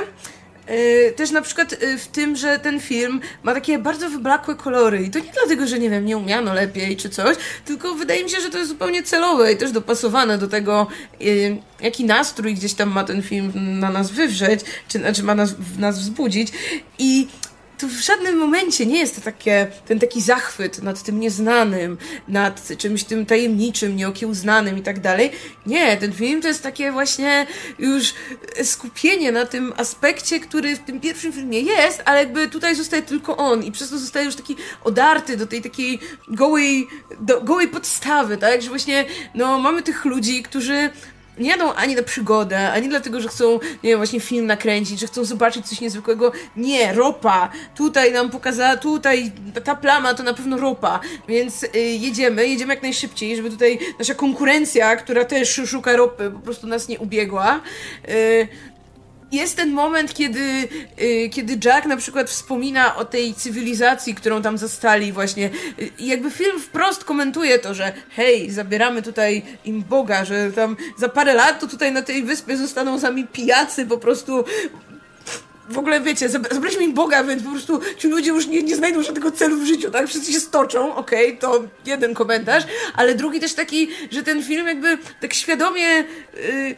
też 1.15 1.31
na 1.31 1.41
przykład 1.41 1.81
yy, 1.81 1.97
w 1.97 2.07
tym, 2.07 2.35
że 2.35 2.59
ten 2.59 2.79
film 2.79 3.21
ma 3.43 3.53
takie 3.53 3.79
bardzo 3.79 4.09
wyblakłe 4.09 4.55
kolory. 4.55 5.03
I 5.03 5.09
to 5.09 5.19
nie 5.19 5.31
dlatego, 5.33 5.67
że 5.67 5.79
nie 5.79 5.89
wiem, 5.89 6.05
nie 6.05 6.17
umiano 6.17 6.53
lepiej 6.53 6.97
czy 6.97 7.09
coś, 7.09 7.37
tylko 7.65 7.95
wydaje 7.95 8.23
mi 8.23 8.29
się, 8.29 8.41
że 8.41 8.49
to 8.49 8.57
jest 8.57 8.69
zupełnie 8.69 9.03
celowe 9.03 9.53
i 9.53 9.57
też 9.57 9.71
dopasowane 9.71 10.37
do 10.37 10.47
tego, 10.47 10.87
yy, 11.19 11.57
jaki 11.81 12.05
nastrój 12.05 12.53
gdzieś 12.53 12.73
tam 12.73 12.89
ma 12.89 13.03
ten 13.03 13.21
film 13.21 13.51
na 13.79 13.89
nas 13.89 14.11
wywrzeć, 14.11 14.59
czy 14.87 14.99
znaczy 14.99 15.23
ma 15.23 15.35
nas, 15.35 15.55
nas 15.77 15.99
wzbudzić. 15.99 16.51
I 16.99 17.27
to 17.77 17.87
w 17.87 17.91
żadnym 17.91 18.37
momencie 18.37 18.85
nie 18.85 18.99
jest 18.99 19.15
to 19.15 19.21
takie, 19.21 19.67
ten 19.87 19.99
taki 19.99 20.21
zachwyt 20.21 20.81
nad 20.81 21.03
tym 21.03 21.19
nieznanym, 21.19 21.97
nad 22.27 22.77
czymś 22.77 23.03
tym 23.03 23.25
tajemniczym, 23.25 23.95
nieokiełznanym 23.95 24.77
i 24.77 24.81
tak 24.81 24.99
dalej. 24.99 25.31
Nie, 25.65 25.97
ten 25.97 26.13
film 26.13 26.41
to 26.41 26.47
jest 26.47 26.63
takie 26.63 26.91
właśnie 26.91 27.47
już 27.79 28.13
skupienie 28.63 29.31
na 29.31 29.45
tym 29.45 29.73
aspekcie, 29.77 30.39
który 30.39 30.75
w 30.75 30.79
tym 30.79 30.99
pierwszym 30.99 31.33
filmie 31.33 31.59
jest, 31.59 32.01
ale 32.05 32.19
jakby 32.19 32.47
tutaj 32.47 32.75
zostaje 32.75 33.01
tylko 33.01 33.37
on 33.37 33.63
i 33.63 33.71
przez 33.71 33.89
to 33.89 33.97
zostaje 33.97 34.25
już 34.25 34.35
taki 34.35 34.55
odarty 34.83 35.37
do 35.37 35.47
tej 35.47 35.61
takiej 35.61 35.99
gołej, 36.27 36.87
do, 37.19 37.41
gołej 37.41 37.67
podstawy, 37.67 38.37
tak? 38.37 38.61
Że 38.61 38.69
właśnie, 38.69 39.05
no, 39.35 39.59
mamy 39.59 39.81
tych 39.81 40.05
ludzi, 40.05 40.43
którzy 40.43 40.89
nie 41.37 41.49
jadą 41.49 41.73
ani 41.73 41.95
na 41.95 42.03
przygodę, 42.03 42.71
ani 42.71 42.89
dlatego, 42.89 43.21
że 43.21 43.29
chcą, 43.29 43.53
nie 43.83 43.89
wiem, 43.89 43.99
właśnie 43.99 44.19
film 44.19 44.45
nakręcić, 44.45 44.99
że 44.99 45.07
chcą 45.07 45.25
zobaczyć 45.25 45.67
coś 45.67 45.81
niezwykłego. 45.81 46.31
Nie, 46.55 46.93
ropa. 46.93 47.49
Tutaj 47.75 48.11
nam 48.11 48.29
pokazała, 48.29 48.77
tutaj 48.77 49.31
ta, 49.63 49.75
plama 49.75 50.13
to 50.13 50.23
na 50.23 50.33
pewno 50.33 50.57
ropa. 50.57 50.99
Więc 51.27 51.63
y, 51.63 51.69
jedziemy, 51.79 52.47
jedziemy 52.47 52.73
jak 52.73 52.83
najszybciej, 52.83 53.35
żeby 53.35 53.49
tutaj 53.49 53.79
nasza 53.99 54.15
konkurencja, 54.15 54.95
która 54.95 55.25
też 55.25 55.61
szuka 55.65 55.95
ropy, 55.95 56.31
po 56.31 56.39
prostu 56.39 56.67
nas 56.67 56.87
nie 56.87 56.99
ubiegła. 56.99 57.59
Y, 58.09 58.47
jest 59.31 59.57
ten 59.57 59.71
moment, 59.71 60.13
kiedy, 60.13 60.39
y, 61.01 61.29
kiedy 61.29 61.57
Jack 61.65 61.85
na 61.85 61.97
przykład 61.97 62.29
wspomina 62.29 62.95
o 62.95 63.05
tej 63.05 63.33
cywilizacji, 63.33 64.15
którą 64.15 64.41
tam 64.41 64.57
zastali 64.57 65.11
właśnie. 65.11 65.49
Jakby 65.99 66.31
film 66.31 66.59
wprost 66.59 67.03
komentuje 67.03 67.59
to, 67.59 67.73
że 67.73 67.93
hej, 68.09 68.51
zabieramy 68.51 69.01
tutaj 69.01 69.43
im 69.65 69.83
Boga, 69.83 70.25
że 70.25 70.51
tam 70.51 70.77
za 70.97 71.09
parę 71.09 71.33
lat 71.33 71.59
to 71.59 71.67
tutaj 71.67 71.91
na 71.91 72.01
tej 72.01 72.23
wyspie 72.23 72.57
zostaną 72.57 72.99
sami 72.99 73.27
pijacy 73.27 73.85
po 73.85 73.97
prostu 73.97 74.43
w 75.69 75.77
ogóle 75.77 76.01
wiecie, 76.01 76.29
zabra- 76.29 76.53
zabraliśmy 76.53 76.83
im 76.83 76.93
Boga, 76.93 77.23
więc 77.23 77.43
po 77.43 77.51
prostu 77.51 77.79
ci 77.97 78.07
ludzie 78.07 78.29
już 78.29 78.47
nie, 78.47 78.63
nie 78.63 78.75
znajdą 78.75 79.03
żadnego 79.03 79.31
celu 79.31 79.57
w 79.57 79.65
życiu, 79.65 79.91
tak? 79.91 80.07
Wszyscy 80.07 80.33
się 80.33 80.39
stoczą, 80.39 80.95
okej, 80.95 81.37
to 81.37 81.63
jeden 81.85 82.13
komentarz, 82.13 82.63
ale 82.95 83.15
drugi 83.15 83.39
też 83.39 83.53
taki, 83.53 83.87
że 84.11 84.23
ten 84.23 84.43
film 84.43 84.67
jakby 84.67 84.97
tak 85.21 85.33
świadomie 85.33 86.03
y, 86.35 86.75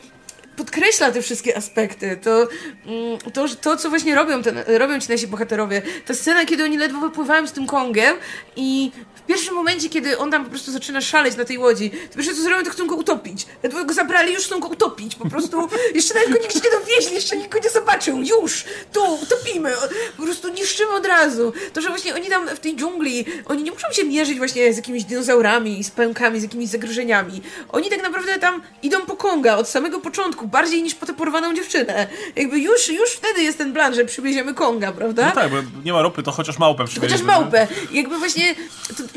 podkreśla 0.58 1.12
te 1.12 1.22
wszystkie 1.22 1.58
aspekty. 1.58 2.18
To, 2.18 2.48
mm, 2.86 3.32
to, 3.34 3.46
to 3.62 3.78
co 3.78 3.90
właśnie 3.90 4.16
robią, 4.16 4.44
ten, 4.44 4.60
robią 4.68 5.00
ci 5.00 5.12
nasi 5.12 5.28
bohaterowie. 5.28 5.82
Ta 6.06 6.14
scena, 6.14 6.46
kiedy 6.46 6.64
oni 6.64 6.78
ledwo 6.78 7.00
wypływają 7.00 7.48
z 7.48 7.52
tym 7.52 7.68
Kongiem 7.68 8.16
i 8.56 8.92
pierwszym 9.28 9.56
momencie, 9.56 9.90
kiedy 9.90 10.18
on 10.18 10.32
tam 10.32 10.44
po 10.44 10.50
prostu 10.50 10.72
zaczyna 10.72 11.02
szaleć 11.02 11.36
na 11.36 11.46
tej 11.46 11.58
łodzi, 11.58 11.90
to 11.90 12.16
pierwsze 12.16 12.36
co 12.36 12.42
zrobią, 12.42 12.64
to 12.64 12.70
chcą 12.70 12.88
go 12.88 12.96
utopić. 12.96 13.46
Ledwo 13.64 13.86
go 13.86 13.94
zabrali, 13.94 14.34
już 14.34 14.44
chcą 14.44 14.60
go 14.60 14.68
utopić. 14.68 15.16
Po 15.16 15.30
prostu 15.30 15.70
jeszcze 15.96 16.14
nawet 16.14 16.30
go 16.30 16.38
nigdzie 16.42 16.60
nie 16.60 16.80
dowieźli, 16.80 17.16
jeszcze 17.16 17.38
nikt 17.38 17.52
go 17.52 17.60
nie 17.64 17.70
zobaczył. 17.70 18.18
Już! 18.18 18.66
Tu! 18.94 19.14
Utopimy! 19.24 19.74
Po 20.18 20.24
prostu 20.24 20.50
niszczymy 20.50 20.92
od 20.92 21.06
razu. 21.06 21.54
To, 21.74 21.82
że 21.82 21.90
właśnie 21.90 22.16
oni 22.16 22.30
tam 22.30 22.48
w 22.48 22.60
tej 22.60 22.76
dżungli, 22.76 23.26
oni 23.46 23.64
nie 23.64 23.72
muszą 23.72 23.92
się 23.92 24.04
mierzyć 24.04 24.38
właśnie 24.38 24.74
z 24.74 24.78
jakimiś 24.78 25.04
dinozaurami, 25.04 25.84
z 25.84 25.92
pękami, 25.92 26.40
z 26.40 26.44
jakimiś 26.44 26.70
zagrożeniami. 26.70 27.42
Oni 27.70 27.90
tak 27.90 28.04
naprawdę 28.04 28.40
tam 28.40 28.62
idą 28.84 29.02
po 29.02 29.16
Konga 29.18 29.56
od 29.58 29.70
samego 29.70 30.00
początku, 30.00 30.48
bardziej 30.48 30.84
niż 30.84 30.96
po 30.96 31.06
tę 31.06 31.14
porwaną 31.14 31.54
dziewczynę. 31.54 32.08
Jakby 32.36 32.60
już, 32.60 32.90
już 32.90 33.10
wtedy 33.10 33.44
jest 33.44 33.58
ten 33.58 33.74
plan, 33.74 33.96
że 33.96 34.06
przywieziemy 34.06 34.54
Konga, 34.54 34.92
prawda? 34.92 35.26
No 35.26 35.32
tak, 35.32 35.52
bo 35.52 35.58
nie 35.86 35.94
ma 35.94 36.02
ropy, 36.02 36.24
to 36.24 36.32
chociaż 36.32 36.58
małpę 36.60 36.86
przywieźmy. 36.86 37.10
Chociaż 37.10 37.28
małpę. 37.28 37.68
Jakby 37.92 38.18
właśnie 38.18 38.56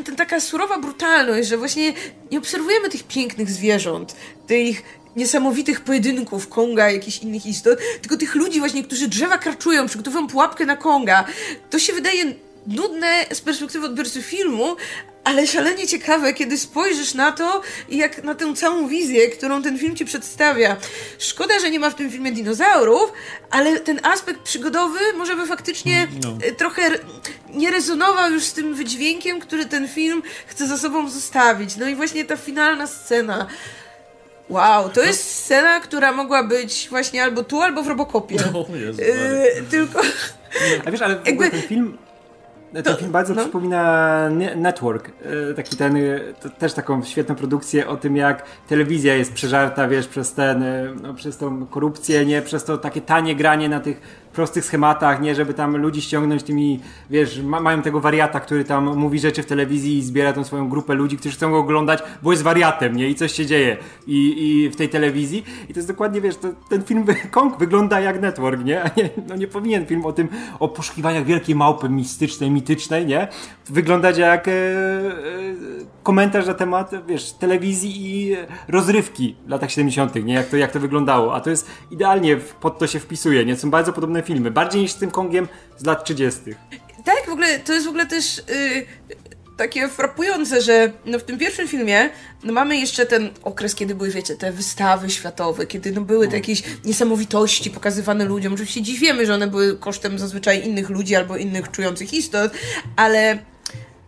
to, 0.04 0.16
taka 0.16 0.40
surowa 0.40 0.78
brutalność, 0.78 1.48
że 1.48 1.56
właśnie 1.56 1.92
nie 2.30 2.38
obserwujemy 2.38 2.88
tych 2.88 3.02
pięknych 3.02 3.50
zwierząt, 3.50 4.16
tych 4.46 4.82
niesamowitych 5.16 5.80
pojedynków 5.80 6.48
Konga 6.48 6.90
jakichś 6.90 7.18
innych 7.18 7.46
istot, 7.46 7.78
tylko 8.00 8.16
tych 8.16 8.34
ludzi 8.34 8.58
właśnie, 8.60 8.84
którzy 8.84 9.08
drzewa 9.08 9.38
kraczują, 9.38 9.86
przygotowują 9.86 10.26
pułapkę 10.26 10.66
na 10.66 10.76
Konga. 10.76 11.24
To 11.70 11.78
się 11.78 11.92
wydaje 11.92 12.34
nudne 12.66 13.26
z 13.32 13.40
perspektywy 13.40 13.86
odbiorcy 13.86 14.22
filmu, 14.22 14.76
ale 15.24 15.46
szalenie 15.46 15.86
ciekawe, 15.86 16.32
kiedy 16.32 16.58
spojrzysz 16.58 17.14
na 17.14 17.32
to 17.32 17.62
i 17.88 17.96
jak 17.96 18.24
na 18.24 18.34
tę 18.34 18.54
całą 18.54 18.88
wizję, 18.88 19.28
którą 19.28 19.62
ten 19.62 19.78
film 19.78 19.96
ci 19.96 20.04
przedstawia. 20.04 20.76
Szkoda, 21.18 21.58
że 21.58 21.70
nie 21.70 21.80
ma 21.80 21.90
w 21.90 21.94
tym 21.94 22.10
filmie 22.10 22.32
dinozaurów, 22.32 23.12
ale 23.50 23.80
ten 23.80 24.00
aspekt 24.02 24.40
przygodowy 24.40 24.98
może 25.16 25.36
by 25.36 25.46
faktycznie 25.46 26.08
no. 26.22 26.38
E, 26.42 26.52
trochę 26.52 26.82
nie 27.54 27.70
rezonował 27.70 28.32
już 28.32 28.44
z 28.44 28.52
tym 28.52 28.74
wydźwiękiem, 28.74 29.40
który 29.40 29.66
ten 29.66 29.88
film 29.88 30.22
chce 30.46 30.66
za 30.66 30.78
sobą 30.78 31.10
zostawić. 31.10 31.76
No 31.76 31.88
i 31.88 31.94
właśnie 31.94 32.24
ta 32.24 32.36
finalna 32.36 32.86
scena. 32.86 33.46
Wow, 34.48 34.88
to 34.88 35.02
jest 35.02 35.34
scena, 35.34 35.80
która 35.80 36.12
mogła 36.12 36.42
być 36.42 36.86
właśnie 36.90 37.22
albo 37.22 37.44
tu, 37.44 37.62
albo 37.62 37.82
w 37.82 37.88
Robocopie. 37.88 38.36
No, 38.52 38.66
Jezu, 38.76 39.02
yy, 39.02 39.64
tylko... 39.70 40.00
A 40.86 40.90
wiesz, 40.90 41.02
ale 41.02 41.16
w 41.16 41.28
ogóle 41.28 41.50
ten 41.50 41.62
film 41.62 41.98
ten 42.72 42.82
to, 42.82 42.94
film 42.94 43.12
bardzo 43.12 43.34
no. 43.34 43.42
przypomina 43.42 44.28
Network. 44.56 45.10
E, 45.50 45.54
taki 45.54 45.76
ten, 45.76 45.96
e, 45.96 46.50
też 46.58 46.72
taką 46.72 47.04
świetną 47.04 47.34
produkcję 47.34 47.88
o 47.88 47.96
tym, 47.96 48.16
jak 48.16 48.42
telewizja 48.68 49.14
jest 49.14 49.32
przeżarta, 49.32 49.88
wiesz, 49.88 50.08
przez 50.08 50.34
ten, 50.34 50.62
e, 50.62 50.94
no, 51.02 51.14
przez 51.14 51.36
tą 51.36 51.66
korupcję, 51.66 52.26
nie, 52.26 52.42
przez 52.42 52.64
to 52.64 52.78
takie 52.78 53.00
tanie 53.00 53.36
granie 53.36 53.68
na 53.68 53.80
tych 53.80 54.19
prostych 54.32 54.64
schematach, 54.64 55.20
nie, 55.20 55.34
żeby 55.34 55.54
tam 55.54 55.76
ludzi 55.76 56.02
ściągnąć 56.02 56.42
tymi, 56.42 56.80
wiesz, 57.10 57.42
ma, 57.42 57.60
mają 57.60 57.82
tego 57.82 58.00
wariata, 58.00 58.40
który 58.40 58.64
tam 58.64 58.96
mówi 58.96 59.18
rzeczy 59.18 59.42
w 59.42 59.46
telewizji 59.46 59.98
i 59.98 60.02
zbiera 60.02 60.32
tą 60.32 60.44
swoją 60.44 60.68
grupę 60.68 60.94
ludzi, 60.94 61.16
którzy 61.16 61.36
chcą 61.36 61.50
go 61.50 61.58
oglądać, 61.58 62.02
bo 62.22 62.30
jest 62.30 62.42
wariatem, 62.42 62.96
nie, 62.96 63.08
i 63.08 63.14
coś 63.14 63.32
się 63.32 63.46
dzieje. 63.46 63.76
I, 64.06 64.34
i 64.38 64.70
w 64.70 64.76
tej 64.76 64.88
telewizji. 64.88 65.44
I 65.68 65.72
to 65.72 65.78
jest 65.78 65.88
dokładnie, 65.88 66.20
wiesz, 66.20 66.36
to, 66.36 66.48
ten 66.68 66.82
film 66.82 67.06
Kong 67.30 67.58
wygląda 67.58 68.00
jak 68.00 68.20
network, 68.20 68.64
nie, 68.64 68.82
a 68.82 68.90
nie, 68.96 69.10
no 69.28 69.36
nie 69.36 69.46
powinien 69.46 69.86
film 69.86 70.06
o 70.06 70.12
tym, 70.12 70.28
o 70.58 70.68
poszukiwaniach 70.68 71.24
wielkiej 71.24 71.54
małpy 71.54 71.88
mistycznej, 71.88 72.50
mitycznej, 72.50 73.06
nie, 73.06 73.28
wyglądać 73.66 74.18
jak 74.18 74.48
e, 74.48 74.52
e, 74.52 74.54
komentarz 76.02 76.46
na 76.46 76.54
temat, 76.54 76.90
wiesz, 77.06 77.32
telewizji 77.32 77.92
i 77.96 78.36
rozrywki 78.68 79.36
w 79.46 79.50
latach 79.50 79.70
70., 79.70 80.14
nie, 80.14 80.34
jak 80.34 80.46
to, 80.46 80.56
jak 80.56 80.72
to 80.72 80.80
wyglądało, 80.80 81.34
a 81.34 81.40
to 81.40 81.50
jest 81.50 81.70
idealnie 81.90 82.36
pod 82.36 82.78
to 82.78 82.86
się 82.86 83.00
wpisuje, 83.00 83.44
nie, 83.44 83.56
są 83.56 83.70
bardzo 83.70 83.92
podobne 83.92 84.19
filmy. 84.22 84.50
Bardziej 84.50 84.82
niż 84.82 84.92
z 84.92 84.96
tym 84.96 85.10
Kongiem 85.10 85.48
z 85.78 85.84
lat 85.86 86.04
30. 86.04 86.40
Tak, 87.04 87.26
w 87.26 87.32
ogóle 87.32 87.58
to 87.58 87.72
jest 87.72 87.86
w 87.86 87.88
ogóle 87.88 88.06
też 88.06 88.36
yy, 88.36 88.86
takie 89.60 89.88
frapujące, 89.88 90.62
że 90.62 90.92
no 91.06 91.18
w 91.18 91.22
tym 91.22 91.38
pierwszym 91.38 91.68
filmie 91.68 92.10
no 92.44 92.52
mamy 92.52 92.76
jeszcze 92.76 93.06
ten 93.06 93.30
okres, 93.42 93.74
kiedy 93.74 93.94
były, 93.94 94.10
wiecie, 94.10 94.36
te 94.36 94.52
wystawy 94.52 95.10
światowe, 95.10 95.66
kiedy 95.66 95.92
no 95.92 96.00
były 96.00 96.28
te 96.28 96.36
jakieś 96.36 96.62
niesamowitości 96.84 97.70
pokazywane 97.70 98.24
ludziom. 98.24 98.52
Oczywiście 98.52 98.82
dziś 98.82 99.00
wiemy, 99.00 99.26
że 99.26 99.34
one 99.34 99.46
były 99.46 99.76
kosztem 99.76 100.18
zazwyczaj 100.18 100.66
innych 100.66 100.90
ludzi 100.90 101.16
albo 101.16 101.36
innych 101.36 101.70
czujących 101.70 102.14
istot, 102.14 102.52
ale 102.96 103.38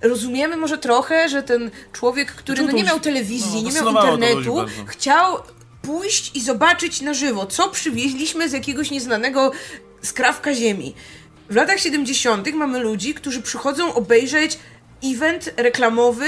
rozumiemy 0.03 0.57
może 0.57 0.79
trochę, 0.79 1.29
że 1.29 1.43
ten 1.43 1.71
człowiek, 1.93 2.33
który 2.33 2.63
no, 2.63 2.73
nie 2.73 2.85
miał 2.85 3.01
telewizji, 3.01 3.63
no, 3.63 3.71
nie 3.71 3.75
miał 3.75 3.89
internetu, 3.89 4.57
chciał 4.87 5.39
pójść 5.83 6.37
i 6.37 6.41
zobaczyć 6.41 7.01
na 7.01 7.15
żywo, 7.15 7.47
co 7.47 7.69
przywieźliśmy 7.69 8.49
z 8.49 8.53
jakiegoś 8.53 8.91
nieznanego 8.91 9.53
skrawka 10.03 10.55
ziemi. 10.55 10.94
W 11.50 11.55
latach 11.55 11.80
70. 11.80 12.55
mamy 12.55 12.78
ludzi, 12.78 13.14
którzy 13.14 13.42
przychodzą 13.42 13.94
obejrzeć 13.94 14.59
event 15.05 15.50
reklamowy 15.57 16.26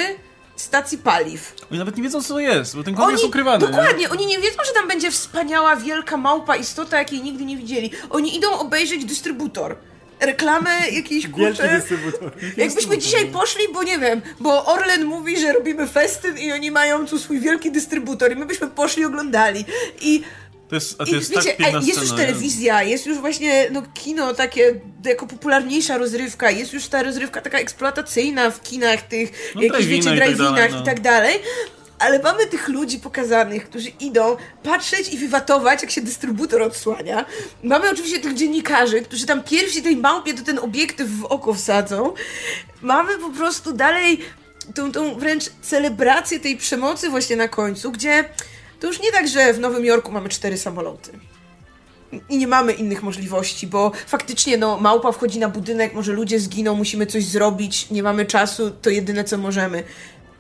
stacji 0.56 0.98
paliw. 0.98 1.54
Oni 1.70 1.78
nawet 1.78 1.96
nie 1.96 2.02
wiedzą, 2.02 2.22
co 2.22 2.34
to 2.34 2.40
jest, 2.40 2.76
bo 2.76 2.82
ten 2.82 2.94
kod 2.94 3.10
jest 3.10 3.24
ukrywany. 3.24 3.66
Dokładnie, 3.66 4.02
nie? 4.02 4.10
oni 4.10 4.26
nie 4.26 4.38
wiedzą, 4.38 4.58
że 4.66 4.72
tam 4.72 4.88
będzie 4.88 5.10
wspaniała, 5.10 5.76
wielka 5.76 6.16
małpa 6.16 6.56
istota, 6.56 6.98
jakiej 6.98 7.22
nigdy 7.22 7.44
nie 7.44 7.56
widzieli. 7.56 7.90
Oni 8.10 8.36
idą 8.36 8.52
obejrzeć 8.58 9.04
dystrybutor 9.04 9.76
reklamę 10.20 10.70
jakiejś 10.92 11.28
kurczę. 11.28 11.82
Jakbyśmy 12.56 12.98
dzisiaj 12.98 13.26
poszli, 13.26 13.64
bo 13.72 13.82
nie 13.82 13.98
wiem, 13.98 14.22
bo 14.40 14.64
Orlen 14.64 15.04
mówi, 15.04 15.40
że 15.40 15.52
robimy 15.52 15.86
festyn 15.86 16.38
i 16.38 16.52
oni 16.52 16.70
mają 16.70 17.06
tu 17.06 17.18
swój 17.18 17.40
wielki 17.40 17.72
dystrybutor 17.72 18.32
i 18.32 18.36
my 18.36 18.46
byśmy 18.46 18.68
poszli 18.68 19.04
oglądali. 19.04 19.64
I 20.00 20.22
to 20.74 20.76
jest, 20.76 20.98
to 20.98 21.04
jest, 21.04 21.32
I, 21.32 21.36
wiecie, 21.36 21.56
tak 21.72 21.86
jest 21.86 22.00
już 22.00 22.12
telewizja, 22.12 22.82
jest 22.82 23.06
już 23.06 23.18
właśnie 23.18 23.68
no, 23.70 23.82
kino 23.94 24.34
takie 24.34 24.80
jako 25.04 25.26
popularniejsza 25.26 25.98
rozrywka, 25.98 26.50
jest 26.50 26.72
już 26.72 26.88
ta 26.88 27.02
rozrywka 27.02 27.40
taka 27.40 27.58
eksploatacyjna 27.58 28.50
w 28.50 28.62
kinach 28.62 29.02
tych, 29.02 29.52
no, 29.54 29.62
jakichś 29.62 29.86
wiecie, 29.86 30.10
drive-inach 30.10 30.72
no. 30.72 30.80
i 30.80 30.84
tak 30.84 31.00
dalej 31.00 31.38
ale 31.98 32.18
mamy 32.18 32.46
tych 32.46 32.68
ludzi 32.68 32.98
pokazanych, 32.98 33.68
którzy 33.68 33.88
idą 33.88 34.36
patrzeć 34.62 35.08
i 35.14 35.18
wywatować, 35.18 35.82
jak 35.82 35.90
się 35.90 36.00
dystrybutor 36.00 36.62
odsłania. 36.62 37.24
Mamy 37.62 37.90
oczywiście 37.90 38.20
tych 38.20 38.34
dziennikarzy, 38.34 39.00
którzy 39.00 39.26
tam 39.26 39.42
pierwsi 39.42 39.82
tej 39.82 39.96
małpie 39.96 40.34
to 40.34 40.44
ten 40.44 40.58
obiektyw 40.58 41.08
w 41.10 41.24
oko 41.24 41.54
wsadzą. 41.54 42.14
Mamy 42.82 43.18
po 43.18 43.30
prostu 43.30 43.72
dalej 43.72 44.20
tą, 44.74 44.92
tą 44.92 45.14
wręcz 45.14 45.44
celebrację 45.62 46.40
tej 46.40 46.56
przemocy 46.56 47.10
właśnie 47.10 47.36
na 47.36 47.48
końcu, 47.48 47.92
gdzie 47.92 48.24
to 48.80 48.86
już 48.86 49.00
nie 49.00 49.12
tak, 49.12 49.28
że 49.28 49.52
w 49.52 49.60
Nowym 49.60 49.84
Jorku 49.84 50.12
mamy 50.12 50.28
cztery 50.28 50.58
samoloty 50.58 51.18
i 52.28 52.38
nie 52.38 52.46
mamy 52.46 52.72
innych 52.72 53.02
możliwości, 53.02 53.66
bo 53.66 53.92
faktycznie 54.06 54.56
no, 54.56 54.78
małpa 54.80 55.12
wchodzi 55.12 55.38
na 55.38 55.48
budynek, 55.48 55.94
może 55.94 56.12
ludzie 56.12 56.40
zginą, 56.40 56.74
musimy 56.74 57.06
coś 57.06 57.24
zrobić, 57.24 57.90
nie 57.90 58.02
mamy 58.02 58.26
czasu, 58.26 58.70
to 58.70 58.90
jedyne 58.90 59.24
co 59.24 59.38
możemy. 59.38 59.84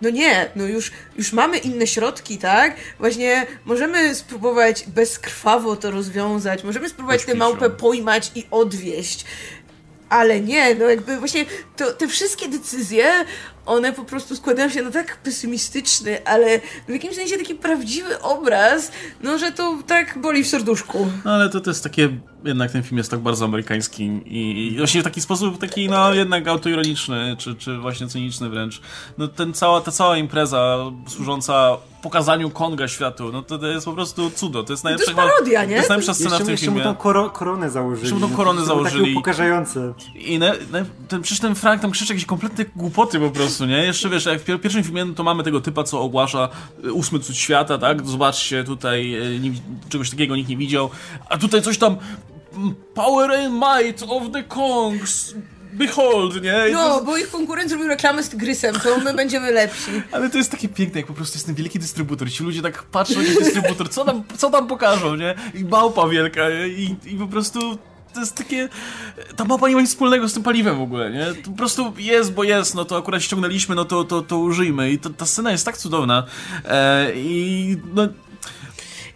No 0.00 0.10
nie, 0.10 0.50
no 0.56 0.64
już, 0.64 0.92
już 1.16 1.32
mamy 1.32 1.58
inne 1.58 1.86
środki, 1.86 2.38
tak? 2.38 2.76
Właśnie 2.98 3.46
możemy 3.64 4.14
spróbować 4.14 4.84
bezkrwawo 4.86 5.76
to 5.76 5.90
rozwiązać, 5.90 6.64
możemy 6.64 6.88
spróbować 6.88 7.24
tę 7.24 7.34
małpę 7.34 7.70
pojmać 7.70 8.30
i 8.34 8.46
odwieść. 8.50 9.24
Ale 10.08 10.40
nie, 10.40 10.74
no 10.74 10.84
jakby 10.84 11.16
właśnie 11.16 11.44
to, 11.76 11.92
te 11.92 12.08
wszystkie 12.08 12.48
decyzje, 12.48 13.24
one 13.66 13.92
po 13.92 14.04
prostu 14.04 14.36
składają 14.36 14.68
się 14.68 14.82
na 14.82 14.90
tak 14.90 15.16
pesymistyczny, 15.16 16.24
ale 16.24 16.60
w 16.88 16.92
jakimś 16.92 17.14
sensie 17.14 17.36
taki 17.36 17.54
prawdziwy 17.54 18.22
obraz, 18.22 18.92
no 19.22 19.38
że 19.38 19.52
to 19.52 19.78
tak 19.86 20.18
boli 20.18 20.44
w 20.44 20.48
serduszku. 20.48 21.10
No 21.24 21.32
ale 21.32 21.48
to, 21.48 21.60
to 21.60 21.70
jest 21.70 21.82
takie, 21.82 22.08
jednak 22.44 22.70
ten 22.70 22.82
film 22.82 22.98
jest 22.98 23.10
tak 23.10 23.20
bardzo 23.20 23.44
amerykański 23.44 24.04
i, 24.04 24.72
i 24.72 24.78
właśnie 24.78 25.00
w 25.00 25.04
taki 25.04 25.20
sposób 25.20 25.58
taki, 25.58 25.88
no 25.88 26.14
jednak 26.14 26.48
autoironiczny, 26.48 27.36
czy, 27.38 27.54
czy 27.54 27.78
właśnie 27.78 28.08
cyniczny 28.08 28.48
wręcz. 28.48 28.80
No 29.18 29.28
ten 29.28 29.54
cała, 29.54 29.80
ta 29.80 29.90
cała 29.90 30.16
impreza 30.16 30.78
służąca 31.08 31.76
pokazaniu 32.02 32.50
Konga 32.50 32.88
światu, 32.88 33.32
no 33.32 33.42
to, 33.42 33.58
to 33.58 33.66
jest 33.66 33.86
po 33.86 33.92
prostu 33.92 34.30
cudo. 34.30 34.62
To 34.64 34.72
jest 34.72 34.84
najlepsza, 34.84 35.12
to 35.12 35.20
jest 35.20 35.32
parodia, 35.32 35.64
nie? 35.64 35.68
To 35.70 35.76
jest 35.76 35.88
najlepsza 35.88 36.14
scena 36.14 36.30
jeszcze, 36.30 36.44
w 36.44 36.46
tym 36.46 36.52
jeszcze 36.52 36.66
filmie. 36.66 36.78
Jeszcze 36.78 36.88
mu 36.88 36.94
tą 36.94 37.02
koro 37.02 37.30
koronę 37.30 37.70
założyli. 37.70 38.08
Jeszcze 38.08 38.20
mu 38.20 38.28
tą 38.28 38.36
koronę 38.36 38.60
no, 38.60 38.66
założyli. 38.66 39.00
Takie 39.00 39.12
upokarzające. 39.12 39.94
I 40.14 40.38
ne, 40.38 40.52
ne, 40.72 40.84
ten, 41.08 41.22
przecież 41.22 41.40
ten 41.40 41.54
Frank 41.54 41.82
tam 41.82 41.90
krzyczy 41.90 42.12
jakieś 42.12 42.26
kompletne 42.26 42.64
głupoty 42.76 43.20
po 43.20 43.30
prostu, 43.30 43.53
nie? 43.60 43.84
Jeszcze 43.84 44.10
wiesz, 44.10 44.26
jak 44.26 44.40
w 44.40 44.60
pierwszym 44.60 44.84
filmie 44.84 45.04
no 45.04 45.14
to 45.14 45.22
mamy 45.22 45.42
tego 45.42 45.60
typa, 45.60 45.84
co 45.84 46.00
ogłasza 46.00 46.48
y, 46.84 46.92
ósmy 46.92 47.20
cud 47.20 47.36
świata, 47.36 47.78
tak? 47.78 48.06
Zobaczcie, 48.06 48.64
tutaj 48.64 49.14
y, 49.14 49.40
nie, 49.40 49.52
czegoś 49.88 50.10
takiego 50.10 50.36
nikt 50.36 50.48
nie 50.48 50.56
widział. 50.56 50.90
A 51.28 51.38
tutaj 51.38 51.62
coś 51.62 51.78
tam 51.78 51.96
mm, 52.54 52.74
Power 52.94 53.30
and 53.30 53.54
Might 53.54 54.02
of 54.02 54.22
the 54.32 54.42
Kongs 54.42 55.34
Behold, 55.74 56.42
nie? 56.42 56.68
I 56.70 56.72
no, 56.72 56.98
to... 56.98 57.04
bo 57.04 57.16
ich 57.16 57.30
konkurent 57.30 57.68
zrobił 57.68 57.88
reklamę 57.88 58.22
z 58.22 58.28
tygrysem, 58.28 58.74
to 58.74 58.98
my 58.98 59.14
będziemy 59.14 59.52
lepsi. 59.52 59.90
Ale 60.12 60.30
to 60.30 60.38
jest 60.38 60.50
takie 60.50 60.68
piękne, 60.68 61.00
jak 61.00 61.06
po 61.06 61.14
prostu 61.14 61.36
jest 61.36 61.46
ten 61.46 61.54
wielki 61.54 61.78
dystrybutor. 61.78 62.30
Ci 62.30 62.44
ludzie 62.44 62.62
tak 62.62 62.82
patrzą 62.82 63.22
na 63.22 63.40
dystrybutor, 63.40 63.90
co 63.90 64.04
tam, 64.04 64.22
co 64.36 64.50
tam 64.50 64.66
pokażą, 64.66 65.16
nie? 65.16 65.34
I 65.54 65.64
małpa 65.64 66.08
wielka, 66.08 66.50
I, 66.50 66.96
I 67.04 67.16
po 67.16 67.26
prostu 67.26 67.78
to 68.14 68.20
jest 68.20 68.34
takie... 68.34 68.68
Ta 69.36 69.44
mapa 69.44 69.68
nie 69.68 69.74
ma 69.74 69.80
nic 69.80 69.90
wspólnego 69.90 70.28
z 70.28 70.34
tym 70.34 70.42
paliwem 70.42 70.78
w 70.78 70.82
ogóle, 70.82 71.10
nie? 71.10 71.42
To 71.42 71.50
po 71.50 71.56
prostu 71.56 71.92
jest, 71.98 72.32
bo 72.32 72.44
jest, 72.44 72.74
no 72.74 72.84
to 72.84 72.96
akurat 72.96 73.22
ściągnęliśmy, 73.22 73.74
no 73.74 73.84
to, 73.84 74.04
to, 74.04 74.22
to 74.22 74.38
użyjmy. 74.38 74.90
I 74.90 74.98
to, 74.98 75.10
ta 75.10 75.26
scena 75.26 75.52
jest 75.52 75.64
tak 75.64 75.76
cudowna. 75.76 76.26
E, 76.64 77.12
I 77.14 77.76
no... 77.94 78.08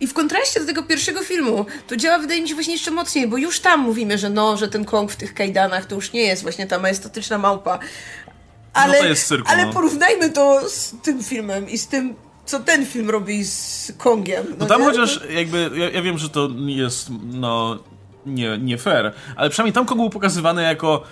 I 0.01 0.07
w 0.07 0.15
kontraście 0.15 0.61
do 0.61 0.67
tego 0.67 0.83
pierwszego 0.83 1.23
filmu, 1.23 1.67
to 1.87 1.97
działa 1.97 2.19
wydaje 2.19 2.43
mi 2.43 2.49
się 2.49 2.55
właśnie 2.55 2.73
jeszcze 2.73 2.91
mocniej, 2.91 3.29
bo 3.29 3.37
już 3.37 3.61
tam 3.61 3.81
mówimy, 3.81 4.19
że 4.19 4.31
no, 4.31 4.57
że 4.57 4.69
ten 4.69 4.85
Kong 4.85 5.13
w 5.13 5.17
tych 5.17 5.35
kajdanach 5.35 5.87
to 5.87 5.95
już 5.95 6.13
nie 6.13 6.21
jest 6.21 6.43
właśnie 6.43 6.67
ta 6.67 6.79
majestatyczna 6.79 7.39
małpa. 7.39 7.79
Ale, 8.73 8.93
no 8.93 9.03
to 9.03 9.09
jest 9.09 9.29
cyrku, 9.29 9.49
ale 9.51 9.67
no. 9.67 9.73
porównajmy 9.73 10.31
to 10.31 10.61
z 10.69 10.95
tym 11.03 11.23
filmem 11.23 11.71
i 11.71 11.79
z 11.79 11.87
tym 11.87 12.15
co 12.49 12.61
ten 12.61 12.87
film 12.87 13.11
robi 13.11 13.45
z 13.45 13.93
Kongiem. 13.99 14.47
No, 14.51 14.57
no 14.59 14.67
tam 14.67 14.81
nie? 14.81 14.87
chociaż 14.87 15.21
jakby, 15.31 15.71
ja, 15.75 15.91
ja, 15.91 16.03
wiem, 16.03 16.19
że 16.19 16.29
to 16.29 16.49
jest, 16.67 17.09
no, 17.33 17.79
nie, 18.29 18.59
nie 18.59 18.79
fair, 18.79 19.13
ale 19.37 19.51
przynajmniej 19.51 19.73
tam 19.73 19.87
Kong 19.87 20.01
był 20.01 20.11
pokazywany 20.11 20.63
jako 20.63 21.03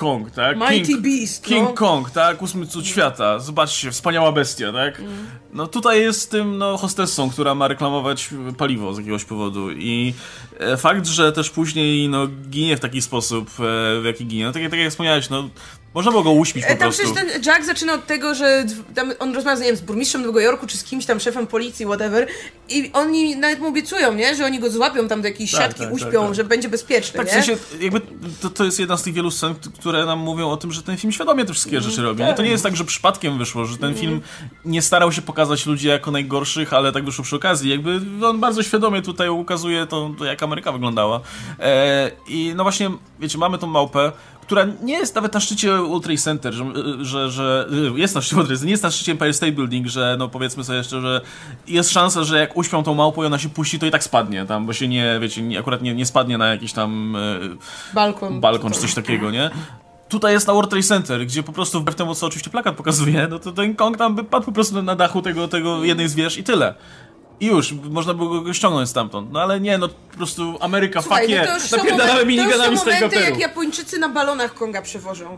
Kong, 0.00 0.30
tak? 0.30 0.56
Mighty 0.56 0.86
King, 0.86 1.00
Beast, 1.00 1.44
King 1.44 1.68
no. 1.68 1.74
Kong, 1.74 2.10
tak? 2.10 2.42
Ósmy 2.42 2.66
cud 2.66 2.86
świata. 2.86 3.38
Zobaczcie, 3.38 3.90
wspaniała 3.90 4.32
bestia, 4.32 4.72
tak? 4.72 5.00
Mm. 5.00 5.26
No 5.52 5.66
tutaj 5.66 6.00
jest 6.00 6.30
tym, 6.30 6.58
no, 6.58 6.76
hostessą, 6.76 7.30
która 7.30 7.54
ma 7.54 7.68
reklamować 7.68 8.30
paliwo 8.58 8.94
z 8.94 8.98
jakiegoś 8.98 9.24
powodu 9.24 9.70
i 9.70 10.14
e, 10.58 10.76
fakt, 10.76 11.06
że 11.06 11.32
też 11.32 11.50
później, 11.50 12.08
no, 12.08 12.26
ginie 12.50 12.76
w 12.76 12.80
taki 12.80 13.02
sposób, 13.02 13.50
e, 13.50 14.00
w 14.00 14.02
jaki 14.04 14.26
ginie, 14.26 14.44
no 14.44 14.52
tak, 14.52 14.62
tak 14.62 14.80
jak 14.80 14.90
wspomniałeś, 14.90 15.30
no, 15.30 15.48
Można 15.94 16.10
było 16.10 16.22
go 16.22 16.30
uśpić 16.32 16.64
po 16.64 16.68
E, 16.70 16.76
Tam 16.76 16.78
prostu. 16.78 17.02
przecież 17.14 17.32
ten 17.32 17.42
Jack 17.44 17.64
zaczyna 17.64 17.92
od 17.94 18.06
tego, 18.06 18.34
że 18.34 18.64
tam 18.94 19.12
on 19.18 19.34
rozmawia 19.34 19.56
z, 19.56 19.60
nie 19.60 19.66
wiem, 19.66 19.76
z 19.76 19.80
burmistrzem 19.80 20.20
Nowego 20.22 20.40
Jorku, 20.40 20.66
czy 20.66 20.78
z 20.78 20.84
kimś 20.84 21.06
tam, 21.06 21.20
szefem 21.20 21.46
policji, 21.46 21.86
whatever, 21.86 22.26
i 22.68 22.90
oni 22.92 23.36
nawet 23.36 23.60
mu 23.60 23.66
obiecują, 23.68 24.14
nie? 24.14 24.34
Że 24.36 24.44
oni 24.44 24.58
go 24.58 24.70
złapią 24.70 25.08
tam 25.08 25.22
do 25.22 25.28
jakiejś 25.28 25.50
Tak, 25.50 25.60
siatki, 25.60 25.80
tak, 25.80 25.92
uśpią, 25.92 26.10
tak, 26.10 26.20
tak. 26.26 26.34
że 26.34 26.44
będzie 26.44 26.68
bezpieczny, 26.68 27.16
Tak, 27.18 27.28
w 27.28 27.36
nie? 27.36 27.42
sensie, 27.42 27.56
jakby 27.80 28.00
to, 28.42 28.50
to 28.50 28.64
jest 28.64 28.80
jedna 28.80 28.96
z 28.96 29.02
tych 29.02 29.14
wielu 29.14 29.30
scen, 29.30 29.54
które 29.78 30.06
nam 30.06 30.18
mówią 30.18 30.50
o 30.50 30.56
tym, 30.56 30.72
że 30.72 30.82
ten 30.82 30.96
film 30.96 31.12
świadomie 31.12 31.44
te 31.44 31.52
wszystkie 31.52 31.76
Mhm. 31.76 31.90
rzeczy 31.90 32.02
robi. 32.02 32.22
Nie? 32.22 32.34
To 32.34 32.42
nie 32.42 32.50
jest 32.50 32.62
tak, 32.62 32.76
że 32.76 32.84
przypadkiem 32.84 33.38
wyszło, 33.38 33.64
że 33.64 33.78
ten 33.78 33.94
film 33.94 34.20
nie 34.64 34.82
starał 34.82 35.12
się 35.12 35.22
pokazać 35.22 35.66
ludzi 35.66 35.88
jako 35.88 36.10
najgorszych, 36.10 36.72
ale 36.72 36.92
tak 36.92 37.04
wyszło 37.04 37.24
przy 37.24 37.36
okazji. 37.36 37.70
Jakby 37.70 38.00
on 38.26 38.40
bardzo 38.40 38.62
świadomie 38.62 39.02
tutaj 39.02 39.28
ukazuje 39.28 39.86
to, 39.86 40.10
to 40.18 40.24
jak 40.24 40.42
Ameryka 40.42 40.72
wyglądała. 40.72 41.20
E, 41.58 42.10
I 42.28 42.52
no 42.56 42.62
właśnie, 42.62 42.90
wiecie, 43.20 43.38
mamy 43.38 43.58
tą 43.58 43.66
małpę, 43.66 44.12
która 44.50 44.66
nie 44.82 44.98
jest 44.98 45.14
nawet 45.14 45.34
na 45.34 45.40
szczycie 45.40 45.68
World 45.76 46.04
Trade 46.04 46.20
Center, 46.20 46.54
że, 46.54 46.64
że, 47.00 47.30
że 47.30 47.68
jest 47.94 48.14
na 48.14 48.20
szczycie 48.20 48.36
World 48.36 48.48
Trade 48.50 48.64
nie 48.64 48.70
jest 48.70 48.82
na 48.82 48.90
szczycie 48.90 49.12
Empire 49.12 49.34
State 49.34 49.52
Building, 49.52 49.86
że 49.86 50.16
no 50.18 50.28
powiedzmy 50.28 50.64
sobie 50.64 50.78
jeszcze, 50.78 51.00
że 51.00 51.20
jest 51.68 51.90
szansa, 51.90 52.24
że 52.24 52.38
jak 52.38 52.56
uśpią 52.56 52.82
tą 52.82 52.94
małpą 52.94 53.22
i 53.22 53.26
ona 53.26 53.38
się 53.38 53.48
puści, 53.48 53.78
to 53.78 53.86
i 53.86 53.90
tak 53.90 54.04
spadnie 54.04 54.46
tam, 54.46 54.66
bo 54.66 54.72
się 54.72 54.88
nie, 54.88 55.18
wiecie, 55.20 55.42
nie, 55.42 55.58
akurat 55.58 55.82
nie, 55.82 55.94
nie 55.94 56.06
spadnie 56.06 56.38
na 56.38 56.46
jakiś 56.46 56.72
tam 56.72 57.16
e, 57.16 57.38
Balkon. 57.94 58.40
balkon 58.40 58.72
czy 58.72 58.80
coś 58.80 58.94
takiego, 58.94 59.30
nie? 59.30 59.50
Tutaj 60.08 60.32
jest 60.32 60.46
na 60.46 60.52
World 60.52 60.70
Trade 60.70 60.86
Center, 60.86 61.26
gdzie 61.26 61.42
po 61.42 61.52
prostu 61.52 61.80
wbrew 61.80 61.96
temu, 61.96 62.14
co 62.14 62.26
oczywiście 62.26 62.50
plakat 62.50 62.76
pokazuje, 62.76 63.28
no 63.30 63.38
to 63.38 63.52
ten 63.52 63.74
Kong 63.74 63.96
tam 63.96 64.14
by 64.14 64.24
padł 64.24 64.46
po 64.46 64.52
prostu 64.52 64.82
na 64.82 64.96
dachu 64.96 65.22
tego, 65.22 65.48
tego 65.48 65.84
jednej 65.84 66.08
z 66.08 66.14
wież 66.14 66.38
i 66.38 66.44
tyle. 66.44 66.74
I 67.40 67.46
już, 67.46 67.72
można 67.72 68.14
było 68.14 68.40
go 68.40 68.52
ściągnąć 68.52 68.90
stamtąd. 68.90 69.32
No 69.32 69.42
ale 69.42 69.60
nie, 69.60 69.78
no 69.78 69.88
po 69.88 70.16
prostu 70.16 70.58
Ameryka, 70.60 71.02
Słuchaj, 71.02 71.26
fuck 71.26 71.38
no 71.38 71.46
to 71.46 71.54
już 71.54 71.62
są, 71.62 71.76
napierdalamy 71.76 72.76
są 72.76 72.82
z 72.82 72.84
tego 72.84 72.96
momenty, 72.96 73.20
jak. 73.20 73.38
Japończycy 73.38 73.98
na 73.98 74.08
balonach 74.08 74.54
Konga 74.54 74.82
przewożą. 74.82 75.36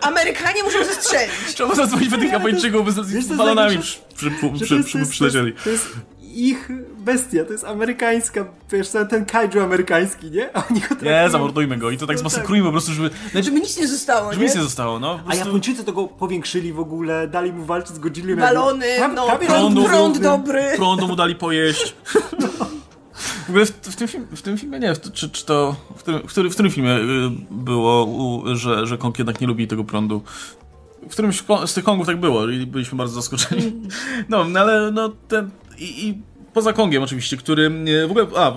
Amerykanie 0.00 0.62
muszą 0.62 0.84
zestrzelić. 0.84 1.54
Trzeba 1.54 1.74
zadzwonić 1.74 2.10
do 2.10 2.18
tych 2.18 2.32
Japończyków, 2.32 2.94
z 2.94 3.12
jest 3.12 3.34
balonami 3.34 3.78
przy, 3.78 3.98
przy, 4.16 4.30
przy, 4.64 4.84
przy, 4.84 5.06
przylecieli. 5.06 5.52
To 5.64 5.70
jest 5.70 5.88
ich 6.34 6.68
bestia, 6.98 7.44
to 7.44 7.52
jest 7.52 7.64
amerykańska, 7.64 8.44
wiesz, 8.72 8.88
ten, 8.88 9.06
ten 9.08 9.24
kaiju 9.24 9.60
amerykański, 9.62 10.30
nie? 10.30 10.56
A 10.56 10.62
oni 10.70 10.80
go 10.80 10.94
Nie, 11.02 11.30
zamordujmy 11.30 11.76
go 11.76 11.90
i 11.90 11.96
to 11.96 12.06
tak 12.06 12.16
No 12.16 12.20
zmasakrujmy 12.20 12.66
po 12.66 12.72
prostu, 12.72 12.92
żeby... 12.92 13.10
Żeby 13.34 13.60
nic 13.60 13.78
nie 13.78 13.88
zostało, 13.88 14.32
Żeby 14.32 14.44
nie? 14.44 14.46
nic 14.48 14.56
nie 14.56 14.62
zostało, 14.62 14.98
no. 14.98 15.14
Po 15.14 15.20
A 15.20 15.24
prostu... 15.24 15.44
Japończycy 15.44 15.84
to 15.84 15.92
go 15.92 16.06
powiększyli 16.06 16.72
w 16.72 16.80
ogóle, 16.80 17.28
dali 17.28 17.52
mu 17.52 17.64
walczyć 17.64 17.96
z 17.96 17.98
Godzillą. 17.98 18.36
Balony, 18.36 18.86
Prawie- 18.98 19.14
no, 19.14 19.26
prawie 19.26 19.46
prąd, 19.46 19.76
prądu- 19.76 19.88
prąd 19.88 20.18
dobry. 20.18 20.62
Prądu 20.76 21.08
mu 21.08 21.16
dali 21.16 21.34
pojeść. 21.34 21.94
W 23.46 23.48
ogóle 23.50 23.66
w, 23.66 23.70
w, 23.70 23.96
tym, 23.96 24.08
film, 24.08 24.26
w 24.36 24.42
tym 24.42 24.58
filmie, 24.58 24.78
nie, 24.78 24.94
w, 24.94 25.00
czy, 25.12 25.30
czy 25.30 25.46
to... 25.46 25.76
W, 25.96 26.02
tym, 26.02 26.18
w, 26.18 26.26
którym, 26.26 26.50
w 26.50 26.54
którym 26.54 26.72
filmie 26.72 26.94
y, 26.96 27.00
było, 27.50 28.04
u, 28.04 28.42
że, 28.56 28.86
że 28.86 28.98
Kong 28.98 29.18
jednak 29.18 29.40
nie 29.40 29.46
lubi 29.46 29.68
tego 29.68 29.84
prądu? 29.84 30.22
W 31.08 31.12
którymś 31.12 31.44
z 31.66 31.74
tych 31.74 31.84
Kongów 31.84 32.06
tak 32.06 32.20
było 32.20 32.48
i 32.48 32.66
byliśmy 32.66 32.98
bardzo 32.98 33.14
zaskoczeni. 33.14 33.72
No, 34.28 34.44
no 34.44 34.60
ale 34.60 34.90
no 34.90 35.08
ten... 35.28 35.50
I, 35.80 36.08
i 36.08 36.14
poza 36.52 36.72
Kongiem 36.72 37.02
oczywiście, 37.02 37.36
który 37.36 37.66
e, 37.66 38.06
w 38.06 38.10
ogóle... 38.10 38.26
A, 38.36 38.52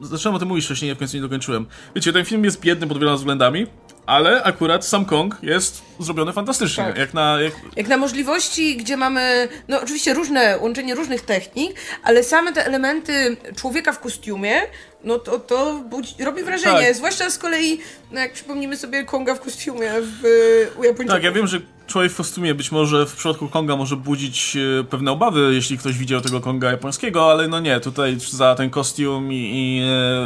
zacząłem 0.00 0.36
o 0.36 0.38
tym 0.38 0.48
mówić 0.48 0.64
wcześniej, 0.64 0.90
a 0.90 0.94
w 0.94 0.98
końcu 0.98 1.16
nie 1.16 1.22
dokończyłem. 1.22 1.66
Wiecie, 1.94 2.12
ten 2.12 2.24
film 2.24 2.44
jest 2.44 2.60
biedny 2.60 2.86
pod 2.86 2.98
wieloma 2.98 3.16
względami, 3.16 3.66
ale 4.06 4.42
akurat 4.42 4.86
sam 4.86 5.04
Kong 5.04 5.38
jest 5.42 5.82
zrobiony 5.98 6.32
fantastycznie. 6.32 6.84
Tak. 6.84 6.98
Jak 6.98 7.14
na... 7.14 7.40
Jak, 7.40 7.52
Jak 7.76 7.88
na 7.88 7.96
możliwości, 7.96 8.76
gdzie 8.76 8.96
mamy, 8.96 9.48
no 9.68 9.80
oczywiście 9.82 10.14
różne, 10.14 10.58
łączenie 10.58 10.94
różnych 10.94 11.20
technik, 11.20 11.74
ale 12.02 12.22
same 12.22 12.52
te 12.52 12.66
elementy 12.66 13.36
człowieka 13.56 13.92
w 13.92 14.00
kostiumie, 14.00 14.54
no 15.04 15.18
to, 15.18 15.38
to 15.38 15.84
budzi, 15.90 16.24
robi 16.24 16.42
wrażenie. 16.42 16.86
Tak. 16.86 16.96
Zwłaszcza 16.96 17.30
z 17.30 17.38
kolei, 17.38 17.80
no 18.10 18.20
jak 18.20 18.32
przypomnimy 18.32 18.76
sobie 18.76 19.04
Konga 19.04 19.34
w 19.34 19.40
kostiumie 19.40 19.90
w, 20.00 20.22
u 20.78 20.84
Japończyków. 20.84 21.14
Tak, 21.14 21.22
ja 21.22 21.32
wiem, 21.32 21.46
że 21.46 21.60
człowiek 21.86 22.12
w 22.12 22.16
kostiumie 22.16 22.54
być 22.54 22.72
może 22.72 23.06
w 23.06 23.16
przypadku 23.16 23.48
Konga 23.48 23.76
może 23.76 23.96
budzić 23.96 24.56
e, 24.56 24.84
pewne 24.84 25.12
obawy, 25.12 25.50
jeśli 25.54 25.78
ktoś 25.78 25.98
widział 25.98 26.20
tego 26.20 26.40
Konga 26.40 26.70
japońskiego, 26.70 27.30
ale 27.30 27.48
no 27.48 27.60
nie, 27.60 27.80
tutaj 27.80 28.16
za 28.30 28.54
ten 28.54 28.70
kostium 28.70 29.32
i, 29.32 29.36
i, 29.36 29.82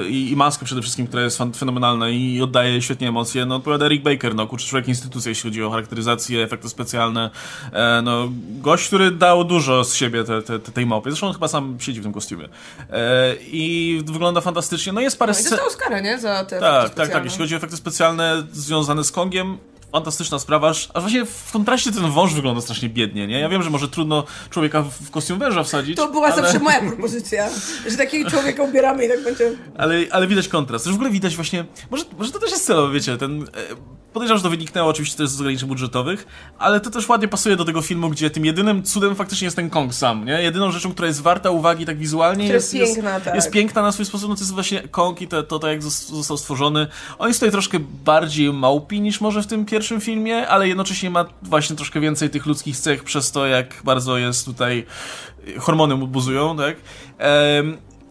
e, 0.07 0.09
i, 0.09 0.37
maskę 0.37 0.65
przede 0.65 0.83
wszystkim, 0.83 1.07
która 1.07 1.23
jest 1.23 1.39
fenomenalna 1.59 2.09
i 2.09 2.43
oddaje 2.43 2.83
świetnie 2.83 3.09
emocje, 3.09 3.47
no 3.47 3.57
odpowiada 3.57 3.89
Rick 3.89 4.05
Baker, 4.05 4.35
no 4.35 4.47
kurczę, 4.47 4.67
człowiek 4.67 4.89
instytucja, 4.89 5.29
jeśli 5.29 5.51
chodzi 5.51 5.63
o 5.63 5.71
charakteryzację, 5.71 6.43
efekty 6.43 6.69
specjalne, 6.69 7.31
e, 7.73 8.03
no 8.03 8.29
gość, 8.49 8.87
który 8.87 9.11
dał 9.11 9.45
dużo 9.45 9.85
z 9.85 9.95
siebie 9.95 10.25
te, 10.25 10.43
te, 10.43 10.59
te, 10.59 10.73
tej 10.73 10.87
małpie, 10.87 11.11
zresztą 11.11 11.27
on 11.27 11.33
chyba 11.33 11.49
sam 11.49 11.77
siedzi 11.81 12.01
w 12.01 12.03
tym 12.03 12.13
kostiumie 12.13 12.49
e, 12.91 13.35
i 13.37 14.03
wygląda 14.07 14.41
fantastycznie, 14.41 14.93
no 14.93 15.01
jest 15.01 15.19
parę 15.19 15.33
No 15.33 15.41
i 15.41 15.43
dostał 15.43 15.67
Oscara, 15.67 16.01
nie? 16.01 16.19
Za 16.19 16.45
te 16.45 16.61
Tak, 16.61 16.95
tak, 16.95 17.09
tak. 17.09 17.25
Jeśli 17.25 17.39
chodzi 17.39 17.55
o 17.55 17.57
efekty 17.57 17.77
specjalne 17.77 18.47
związane 18.53 19.05
z 19.05 19.13
Kongiem, 19.13 19.59
fantastyczna 19.97 20.39
sprawa, 20.39 20.69
aż 20.69 20.89
aż 20.95 21.03
właśnie 21.03 21.25
w 21.25 21.53
kontraście 21.53 21.93
ten 21.93 22.11
wąż 22.11 22.35
wygląda 22.35 22.61
strasznie 22.61 22.89
biednie, 22.89 23.27
nie? 23.27 23.41
Ja 23.41 23.49
wiem, 23.49 23.63
że 23.63 23.71
może 23.71 23.89
trudno 23.89 24.25
człowieka 24.51 24.83
w 24.83 25.07
w 25.07 25.11
kostium 25.11 25.39
węża 25.39 25.63
wsadzić, 25.65 25.97
To 25.97 26.09
była 26.09 26.27
ale, 26.27 26.43
zawsze 26.43 26.59
moja 26.59 26.81
propozycja, 26.81 27.49
że 27.87 27.97
takiego 27.97 28.31
człowieka 28.31 28.63
ubieramy 28.63 29.05
i 29.07 29.09
tak 29.09 29.25
będzie... 29.25 29.53
ale, 29.79 29.95
ale 30.11 30.27
widać 30.27 30.49
kontrast. 30.49 30.85
Też 30.85 30.93
w 30.93 30.97
ogóle 30.97 31.11
widać 31.11 31.37
właśnie, 31.37 31.65
może, 31.91 32.05
może 32.19 32.33
to 32.33 32.39
też 32.39 32.51
jest 32.51 32.67
celowe, 32.67 32.95
wiecie, 32.95 33.17
ten... 33.17 33.47
Podejrzewam, 34.17 34.39
że 34.39 34.43
to 34.43 34.51
wyniknęło 34.51 34.91
oczywiście 34.91 35.17
też 35.17 35.29
z 35.29 35.41
ograniczeń 35.41 35.69
budżetowych, 35.69 36.27
ale 36.59 36.81
to 36.81 36.91
też 36.91 37.09
ładnie 37.09 37.29
pasuje 37.29 37.57
do 37.57 37.65
tego 37.65 37.83
filmu, 37.83 38.11
gdzie 38.11 38.31
tym 38.31 38.45
jedynym 38.45 38.83
cudem 38.83 39.17
faktycznie 39.17 39.45
jest 39.45 39.57
ten 39.57 39.71
Kong 39.71 39.95
sam, 39.95 40.25
nie? 40.25 40.43
Jedyną 40.43 40.71
rzeczą, 40.71 40.93
która 40.93 41.09
jest 41.09 41.23
warta 41.23 41.51
uwagi 41.51 41.87
tak 41.87 41.99
wizualnie 41.99 42.45
Która 42.45 42.55
jest 42.55 42.73
piękna, 42.73 43.21
tak. 43.21 43.35
jest 43.35 43.51
piękna 43.51 43.83
na 43.83 43.93
swój 43.93 44.05
sposób, 44.05 44.29
no 44.29 44.35
to 44.35 44.41
jest 44.41 44.53
właśnie 44.53 44.89
Kong 44.89 45.23
i 45.23 45.29
to, 45.29 45.43
to, 45.43 45.59
to 45.59 45.69
jak 45.69 45.83
zos- 45.83 46.15
został 46.15 46.37
stworzony. 46.37 46.87
On 47.19 47.29
jest 47.29 47.41
tutaj 47.41 47.53
troszkę 47.53 47.79
bardziej 48.05 48.53
małpi 48.53 49.01
niż 49.01 49.21
może 49.21 49.43
w 49.43 49.47
tym 49.47 49.65
pierwszym 49.65 50.01
filmie, 50.01 50.49
ale 50.49 50.69
jednocześnie 50.69 51.11
ma 51.11 51.25
właśnie 51.43 51.77
troszkę 51.77 52.01
więcej 52.01 52.31
tych 52.31 52.47
ludzkich 52.47 52.77
cech 52.77 53.05
przez 53.05 53.33
to, 53.33 53.47
jak 53.47 53.81
bardzo 53.85 54.19
jest 54.19 54.45
tutaj 54.45 54.87
y, 55.49 55.61
hormony 55.61 55.97
mu 55.97 56.07
buzują, 56.07 56.57
tak? 56.57 56.77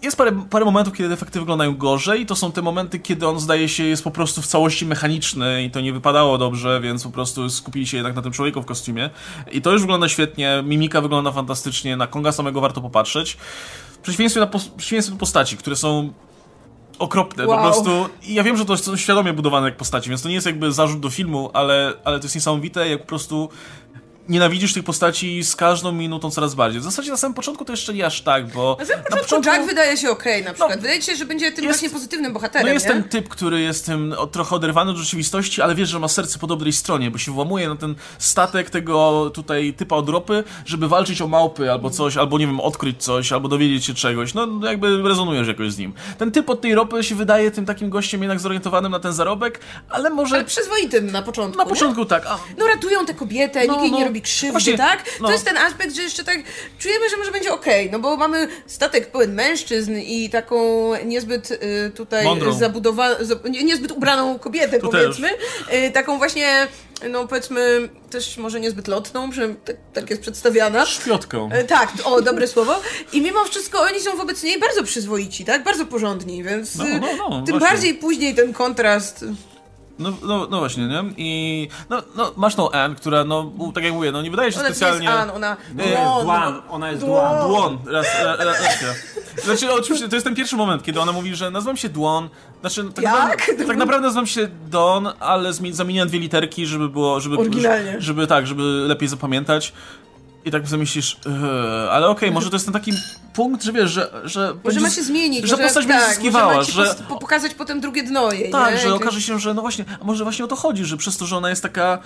Jest 0.01 0.17
parę, 0.17 0.31
parę 0.49 0.65
momentów, 0.65 0.93
kiedy 0.93 1.13
efekty 1.13 1.39
wyglądają 1.39 1.75
gorzej. 1.77 2.25
To 2.25 2.35
są 2.35 2.51
te 2.51 2.61
momenty, 2.61 2.99
kiedy 2.99 3.27
on 3.27 3.39
zdaje 3.39 3.69
się 3.69 3.83
jest 3.83 4.03
po 4.03 4.11
prostu 4.11 4.41
w 4.41 4.47
całości 4.47 4.85
mechaniczny 4.85 5.63
i 5.63 5.71
to 5.71 5.81
nie 5.81 5.93
wypadało 5.93 6.37
dobrze, 6.37 6.81
więc 6.81 7.03
po 7.03 7.09
prostu 7.09 7.49
skupili 7.49 7.87
się 7.87 7.97
jednak 7.97 8.15
na 8.15 8.21
tym 8.21 8.31
człowieku 8.31 8.61
w 8.61 8.65
kostiumie. 8.65 9.09
I 9.51 9.61
to 9.61 9.71
już 9.71 9.81
wygląda 9.81 10.09
świetnie, 10.09 10.63
mimika 10.65 11.01
wygląda 11.01 11.31
fantastycznie, 11.31 11.97
na 11.97 12.07
Konga 12.07 12.31
samego 12.31 12.61
warto 12.61 12.81
popatrzeć. 12.81 13.37
W 13.91 13.97
przeciwieństwie, 13.97 14.39
na 14.41 14.47
pos- 14.47 14.69
przeciwieństwie 14.77 15.13
do 15.13 15.19
postaci, 15.19 15.57
które 15.57 15.75
są 15.75 16.13
okropne, 16.99 17.47
Wow. 17.47 17.57
po 17.57 17.63
prostu. 17.63 17.89
I 18.23 18.33
ja 18.33 18.43
wiem, 18.43 18.57
że 18.57 18.65
to 18.65 18.77
są 18.77 18.97
świadomie 18.97 19.33
budowane 19.33 19.67
jak 19.67 19.77
postaci, 19.77 20.09
więc 20.09 20.21
to 20.21 20.27
nie 20.29 20.35
jest 20.35 20.47
jakby 20.47 20.71
zarzut 20.71 20.99
do 20.99 21.09
filmu, 21.09 21.49
ale, 21.53 21.93
ale 22.03 22.19
to 22.19 22.25
jest 22.25 22.35
niesamowite, 22.35 22.89
jak 22.89 23.01
po 23.01 23.07
prostu 23.07 23.49
nienawidzisz 24.29 24.73
tych 24.73 24.83
postaci 24.83 25.43
z 25.43 25.55
każdą 25.55 25.91
minutą 25.91 26.31
coraz 26.31 26.55
bardziej. 26.55 26.81
W 26.81 26.83
zasadzie 26.83 27.11
na 27.11 27.17
samym 27.17 27.33
początku 27.35 27.65
to 27.65 27.73
jeszcze 27.73 27.93
nie 27.93 28.05
aż 28.05 28.21
tak, 28.21 28.47
bo 28.47 28.77
Na 28.79 28.85
samym 28.85 29.03
początku 29.05 29.51
Jack 29.51 29.65
wydaje 29.67 29.97
się 29.97 30.09
okej 30.09 30.43
na 30.43 30.53
przykład. 30.53 30.79
Wydaje 30.79 30.99
ci 30.99 31.05
się, 31.05 31.15
że 31.15 31.25
będzie 31.25 31.51
tym 31.51 31.65
jest- 31.65 31.79
właśnie 31.79 31.89
pozytywnym 31.89 32.33
bohaterem, 32.33 32.67
no 32.67 32.73
jest 32.73 32.85
nie? 32.85 32.91
ten 32.91 33.03
typ, 33.03 33.29
który 33.29 33.61
jest 33.61 33.85
tym 33.85 34.13
o, 34.17 34.27
trochę 34.27 34.55
oderwany 34.55 34.91
od 34.91 34.97
rzeczywistości, 34.97 35.61
ale 35.61 35.75
wiesz, 35.75 35.89
że 35.89 35.99
ma 35.99 36.07
serce 36.07 36.39
po 36.39 36.47
dobrej 36.47 36.73
stronie, 36.73 37.11
bo 37.11 37.17
się 37.17 37.31
włamuje 37.31 37.69
na 37.69 37.75
ten 37.75 37.95
statek 38.19 38.69
tego 38.69 39.29
tutaj 39.33 39.73
typa 39.73 39.95
od 39.95 40.09
ropy, 40.09 40.43
żeby 40.65 40.87
walczyć 40.87 41.21
o 41.21 41.27
małpy 41.27 41.71
albo 41.71 41.89
coś, 41.89 42.17
albo 42.17 42.37
nie 42.39 42.47
wiem, 42.47 42.59
odkryć 42.59 43.03
coś, 43.03 43.31
albo 43.31 43.47
dowiedzieć 43.47 43.85
się 43.85 43.93
czegoś. 43.93 44.33
No 44.33 44.47
jakby 44.63 45.01
rezonujesz 45.03 45.47
jakoś 45.47 45.71
z 45.71 45.77
nim. 45.77 45.93
Ten 46.17 46.31
typ 46.31 46.49
od 46.49 46.61
tej 46.61 46.75
ropy 46.75 47.03
się 47.03 47.15
wydaje 47.15 47.51
tym 47.51 47.65
takim 47.65 47.89
gościem 47.89 48.21
jednak 48.21 48.39
zorientowanym 48.39 48.91
na 48.91 48.99
ten 48.99 49.13
zarobek, 49.13 49.59
ale 49.89 50.09
może... 50.09 50.35
Ale 50.35 50.45
przyzwoitym 50.45 51.11
na 51.11 51.21
początku, 51.21 51.57
na 51.57 51.63
nie? 51.63 51.69
początku 51.69 52.05
tak, 52.05 52.25
a 52.27 52.39
No 52.57 52.67
ratują 52.67 53.05
tę 53.05 53.13
kobietę, 53.13 53.65
No, 53.67 53.73
nikt 53.73 53.83
jej 53.83 53.91
no. 53.91 53.97
nie 53.97 54.05
robi 54.05 54.14
krzywdy, 54.21 54.51
Właśnie, 54.51 54.77
tak? 54.77 55.03
no. 55.21 55.27
To 55.27 55.33
jest 55.33 55.45
ten 55.45 55.57
aspekt, 55.57 55.95
że 55.95 56.01
jeszcze 56.01 56.23
tak 56.23 56.37
czujemy, 56.79 57.09
że 57.09 57.17
może 57.17 57.31
będzie 57.31 57.53
okej, 57.53 57.91
no 57.91 57.99
bo 57.99 58.17
mamy 58.17 58.47
statek 58.67 59.11
pełen 59.11 59.33
mężczyzn 59.33 59.95
i 59.97 60.29
taką 60.29 60.91
niezbyt 61.05 61.51
y, 61.51 61.91
tutaj 61.95 62.25
zabudowaną, 62.59 63.15
nie, 63.49 63.63
niezbyt 63.63 63.91
ubraną 63.91 64.39
kobietę, 64.39 64.79
To 64.79 64.87
powiedzmy. 64.89 65.29
Y, 65.73 65.91
taką 65.91 66.17
właśnie, 66.17 66.67
no 67.09 67.27
powiedzmy, 67.27 67.89
też 68.09 68.37
może 68.37 68.59
niezbyt 68.59 68.87
lotną, 68.87 69.31
że 69.31 69.55
tak, 69.65 69.75
tak 69.93 70.09
jest 70.09 70.21
przedstawiana. 70.21 70.85
szpiotką. 70.85 71.49
E, 71.51 71.63
Tak, 71.63 71.93
o, 72.03 72.21
dobre 72.21 72.47
słowo. 72.47 72.81
I 73.13 73.21
mimo 73.21 73.45
wszystko 73.45 73.81
oni 73.81 73.99
są 74.01 74.17
wobec 74.17 74.43
niej 74.43 74.59
bardzo 74.59 74.83
przyzwoici, 74.83 75.45
tak? 75.45 75.63
Bardzo 75.63 75.85
porządni, 75.85 76.43
więc 76.43 76.75
No, 76.75 76.85
y, 76.87 76.99
no, 76.99 77.07
no, 77.17 77.29
tym 77.29 77.59
właśnie. 77.59 77.59
bardziej 77.59 77.93
później 77.93 78.35
ten 78.35 78.53
kontrast. 78.53 79.25
No, 79.99 80.13
no, 80.23 80.47
no 80.51 80.59
właśnie, 80.59 80.87
nie? 80.87 81.03
I 81.17 81.67
no, 81.89 82.01
no, 82.15 82.31
masz 82.37 82.55
tą 82.55 82.71
Anne, 82.71 82.95
która, 82.95 83.23
no, 83.23 83.51
tak 83.75 83.83
jak 83.83 83.93
mówię, 83.93 84.11
no 84.11 84.21
nie 84.21 84.31
wydaje 84.31 84.51
się 84.51 84.59
Ona 84.59 84.69
nie 84.69 84.75
specjalnie... 84.75 85.05
jest 85.05 85.17
Ann, 85.17 85.29
ona... 85.29 85.57
Ona 85.73 85.83
jest 85.83 85.95
Dłon. 86.03 86.23
Dwan, 86.23 86.61
ona 86.69 86.89
jest 86.91 87.01
Dłon. 87.05 87.35
Dwan. 87.35 87.47
Dłon, 87.47 87.77
raz, 87.87 88.05
ra, 88.23 88.35
ra, 88.35 88.45
racja. 88.45 88.87
Znaczy, 89.43 89.73
oczywiście, 89.73 90.09
to 90.09 90.15
jest 90.15 90.25
ten 90.25 90.35
pierwszy 90.35 90.55
moment, 90.55 90.83
kiedy 90.83 90.99
ona 91.01 91.11
mówi, 91.11 91.35
że 91.35 91.51
nazywam 91.51 91.77
się 91.77 91.89
Dłon. 91.89 92.29
Znaczy, 92.61 92.83
tak, 92.95 93.03
Jak? 93.03 93.29
Naprawdę, 93.29 93.65
tak 93.65 93.77
naprawdę 93.77 94.07
nazywam 94.07 94.27
się 94.27 94.47
Don, 94.69 95.09
ale 95.19 95.53
zamieniłem 95.53 96.07
dwie 96.09 96.19
literki, 96.19 96.65
żeby 96.65 96.89
było, 96.89 97.19
żeby, 97.19 97.37
Oryginalnie. 97.37 97.95
żeby 97.99 98.27
tak, 98.27 98.47
żeby 98.47 98.63
lepiej 98.63 99.07
zapamiętać. 99.07 99.73
I 100.45 100.51
tak 100.51 100.67
sobie 100.67 100.77
myślisz, 100.77 101.17
yy, 101.25 101.91
ale 101.91 102.07
okej, 102.07 102.29
okay, 102.29 102.31
może 102.31 102.49
to 102.49 102.55
jest 102.55 102.65
ten 102.65 102.73
taki 102.73 102.91
punkt, 103.33 103.63
że 103.63 103.71
wiesz, 103.71 103.91
że... 103.91 104.11
że 104.23 104.53
będzie, 104.53 104.79
ma 104.79 104.89
się 104.89 105.03
zmienić. 105.03 105.47
Że 105.47 105.57
postać 105.57 105.85
będzie 105.85 106.01
tak, 106.01 106.13
zyskiwała, 106.13 106.63
że... 106.63 106.95
pokazać 107.19 107.53
potem 107.53 107.81
drugie 107.81 108.03
dno 108.03 108.31
jej, 108.31 108.51
Tak, 108.51 108.73
nie? 108.73 108.79
że 108.79 108.93
okaże 108.93 109.21
się, 109.21 109.39
że 109.39 109.53
no 109.53 109.61
właśnie, 109.61 109.85
a 110.01 110.03
może 110.03 110.23
właśnie 110.23 110.45
o 110.45 110.47
to 110.47 110.55
chodzi, 110.55 110.85
że 110.85 110.97
przez 110.97 111.17
to, 111.17 111.25
że 111.25 111.37
ona 111.37 111.49
jest 111.49 111.61
taka 111.61 111.99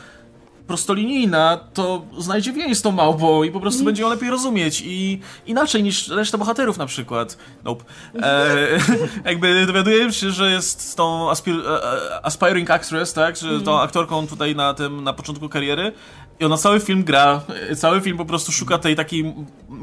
prostolinijna, 0.70 1.60
to 1.74 2.06
znajdzie 2.18 2.54
więź 2.54 2.78
z 2.78 2.82
tą 2.82 2.92
małpą 2.92 3.44
i 3.44 3.52
po 3.52 3.60
prostu 3.60 3.80
mm. 3.80 3.86
będzie 3.86 4.04
ją 4.04 4.10
lepiej 4.10 4.30
rozumieć 4.30 4.84
i 4.86 5.20
inaczej 5.46 5.84
niż 5.84 6.08
reszta 6.08 6.38
bohaterów 6.38 6.78
na 6.78 6.86
przykład. 6.86 7.38
Nope. 7.64 7.84
E, 8.22 8.58
jakby 9.30 9.66
dowiadujemy 9.66 10.14
się, 10.14 10.32
że 10.32 10.52
jest 10.52 10.98
tą 10.98 11.30
aspir, 11.30 11.56
e, 11.56 11.84
e, 11.84 12.26
aspiring 12.26 12.72
actress, 12.72 13.14
tak, 13.14 13.38
że 13.38 13.62
tą 13.62 13.80
aktorką 13.80 14.28
tutaj 14.28 14.56
na 14.56 14.74
tym, 14.74 15.04
na 15.04 15.14
początku 15.14 15.50
kariery 15.50 15.92
i 16.40 16.46
ona 16.46 16.58
cały 16.58 16.80
film 16.80 17.04
gra, 17.04 17.42
cały 17.76 18.02
film 18.02 18.18
po 18.18 18.26
prostu 18.26 18.52
szuka 18.52 18.78
tej 18.78 18.96
takiej 18.96 19.34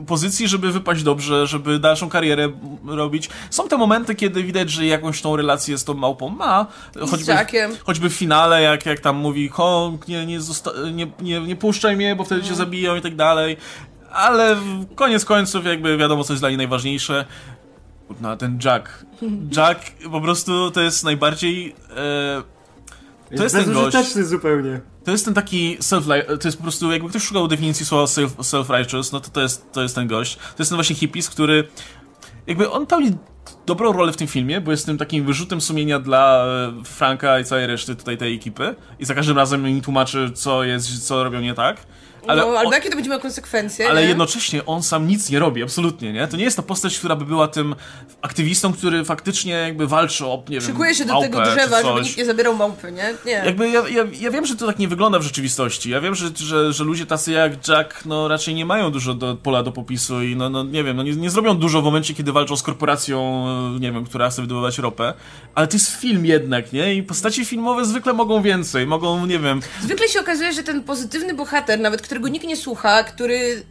pozycji, 0.07 0.49
żeby 0.49 0.73
wypaść 0.73 1.03
dobrze, 1.03 1.47
żeby 1.47 1.79
dalszą 1.79 2.09
karierę 2.09 2.49
robić. 2.87 3.29
Są 3.51 3.69
te 3.69 3.77
momenty, 3.77 4.15
kiedy 4.15 4.43
widać, 4.43 4.71
że 4.71 4.87
jakąś 4.87 5.23
tą 5.23 5.37
relację 5.37 5.79
z 5.79 5.85
tą 5.85 5.95
małpą 5.95 6.29
ma. 6.29 6.67
Choćby, 7.11 7.33
choćby 7.85 8.11
w 8.11 8.13
finale, 8.13 8.63
jak, 8.63 8.87
jak 8.87 9.01
tam 9.01 9.17
mówi 9.17 9.51
Kong, 9.51 10.09
nie, 10.09 10.27
nie, 10.27 10.41
nie, 10.93 11.07
nie, 11.21 11.41
nie 11.41 11.57
puszczaj 11.57 11.97
mnie, 11.97 12.17
bo 12.17 12.25
wtedy 12.25 12.41
cię 12.41 12.51
mhm. 12.51 12.67
zabiją 12.67 12.97
i 12.97 13.01
tak 13.01 13.17
dalej. 13.17 13.57
Ale 14.11 14.57
koniec 14.95 15.25
końców 15.25 15.65
jakby 15.65 15.97
wiadomo, 15.97 16.25
co 16.25 16.33
jest 16.33 16.43
dla 16.43 16.49
niej 16.49 16.59
najważniejsze. 16.59 17.25
No, 18.21 18.37
ten 18.37 18.59
Jack. 18.65 19.07
Jack 19.57 19.81
po 20.11 20.21
prostu 20.21 20.71
to 20.71 20.81
jest 20.81 21.05
najbardziej... 21.05 21.75
E, 21.91 22.43
to 23.37 23.43
jest, 23.43 23.55
jest 23.55 23.67
ten 23.67 23.75
gość. 23.75 24.15
zupełnie. 24.15 24.81
To 25.05 25.11
jest 25.11 25.25
ten 25.25 25.35
taki 25.35 25.77
self 25.81 26.07
to 26.41 26.49
jest 26.49 26.57
po 26.57 26.63
prostu, 26.63 26.93
jakby 26.93 27.09
ktoś 27.09 27.23
szukał 27.23 27.49
definicji 27.49 27.87
słowa 27.87 28.05
self-righteous, 28.05 29.13
no 29.13 29.21
to 29.21 29.31
to 29.31 29.41
jest, 29.41 29.73
to 29.73 29.83
jest 29.83 29.95
ten 29.95 30.07
gość. 30.07 30.37
To 30.37 30.55
jest 30.59 30.71
ten 30.71 30.77
właśnie 30.77 30.97
hippies, 30.97 31.31
który 31.31 31.69
jakby 32.47 32.71
on 32.71 32.87
pełni 32.87 33.11
dobrą 33.67 33.93
rolę 33.93 34.13
w 34.13 34.17
tym 34.17 34.27
filmie, 34.27 34.61
bo 34.61 34.71
jest 34.71 34.87
tym 34.87 34.99
takim 34.99 35.25
wyrzutem 35.25 35.61
sumienia 35.61 35.99
dla 35.99 36.47
e, 36.47 36.85
Franka 36.85 37.41
i 37.41 37.45
całej 37.45 37.67
reszty 37.67 37.97
tutaj 37.97 38.19
tej 38.19 38.35
ekipy 38.35 38.75
i 38.99 39.05
za 39.05 39.15
każdym 39.15 39.37
razem 39.37 39.69
im 39.69 39.81
tłumaczy, 39.81 40.31
co 40.35 40.65
jest, 40.65 41.07
co 41.07 41.25
robią 41.25 41.41
nie 41.41 41.55
tak. 41.55 41.87
Ale 42.29 42.43
no, 42.43 42.59
albo 42.59 42.73
jakie 42.73 42.91
to 42.91 42.95
będzie 42.95 43.11
miało 43.11 43.23
konsekwencje. 43.23 43.89
Ale 43.91 44.03
nie? 44.03 44.09
jednocześnie 44.09 44.67
on 44.67 44.83
sam 44.83 45.07
nic 45.07 45.31
nie 45.31 45.39
robi, 45.39 45.63
absolutnie, 45.63 46.13
nie? 46.13 46.29
To 46.29 46.37
nie 46.37 46.45
jest 46.45 46.57
ta 46.57 46.63
postać, 46.63 46.99
która 46.99 47.17
by 47.17 47.25
była 47.25 47.49
tym 47.49 47.75
aktywistą, 48.23 48.73
który 48.73 49.05
faktycznie 49.05 49.53
jakby 49.53 49.87
walczy 49.87 50.27
o, 50.27 50.43
nie 50.49 50.61
Szykuje 50.61 50.89
wiem, 50.89 50.99
się 50.99 51.05
do 51.05 51.21
tego 51.21 51.41
drzewa, 51.41 51.83
żeby 51.83 52.01
nikt 52.01 52.17
nie 52.17 52.25
zabierał 52.25 52.57
małpy, 52.57 52.93
nie? 52.93 53.15
Nie. 53.27 53.33
Jakby 53.33 53.71
ja, 53.71 53.89
ja, 53.89 54.05
ja 54.13 54.31
wiem, 54.31 54.47
że 54.47 54.57
to 54.57 54.67
tak 54.67 54.79
nie 54.79 54.89
wygląda 54.89 55.19
w 55.19 55.23
rzeczywistości. 55.23 55.91
Ja 55.91 56.01
wiem, 56.01 56.15
że, 56.15 56.29
że, 56.37 56.73
że 56.73 56.85
ludzie 56.85 57.07
tacy 57.07 57.33
jak 57.33 57.69
Jack, 57.69 58.05
no 58.05 58.29
raczej 58.29 58.55
nie 58.55 58.67
mają 58.67 58.91
dużo 58.91 59.15
do, 59.15 59.37
pola 59.37 59.63
do 59.63 59.73
popisu 59.73 60.23
i 60.23 60.37
no, 60.37 60.51
no 60.51 60.65
nie 60.65 60.85
wiem, 60.85 60.97
no 60.97 61.03
nie, 61.03 61.17
nie 61.17 61.31
zrobią 61.31 61.55
dużo 61.59 61.83
w 61.83 61.85
momencie, 61.85 62.15
kiedy 62.15 62.33
walczą 62.33 62.57
z 62.57 62.63
korporacją, 62.63 63.47
nie 63.81 63.93
wiem, 63.93 64.05
która 64.05 64.31
chce 64.31 64.43
wydobywać 64.43 64.79
ropę. 64.79 65.15
Ale 65.55 65.67
to 65.67 65.77
jest 65.77 65.91
film 66.01 66.27
jednak, 66.27 66.73
nie? 66.73 66.95
I 66.95 67.03
postaci 67.03 67.45
filmowe 67.45 67.85
zwykle 67.85 68.13
mogą 68.13 68.43
więcej, 68.43 68.87
mogą, 68.87 69.27
nie 69.27 69.39
wiem... 69.39 69.61
Zwykle 69.83 70.09
się 70.09 70.21
okazuje, 70.21 70.53
że 70.53 70.63
ten 70.63 70.83
pozytywny 70.83 71.35
bohater, 71.35 71.81
nawet 71.81 72.03
którego 72.17 72.29
nikt 72.29 72.47
nie 72.47 72.57
słucha, 72.57 73.05
który 73.05 73.63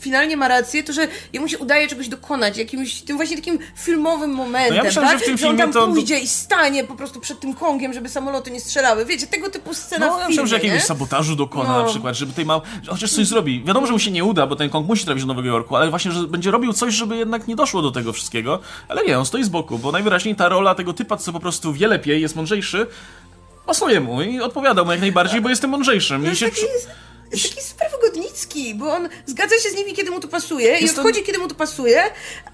finalnie 0.00 0.36
ma 0.36 0.48
rację, 0.48 0.82
to 0.82 0.92
że 0.92 1.08
jemu 1.32 1.48
się 1.48 1.58
udaje 1.58 1.88
czegoś 1.88 2.08
dokonać, 2.08 2.58
jakimś 2.58 3.02
tym 3.02 3.16
właśnie 3.16 3.36
takim 3.36 3.58
filmowym 3.76 4.30
momentem, 4.30 4.70
no 4.70 4.76
ja 4.76 4.82
myślałem, 4.82 5.10
tak? 5.10 5.18
że, 5.18 5.24
w 5.24 5.28
tym 5.28 5.38
że 5.38 5.48
on 5.48 5.56
tam 5.56 5.72
to... 5.72 5.86
pójdzie 5.88 6.18
i 6.18 6.28
stanie 6.28 6.84
po 6.84 6.94
prostu 6.94 7.20
przed 7.20 7.40
tym 7.40 7.54
kongiem, 7.54 7.92
żeby 7.92 8.08
samoloty 8.08 8.50
nie 8.50 8.60
strzelały. 8.60 9.04
Wiecie, 9.04 9.26
tego 9.26 9.50
typu 9.50 9.74
scena 9.74 10.06
no, 10.06 10.12
filmie, 10.12 10.22
ja 10.22 10.28
myślałem, 10.28 10.48
że 10.48 10.56
jakiegoś 10.56 10.82
sabotażu 10.82 11.36
dokona 11.36 11.68
no. 11.68 11.82
na 11.82 11.88
przykład, 11.88 12.16
żeby 12.16 12.32
tej 12.32 12.46
mał... 12.46 12.62
chociaż 12.88 13.12
coś 13.12 13.26
zrobi. 13.26 13.64
Wiadomo, 13.64 13.86
że 13.86 13.92
mu 13.92 13.98
się 13.98 14.10
nie 14.10 14.24
uda, 14.24 14.46
bo 14.46 14.56
ten 14.56 14.70
kong 14.70 14.88
musi 14.88 15.04
trafić 15.04 15.24
do 15.24 15.28
Nowego 15.28 15.48
Jorku, 15.48 15.76
ale 15.76 15.90
właśnie, 15.90 16.12
że 16.12 16.22
będzie 16.22 16.50
robił 16.50 16.72
coś, 16.72 16.94
żeby 16.94 17.16
jednak 17.16 17.48
nie 17.48 17.56
doszło 17.56 17.82
do 17.82 17.90
tego 17.90 18.12
wszystkiego. 18.12 18.60
Ale 18.88 19.04
nie, 19.04 19.18
on 19.18 19.26
stoi 19.26 19.44
z 19.44 19.48
boku, 19.48 19.78
bo 19.78 19.92
najwyraźniej 19.92 20.36
ta 20.36 20.48
rola 20.48 20.74
tego 20.74 20.92
typa, 20.92 21.16
co 21.16 21.32
po 21.32 21.40
prostu 21.40 21.72
wie 21.72 21.88
lepiej, 21.88 22.20
jest 22.20 22.36
mądrzejszy, 22.36 22.86
pasuje 23.66 24.00
mu 24.00 24.22
i 24.22 24.40
odpowiada 24.40 24.84
mu 24.84 24.92
jak 24.92 25.00
najbardziej, 25.00 25.40
bo 25.40 25.48
jestem 25.48 25.70
mądrzejszym. 25.70 26.32
I 26.32 26.36
się... 26.36 26.46
Jest 26.46 26.90
jest 27.32 27.54
taki 27.54 27.66
super 27.66 27.88
wygodnicki, 27.90 28.74
bo 28.74 28.94
on 28.94 29.08
zgadza 29.26 29.54
się 29.58 29.70
z 29.70 29.74
nimi, 29.74 29.92
kiedy 29.92 30.10
mu 30.10 30.20
to 30.20 30.28
pasuje 30.28 30.68
jest 30.68 30.82
i 30.82 30.98
odchodzi, 30.98 31.20
to... 31.20 31.26
kiedy 31.26 31.38
mu 31.38 31.48
to 31.48 31.54
pasuje, 31.54 32.02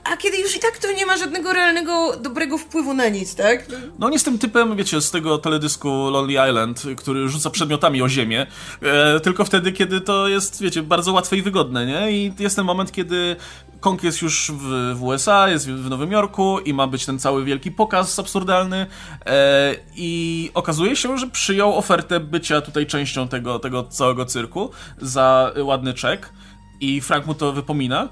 a 0.04 0.16
kiedy 0.16 0.36
już 0.36 0.56
i 0.56 0.58
tak 0.58 0.78
to 0.78 0.92
nie 0.92 1.06
ma 1.06 1.16
żadnego 1.16 1.52
realnego, 1.52 2.16
dobrego 2.16 2.58
wpływu 2.58 2.94
na 2.94 3.08
nic, 3.08 3.34
tak? 3.34 3.66
No 3.98 4.06
on 4.06 4.12
jest 4.12 4.24
tym 4.24 4.38
typem, 4.38 4.76
wiecie, 4.76 5.00
z 5.00 5.10
tego 5.10 5.38
teledysku 5.38 5.88
Lonely 5.88 6.48
Island, 6.48 6.82
który 6.96 7.28
rzuca 7.28 7.50
przedmiotami 7.50 8.02
o 8.02 8.08
ziemię, 8.08 8.46
e, 8.82 9.20
tylko 9.20 9.44
wtedy, 9.44 9.72
kiedy 9.72 10.00
to 10.00 10.28
jest, 10.28 10.62
wiecie, 10.62 10.82
bardzo 10.82 11.12
łatwe 11.12 11.36
i 11.36 11.42
wygodne, 11.42 11.86
nie? 11.86 12.12
I 12.12 12.32
jest 12.38 12.56
ten 12.56 12.64
moment, 12.64 12.92
kiedy 12.92 13.36
Kong 13.80 14.04
jest 14.04 14.22
już 14.22 14.52
w, 14.54 14.94
w, 14.96 15.02
USA, 15.02 15.48
jest 15.48 15.70
w 15.70 15.90
Nowym 15.90 16.12
Jorku 16.12 16.58
i 16.58 16.74
ma 16.74 16.86
być 16.86 17.06
ten 17.06 17.18
cały 17.18 17.44
wielki 17.44 17.70
pokaz 17.70 18.18
absurdalny 18.18 18.86
e, 19.26 19.74
i 19.96 20.50
okazuje 20.54 20.96
się, 20.96 21.18
że 21.18 21.26
przyjął 21.26 21.78
ofertę 21.78 22.20
bycia 22.20 22.60
tutaj 22.60 22.86
częścią 22.86 23.28
tego, 23.28 23.58
tego 23.58 23.84
całego 23.84 24.24
cyrku 24.24 24.70
za 24.98 25.52
ładny 25.62 25.94
czek 25.94 26.32
i 26.80 27.00
Frank 27.00 27.26
mu 27.26 27.34
to 27.34 27.52
wypomina. 27.52 28.08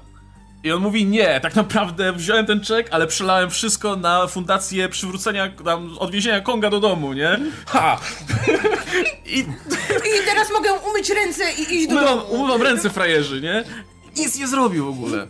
I 0.63 0.71
on 0.71 0.81
mówi, 0.81 1.05
nie, 1.05 1.39
tak 1.39 1.55
naprawdę 1.55 2.13
wziąłem 2.13 2.45
ten 2.45 2.61
czek, 2.61 2.87
ale 2.91 3.07
przelałem 3.07 3.49
wszystko 3.49 3.95
na 3.95 4.27
fundację 4.27 4.89
przywrócenia, 4.89 5.49
tam, 5.65 5.97
odwiezienia 5.99 6.41
Konga 6.41 6.69
do 6.69 6.79
domu, 6.79 7.13
nie? 7.13 7.39
Ha! 7.65 7.99
I, 9.25 9.39
I 9.39 10.25
teraz 10.25 10.51
mogę 10.53 10.73
umyć 10.73 11.09
ręce 11.09 11.43
i 11.53 11.75
iść 11.75 11.87
do 11.87 11.95
umywam, 11.95 12.19
domu. 12.19 12.31
Umywam 12.31 12.61
ręce, 12.61 12.89
frajerzy, 12.89 13.41
nie? 13.41 13.63
Nic 14.19 14.39
nie 14.39 14.47
zrobił 14.47 14.85
w 14.85 14.89
ogóle. 14.89 15.27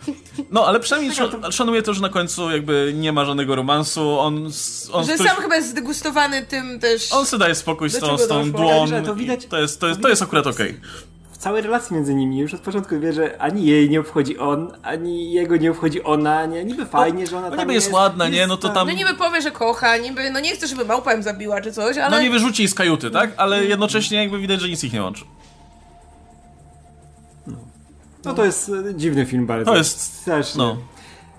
No, 0.51 0.67
ale 0.67 0.79
przynajmniej 0.79 1.13
szanuję 1.51 1.81
to, 1.81 1.93
że 1.93 2.01
na 2.01 2.09
końcu 2.09 2.51
jakby 2.51 2.93
nie 2.95 3.13
ma 3.13 3.25
żadnego 3.25 3.55
romansu, 3.55 4.19
on... 4.19 4.49
on 4.91 5.05
że 5.05 5.17
sam 5.17 5.38
chyba 5.38 5.55
jest 5.55 5.69
zdegustowany 5.69 6.45
tym 6.45 6.79
też... 6.79 7.13
On 7.13 7.25
sobie 7.25 7.39
daje 7.39 7.55
spokój 7.55 7.89
z 7.89 7.99
tą, 7.99 8.17
z 8.17 8.27
tą 8.27 8.51
dłon. 8.51 8.89
To, 9.05 9.15
widać, 9.15 9.45
to, 9.45 9.59
jest, 9.59 9.79
to, 9.79 9.88
jest, 9.88 10.01
to 10.01 10.09
jest 10.09 10.21
akurat 10.21 10.47
okej. 10.47 10.69
Okay. 10.69 10.81
W 11.31 11.39
całej 11.39 11.61
relacji 11.61 11.95
między 11.95 12.15
nimi 12.15 12.39
już 12.39 12.53
od 12.53 12.61
początku 12.61 12.99
wie, 12.99 13.13
że 13.13 13.41
ani 13.41 13.65
jej 13.65 13.89
nie 13.89 13.99
obchodzi 13.99 14.38
on, 14.38 14.71
ani 14.83 15.31
jego 15.31 15.57
nie 15.57 15.71
obchodzi 15.71 16.03
ona, 16.03 16.45
nie? 16.45 16.65
Niby 16.65 16.85
fajnie, 16.85 17.27
że 17.27 17.38
ona 17.38 17.49
no, 17.49 17.55
tam 17.55 17.59
niby 17.59 17.73
jest, 17.73 17.88
jest 17.88 17.95
ładna, 17.95 18.25
jest, 18.25 18.38
nie? 18.38 18.47
No 18.47 18.57
to 18.57 18.69
tam... 18.69 18.88
No 18.88 18.93
niby 18.93 19.13
powie, 19.13 19.41
że 19.41 19.51
kocha, 19.51 19.97
niby, 19.97 20.29
no 20.31 20.39
nie 20.39 20.55
chce, 20.55 20.67
żeby 20.67 20.85
małpa 20.85 21.13
im 21.13 21.23
zabiła 21.23 21.61
czy 21.61 21.73
coś, 21.73 21.97
ale... 21.97 22.17
No 22.17 22.23
nie 22.23 22.29
wyrzuci 22.29 22.61
jej 22.61 22.69
z 22.69 22.73
kajuty, 22.73 23.11
tak? 23.11 23.31
Ale 23.38 23.65
jednocześnie 23.65 24.17
jakby 24.17 24.39
widać, 24.39 24.61
że 24.61 24.69
nic 24.69 24.83
ich 24.83 24.93
nie 24.93 25.01
łączy. 25.01 25.25
No 28.28 28.34
to 28.34 28.45
jest 28.45 28.71
e, 28.89 28.95
dziwny 28.95 29.25
film 29.25 29.45
bardzo. 29.45 29.71
To 29.71 29.78
jest... 29.78 30.01
Straszny. 30.01 30.57
No. 30.63 30.78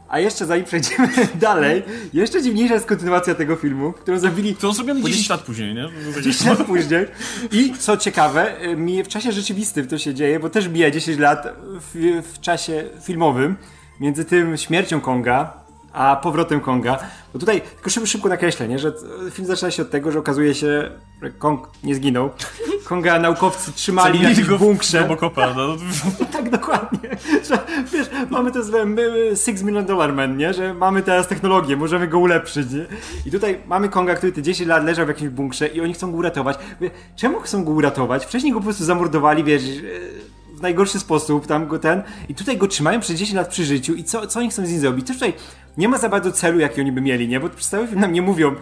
A 0.08 0.18
jeszcze 0.20 0.46
zanim 0.46 0.64
przejdziemy 0.64 1.08
dalej, 1.34 1.82
jeszcze 2.12 2.42
dziwniejsza 2.42 2.74
jest 2.74 2.86
kontynuacja 2.86 3.34
tego 3.34 3.56
filmu, 3.56 3.92
którą 3.92 4.18
zrobili... 4.18 4.54
Którą 4.54 4.72
zrobiono 4.72 5.00
10 5.00 5.28
lat 5.28 5.40
później, 5.40 5.74
nie? 5.74 5.88
10 6.22 6.44
lat 6.44 6.66
później. 6.66 7.06
I 7.52 7.72
co 7.78 7.96
ciekawe, 7.96 8.58
e, 8.58 8.76
mi 8.76 9.02
w 9.02 9.08
czasie 9.08 9.32
rzeczywistym 9.32 9.86
to 9.86 9.98
się 9.98 10.14
dzieje, 10.14 10.40
bo 10.40 10.50
też 10.50 10.68
mija 10.68 10.90
10 10.90 11.18
lat 11.18 11.46
w, 11.64 12.22
w 12.34 12.40
czasie 12.40 12.84
filmowym, 13.02 13.56
między 14.00 14.24
tym 14.24 14.56
śmiercią 14.56 15.00
Konga, 15.00 15.67
a 15.98 16.16
powrotem 16.16 16.60
Konga. 16.60 16.98
Bo 17.32 17.38
tutaj 17.38 17.60
tylko 17.60 17.90
szybko, 17.90 18.06
szybko 18.06 18.28
nakreślę, 18.28 18.68
nie? 18.68 18.78
że 18.78 18.92
film 19.30 19.48
zaczyna 19.48 19.70
się 19.70 19.82
od 19.82 19.90
tego, 19.90 20.12
że 20.12 20.18
okazuje 20.18 20.54
się, 20.54 20.90
że 21.22 21.30
Kong 21.30 21.68
nie 21.84 21.94
zginął. 21.94 22.30
Konga 22.84 23.18
naukowcy 23.18 23.72
trzymali 23.72 24.18
w 24.18 24.22
jakimś 24.22 24.48
bunkrze. 24.48 25.00
Robocopa, 25.00 25.54
no. 25.54 25.76
tak, 26.32 26.50
dokładnie. 26.50 26.98
Że, 27.48 27.58
wiesz, 27.92 28.06
mamy 28.30 28.52
to 28.52 28.62
zwane 28.62 29.02
Six 29.36 29.62
Million 29.62 29.86
Dollar 29.86 30.12
Man, 30.12 30.36
nie? 30.36 30.54
że 30.54 30.74
mamy 30.74 31.02
teraz 31.02 31.28
technologię, 31.28 31.76
możemy 31.76 32.08
go 32.08 32.18
ulepszyć. 32.18 32.70
Nie? 32.72 32.86
I 33.26 33.30
tutaj 33.30 33.60
mamy 33.66 33.88
Konga, 33.88 34.14
który 34.14 34.32
te 34.32 34.42
10 34.42 34.68
lat 34.68 34.84
leżał 34.84 35.06
w 35.06 35.08
jakimś 35.08 35.30
bunkrze 35.30 35.66
i 35.66 35.80
oni 35.80 35.94
chcą 35.94 36.12
go 36.12 36.18
uratować. 36.18 36.58
Czemu 37.16 37.40
chcą 37.40 37.64
go 37.64 37.70
uratować? 37.70 38.24
Wcześniej 38.24 38.52
go 38.52 38.58
po 38.58 38.64
prostu 38.64 38.84
zamordowali, 38.84 39.44
wiesz 39.44 39.62
w 40.58 40.62
najgorszy 40.62 41.00
sposób, 41.00 41.46
tam 41.46 41.66
go 41.66 41.78
ten. 41.78 42.02
I 42.28 42.34
tutaj 42.34 42.56
go 42.56 42.66
trzymają 42.66 43.00
przez 43.00 43.16
10 43.16 43.36
lat 43.36 43.48
przy 43.48 43.64
życiu 43.64 43.94
i 43.94 44.04
co, 44.04 44.26
co 44.26 44.40
oni 44.40 44.50
chcą 44.50 44.66
z 44.66 44.70
nim 44.70 44.80
zrobić? 44.80 45.06
Tutaj 45.06 45.32
nie 45.76 45.88
ma 45.88 45.98
za 45.98 46.08
bardzo 46.08 46.32
celu, 46.32 46.58
jaki 46.58 46.80
oni 46.80 46.92
by 46.92 47.00
mieli, 47.00 47.28
nie? 47.28 47.40
Bo 47.40 47.48
film 47.88 48.00
nam 48.00 48.12
nie 48.12 48.22
mówią, 48.22 48.54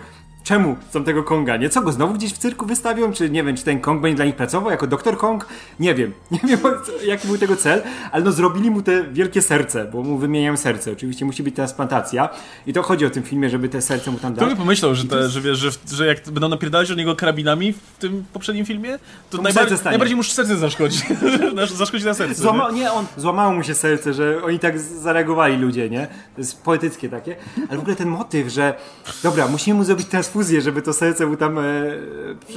czemu 0.46 0.76
chcą 0.90 1.04
tego 1.04 1.22
Konga, 1.22 1.56
nie? 1.56 1.68
Co 1.68 1.82
go 1.82 1.92
znowu 1.92 2.14
gdzieś 2.14 2.32
w 2.32 2.38
cyrku 2.38 2.66
wystawią? 2.66 3.12
Czy 3.12 3.30
nie 3.30 3.44
wiem, 3.44 3.56
czy 3.56 3.64
ten 3.64 3.80
Kong 3.80 4.02
będzie 4.02 4.16
dla 4.16 4.24
nich 4.24 4.36
pracował 4.36 4.70
jako 4.70 4.86
doktor 4.86 5.18
Kong? 5.18 5.46
Nie 5.80 5.94
wiem. 5.94 6.12
Nie 6.30 6.56
wiem, 6.56 6.60
jaki 7.04 7.28
był 7.28 7.38
tego 7.38 7.56
cel, 7.56 7.82
ale 8.12 8.24
no 8.24 8.32
zrobili 8.32 8.70
mu 8.70 8.82
te 8.82 9.04
wielkie 9.04 9.42
serce, 9.42 9.84
bo 9.84 10.02
mu 10.02 10.18
wymieniają 10.18 10.56
serce. 10.56 10.92
Oczywiście 10.92 11.24
musi 11.24 11.42
być 11.42 11.54
transplantacja 11.54 12.28
i 12.66 12.72
to 12.72 12.82
chodzi 12.82 13.06
o 13.06 13.10
tym 13.10 13.22
filmie, 13.22 13.50
żeby 13.50 13.68
te 13.68 13.82
serce 13.82 14.10
mu 14.10 14.18
tam 14.18 14.34
dać. 14.34 14.44
Kto 14.44 14.54
by 14.54 14.60
pomyślał, 14.60 14.94
że, 14.94 15.04
te, 15.04 15.28
że 15.28 15.40
wiesz, 15.40 15.58
że, 15.58 15.70
że 15.92 16.06
jak 16.06 16.30
będą 16.30 16.48
napierdalać 16.48 16.90
od 16.90 16.98
niego 16.98 17.16
karabinami 17.16 17.72
w 17.72 17.98
tym 17.98 18.24
poprzednim 18.32 18.66
filmie, 18.66 18.98
to, 19.30 19.36
to 19.36 19.42
najbardziej, 19.42 19.78
najbardziej 19.84 20.16
mu 20.16 20.22
serce 20.22 20.56
zaszkodzi. 20.56 20.98
zaszkodzi 21.74 22.04
na 22.04 22.14
serce. 22.14 22.42
Złama, 22.42 22.70
nie? 22.70 22.80
nie, 22.80 22.92
on, 22.92 23.06
złamało 23.16 23.52
mu 23.52 23.62
się 23.62 23.74
serce, 23.74 24.14
że 24.14 24.42
oni 24.44 24.58
tak 24.58 24.78
zareagowali 24.78 25.56
ludzie, 25.56 25.90
nie? 25.90 26.06
To 26.06 26.40
jest 26.40 26.62
poetyckie 26.62 27.08
takie. 27.08 27.36
Ale 27.68 27.78
w 27.78 27.80
ogóle 27.80 27.96
ten 27.96 28.08
motyw, 28.08 28.48
że 28.48 28.74
dobra, 29.22 29.48
musimy 29.48 29.76
mu 29.76 29.84
zrobić 29.84 30.08
transfuzję, 30.36 30.60
żeby 30.60 30.82
to 30.82 30.92
serce 30.92 31.26
mu 31.26 31.36
tam 31.36 31.58
e, 31.58 31.62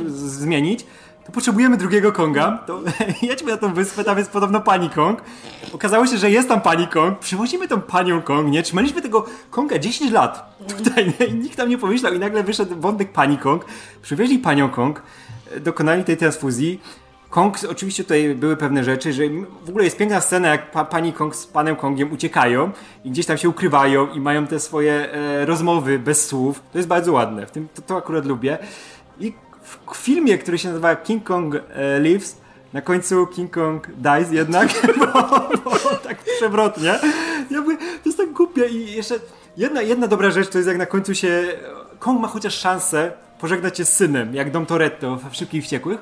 zmienić, 0.08 0.86
to 1.26 1.32
potrzebujemy 1.32 1.78
drugiego 1.78 2.12
Konga, 2.12 2.64
to 2.68 2.82
jedźmy 3.22 3.52
na 3.52 3.58
tą 3.58 3.74
wyspę, 3.74 4.04
tam 4.04 4.18
jest 4.18 4.32
podobno 4.32 4.62
pani 4.62 4.90
Kong. 4.90 5.22
Okazało 5.74 6.08
się, 6.08 6.18
że 6.18 6.32
jest 6.32 6.50
tam 6.50 6.62
pani 6.62 6.88
Kong, 6.88 7.20
przywozimy 7.20 7.68
tą 7.68 7.82
panią 7.82 8.22
Kong, 8.22 8.52
nie? 8.52 8.64
Trzymaliśmy 8.64 9.02
tego 9.02 9.26
Konga 9.52 9.80
10 9.80 10.12
lat 10.12 10.58
tutaj, 10.78 11.06
nie? 11.20 11.26
I 11.26 11.34
nikt 11.34 11.58
tam 11.58 11.70
nie 11.70 11.78
pomyślał 11.78 12.14
i 12.14 12.20
nagle 12.20 12.44
wyszedł 12.44 12.76
wątek 12.80 13.12
pani 13.12 13.38
Kong, 13.38 13.66
przywieźli 14.02 14.40
panią 14.40 14.70
Kong, 14.70 15.02
dokonali 15.60 16.04
tej 16.04 16.18
transfuzji, 16.18 16.80
Kong, 17.30 17.58
oczywiście 17.70 18.04
tutaj 18.04 18.36
były 18.36 18.58
pewne 18.58 18.84
rzeczy, 18.84 19.14
że 19.14 19.24
w 19.66 19.70
ogóle 19.70 19.84
jest 19.84 19.98
piękna 19.98 20.22
scena, 20.22 20.48
jak 20.48 20.72
pa, 20.72 20.86
pani 20.86 21.14
Kong 21.14 21.36
z 21.36 21.48
panem 21.48 21.76
Kongiem 21.76 22.12
uciekają 22.12 22.72
i 23.04 23.12
gdzieś 23.12 23.26
tam 23.26 23.38
się 23.38 23.50
ukrywają 23.50 24.08
i 24.14 24.20
mają 24.20 24.48
te 24.48 24.60
swoje 24.60 25.12
e, 25.12 25.46
rozmowy 25.46 26.00
bez 26.00 26.28
słów. 26.28 26.62
To 26.72 26.78
jest 26.78 26.88
bardzo 26.88 27.14
ładne, 27.14 27.46
w 27.46 27.52
tym, 27.52 27.68
to, 27.76 27.82
to 27.82 27.98
akurat 27.98 28.26
lubię. 28.26 28.58
I 29.20 29.34
w 29.92 29.98
filmie, 29.98 30.38
który 30.38 30.58
się 30.58 30.68
nazywa 30.68 30.96
King 30.96 31.24
Kong 31.24 31.56
e, 31.56 32.00
Lives, 32.00 32.38
na 32.74 32.82
końcu 32.82 33.28
King 33.28 33.52
Kong 33.52 33.88
dies 33.98 34.32
jednak, 34.32 34.70
bo, 35.00 35.30
bo 35.64 35.78
tak 36.04 36.18
przewrotnie. 36.38 37.00
Jakby, 37.52 37.78
to 37.78 37.84
jest 38.06 38.18
tak 38.18 38.32
głupie 38.32 38.68
i 38.68 38.94
jeszcze 38.94 39.16
jedna, 39.58 39.82
jedna 39.82 40.08
dobra 40.08 40.32
rzecz 40.32 40.50
to 40.50 40.58
jest 40.58 40.68
jak 40.68 40.78
na 40.78 40.86
końcu 40.86 41.16
się 41.16 41.44
Kong 42.00 42.22
ma 42.22 42.28
chociaż 42.28 42.58
szansę 42.58 43.12
pożegnać 43.40 43.78
się 43.78 43.86
z 43.86 43.94
synem, 43.94 44.36
jak 44.36 44.52
Dom 44.52 44.66
Toretto 44.66 45.20
w 45.32 45.36
Szybkich 45.36 45.64
Wściekłych. 45.64 46.00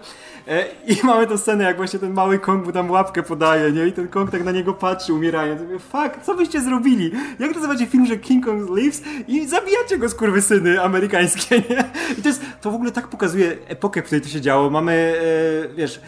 E, 0.47 0.65
I 0.87 0.97
mamy 1.07 1.27
tę 1.27 1.37
scenę, 1.37 1.63
jak 1.63 1.77
właśnie 1.77 1.99
ten 1.99 2.13
mały 2.13 2.39
Kong 2.39 2.65
mu 2.65 2.71
tam 2.71 2.91
łapkę 2.91 3.23
podaje, 3.23 3.71
nie? 3.71 3.87
I 3.87 3.91
ten 3.91 4.07
Kong 4.07 4.31
tak 4.31 4.43
na 4.43 4.51
niego 4.51 4.73
patrzy, 4.73 5.13
umierając. 5.13 5.61
Mówię, 5.61 5.79
fuck, 5.79 6.23
co 6.23 6.35
byście 6.35 6.61
zrobili? 6.61 7.11
Jak 7.39 7.55
nazywacie 7.55 7.85
film, 7.85 8.05
że 8.05 8.17
King 8.17 8.45
Kong 8.45 8.69
lives 8.77 9.01
i 9.27 9.47
zabijacie 9.47 9.97
go 9.97 10.07
syny 10.41 10.81
amerykańskie, 10.81 11.55
nie? 11.69 11.83
I 12.17 12.21
to 12.21 12.29
jest, 12.29 12.41
to 12.61 12.71
w 12.71 12.75
ogóle 12.75 12.91
tak 12.91 13.07
pokazuje 13.07 13.57
epokę, 13.67 14.01
w 14.01 14.05
której 14.05 14.21
to 14.21 14.27
się 14.27 14.41
działo. 14.41 14.69
Mamy, 14.69 15.21
e, 15.71 15.75
wiesz, 15.75 16.01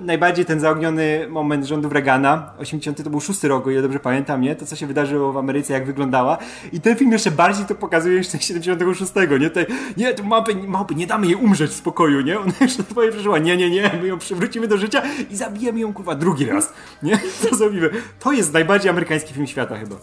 najbardziej 0.00 0.44
ten 0.44 0.60
zaogniony 0.60 1.26
moment 1.28 1.64
rządów 1.64 1.92
Reagana, 1.92 2.52
80 2.58 3.04
to 3.04 3.10
był 3.10 3.20
szósty 3.20 3.48
rok, 3.48 3.66
o 3.66 3.70
ile 3.70 3.82
dobrze 3.82 4.00
pamiętam, 4.00 4.40
nie? 4.40 4.56
To, 4.56 4.66
co 4.66 4.76
się 4.76 4.86
wydarzyło 4.86 5.32
w 5.32 5.36
Ameryce, 5.36 5.72
jak 5.72 5.86
wyglądała. 5.86 6.38
I 6.72 6.80
ten 6.80 6.96
film 6.96 7.12
jeszcze 7.12 7.30
bardziej 7.30 7.66
to 7.66 7.74
pokazuje 7.74 8.18
niż 8.18 8.28
ten 8.28 8.40
76, 8.40 9.12
nie? 9.40 9.48
Tutaj, 9.48 9.66
nie, 9.96 10.14
to 10.14 10.22
małpy, 10.22 10.54
małpy, 10.54 10.94
nie 10.94 11.06
damy 11.06 11.26
jej 11.26 11.34
umrzeć 11.34 11.70
w 11.70 11.74
spokoju, 11.74 12.20
nie? 12.20 12.40
Ona 12.40 12.52
jeszcze 12.60 12.84
twoje 12.84 13.12
przeżyła, 13.12 13.38
nie, 13.38 13.56
nie, 13.56 13.70
nie, 13.70 13.90
my 14.02 14.08
ją 14.08 14.18
przywrócimy 14.18 14.68
do 14.68 14.78
życia 14.78 15.02
i 15.30 15.36
zabijemy 15.36 15.80
ją, 15.80 15.92
kurwa, 15.92 16.14
drugi 16.14 16.46
raz, 16.46 16.72
nie? 17.02 17.20
Co 17.50 17.56
zrobimy? 17.56 17.90
To 18.20 18.32
jest 18.32 18.52
najbardziej 18.52 18.90
amerykański 18.90 19.34
film 19.34 19.46
świata 19.46 19.78
chyba. 19.78 19.96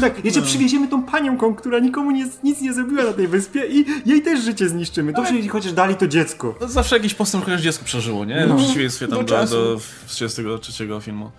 Tak, 0.00 0.24
jeszcze 0.24 0.40
no. 0.40 0.46
przywieziemy 0.46 0.88
tą 0.88 1.02
panią, 1.02 1.54
która 1.54 1.78
nikomu 1.78 2.10
nie, 2.10 2.26
nic 2.44 2.60
nie 2.60 2.72
zrobiła 2.72 3.04
na 3.04 3.12
tej 3.12 3.28
wyspie 3.28 3.66
i 3.66 3.84
jej 4.06 4.22
też 4.22 4.40
życie 4.40 4.68
zniszczymy. 4.68 5.12
Dobrze, 5.12 5.34
jeśli 5.34 5.48
chociaż 5.48 5.72
dali 5.72 5.94
to 5.94 6.06
dziecko. 6.06 6.54
No, 6.60 6.68
zawsze 6.68 6.96
jakiś 6.96 7.14
postęp 7.14 7.44
chociaż 7.44 7.60
dziecko 7.60 7.84
przeżyło, 7.84 8.24
nie? 8.24 8.46
No 8.46 8.56
przeciwieństwie 8.70 9.08
tam 9.08 9.24
do, 9.24 9.46
do, 9.46 9.46
do 9.46 9.80
33 10.06 10.88
filmu. 11.00 11.30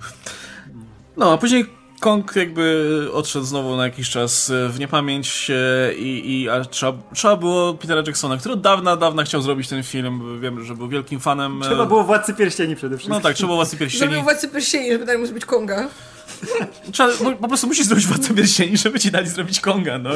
No, 1.17 1.33
a 1.33 1.37
później 1.37 1.65
Kong 1.99 2.35
jakby 2.35 3.07
odszedł 3.13 3.45
znowu 3.45 3.77
na 3.77 3.83
jakiś 3.83 4.09
czas 4.09 4.51
w 4.69 4.79
niepamięć 4.79 5.51
i, 5.97 6.41
i 6.41 6.49
a 6.49 6.65
trzeba, 6.65 6.97
trzeba 7.13 7.35
było 7.35 7.73
Petera 7.73 8.03
Jacksona, 8.07 8.37
który 8.37 8.53
od 8.53 8.61
dawna, 8.61 8.95
dawna 8.95 9.23
chciał 9.23 9.41
zrobić 9.41 9.67
ten 9.67 9.83
film. 9.83 10.41
Wiem, 10.41 10.63
że 10.63 10.75
był 10.75 10.87
wielkim 10.87 11.19
fanem. 11.19 11.59
Trzeba 11.63 11.85
było 11.85 12.03
Władcy 12.03 12.33
Pierścieni 12.33 12.75
przede 12.75 12.97
wszystkim. 12.97 13.15
No 13.15 13.21
tak, 13.21 13.35
trzeba 13.35 13.47
było 13.47 13.57
Władcy 13.57 13.77
Pierścieni. 13.77 13.99
Zrobił 13.99 14.23
Władcy 14.23 14.49
Pierścieni, 14.49 14.91
żeby 14.91 15.05
dać 15.05 15.17
mu 15.17 15.25
zrobić 15.25 15.45
Konga. 15.45 15.89
Trzeba, 16.91 17.35
po 17.41 17.47
prostu 17.47 17.67
musisz 17.67 17.85
zrobić 17.85 18.07
władcę 18.07 18.33
pierścieni, 18.33 18.77
żeby 18.77 18.99
ci 18.99 19.11
dali 19.11 19.27
zrobić 19.27 19.59
Konga, 19.59 19.97
no. 19.97 20.09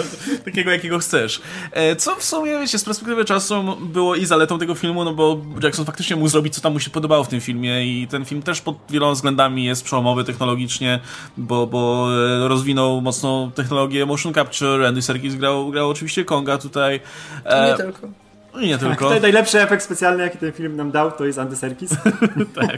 Takiego, 0.45 0.71
jakiego 0.71 0.99
chcesz. 0.99 1.41
E, 1.71 1.95
co 1.95 2.15
w 2.15 2.23
sumie, 2.23 2.59
wiecie, 2.59 2.79
z 2.79 2.83
perspektywy 2.83 3.25
czasu 3.25 3.77
było 3.79 4.15
i 4.15 4.25
zaletą 4.25 4.59
tego 4.59 4.75
filmu, 4.75 5.03
no 5.03 5.13
bo 5.13 5.41
Jackson 5.63 5.85
faktycznie 5.85 6.15
mógł 6.15 6.27
zrobić, 6.27 6.55
co 6.55 6.61
tam 6.61 6.73
mu 6.73 6.79
się 6.79 6.89
podobało 6.89 7.23
w 7.23 7.27
tym 7.27 7.41
filmie 7.41 7.85
i 7.85 8.07
ten 8.07 8.25
film 8.25 8.41
też 8.41 8.61
pod 8.61 8.77
wieloma 8.89 9.13
względami 9.13 9.65
jest 9.65 9.83
przełomowy 9.83 10.23
technologicznie, 10.23 10.99
bo, 11.37 11.67
bo 11.67 12.07
e, 12.43 12.47
rozwinął 12.47 13.01
mocno 13.01 13.51
technologię 13.55 14.05
motion 14.05 14.33
capture, 14.33 14.85
Andy 14.85 15.01
Serkis 15.01 15.35
grał, 15.35 15.71
grał 15.71 15.89
oczywiście 15.89 16.25
Konga 16.25 16.57
tutaj. 16.57 16.99
E, 17.45 17.71
nie 17.71 17.77
tylko. 17.77 18.24
No 18.55 18.61
I 18.61 18.67
nie 18.67 18.77
tak, 18.77 18.89
tylko. 18.89 19.05
Tutaj 19.05 19.21
najlepszy 19.21 19.61
efekt 19.61 19.83
specjalny, 19.83 20.23
jaki 20.23 20.37
ten 20.37 20.51
film 20.51 20.75
nam 20.75 20.91
dał, 20.91 21.11
to 21.11 21.25
jest 21.25 21.39
Andy 21.39 21.55
Serkis. 21.55 21.89
tak. 22.61 22.77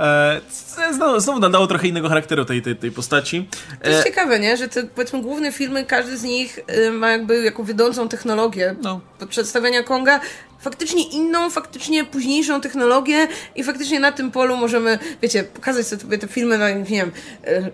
E, 0.00 0.40
znowu, 0.92 1.20
znowu 1.20 1.40
nadało 1.40 1.66
trochę 1.66 1.88
innego 1.88 2.08
charakteru 2.08 2.44
tej, 2.44 2.62
tej, 2.62 2.76
tej 2.76 2.92
postaci. 2.92 3.48
To 3.82 3.90
jest 3.90 4.00
e... 4.00 4.04
ciekawe, 4.04 4.40
nie? 4.40 4.56
Że 4.56 4.68
te, 4.68 4.82
powiedzmy, 4.82 5.22
główne 5.22 5.52
filmy, 5.52 5.84
każdy 5.84 6.16
z 6.16 6.22
nich 6.22 6.58
y, 6.58 6.90
ma 6.90 7.10
jakby 7.10 7.42
jako 7.42 7.64
wiodącą 7.64 8.08
technologię 8.08 8.76
no. 8.82 9.00
przedstawienia 9.28 9.82
Konga, 9.82 10.20
faktycznie 10.62 11.02
inną, 11.02 11.50
faktycznie 11.50 12.04
późniejszą 12.04 12.60
technologię 12.60 13.28
i 13.56 13.64
faktycznie 13.64 14.00
na 14.00 14.12
tym 14.12 14.30
polu 14.30 14.56
możemy, 14.56 14.98
wiecie, 15.22 15.44
pokazać 15.44 15.86
sobie 15.86 16.18
te 16.18 16.28
filmy, 16.28 16.58
no 16.58 16.68
nie 16.68 16.84
wiem, 16.84 17.12
e, 17.44 17.70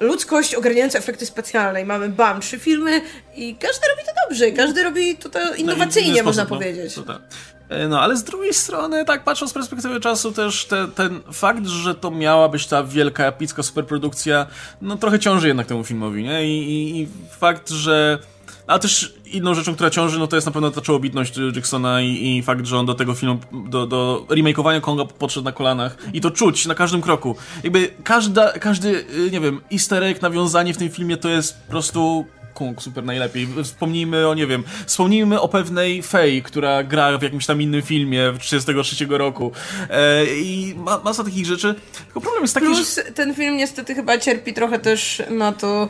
ludzkość 0.00 0.54
ogarniająca 0.54 0.98
efekty 0.98 1.26
specjalne 1.26 1.82
i 1.82 1.84
mamy 1.84 2.08
bam, 2.08 2.40
trzy 2.40 2.58
filmy 2.58 3.00
i 3.34 3.56
każdy 3.56 3.86
robi 3.88 4.02
to 4.06 4.12
dobrze 4.28 4.48
i 4.48 4.52
każdy 4.52 4.82
robi 4.82 5.16
to, 5.16 5.28
to 5.28 5.38
no 5.44 5.54
innowacyjnie, 5.54 6.18
no, 6.18 6.24
można 6.24 6.44
sposób, 6.44 6.58
powiedzieć. 6.58 6.96
No, 6.96 7.02
tak. 7.02 7.22
E, 7.68 7.88
no, 7.88 8.00
ale 8.00 8.16
z 8.16 8.24
drugiej 8.24 8.54
strony, 8.54 9.04
tak 9.04 9.24
patrząc 9.24 9.50
z 9.50 9.54
perspektywy 9.54 10.00
czasu, 10.00 10.32
też 10.32 10.64
te, 10.64 10.88
ten 10.88 11.20
fakt, 11.32 11.66
że 11.66 11.94
to 11.94 12.10
miała 12.10 12.48
być 12.48 12.66
ta 12.66 12.84
wielka, 12.84 13.26
epicka 13.26 13.62
superprodukcja, 13.62 14.46
no 14.82 14.96
trochę 14.96 15.18
ciąży 15.18 15.48
jednak 15.48 15.66
temu 15.66 15.84
filmowi, 15.84 16.22
nie? 16.22 16.46
I, 16.46 16.58
i, 16.58 17.02
i 17.02 17.08
fakt, 17.38 17.70
że 17.70 18.18
a 18.66 18.78
też 18.78 19.14
inną 19.26 19.54
rzeczą, 19.54 19.74
która 19.74 19.90
ciąży, 19.90 20.18
no 20.18 20.26
to 20.26 20.36
jest 20.36 20.46
na 20.46 20.52
pewno 20.52 20.70
ta 20.70 20.80
czołobitność 20.80 21.34
Jacksona 21.56 22.00
i, 22.02 22.36
i 22.36 22.42
fakt, 22.42 22.66
że 22.66 22.78
on 22.78 22.86
do 22.86 22.94
tego 22.94 23.14
filmu, 23.14 23.38
do, 23.52 23.86
do 23.86 24.26
remakeowania 24.28 24.80
Konga 24.80 25.04
podszedł 25.04 25.44
na 25.44 25.52
kolanach 25.52 25.96
i 26.12 26.20
to 26.20 26.30
czuć 26.30 26.66
na 26.66 26.74
każdym 26.74 27.02
kroku. 27.02 27.36
Jakby 27.64 27.88
każda, 28.04 28.52
każdy, 28.52 28.88
y, 28.88 29.30
nie 29.32 29.40
wiem, 29.40 29.60
easter 29.72 30.02
egg, 30.02 30.22
nawiązanie 30.22 30.74
w 30.74 30.76
tym 30.78 30.90
filmie 30.90 31.16
to 31.16 31.28
jest 31.28 31.62
po 31.62 31.70
prostu 31.70 32.26
Kung 32.54 32.82
super 32.82 33.04
najlepiej. 33.04 33.48
Wspomnijmy 33.64 34.28
o, 34.28 34.34
nie 34.34 34.46
wiem, 34.46 34.64
wspomnijmy 34.86 35.40
o 35.40 35.48
pewnej 35.48 36.02
Fej, 36.02 36.42
która 36.42 36.82
gra 36.82 37.18
w 37.18 37.22
jakimś 37.22 37.46
tam 37.46 37.62
innym 37.62 37.82
filmie 37.82 38.32
w 38.32 38.38
33 38.38 39.06
roku. 39.10 39.52
E, 39.90 40.26
I 40.26 40.74
ma, 40.76 40.98
masa 40.98 41.24
takich 41.24 41.46
rzeczy. 41.46 41.74
Tylko 42.04 42.20
problem 42.20 42.42
jest 42.42 42.54
taki, 42.54 42.66
Plus 42.66 42.94
że... 42.94 43.02
ten 43.02 43.34
film 43.34 43.56
niestety 43.56 43.94
chyba 43.94 44.18
cierpi 44.18 44.52
trochę 44.52 44.78
też 44.78 45.22
na 45.30 45.52
to, 45.52 45.88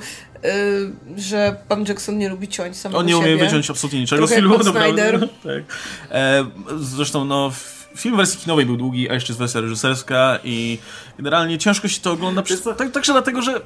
że 1.17 1.57
pan 1.69 1.85
Jackson 1.85 2.19
nie 2.19 2.29
lubi 2.29 2.49
ciąć 2.49 2.77
samego 2.77 2.99
On 2.99 3.07
nie 3.07 3.17
umie 3.17 3.37
wyciąć 3.37 3.71
absolutnie 3.71 4.01
niczego 4.01 4.27
z 4.27 4.35
filmu. 4.35 4.65
Snyder. 4.65 5.29
tak. 5.45 5.63
E, 6.11 6.45
zresztą 6.79 7.25
no 7.25 7.53
film 7.97 8.15
w 8.15 8.17
wersji 8.17 8.41
kinowej 8.41 8.67
był 8.67 8.77
długi, 8.77 9.11
a 9.11 9.15
jeszcze 9.15 9.33
jest 9.33 9.39
wersja 9.39 9.61
reżyserska 9.61 10.39
i 10.45 10.79
generalnie 11.17 11.59
ciężko 11.59 11.89
się 11.89 12.01
to 12.01 12.13
ogląda. 12.13 12.43
Przy... 12.43 12.59
Tak, 12.59 12.91
także 12.93 13.13
dlatego, 13.13 13.43
że 13.43 13.61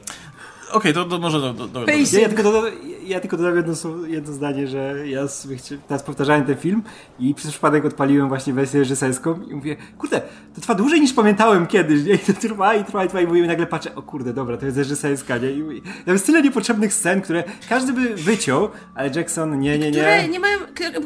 okay, 0.73 0.93
to, 0.93 1.05
to, 1.05 1.19
może 1.19 1.41
do, 1.41 1.55
do, 1.55 1.69
do, 1.69 1.81
ja, 1.87 2.21
ja, 2.21 2.29
tylko 2.29 2.43
dodam, 2.43 2.65
ja 3.05 3.21
tylko 3.21 3.37
dodam 3.37 3.57
jedno, 3.57 3.75
jedno 4.07 4.33
zdanie, 4.33 4.69
że 4.69 5.09
ja 5.09 5.29
sobie 5.29 5.57
teraz 5.89 6.03
powtarzałem 6.03 6.45
ten 6.45 6.57
film 6.57 6.83
i 7.19 7.35
przez 7.35 7.51
przypadek 7.51 7.85
odpaliłem 7.85 8.29
właśnie 8.29 8.53
wersję 8.53 8.81
reżyserską 8.81 9.43
i 9.43 9.55
mówię, 9.55 9.77
kurde, 9.99 10.21
to 10.55 10.61
trwa 10.61 10.75
dłużej 10.75 11.01
niż 11.01 11.13
pamiętałem 11.13 11.67
kiedyś, 11.67 12.05
nie? 12.05 12.15
I 12.15 12.19
to 12.19 12.33
trwa 12.33 12.75
i 12.75 12.85
trwa 12.85 13.05
i 13.05 13.09
trwa 13.09 13.21
i 13.21 13.27
mówię, 13.27 13.45
i 13.45 13.47
nagle 13.47 13.67
patrzę, 13.67 13.95
o 13.95 14.03
kurde, 14.03 14.33
dobra, 14.33 14.57
to 14.57 14.67
jest 14.67 14.79
reżyserska, 14.79 15.39
nie? 15.39 15.51
I 15.51 15.83
tam 15.83 16.15
jest 16.15 16.27
tyle 16.27 16.43
niepotrzebnych 16.43 16.95
scen, 16.95 17.21
które 17.21 17.45
każdy 17.69 17.93
by 17.93 18.15
wyciął, 18.15 18.69
ale 18.95 19.11
Jackson 19.15 19.61
nie, 19.61 19.79
nie, 19.79 19.91
nie. 19.91 19.91
Które 19.91 20.29
nie 20.29 20.41
mają, 20.41 20.59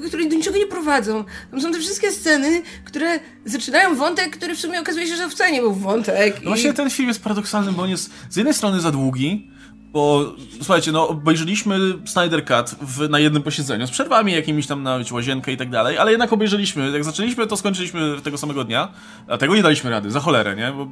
które 0.09 0.28
do 0.28 0.37
niczego 0.37 0.59
nie 0.59 0.66
prowadzą. 0.66 1.24
Tam 1.51 1.61
są 1.61 1.73
te 1.73 1.78
wszystkie 1.78 2.12
sceny, 2.12 2.62
które 2.85 3.20
zaczynają 3.45 3.95
wątek, 3.97 4.37
który 4.37 4.55
w 4.55 4.61
sumie 4.61 4.81
okazuje 4.81 5.07
się, 5.07 5.16
że 5.16 5.28
wcale 5.28 5.53
nie 5.53 5.61
był 5.61 5.74
wątek. 5.74 6.35
No 6.35 6.43
i... 6.43 6.45
Właśnie 6.45 6.73
ten 6.73 6.91
film 6.91 7.09
jest 7.09 7.23
paradoksalny, 7.23 7.73
bo 7.73 7.82
on 7.82 7.91
jest 7.91 8.11
z 8.31 8.37
jednej 8.37 8.55
strony 8.55 8.81
za 8.81 8.91
długi, 8.91 9.49
bo 9.93 10.35
słuchajcie, 10.57 10.93
no 10.93 11.09
obejrzeliśmy 11.09 11.79
Snyder 12.07 12.45
Cut 12.45 12.71
w, 12.81 13.09
na 13.09 13.19
jednym 13.19 13.43
posiedzeniu, 13.43 13.87
z 13.87 13.91
przerwami 13.91 14.33
jakimiś 14.33 14.67
tam 14.67 14.83
na 14.83 14.99
łazienkę 15.11 15.53
i 15.53 15.57
tak 15.57 15.71
dalej, 15.71 15.99
ale 15.99 16.11
jednak 16.11 16.33
obejrzeliśmy. 16.33 16.91
Jak 16.91 17.05
zaczęliśmy, 17.05 17.47
to 17.47 17.57
skończyliśmy 17.57 18.21
tego 18.23 18.39
samego 18.39 18.65
dnia, 18.65 18.89
a 19.29 19.39
tego 19.39 19.57
nie 19.57 19.62
daliśmy 19.62 19.91
rady, 19.91 20.11
za 20.11 20.21
cholerę, 20.21 20.57
nie? 20.57 20.73
Bo 20.73 20.89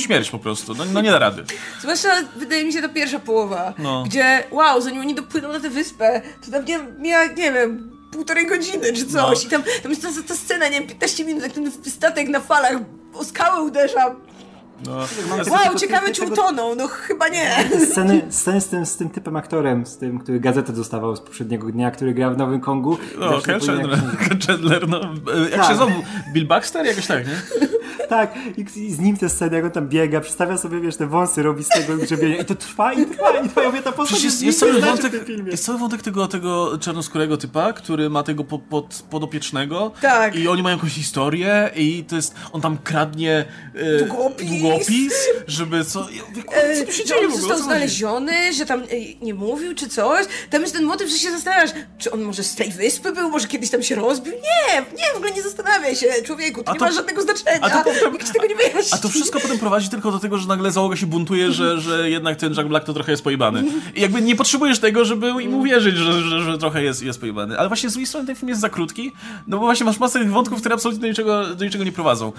śmierć 0.00 0.30
po 0.30 0.38
prostu, 0.38 0.74
no, 0.74 0.84
no 0.92 1.00
nie 1.00 1.10
da 1.10 1.18
rady. 1.18 1.44
Zwłaszcza 1.80 2.08
wydaje 2.36 2.64
mi 2.64 2.72
się 2.72 2.82
ta 2.82 2.88
pierwsza 2.88 3.18
połowa, 3.18 3.74
no. 3.78 4.02
gdzie 4.06 4.44
wow, 4.50 4.80
zanim 4.80 5.00
oni 5.00 5.14
dopłyną 5.14 5.52
na 5.52 5.60
tę 5.60 5.70
wyspę, 5.70 6.22
to 6.44 6.50
tam 6.50 6.64
nie, 6.64 6.78
miała, 6.98 7.26
nie 7.26 7.52
wiem, 7.52 7.90
półtorej 8.12 8.46
godziny 8.46 8.92
czy 8.92 9.06
coś. 9.06 9.42
No. 9.42 9.48
I 9.48 9.50
tam, 9.50 9.62
tam 9.82 9.90
jest 9.90 10.02
ta, 10.02 10.08
ta 10.28 10.34
scena, 10.34 10.68
nie 10.68 10.78
wiem, 10.78 10.88
15 10.88 11.24
minut, 11.24 11.42
jak 11.42 11.52
ten 11.52 11.72
statek 11.72 12.28
na 12.28 12.40
falach 12.40 12.76
o 13.14 13.24
skałę 13.24 13.62
uderza, 13.62 14.16
no. 14.86 14.96
Wow, 15.50 15.74
ciekawe 15.78 16.12
czy 16.12 16.24
utonął, 16.24 16.74
no 16.74 16.88
chyba 16.88 17.28
nie. 17.28 17.50
Sceny, 17.90 18.22
sceny 18.30 18.60
z, 18.60 18.68
tym, 18.68 18.86
z 18.86 18.96
tym 18.96 19.10
typem 19.10 19.36
aktorem, 19.36 19.86
z 19.86 19.96
tym, 19.96 20.18
który 20.18 20.40
gazetę 20.40 20.72
dostawał 20.72 21.16
z 21.16 21.20
poprzedniego 21.20 21.72
dnia, 21.72 21.90
który 21.90 22.14
grał 22.14 22.34
w 22.34 22.36
Nowym 22.36 22.60
Kongu. 22.60 22.98
No, 23.18 23.40
Chandler, 23.40 23.98
Chandler, 24.46 24.88
no. 24.88 25.00
Jak 25.50 25.60
tak. 25.60 25.70
się 25.70 25.76
znowu, 25.76 25.92
Bill 26.32 26.46
Baxter? 26.46 26.86
Jakoś 26.86 27.06
tak, 27.06 27.26
nie? 27.26 27.68
Tak, 28.08 28.34
i 28.78 28.92
z 28.92 28.98
nim 28.98 29.16
te 29.16 29.28
sceny, 29.28 29.56
jak 29.56 29.64
on 29.64 29.70
tam 29.70 29.88
biega, 29.88 30.20
przedstawia 30.20 30.58
sobie, 30.58 30.80
wiesz, 30.80 30.96
te 30.96 31.06
wąsy 31.06 31.42
robi 31.42 31.64
z 31.64 31.68
tego 31.68 31.96
grzebienia 31.96 32.36
i 32.36 32.44
to 32.44 32.54
trwa 32.54 32.92
i 32.92 33.06
trwa 33.06 33.40
i 33.40 33.48
trwa. 33.48 33.62
Ja 33.62 33.68
mówię, 33.68 33.82
ta 33.82 33.92
postać 33.92 34.24
jest, 34.24 34.42
jest, 34.42 34.60
cały 34.60 34.80
wątek, 34.80 35.12
jest 35.46 35.64
cały 35.64 35.78
wątek 35.78 36.02
tego, 36.02 36.28
tego 36.28 36.78
czarnoskórego 36.78 37.36
typa, 37.36 37.72
który 37.72 38.10
ma 38.10 38.22
tego 38.22 38.44
pod, 38.44 38.62
pod, 38.62 39.04
podopiecznego 39.10 39.92
tak. 40.00 40.36
i 40.36 40.48
oni 40.48 40.62
mają 40.62 40.76
jakąś 40.76 40.92
historię 40.92 41.70
i 41.76 42.04
to 42.08 42.16
jest, 42.16 42.34
on 42.52 42.60
tam 42.60 42.78
kradnie 42.78 43.44
e, 43.74 44.04
długopis. 44.04 44.48
długopis, 44.48 45.14
żeby 45.46 45.84
co... 45.84 46.00
Ja 46.10 46.22
mówię, 46.28 46.42
kurde, 46.42 46.76
co 46.76 46.86
tu 46.86 46.92
się 46.92 47.02
e, 47.02 47.06
dzieje 47.06 47.30
został 47.30 47.58
znaleziony, 47.58 48.52
że 48.52 48.66
tam 48.66 48.82
e, 48.82 48.86
nie 49.22 49.34
mówił 49.34 49.74
czy 49.74 49.88
coś. 49.88 50.26
Tam 50.50 50.62
jest 50.62 50.74
ten 50.74 50.84
motyw, 50.84 51.10
że 51.10 51.18
się 51.18 51.30
zastanawiasz, 51.30 51.70
czy 51.98 52.10
on 52.10 52.22
może 52.22 52.42
z 52.42 52.54
tej 52.54 52.70
wyspy 52.70 53.12
był, 53.12 53.30
może 53.30 53.48
kiedyś 53.48 53.70
tam 53.70 53.82
się 53.82 53.94
rozbił? 53.94 54.32
Nie, 54.32 54.78
nie, 54.98 55.12
w 55.14 55.16
ogóle 55.16 55.30
nie 55.32 55.42
zastanawiaj 55.42 55.96
się, 55.96 56.06
człowieku, 56.24 56.62
to 56.62 56.70
a 56.70 56.72
nie 56.72 56.78
to, 56.78 56.84
ma 56.84 56.92
żadnego 56.92 57.22
znaczenia. 57.22 57.58
A 57.60 57.70
to 57.70 57.81
tego 58.32 58.46
nie 58.48 58.56
wyjaśni. 58.56 58.92
A 58.92 58.98
to 58.98 59.08
wszystko 59.08 59.40
potem 59.40 59.58
prowadzi 59.58 59.88
tylko 59.88 60.12
do 60.12 60.18
tego, 60.18 60.38
że 60.38 60.48
nagle 60.48 60.70
załoga 60.70 60.96
się 60.96 61.06
buntuje, 61.06 61.52
że, 61.52 61.80
że 61.80 62.10
jednak 62.10 62.36
ten 62.36 62.54
Jack 62.54 62.68
Black 62.68 62.86
to 62.86 62.92
trochę 62.92 63.12
jest 63.12 63.24
pojebany. 63.24 63.64
I 63.94 64.00
jakby 64.00 64.22
nie 64.22 64.36
potrzebujesz 64.36 64.78
tego, 64.78 65.04
żeby 65.04 65.42
im 65.42 65.54
uwierzyć, 65.54 65.96
że, 65.96 66.12
że, 66.22 66.40
że 66.42 66.58
trochę 66.58 66.82
jest, 66.82 67.02
jest 67.02 67.20
pojebany. 67.20 67.58
Ale 67.58 67.68
właśnie 67.68 67.88
z 67.88 67.92
drugiej 67.92 68.06
strony 68.06 68.26
ten 68.26 68.36
film 68.36 68.48
jest 68.48 68.60
za 68.60 68.68
krótki, 68.68 69.12
no 69.46 69.58
bo 69.58 69.64
właśnie 69.64 69.86
masz 69.86 69.98
masę 69.98 70.24
wątków, 70.24 70.60
które 70.60 70.74
absolutnie 70.74 71.00
do 71.00 71.08
niczego, 71.08 71.46
do 71.46 71.64
niczego 71.64 71.84
nie 71.84 71.92
prowadzą. 71.92 72.32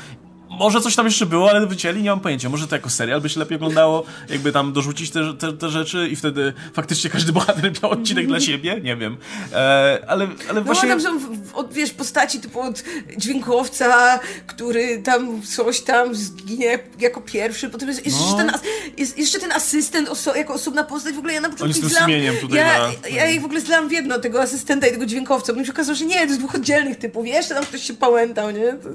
Może 0.60 0.82
coś 0.82 0.96
tam 0.96 1.06
jeszcze 1.06 1.26
było, 1.26 1.50
ale 1.50 1.68
wycięli, 1.68 2.04
nie 2.04 2.10
mam 2.10 2.20
pojęcia. 2.20 2.50
Może 2.50 2.68
to 2.68 2.76
jako 2.76 2.90
serial 2.90 3.22
by 3.22 3.30
się 3.30 3.40
lepiej 3.40 3.56
oglądało, 3.56 4.04
jakby 4.30 4.52
tam 4.52 4.74
dorzucić 4.74 5.12
te, 5.12 5.34
te, 5.34 5.54
te 5.54 5.70
rzeczy 5.70 6.08
i 6.12 6.16
wtedy 6.16 6.54
faktycznie 6.74 7.10
każdy 7.10 7.32
bohater 7.32 7.72
miał 7.82 7.92
odcinek 7.92 8.28
dla 8.28 8.40
siebie, 8.40 8.82
nie 8.84 8.96
wiem. 8.96 9.18
E, 9.54 10.00
ale, 10.08 10.28
ale 10.50 10.60
no, 10.60 10.62
właśnie... 10.62 10.90
tam 10.90 11.02
są, 11.02 11.20
od, 11.54 11.74
wiesz, 11.74 11.92
postaci 11.92 12.40
typu 12.40 12.62
od 12.62 12.84
dźwiękowca, 13.18 14.20
który 14.48 15.02
tam 15.02 15.42
coś 15.42 15.82
tam 15.82 16.16
zginie 16.16 16.80
jako 17.00 17.22
pierwszy, 17.22 17.70
potem 17.70 17.90
jest, 17.90 18.06
jest, 18.06 18.18
no. 18.20 18.26
jeszcze, 18.26 18.38
ten, 18.38 18.60
jest 18.98 19.18
jeszcze 19.18 19.40
ten 19.40 19.52
asystent 19.52 20.10
oso 20.10 20.36
jako 20.36 20.54
osobna 20.54 20.84
postać, 20.84 21.16
w 21.16 21.18
ogóle 21.18 21.34
ja 21.34 21.42
na 21.42 21.50
początku 21.50 21.90
zlam, 21.90 22.12
tutaj 22.42 22.58
ja, 22.58 22.92
na... 23.02 23.08
ja 23.10 23.30
ich 23.30 23.42
w 23.42 23.46
ogóle 23.46 23.62
zlam 23.62 23.90
w 23.90 23.92
jedno, 23.92 24.20
tego 24.20 24.42
asystenta 24.42 24.88
i 24.88 24.92
tego 24.92 25.06
dźwiękowca, 25.06 25.54
bo 25.54 25.60
mi 25.60 25.66
się 25.66 25.72
okazało, 25.72 25.96
że 25.96 26.06
nie, 26.06 26.16
to 26.16 26.26
jest 26.26 26.40
dwóch 26.40 26.56
oddzielnych 26.56 26.98
typów, 26.98 27.28
jeszcze 27.28 27.56
tam 27.56 27.66
ktoś 27.66 27.84
się 27.84 27.94
pałętał, 27.94 28.52
nie? 28.52 28.74
To... 28.74 28.90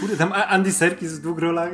Kurde, 0.00 0.16
tam 0.16 0.32
Andy 0.32 0.72
Serkis 0.72 1.01
z 1.08 1.20
dwóch 1.20 1.38
rolach. 1.38 1.70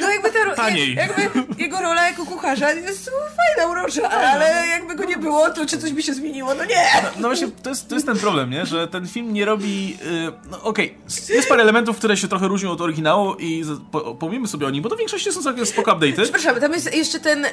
No 0.00 0.10
jakby 0.10 0.30
ta 0.30 0.38
Taniej. 0.54 0.94
Jakby 0.94 1.22
jego 1.58 1.80
rola 1.80 2.08
jako 2.08 2.26
kucharza 2.26 2.72
jest 2.72 3.10
fajna, 3.36 3.70
urocza, 3.70 4.10
ale 4.10 4.66
jakby 4.66 4.94
go 4.94 5.04
nie 5.04 5.16
było, 5.16 5.50
to 5.50 5.66
czy 5.66 5.78
coś 5.78 5.92
by 5.92 6.02
się 6.02 6.14
zmieniło? 6.14 6.54
No 6.54 6.64
nie! 6.64 6.84
No, 7.02 7.08
no 7.20 7.28
właśnie, 7.28 7.48
to 7.62 7.70
jest, 7.70 7.88
to 7.88 7.94
jest 7.94 8.06
ten 8.06 8.18
problem, 8.18 8.50
nie? 8.50 8.66
Że 8.66 8.88
ten 8.88 9.08
film 9.08 9.32
nie 9.32 9.44
robi... 9.44 9.90
Yy, 9.90 10.32
no 10.50 10.62
okej, 10.62 10.86
okay. 10.86 11.34
jest 11.34 11.48
parę 11.48 11.62
elementów, 11.62 11.96
które 11.96 12.16
się 12.16 12.28
trochę 12.28 12.48
różnią 12.48 12.70
od 12.70 12.80
oryginału 12.80 13.34
i 13.34 13.64
po, 13.92 14.14
powiemy 14.14 14.48
sobie 14.48 14.66
o 14.66 14.70
nich, 14.70 14.82
bo 14.82 14.88
to 14.88 14.94
w 14.94 14.98
większości 14.98 15.32
są 15.32 15.42
całkiem 15.42 15.66
spoko 15.66 15.92
update'y. 15.92 16.22
Przepraszam, 16.22 16.60
tam 16.60 16.72
jest 16.72 16.94
jeszcze 16.94 17.20
ten 17.20 17.44
e, 17.44 17.50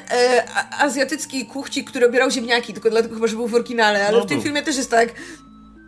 azjatycki 0.78 1.46
kuchcik, 1.46 1.90
który 1.90 2.06
obierał 2.06 2.30
ziemniaki, 2.30 2.72
tylko 2.72 2.90
dlatego 2.90 3.14
chyba, 3.14 3.26
że 3.26 3.36
był 3.36 3.48
w 3.48 3.54
oryginale, 3.54 4.06
ale 4.06 4.18
no 4.18 4.24
w 4.24 4.28
tym 4.28 4.42
filmie 4.42 4.62
też 4.62 4.76
jest 4.76 4.90
tak, 4.90 5.08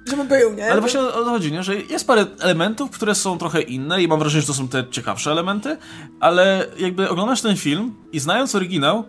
żeby 0.09 0.25
był, 0.25 0.55
nie? 0.55 0.73
Ale 0.73 0.81
właśnie 0.81 1.01
o 1.01 1.13
to 1.13 1.25
chodzi, 1.25 1.53
nie? 1.53 1.63
że 1.63 1.77
jest 1.77 2.07
parę 2.07 2.27
elementów, 2.41 2.91
które 2.91 3.15
są 3.15 3.39
trochę 3.39 3.61
inne 3.63 4.03
i 4.03 4.09
mam 4.09 4.19
wrażenie, 4.19 4.41
że 4.41 4.47
to 4.47 4.55
są 4.55 4.69
te 4.69 4.85
ciekawsze 4.91 5.31
elementy, 5.31 5.77
ale 6.21 6.67
jakby 6.79 7.09
oglądasz 7.09 7.43
ten 7.43 7.57
film 7.57 7.95
i 8.13 8.21
znając 8.21 8.55
oryginał, 8.55 9.05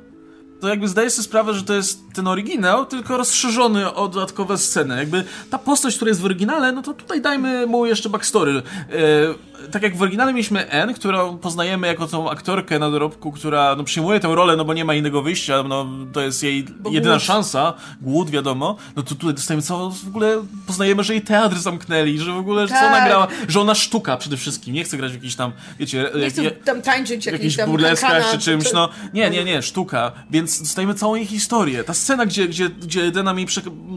to 0.62 0.68
jakby 0.68 0.88
zdajesz 0.88 1.14
sobie 1.14 1.24
sprawę, 1.24 1.54
że 1.54 1.64
to 1.64 1.74
jest 1.74 2.00
ten 2.14 2.28
oryginał, 2.28 2.86
tylko 2.86 3.18
rozszerzony 3.18 3.94
o 3.94 4.08
dodatkowe 4.08 4.58
sceny. 4.58 4.98
Jakby 4.98 5.24
ta 5.50 5.58
postać, 5.58 5.96
która 5.96 6.10
jest 6.10 6.22
w 6.22 6.26
oryginale, 6.26 6.72
no 6.72 6.82
to 6.82 6.94
tutaj 6.94 7.22
dajmy 7.22 7.66
mu 7.66 7.86
jeszcze 7.86 8.10
backstory. 8.10 8.62
E, 8.92 9.72
tak 9.72 9.84
jak 9.84 9.98
w 9.98 10.02
oryginale 10.02 10.34
mieliśmy 10.34 10.70
N, 10.70 10.94
którą 10.94 11.38
poznajemy 11.38 11.88
jako 11.88 12.08
tą 12.08 12.30
aktorkę 12.30 12.80
na 12.80 12.92
dorobku, 12.92 13.32
która 13.32 13.76
no, 13.76 13.84
przyjmuje 13.84 14.20
tę 14.20 14.36
rolę, 14.36 14.56
no 14.56 14.66
bo 14.66 14.74
nie 14.74 14.86
ma 14.86 14.94
innego 14.94 15.22
wyjścia, 15.22 15.64
no 15.64 15.88
to 16.14 16.22
jest 16.22 16.44
jej 16.44 16.64
bo 16.64 16.90
jedyna 16.90 17.16
głód. 17.16 17.24
szansa, 17.24 17.74
głód 18.02 18.30
wiadomo, 18.30 18.76
no 18.96 19.04
to 19.04 19.16
tutaj 19.16 19.34
dostajemy 19.34 19.62
co 19.62 19.90
w 19.90 20.08
ogóle, 20.08 20.46
poznajemy, 20.68 21.04
że 21.04 21.14
jej 21.14 21.22
teatr 21.22 21.58
zamknęli, 21.58 22.20
że 22.20 22.32
w 22.32 22.38
ogóle, 22.38 22.68
że 22.68 22.74
tak. 22.74 22.80
co 22.80 22.88
ona 22.88 23.06
grała, 23.06 23.28
że 23.48 23.62
ona 23.62 23.76
sztuka 23.76 24.18
przede 24.18 24.38
wszystkim, 24.38 24.74
nie 24.74 24.84
chce 24.84 24.98
grać 24.98 25.12
w 25.12 25.16
jakiś 25.16 25.36
tam, 25.36 25.52
wiecie... 25.80 26.10
Nie 26.16 26.30
chce 26.30 26.52
tam 26.52 26.82
tańczyć 26.82 27.26
jakiś 27.26 27.58
tam 27.58 27.70
burleskach 27.70 28.32
czy 28.32 28.40
czymś, 28.40 28.74
no 28.74 28.90
nie, 29.14 29.30
nie, 29.30 29.44
nie, 29.44 29.62
sztuka, 29.62 30.12
więc 30.32 30.49
dostajemy 30.60 30.94
całą 30.94 31.16
jej 31.16 31.26
historię. 31.26 31.84
Ta 31.84 31.94
scena, 31.94 32.26
gdzie, 32.26 32.48
gdzie, 32.48 32.70
gdzie 32.70 33.12
Dena 33.12 33.34
mi 33.34 33.46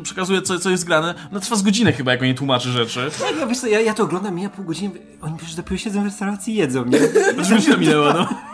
przekazuje, 0.03 0.43
co, 0.43 0.59
co 0.59 0.70
jest 0.70 0.85
grane, 0.85 1.15
no 1.33 1.41
trwa 1.41 1.57
z 1.57 1.62
godzinę 1.62 1.93
chyba, 1.93 2.12
jak 2.12 2.23
oni 2.23 2.35
tłumaczy 2.35 2.69
rzeczy. 2.69 3.11
Tak, 3.19 3.37
ja, 3.41 3.47
wiesz 3.47 3.59
co, 3.59 3.66
ja, 3.66 3.81
ja 3.81 3.95
to 3.95 4.03
oglądam, 4.03 4.35
mija 4.35 4.51
pół 4.51 4.65
godziny, 4.65 4.91
oni 5.20 5.37
przecież 5.37 5.55
dopiero 5.55 5.77
siedzą 5.77 6.03
w 6.03 6.05
restauracji 6.05 6.55
i 6.55 6.57
jedzą, 6.57 6.85
nie? 6.85 6.99
Żeby 7.45 7.62
się 7.62 7.77
minęło, 7.77 8.12
no. 8.12 8.52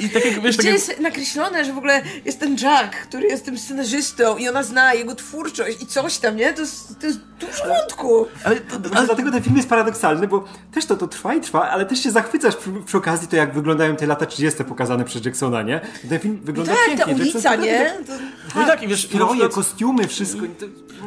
I 0.00 0.10
tak 0.10 0.24
jak, 0.24 0.40
wiesz, 0.40 0.56
Gdzie 0.56 0.72
tak 0.72 0.80
jak... 0.80 0.88
jest 0.88 1.00
nakreślone, 1.00 1.64
że 1.64 1.72
w 1.72 1.78
ogóle 1.78 2.02
jest 2.24 2.40
ten 2.40 2.56
Jack, 2.58 2.96
który 2.96 3.26
jest 3.26 3.44
tym 3.44 3.58
scenarzystą 3.58 4.36
i 4.36 4.48
ona 4.48 4.62
zna 4.62 4.94
jego 4.94 5.14
twórczość 5.14 5.82
i 5.82 5.86
coś 5.86 6.18
tam, 6.18 6.36
nie? 6.36 6.52
To 6.52 6.60
jest, 6.60 7.00
to 7.00 7.06
jest 7.06 7.18
dużo 7.40 7.66
wątku. 7.68 8.26
Ale, 8.44 8.56
to, 8.56 8.76
ale 8.94 9.06
dlatego 9.06 9.30
ten 9.30 9.42
film 9.42 9.56
jest 9.56 9.68
paradoksalny, 9.68 10.28
bo 10.28 10.44
też 10.72 10.86
to, 10.86 10.96
to 10.96 11.08
trwa 11.08 11.34
i 11.34 11.40
trwa, 11.40 11.70
ale 11.70 11.86
też 11.86 12.02
się 12.02 12.10
zachwycasz 12.10 12.56
przy, 12.56 12.70
przy 12.86 12.96
okazji 12.96 13.28
to, 13.28 13.36
jak 13.36 13.54
wyglądają 13.54 13.96
te 13.96 14.06
lata 14.06 14.26
30. 14.26 14.64
pokazane 14.64 15.04
przez 15.04 15.24
Jacksona, 15.24 15.62
nie? 15.62 15.80
Ten 16.08 16.18
film 16.20 16.40
wygląda 16.42 16.72
tak, 16.72 16.86
pięknie. 16.86 17.04
ta 17.04 17.22
ulica, 17.22 17.56
nie? 17.56 17.94
To... 18.06 18.12
No 18.54 18.62
i 18.62 18.66
tak, 18.66 18.82
i 18.82 18.88
wiesz... 18.88 19.04
Stroje, 19.04 19.30
przykład... 19.30 19.52
kostiumy, 19.52 20.08
wszystko. 20.08 20.42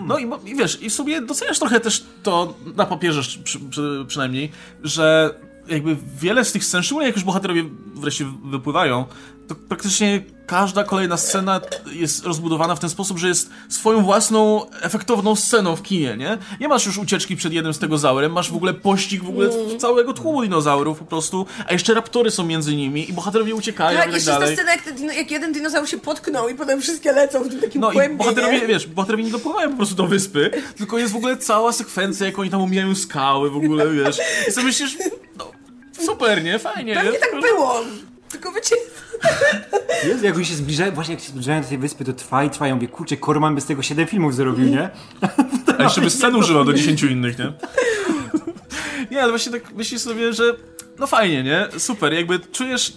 No 0.06 0.18
i, 0.18 0.30
i 0.46 0.56
wiesz, 0.56 0.82
i 0.82 0.90
w 0.90 0.94
sobie 0.94 1.22
doceniasz 1.22 1.60
trochę 1.60 1.80
też 1.80 2.06
to, 2.24 2.54
na 2.76 2.86
papierze 2.86 3.22
przy, 3.44 3.60
przy, 3.60 4.06
przynajmniej, 4.08 4.52
że 4.84 5.36
jakby 5.70 5.98
wiele 6.20 6.46
z 6.46 6.52
tych 6.52 6.66
scen, 6.66 6.84
szczególnie 6.84 7.08
jak 7.08 7.16
już 7.16 7.26
bohaterowie 7.26 7.64
wreszcie 7.96 8.26
wypływają, 8.44 9.06
to 9.48 9.56
praktycznie 9.56 10.24
każda 10.48 10.84
kolejna 10.84 11.18
scena 11.18 11.62
jest 11.92 12.26
rozbudowana 12.26 12.76
w 12.76 12.80
ten 12.80 12.90
sposób, 12.90 13.18
że 13.18 13.28
jest 13.28 13.50
swoją 13.70 14.04
własną 14.04 14.70
efektowną 14.82 15.36
sceną 15.36 15.76
w 15.76 15.84
kinie, 15.84 16.18
nie? 16.18 16.38
Nie 16.60 16.68
masz 16.68 16.86
już 16.86 16.98
ucieczki 16.98 17.36
przed 17.36 17.54
jednym 17.54 17.74
z 17.74 17.80
tego 17.80 17.98
zaurem, 17.98 18.32
masz 18.32 18.52
w 18.52 18.56
ogóle 18.56 18.74
pościg 18.74 19.24
w 19.24 19.30
ogóle 19.30 19.50
mm. 19.50 19.80
całego 19.80 20.14
tłumu 20.14 20.42
dinozaurów 20.42 21.00
po 21.00 21.06
prostu, 21.06 21.46
a 21.68 21.74
jeszcze 21.74 21.94
raptory 21.94 22.32
są 22.32 22.46
między 22.46 22.76
nimi 22.76 23.10
i 23.10 23.14
bohaterowie 23.14 23.56
uciekają 23.56 23.98
tak, 23.98 24.08
i 24.08 24.12
tak 24.12 24.16
jeszcze 24.16 24.32
dalej. 24.32 24.58
Ta 24.58 24.64
scena, 24.64 24.72
jak, 24.72 25.16
jak, 25.18 25.32
jeden 25.32 25.54
dinozaur 25.54 25.88
się 25.88 25.98
potknął 25.98 26.50
i 26.50 26.56
potem 26.56 26.82
wszystkie 26.82 27.12
lecą 27.12 27.44
w 27.44 27.50
tym 27.50 27.60
takim 27.62 27.82
No 27.82 27.92
kłębie, 27.92 28.16
i 28.16 28.18
bohaterowie, 28.18 28.62
nie? 28.62 28.68
wiesz, 28.68 28.88
bohaterowie 28.88 29.24
nie 29.24 29.32
dopływają 29.32 29.70
po 29.70 29.78
prostu 29.78 29.96
do 29.96 30.08
wyspy, 30.08 30.52
tylko 30.78 30.98
jest 30.98 31.14
w 31.14 31.18
ogóle 31.18 31.38
cała 31.38 31.74
sekwencja, 31.74 32.26
jak 32.26 32.40
oni 32.40 32.50
tam 32.50 32.62
omijają 32.62 32.96
skały 32.96 33.52
w 33.52 33.58
ogóle, 33.58 33.90
wiesz. 33.94 34.18
I 34.48 34.52
sobie 34.52 34.68
myślisz, 34.68 34.98
no, 35.38 35.52
super, 36.06 36.44
nie? 36.44 36.60
Fajnie. 36.60 36.96
Pewnie 36.96 37.12
nie? 37.12 37.20
tak 37.20 37.42
było. 37.42 37.82
Tylko 38.30 38.52
wiecie... 38.52 38.76
Jezu, 40.04 40.26
jak 40.26 40.36
oni 40.36 40.46
się 40.46 40.56
zbliżają, 40.56 40.92
właśnie 40.92 41.14
jak 41.14 41.24
się 41.24 41.30
zbliżają 41.30 41.62
do 41.62 41.68
tej 41.68 41.78
wyspy, 41.78 42.06
to 42.06 42.14
trwa 42.14 42.44
i 42.44 42.50
trwają. 42.50 42.76
Mówię, 42.76 42.88
kurczę, 42.88 43.18
Korman 43.18 43.56
by 43.56 43.62
z 43.62 43.66
tego 43.66 43.84
7 43.84 44.08
filmów 44.08 44.36
zrobił, 44.36 44.70
nie? 44.70 44.90
A 45.78 45.84
jeszcze 45.84 46.02
by 46.02 46.10
scen 46.10 46.36
używał 46.36 46.66
do 46.66 46.74
10 46.74 47.04
innych, 47.04 47.40
nie? 47.40 47.54
Nie, 49.12 49.22
ale 49.22 49.32
właśnie 49.32 49.52
tak 49.52 49.74
myślisz 49.74 50.02
sobie, 50.02 50.34
że 50.34 50.44
no 51.00 51.08
fajnie, 51.08 51.44
nie? 51.44 51.68
Super, 51.78 52.14
jakby 52.14 52.40
czujesz 52.40 52.94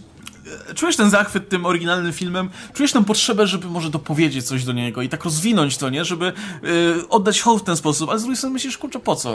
czujesz 0.75 0.97
ten 0.97 1.11
zachwyt 1.11 1.49
tym 1.49 1.67
oryginalnym 1.67 2.13
filmem, 2.13 2.51
czujesz 2.75 2.93
tę 2.93 3.05
potrzebę, 3.05 3.47
żeby 3.47 3.67
może 3.67 3.91
dopowiedzieć 3.91 4.47
coś 4.47 4.65
do 4.65 4.73
niego 4.73 5.03
i 5.03 5.09
tak 5.09 5.25
rozwinąć 5.25 5.77
to, 5.77 5.91
nie? 5.91 6.05
Żeby 6.05 6.33
yy, 6.63 7.09
oddać 7.09 7.41
hołd 7.41 7.63
w 7.63 7.67
ten 7.67 7.77
sposób, 7.77 8.11
ale 8.11 8.19
z 8.19 8.23
drugiej 8.23 8.37
strony 8.37 8.53
myślisz, 8.53 8.79
kurczę, 8.79 8.99
po 8.99 9.17
co? 9.17 9.35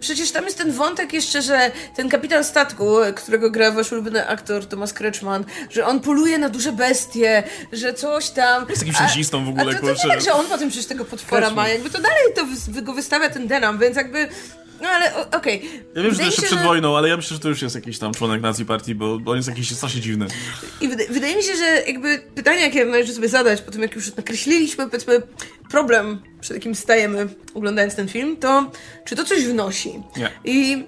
Przecież 0.00 0.32
tam 0.32 0.44
jest 0.44 0.58
ten 0.58 0.72
wątek 0.72 1.12
jeszcze, 1.12 1.42
że 1.42 1.70
ten 1.96 2.08
kapitan 2.08 2.44
statku, 2.44 2.86
którego 3.16 3.50
gra 3.50 3.70
wasz 3.70 3.92
ulubiony 3.92 4.28
aktor 4.28 4.66
Thomas 4.66 4.92
Kretschmann, 4.92 5.44
że 5.70 5.86
on 5.86 6.00
poluje 6.00 6.38
na 6.38 6.48
duże 6.48 6.72
bestie, 6.72 7.42
że 7.72 7.94
coś 7.94 8.30
tam... 8.30 8.68
Jest 8.68 8.80
takim 8.80 8.94
szczęślistą 8.94 9.44
w 9.44 9.48
ogóle, 9.48 9.76
a 9.76 9.80
to, 9.80 9.86
to 9.86 9.92
nie 9.92 10.14
tak, 10.14 10.22
że 10.22 10.32
on 10.32 10.46
potem 10.46 10.68
przecież 10.68 10.86
tego 10.86 11.04
potwora 11.04 11.50
ma, 11.50 11.68
jakby 11.68 11.90
to 11.90 11.98
dalej 12.00 12.22
to 12.36 12.82
go 12.82 12.92
wystawia 12.92 13.30
ten 13.30 13.46
Denham, 13.46 13.78
więc 13.78 13.96
jakby 13.96 14.28
no 14.80 14.88
ale 14.88 15.26
okej. 15.26 15.58
Okay. 15.58 15.84
Ja 15.94 16.02
wiem, 16.02 16.12
że 16.12 16.18
to 16.18 16.24
jeszcze 16.24 16.42
przed 16.42 16.58
że... 16.58 16.64
wojną, 16.64 16.96
ale 16.96 17.08
ja 17.08 17.16
myślę, 17.16 17.34
że 17.34 17.42
to 17.42 17.48
już 17.48 17.62
jest 17.62 17.74
jakiś 17.74 17.98
tam 17.98 18.14
członek 18.14 18.42
nacji 18.42 18.64
partii, 18.64 18.94
bo, 18.94 19.18
bo 19.18 19.30
on 19.30 19.36
jest 19.36 19.48
jakiś 19.48 19.76
strasznie 19.76 20.00
dziwny. 20.00 20.26
I 20.80 20.88
wydaje, 20.88 21.08
wydaje 21.08 21.36
mi 21.36 21.42
się, 21.42 21.56
że 21.56 21.82
jakby 21.86 22.18
pytanie, 22.34 22.60
jakie 22.60 22.84
należy 22.84 23.14
sobie 23.14 23.28
zadać 23.28 23.62
po 23.62 23.70
tym, 23.70 23.82
jak 23.82 23.94
już 23.94 24.16
nakreśliliśmy, 24.16 24.86
powiedzmy, 24.86 25.22
problem, 25.70 26.22
przed 26.40 26.56
jakim 26.56 26.74
stajemy 26.74 27.28
oglądając 27.54 27.94
ten 27.94 28.08
film, 28.08 28.36
to 28.36 28.70
czy 29.04 29.16
to 29.16 29.24
coś 29.24 29.44
wnosi? 29.44 30.02
Nie. 30.16 30.30
I 30.44 30.84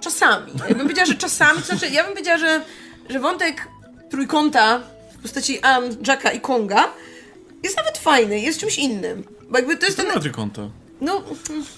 czasami. 0.00 0.52
Ja 0.68 0.74
bym 0.74 0.82
powiedziała, 0.82 1.06
że 1.06 1.14
czasami, 1.14 1.60
to 1.60 1.66
znaczy, 1.66 1.88
ja 1.88 2.02
bym 2.02 2.12
powiedziała, 2.12 2.38
że, 2.38 2.60
że 3.10 3.20
wątek 3.20 3.68
trójkąta 4.10 4.80
w 5.18 5.22
postaci 5.22 5.60
Ann, 5.60 5.96
Jacka 6.06 6.30
i 6.30 6.40
Konga 6.40 6.92
jest 7.62 7.76
nawet 7.76 7.98
fajny, 7.98 8.40
jest 8.40 8.60
czymś 8.60 8.78
innym. 8.78 9.24
Bo 9.50 9.58
jakby 9.58 9.76
to 9.76 9.86
jest 9.86 9.96
to 9.96 10.04
ten... 10.04 10.20
trójkąta. 10.20 10.70
No, 11.00 11.22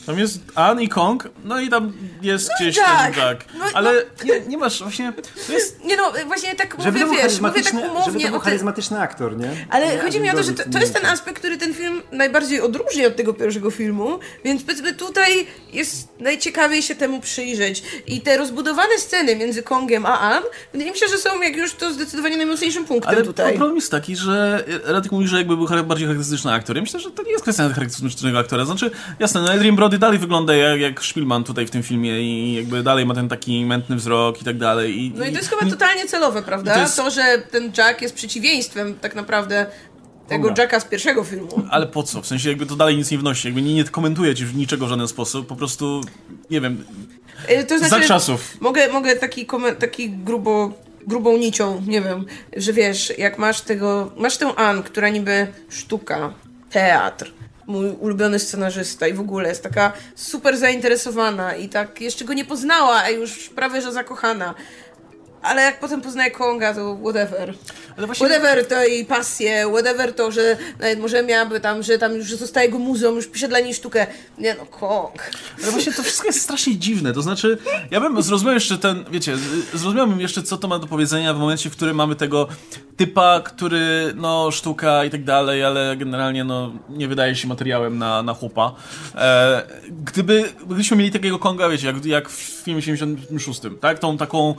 tam 0.06 0.18
jest 0.18 0.40
An 0.54 0.80
i 0.80 0.88
Kong, 0.88 1.28
no 1.44 1.60
i 1.60 1.68
tam 1.68 1.92
jest 2.22 2.48
no 2.48 2.54
gdzieś 2.60 2.76
Jack. 2.76 3.14
ten. 3.14 3.36
No, 3.58 3.64
ale 3.74 3.92
no. 3.92 4.24
Nie, 4.24 4.40
nie 4.40 4.58
masz 4.58 4.82
właśnie. 4.82 5.12
To 5.46 5.52
jest... 5.52 5.84
Nie 5.84 5.96
no, 5.96 6.12
właśnie 6.26 6.54
tak 6.54 6.76
żeby 6.78 7.06
mówię, 7.06 7.22
wiesz, 7.22 7.40
mówię 7.40 7.62
tak 7.62 7.74
umownie. 7.74 8.04
Żeby 8.04 8.20
to 8.20 8.30
był 8.30 8.40
charyzmatyczny 8.40 9.00
aktor, 9.00 9.36
nie? 9.36 9.66
Ale 9.70 9.86
nie, 9.86 9.98
chodzi 9.98 10.20
mi 10.20 10.30
o 10.30 10.34
to, 10.34 10.42
że 10.42 10.52
to, 10.52 10.62
to, 10.72 10.78
jest 10.78 10.94
ten 10.94 11.06
aspekt, 11.06 11.38
który 11.38 11.56
ten 11.56 11.74
film 11.74 12.02
najbardziej 12.12 12.60
odróżni 12.60 13.06
od 13.06 13.16
tego 13.16 13.34
pierwszego 13.34 13.70
filmu, 13.70 14.18
więc 14.44 14.62
powiedzmy 14.62 14.94
tutaj 14.94 15.46
jest 15.72 16.08
najciekawiej 16.20 16.82
się 16.82 16.94
temu 16.94 17.20
przyjrzeć. 17.20 17.82
I 18.06 18.20
te 18.20 18.36
rozbudowane 18.36 18.98
sceny 18.98 19.36
między 19.36 19.62
Kongiem 19.62 20.06
a 20.06 20.20
An, 20.20 20.42
wydaje 20.72 20.90
mi 20.90 20.98
się, 20.98 21.08
że 21.08 21.18
są 21.18 21.42
jak 21.42 21.56
już 21.56 21.74
to 21.74 21.92
zdecydowanie 21.92 22.36
najmocniejszym 22.36 22.84
punktem 22.84 23.14
ale 23.14 23.22
tutaj. 23.24 23.54
problem 23.56 23.76
jest 23.76 23.90
taki, 23.90 24.16
że 24.16 24.64
Radek 24.84 25.12
mówi, 25.12 25.28
że 25.28 25.38
jakby 25.38 25.56
był 25.56 25.66
bardziej 25.66 26.06
charakterystyczny 26.06 26.52
aktor. 26.52 26.76
Ja 26.76 26.82
myślę, 26.82 27.00
że 27.00 27.10
to 27.10 27.22
nie 27.22 27.30
jest 27.30 27.42
kwestia 27.42 27.62
charakterystycznego 27.62 28.38
aktora. 28.38 28.64
Znaczy, 28.64 28.90
jasne, 29.18 29.40
no 29.40 29.50
Adrian 29.50 29.76
Brody 29.76 29.98
dalej 29.98 30.18
wygląda 30.18 30.56
jak, 30.56 30.80
jak 30.80 31.04
Spielman 31.04 31.44
tutaj 31.44 31.66
w 31.66 31.70
tym 31.70 31.82
filmie 31.82 32.22
i 32.22 32.54
jakby 32.54 32.82
dalej 32.82 33.06
ma 33.06 33.14
ten 33.14 33.28
taki 33.28 33.64
mętny 33.64 33.96
wzrok 33.96 34.42
i 34.42 34.44
tak 34.44 34.58
dalej. 34.58 34.98
I, 34.98 35.12
no 35.16 35.24
i 35.24 35.32
to 35.32 35.38
jest 35.38 35.50
chyba 35.50 35.70
totalnie 35.70 36.06
celowe, 36.06 36.42
prawda? 36.42 36.74
To, 36.74 36.80
jest... 36.80 36.96
to, 36.96 37.10
że 37.10 37.42
ten 37.50 37.72
Jack 37.78 38.02
jest 38.02 38.14
przeciwieństwem 38.14 38.94
tak 38.94 39.14
naprawdę 39.14 39.66
tego 40.28 40.48
Jacka 40.58 40.80
z 40.80 40.84
pierwszego 40.84 41.24
filmu. 41.24 41.62
Ale 41.70 41.86
po 41.86 42.02
co? 42.02 42.22
W 42.22 42.26
sensie 42.26 42.48
jakby 42.48 42.66
to 42.66 42.76
dalej 42.76 42.96
nic 42.96 43.10
nie 43.10 43.18
wnosi. 43.18 43.48
Jakby 43.48 43.62
nie, 43.62 43.74
nie 43.74 43.84
komentuje 43.84 44.34
ci 44.34 44.44
niczego 44.44 44.86
w 44.86 44.88
żaden 44.88 45.08
sposób. 45.08 45.46
Po 45.46 45.56
prostu, 45.56 46.00
nie 46.50 46.60
wiem, 46.60 46.84
e, 47.46 47.64
to 47.64 47.78
znaczy, 47.78 48.02
za 48.02 48.08
czasów. 48.08 48.60
Mogę, 48.60 48.92
mogę 48.92 49.16
taki, 49.16 49.46
taki 49.78 50.10
grubo 50.10 50.72
grubą 51.08 51.38
nicią, 51.38 51.82
nie 51.86 52.00
wiem, 52.00 52.26
że 52.56 52.72
wiesz, 52.72 53.12
jak 53.18 53.38
masz 53.38 53.60
tego, 53.60 54.12
masz 54.16 54.36
tę 54.36 54.54
Ann, 54.54 54.82
która 54.82 55.08
niby 55.08 55.46
sztuka, 55.68 56.32
teatr, 56.70 57.32
mój 57.68 57.90
ulubiony 57.90 58.38
scenarzysta 58.38 59.06
i 59.06 59.12
w 59.12 59.20
ogóle 59.20 59.48
jest 59.48 59.62
taka 59.62 59.92
super 60.14 60.58
zainteresowana 60.58 61.54
i 61.54 61.68
tak 61.68 62.00
jeszcze 62.00 62.24
go 62.24 62.34
nie 62.34 62.44
poznała, 62.44 62.96
a 62.96 63.10
już 63.10 63.48
prawie 63.48 63.82
że 63.82 63.92
zakochana. 63.92 64.54
Ale 65.42 65.62
jak 65.62 65.80
potem 65.80 66.00
poznaje 66.00 66.30
Konga, 66.30 66.74
to 66.74 66.98
whatever. 67.02 67.54
Właśnie... 68.06 68.26
Whatever 68.26 68.66
to 68.66 68.84
jej 68.84 69.04
pasję, 69.04 69.66
whatever 69.72 70.14
to, 70.14 70.32
że 70.32 70.56
nawet 70.80 70.98
może 70.98 71.22
miałaby 71.22 71.60
tam, 71.60 71.82
że 71.82 71.98
tam 71.98 72.14
już 72.14 72.34
zostaje 72.34 72.66
jego 72.66 72.78
muzeum, 72.78 73.16
już 73.16 73.26
pisze 73.26 73.48
dla 73.48 73.60
niej 73.60 73.74
sztukę. 73.74 74.06
Nie 74.38 74.54
no, 74.54 74.66
Kong. 74.66 75.30
Ale 75.62 75.72
właśnie 75.72 75.92
to 75.92 76.02
wszystko 76.02 76.26
jest 76.26 76.40
strasznie 76.40 76.76
dziwne, 76.76 77.12
to 77.12 77.22
znaczy, 77.22 77.58
ja 77.90 78.00
bym 78.00 78.22
zrozumiał 78.22 78.54
jeszcze 78.54 78.78
ten, 78.78 79.04
wiecie, 79.10 79.36
zrozumiałbym 79.74 80.20
jeszcze, 80.20 80.42
co 80.42 80.56
to 80.56 80.68
ma 80.68 80.78
do 80.78 80.86
powiedzenia 80.86 81.34
w 81.34 81.38
momencie, 81.38 81.70
w 81.70 81.72
którym 81.72 81.96
mamy 81.96 82.16
tego 82.16 82.48
typa, 82.96 83.40
który, 83.40 84.12
no, 84.16 84.50
sztuka 84.50 85.04
i 85.04 85.10
tak 85.10 85.24
dalej, 85.24 85.64
ale 85.64 85.96
generalnie, 85.96 86.44
no, 86.44 86.72
nie 86.88 87.08
wydaje 87.08 87.36
się 87.36 87.48
materiałem 87.48 87.98
na, 87.98 88.22
na 88.22 88.34
chłopa. 88.34 88.74
E, 89.14 89.62
gdyby, 90.04 90.52
gdybyśmy 90.66 90.96
mieli 90.96 91.10
takiego 91.10 91.38
Konga, 91.38 91.68
wiecie, 91.68 91.86
jak, 91.86 92.04
jak 92.04 92.28
w 92.28 92.62
filmie 92.64 92.82
76, 92.82 93.60
tak? 93.80 93.98
Tą 93.98 94.16
taką 94.18 94.54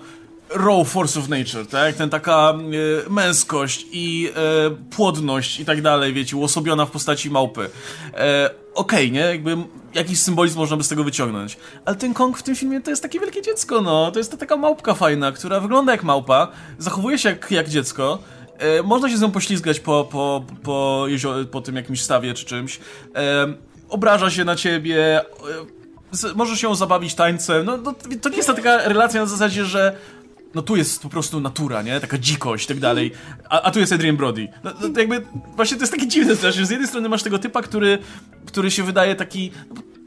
raw 0.56 0.88
force 0.88 1.20
of 1.20 1.30
nature, 1.30 1.66
tak? 1.66 1.96
Ten 1.96 2.10
taka 2.10 2.54
e, 2.54 3.10
męskość 3.10 3.86
i 3.92 4.32
e, 4.36 4.70
płodność 4.96 5.60
i 5.60 5.66
tak 5.66 5.82
dalej, 5.82 6.14
wiecie, 6.14 6.38
uosobiona 6.38 6.86
w 6.86 6.92
postaci 6.92 7.30
małpy. 7.32 7.70
E, 8.14 8.50
Okej, 8.80 9.08
okay, 9.08 9.12
nie? 9.12 9.20
Jakby 9.20 9.58
jakiś 9.94 10.20
symbolizm 10.20 10.58
można 10.58 10.78
by 10.78 10.84
z 10.84 10.88
tego 10.88 11.04
wyciągnąć. 11.04 11.58
Ale 11.86 11.96
ten 11.96 12.14
Kong 12.14 12.38
w 12.38 12.44
tym 12.44 12.56
filmie 12.56 12.82
to 12.82 12.90
jest 12.90 13.02
takie 13.02 13.20
wielkie 13.20 13.42
dziecko, 13.42 13.82
no. 13.82 14.12
To 14.12 14.20
jest 14.20 14.32
ta 14.32 14.38
taka 14.38 14.58
małpka 14.58 14.94
fajna, 14.94 15.32
która 15.32 15.60
wygląda 15.60 15.92
jak 15.92 16.04
małpa, 16.04 16.48
zachowuje 16.78 17.18
się 17.18 17.30
jak, 17.30 17.52
jak 17.52 17.70
dziecko. 17.70 18.20
E, 18.58 18.84
można 18.84 19.10
się 19.10 19.18
z 19.18 19.22
nią 19.22 19.32
poślizgać 19.32 19.80
po, 19.80 20.08
po, 20.12 20.46
po, 20.64 21.04
jezior, 21.08 21.50
po 21.50 21.62
tym 21.62 21.76
jakimś 21.76 22.02
stawie 22.02 22.34
czy 22.34 22.46
czymś. 22.46 22.80
E, 23.16 23.54
obraża 23.90 24.30
się 24.30 24.46
na 24.46 24.56
ciebie. 24.56 25.22
E, 25.22 26.34
możesz 26.36 26.64
ją 26.64 26.76
zabawić 26.76 27.16
tańcem. 27.16 27.66
No, 27.66 27.78
to, 27.78 27.94
to 28.22 28.30
nie 28.30 28.36
jest 28.36 28.48
ta 28.48 28.54
taka 28.54 28.88
relacja 28.88 29.22
na 29.22 29.28
zasadzie, 29.28 29.66
że 29.66 29.96
no 30.56 30.62
tu 30.62 30.76
jest 30.76 31.02
po 31.02 31.10
prostu 31.10 31.40
natura, 31.40 31.82
nie? 31.82 32.00
Taka 32.00 32.18
dzikość 32.18 32.66
i 32.66 32.68
tak 32.68 32.80
dalej. 32.80 33.12
A, 33.50 33.62
a 33.62 33.72
tu 33.72 33.80
jest 33.80 33.94
Adrian 33.94 34.18
Brody. 34.18 34.48
No, 34.64 34.72
no, 34.82 35.00
jakby 35.00 35.26
właśnie 35.56 35.78
to 35.78 35.84
jest 35.84 35.94
takie 35.94 36.08
dziwne 36.08 36.52
że 36.52 36.66
z 36.66 36.70
jednej 36.70 36.88
strony 36.88 37.10
masz 37.10 37.24
tego 37.24 37.40
typa, 37.40 37.62
który, 37.62 37.98
który 38.46 38.72
się 38.72 38.84
wydaje 38.84 39.16
taki... 39.16 39.52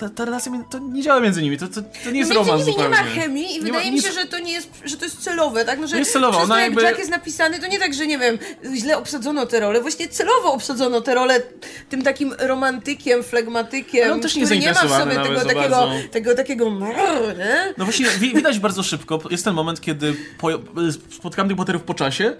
Ta, 0.03 0.09
ta 0.09 0.25
relacja 0.25 0.53
to 0.71 0.79
nie 0.79 1.03
działa 1.03 1.21
między 1.21 1.43
nimi, 1.43 1.59
to, 1.59 1.69
to, 1.69 1.83
to 1.83 2.11
nie 2.11 2.19
jest 2.19 2.31
między 2.31 2.35
romans 2.35 2.61
nimi 2.61 2.73
zupełnie. 2.73 2.97
nie 2.97 3.05
ma 3.05 3.11
chemii 3.11 3.53
i 3.53 3.55
nie 3.55 3.61
wydaje 3.61 3.91
ma, 3.91 3.97
mi 3.97 4.03
się, 4.03 4.13
że 4.13 4.27
to 4.27 4.39
nie 4.39 4.53
jest, 4.53 4.69
że 4.85 4.97
to 4.97 5.05
jest 5.05 5.21
celowe, 5.21 5.65
tak? 5.65 5.79
No, 5.79 5.87
że 5.87 5.95
nie 5.95 5.99
jest 5.99 6.13
celowe, 6.13 6.39
ona 6.39 6.61
jak 6.61 6.65
jakby... 6.65 6.83
Jack 6.83 6.99
jest 6.99 7.11
napisany, 7.11 7.59
to 7.59 7.67
nie 7.67 7.79
tak, 7.79 7.95
że 7.95 8.07
nie 8.07 8.19
wiem, 8.19 8.39
źle 8.75 8.99
obsadzono 8.99 9.47
tę 9.47 9.61
rolę, 9.61 9.81
właśnie 9.81 10.09
celowo 10.09 10.53
obsadzono 10.53 11.01
tę 11.01 11.15
rolę 11.15 11.43
tym 11.89 12.03
takim 12.03 12.35
romantykiem, 12.39 13.23
flegmatykiem, 13.23 14.05
Ale 14.05 14.13
on 14.13 14.21
też 14.21 14.37
nie 14.37 14.45
który 14.45 14.61
nie 14.61 14.73
ma 14.73 14.85
w 14.85 14.91
sobie 14.91 15.17
tego 15.17 15.41
takiego, 15.41 15.91
tego 16.11 16.35
takiego 16.35 16.71
nie? 17.39 17.75
No 17.79 17.85
właśnie, 17.85 18.07
widać 18.19 18.59
bardzo 18.59 18.83
szybko, 18.83 19.21
jest 19.31 19.45
ten 19.45 19.55
moment, 19.55 19.81
kiedy 19.81 20.15
po, 20.39 20.49
spotkam 21.11 21.49
tych 21.49 21.57
bohaterów 21.57 21.83
po 21.83 21.95
czasie 21.95 22.37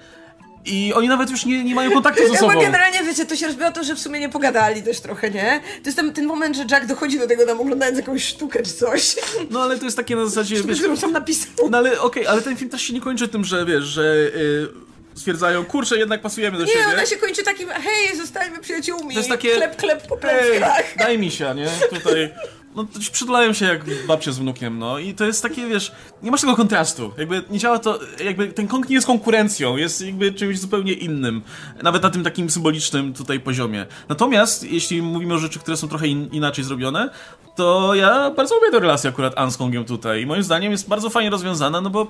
i 0.67 0.93
oni 0.95 1.09
nawet 1.09 1.31
już 1.31 1.47
nie, 1.47 1.65
nie 1.65 1.75
mają 1.75 1.91
kontaktu 1.91 2.29
ze 2.29 2.39
sobą. 2.39 2.55
Bo 2.55 2.61
generalnie, 2.61 3.03
wiecie, 3.05 3.27
to 3.27 3.37
się 3.37 3.47
rozbiło 3.47 3.71
to, 3.71 3.85
że 3.85 3.95
w 3.95 3.99
sumie 3.99 4.21
nie 4.21 4.29
pogadali 4.29 4.83
też 4.83 5.01
trochę, 5.01 5.31
nie? 5.31 5.61
To 5.83 5.89
jest 5.89 5.97
ten, 5.97 6.13
ten 6.13 6.27
moment, 6.27 6.57
że 6.57 6.65
Jack 6.71 6.87
dochodzi 6.87 7.19
do 7.19 7.29
tego 7.29 7.47
tam 7.47 7.61
oglądając 7.61 7.99
jakąś 7.99 8.25
sztukę 8.25 8.63
czy 8.63 8.73
coś. 8.73 9.17
No 9.51 9.63
ale 9.63 9.79
to 9.79 9.85
jest 9.85 9.97
takie 9.97 10.17
na 10.17 10.27
zasadzie, 10.27 10.57
Sztukę, 10.57 10.69
wiesz... 10.69 10.79
którą 10.79 10.97
sam 10.97 11.13
napisał. 11.13 11.71
No 11.71 11.79
ale 11.79 11.91
okej, 11.91 12.23
okay, 12.23 12.29
ale 12.29 12.43
ten 12.43 12.57
film 12.57 12.71
też 12.71 12.83
się 12.83 12.95
nie 12.95 13.01
kończy 13.01 13.29
tym, 13.29 13.45
że 13.45 13.65
wiesz, 13.67 13.85
że... 13.85 14.17
Yy, 14.35 14.92
stwierdzają, 15.15 15.65
kurczę, 15.65 15.99
jednak 15.99 16.23
pasujemy 16.23 16.59
do 16.59 16.65
nie, 16.65 16.73
siebie. 16.73 16.87
Nie, 16.87 16.93
ona 16.93 17.07
się 17.07 17.17
kończy 17.17 17.43
takim, 17.43 17.69
hej, 17.69 18.17
zostańmy 18.17 18.59
przyjaciółmi. 18.59 19.15
To 19.15 19.21
jest 19.21 19.31
takie... 19.31 19.55
Klep, 19.55 19.77
klep 19.77 20.07
po 20.07 20.17
plecach. 20.17 20.77
Hey, 20.77 20.97
daj 20.99 21.19
mi 21.19 21.31
się, 21.31 21.55
nie? 21.55 21.71
Tutaj 21.99 22.33
no 22.77 22.87
przytulają 23.13 23.53
się 23.53 23.67
jak 23.67 24.07
babcia 24.07 24.33
z 24.33 24.39
wnukiem, 24.39 24.79
no 24.79 24.99
i 24.99 25.15
to 25.15 25.25
jest 25.25 25.43
takie, 25.43 25.67
wiesz, 25.67 25.93
nie 26.23 26.31
masz 26.31 26.41
tego 26.41 26.57
kontrastu, 26.57 27.13
jakby 27.19 27.43
nie 27.51 27.59
działa 27.59 27.79
to, 27.79 27.99
jakby 28.25 28.49
ten 28.49 28.69
Kong 28.69 28.89
nie 28.89 28.95
jest 28.95 29.07
konkurencją, 29.07 29.77
jest 29.77 30.01
jakby 30.01 30.33
czymś 30.33 30.59
zupełnie 30.59 30.93
innym, 30.93 31.43
nawet 31.83 32.03
na 32.03 32.11
tym 32.11 32.25
takim 32.25 32.51
symbolicznym 32.51 33.15
tutaj 33.15 33.41
poziomie. 33.41 33.87
Natomiast, 34.09 34.65
jeśli 34.65 35.03
mówimy 35.03 35.35
o 35.35 35.39
rzeczy, 35.39 35.59
które 35.59 35.77
są 35.77 35.89
trochę 35.89 36.07
in 36.09 36.29
inaczej 36.33 36.65
zrobione, 36.65 37.11
to 37.57 37.95
ja 37.95 38.31
bardzo 38.31 38.55
lubię 38.55 38.71
tę 38.71 38.81
relację 38.81 39.11
akurat 39.11 39.33
An 39.37 39.51
z 39.51 39.57
Kongiem 39.57 39.85
tutaj 39.85 40.23
i 40.23 40.27
moim 40.27 40.43
zdaniem 40.43 40.73
jest 40.73 40.89
bardzo 40.89 41.11
fajnie 41.11 41.31
rozwiązana, 41.31 41.81
no 41.81 41.91
bo 41.91 42.07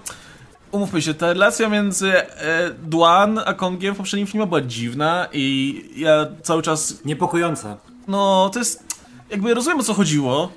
umówmy 0.73 1.03
się, 1.03 1.15
ta 1.15 1.32
relacja 1.32 1.69
między 1.69 2.12
e, 2.12 2.70
Duan 2.82 3.40
a 3.47 3.55
Kongiem 3.55 3.94
w 3.94 3.97
poprzednim 3.97 4.27
filmie 4.27 4.47
była 4.47 4.61
dziwna 4.61 5.28
i 5.32 5.85
ja 5.97 6.27
cały 6.43 6.62
czas... 6.62 7.05
Niepokojąca. 7.05 7.77
No, 8.09 8.51
to 8.53 8.59
jest 8.59 8.85
jakby 9.31 9.55
rozumiem 9.55 9.81
o 9.81 9.82
co 9.82 9.94
chodziło, 9.94 10.53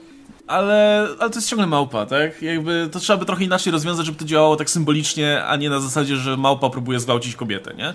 ale, 0.47 1.07
ale 1.19 1.29
to 1.29 1.35
jest 1.35 1.49
ciągle 1.49 1.67
małpa, 1.67 2.05
tak? 2.05 2.41
Jakby 2.41 2.89
to 2.91 2.99
trzeba 2.99 3.17
by 3.17 3.25
trochę 3.25 3.43
inaczej 3.43 3.71
rozwiązać, 3.71 4.05
żeby 4.05 4.17
to 4.17 4.25
działało 4.25 4.55
tak 4.55 4.69
symbolicznie, 4.69 5.45
a 5.45 5.55
nie 5.55 5.69
na 5.69 5.79
zasadzie, 5.79 6.15
że 6.15 6.37
małpa 6.37 6.69
próbuje 6.69 6.99
zgwałcić 6.99 7.35
kobietę, 7.35 7.73
nie? 7.73 7.93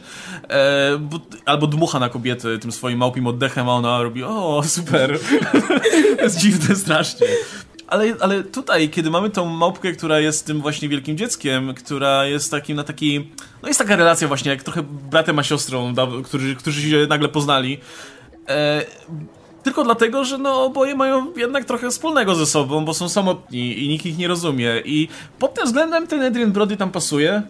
E, 0.48 0.98
bo, 0.98 1.20
albo 1.46 1.66
dmucha 1.66 1.98
na 1.98 2.08
kobietę 2.08 2.58
tym 2.58 2.72
swoim 2.72 2.98
małpim 2.98 3.26
oddechem, 3.26 3.68
a 3.68 3.72
ona 3.72 4.02
robi, 4.02 4.24
o, 4.24 4.62
super. 4.66 5.18
to 6.16 6.22
jest 6.22 6.38
dziwne 6.38 6.76
strasznie. 6.76 7.26
Ale, 7.90 8.14
ale 8.20 8.42
tutaj, 8.42 8.88
kiedy 8.88 9.10
mamy 9.10 9.30
tą 9.30 9.46
małpkę, 9.46 9.92
która 9.92 10.20
jest 10.20 10.46
tym 10.46 10.60
właśnie 10.60 10.88
wielkim 10.88 11.16
dzieckiem, 11.16 11.74
która 11.74 12.24
jest 12.24 12.50
takim 12.50 12.76
na 12.76 12.84
takiej... 12.84 13.30
No 13.62 13.68
jest 13.68 13.78
taka 13.78 13.96
relacja 13.96 14.28
właśnie, 14.28 14.50
jak 14.50 14.62
trochę 14.62 14.82
bratem 14.82 15.38
a 15.38 15.42
siostrą, 15.42 15.94
którzy, 16.24 16.56
którzy 16.56 16.90
się 16.90 17.06
nagle 17.08 17.28
poznali. 17.28 17.78
E, 18.48 18.84
tylko 19.62 19.84
dlatego, 19.84 20.24
że 20.24 20.38
no 20.38 20.64
oboje 20.64 20.94
mają 20.94 21.32
jednak 21.36 21.64
trochę 21.64 21.90
wspólnego 21.90 22.34
ze 22.34 22.46
sobą, 22.46 22.84
bo 22.84 22.94
są 22.94 23.08
samotni 23.08 23.84
i 23.84 23.88
nikt 23.88 24.06
ich 24.06 24.18
nie 24.18 24.28
rozumie. 24.28 24.82
I 24.84 25.08
pod 25.38 25.54
tym 25.54 25.64
względem 25.64 26.06
ten 26.06 26.22
Adrian 26.22 26.52
Brody 26.52 26.76
tam 26.76 26.90
pasuje. 26.90 27.42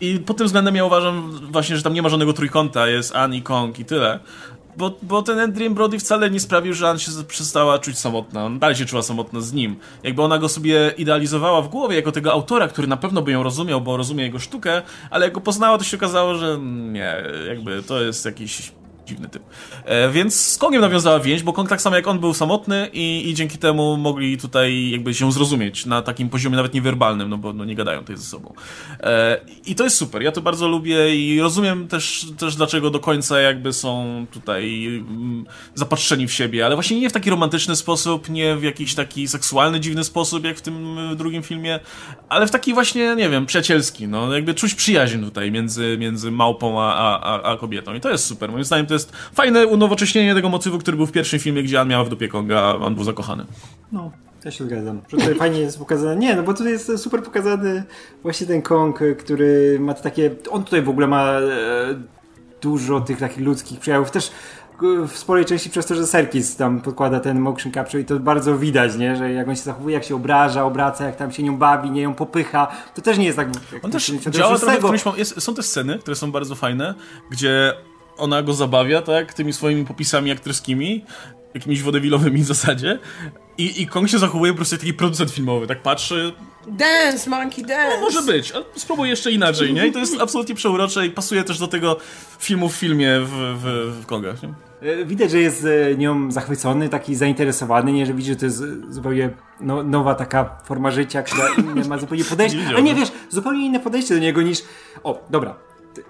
I 0.00 0.18
pod 0.18 0.36
tym 0.36 0.46
względem 0.46 0.76
ja 0.76 0.84
uważam 0.84 1.30
właśnie, 1.50 1.76
że 1.76 1.82
tam 1.82 1.94
nie 1.94 2.02
ma 2.02 2.08
żadnego 2.08 2.32
trójkąta, 2.32 2.88
jest 2.88 3.16
Annie, 3.16 3.42
Kong 3.42 3.78
i 3.78 3.84
tyle. 3.84 4.20
Bo, 4.76 4.92
bo 5.02 5.22
ten 5.22 5.38
Adrian 5.38 5.74
Brody 5.74 5.98
wcale 5.98 6.30
nie 6.30 6.40
sprawił, 6.40 6.74
że 6.74 6.88
Anne 6.88 6.98
się 6.98 7.10
przestała 7.28 7.78
czuć 7.78 7.98
samotna. 7.98 8.44
On 8.44 8.58
dalej 8.58 8.76
się 8.76 8.84
czuła 8.84 9.02
samotna 9.02 9.40
z 9.40 9.52
nim. 9.52 9.76
Jakby 10.02 10.22
ona 10.22 10.38
go 10.38 10.48
sobie 10.48 10.94
idealizowała 10.98 11.62
w 11.62 11.68
głowie 11.68 11.96
jako 11.96 12.12
tego 12.12 12.32
autora, 12.32 12.68
który 12.68 12.86
na 12.88 12.96
pewno 12.96 13.22
by 13.22 13.32
ją 13.32 13.42
rozumiał, 13.42 13.80
bo 13.80 13.96
rozumie 13.96 14.24
jego 14.24 14.38
sztukę, 14.38 14.82
ale 15.10 15.24
jak 15.24 15.34
go 15.34 15.40
poznała, 15.40 15.78
to 15.78 15.84
się 15.84 15.96
okazało, 15.96 16.34
że 16.34 16.58
nie, 16.92 17.16
jakby 17.48 17.82
to 17.82 18.02
jest 18.02 18.24
jakiś 18.24 18.72
dziwny 19.06 19.28
typ. 19.28 19.42
E, 19.84 20.10
więc 20.10 20.40
z 20.40 20.58
Kongiem 20.58 20.80
nawiązała 20.80 21.20
więź, 21.20 21.42
bo 21.42 21.52
Kong 21.52 21.68
tak 21.68 21.82
samo 21.82 21.96
jak 21.96 22.06
on 22.06 22.18
był 22.18 22.34
samotny 22.34 22.88
i, 22.92 23.30
i 23.30 23.34
dzięki 23.34 23.58
temu 23.58 23.96
mogli 23.96 24.38
tutaj 24.38 24.90
jakby 24.90 25.14
się 25.14 25.32
zrozumieć 25.32 25.86
na 25.86 26.02
takim 26.02 26.28
poziomie 26.28 26.56
nawet 26.56 26.74
niewerbalnym, 26.74 27.28
no 27.28 27.38
bo 27.38 27.52
no, 27.52 27.64
nie 27.64 27.74
gadają 27.74 28.00
tutaj 28.00 28.16
ze 28.16 28.24
sobą. 28.24 28.54
E, 29.00 29.40
I 29.66 29.74
to 29.74 29.84
jest 29.84 29.96
super, 29.96 30.22
ja 30.22 30.32
to 30.32 30.40
bardzo 30.40 30.68
lubię 30.68 31.16
i 31.16 31.40
rozumiem 31.40 31.88
też, 31.88 32.26
też 32.38 32.56
dlaczego 32.56 32.90
do 32.90 33.00
końca 33.00 33.40
jakby 33.40 33.72
są 33.72 34.26
tutaj 34.30 34.86
mm, 34.86 35.46
zapatrzeni 35.74 36.26
w 36.26 36.32
siebie, 36.32 36.66
ale 36.66 36.76
właśnie 36.76 37.00
nie 37.00 37.10
w 37.10 37.12
taki 37.12 37.30
romantyczny 37.30 37.76
sposób, 37.76 38.28
nie 38.28 38.56
w 38.56 38.62
jakiś 38.62 38.94
taki 38.94 39.28
seksualny, 39.28 39.80
dziwny 39.80 40.04
sposób, 40.04 40.44
jak 40.44 40.56
w 40.56 40.60
tym 40.60 40.98
drugim 41.16 41.42
filmie, 41.42 41.80
ale 42.28 42.46
w 42.46 42.50
taki 42.50 42.74
właśnie, 42.74 43.16
nie 43.16 43.28
wiem, 43.28 43.46
przyjacielski, 43.46 44.08
no 44.08 44.34
jakby 44.34 44.54
czuć 44.54 44.74
przyjaźń 44.74 45.24
tutaj 45.24 45.50
między, 45.50 45.96
między 46.00 46.30
małpą 46.30 46.82
a, 46.82 47.20
a, 47.20 47.52
a 47.52 47.56
kobietą 47.56 47.94
i 47.94 48.00
to 48.00 48.10
jest 48.10 48.26
super. 48.26 48.52
Moim 48.52 48.64
zdaniem 48.64 48.86
to 48.86 48.93
to 48.94 48.96
jest 48.96 49.12
fajne 49.32 49.66
unowocześnienie 49.66 50.34
tego 50.34 50.48
motywu, 50.48 50.78
który 50.78 50.96
był 50.96 51.06
w 51.06 51.12
pierwszym 51.12 51.38
filmie, 51.38 51.62
gdzie 51.62 51.80
Ann 51.80 51.88
miała 51.88 52.04
w 52.04 52.08
dupie 52.08 52.28
Konga, 52.28 52.60
a 52.60 52.74
on 52.74 52.94
był 52.94 53.04
zakochany. 53.04 53.46
No. 53.92 54.10
Ja 54.44 54.50
się 54.50 54.64
zgadzam. 54.64 55.00
Że 55.08 55.16
tutaj 55.16 55.34
fajnie 55.34 55.60
jest 55.60 55.78
pokazane. 55.78 56.16
Nie, 56.16 56.36
no 56.36 56.42
bo 56.42 56.54
tutaj 56.54 56.72
jest 56.72 56.98
super 56.98 57.22
pokazany 57.22 57.84
właśnie 58.22 58.46
ten 58.46 58.62
Kong, 58.62 59.00
który 59.18 59.78
ma 59.80 59.94
takie. 59.94 60.30
On 60.50 60.64
tutaj 60.64 60.82
w 60.82 60.88
ogóle 60.88 61.06
ma 61.06 61.30
e, 61.30 61.40
dużo 62.60 63.00
tych 63.00 63.18
takich 63.18 63.44
ludzkich 63.44 63.80
przejawów. 63.80 64.10
Też 64.10 64.30
w 65.08 65.12
sporej 65.18 65.44
części 65.44 65.70
przez 65.70 65.86
to, 65.86 65.94
że 65.94 66.06
Serkis 66.06 66.56
tam 66.56 66.80
podkłada 66.80 67.20
ten 67.20 67.40
motion 67.40 67.72
capture 67.72 68.00
i 68.00 68.04
to 68.04 68.20
bardzo 68.20 68.58
widać, 68.58 68.96
nie? 68.96 69.16
że 69.16 69.32
jak 69.32 69.48
on 69.48 69.56
się 69.56 69.62
zachowuje, 69.62 69.94
jak 69.94 70.04
się 70.04 70.16
obraża, 70.16 70.64
obraca, 70.64 71.06
jak 71.06 71.16
tam 71.16 71.32
się 71.32 71.42
nią 71.42 71.56
bawi, 71.56 71.90
nie 71.90 72.02
ją 72.02 72.14
popycha, 72.14 72.66
to 72.94 73.02
też 73.02 73.18
nie 73.18 73.24
jest 73.24 73.36
tak... 73.36 73.48
On 73.82 73.90
też 73.90 74.10
działa 74.10 74.58
trochę 74.58 74.98
w 75.12 75.18
jest, 75.18 75.42
Są 75.42 75.54
te 75.54 75.62
sceny, 75.62 75.98
które 75.98 76.16
są 76.16 76.32
bardzo 76.32 76.54
fajne, 76.54 76.94
gdzie 77.30 77.74
ona 78.16 78.42
go 78.42 78.54
zabawia, 78.54 79.02
tak, 79.02 79.34
tymi 79.34 79.52
swoimi 79.52 79.84
popisami 79.84 80.30
aktorskimi, 80.30 81.04
jakimiś 81.54 81.82
wodewilowymi 81.82 82.40
w 82.42 82.46
zasadzie, 82.46 82.98
i, 83.58 83.82
I 83.82 83.86
Kong 83.86 84.08
się 84.08 84.18
zachowuje 84.18 84.52
po 84.52 84.56
prostu 84.56 84.74
jak 84.74 84.80
taki 84.80 84.94
producent 84.94 85.30
filmowy, 85.30 85.66
tak 85.66 85.82
patrzy. 85.82 86.32
Dance, 86.66 87.30
monkey 87.30 87.64
dance. 87.64 87.96
No, 87.96 88.00
może 88.00 88.22
być, 88.22 88.52
ale 88.52 88.64
spróbuj 88.76 89.08
jeszcze 89.08 89.32
inaczej, 89.32 89.74
nie? 89.74 89.86
I 89.86 89.92
to 89.92 89.98
jest 89.98 90.20
absolutnie 90.20 90.54
przeurocze 90.54 91.06
i 91.06 91.10
pasuje 91.10 91.44
też 91.44 91.58
do 91.58 91.68
tego 91.68 91.96
filmu 92.38 92.68
w 92.68 92.74
filmie 92.74 93.20
w, 93.20 93.30
w, 93.30 94.02
w 94.02 94.06
Kongach, 94.06 94.42
nie? 94.42 94.54
E, 94.84 95.04
widać, 95.04 95.30
że 95.30 95.38
jest 95.38 95.64
e, 95.64 95.96
nią 95.96 96.30
zachwycony, 96.30 96.88
taki 96.88 97.14
zainteresowany, 97.14 97.92
nie, 97.92 98.06
że 98.06 98.14
widzi, 98.14 98.30
że 98.30 98.36
to 98.36 98.44
jest 98.44 98.62
zupełnie 98.88 99.30
no, 99.60 99.82
nowa 99.82 100.14
taka 100.14 100.58
forma 100.64 100.90
życia, 100.90 101.22
która 101.22 101.48
inne 101.58 101.88
ma 101.88 101.98
zupełnie 101.98 102.24
podejście. 102.24 102.58
Ale 102.68 102.82
nie 102.82 102.94
wiesz, 102.94 103.12
zupełnie 103.30 103.66
inne 103.66 103.80
podejście 103.80 104.14
do 104.14 104.20
niego 104.20 104.42
niż. 104.42 104.58
O, 105.02 105.24
dobra, 105.30 105.54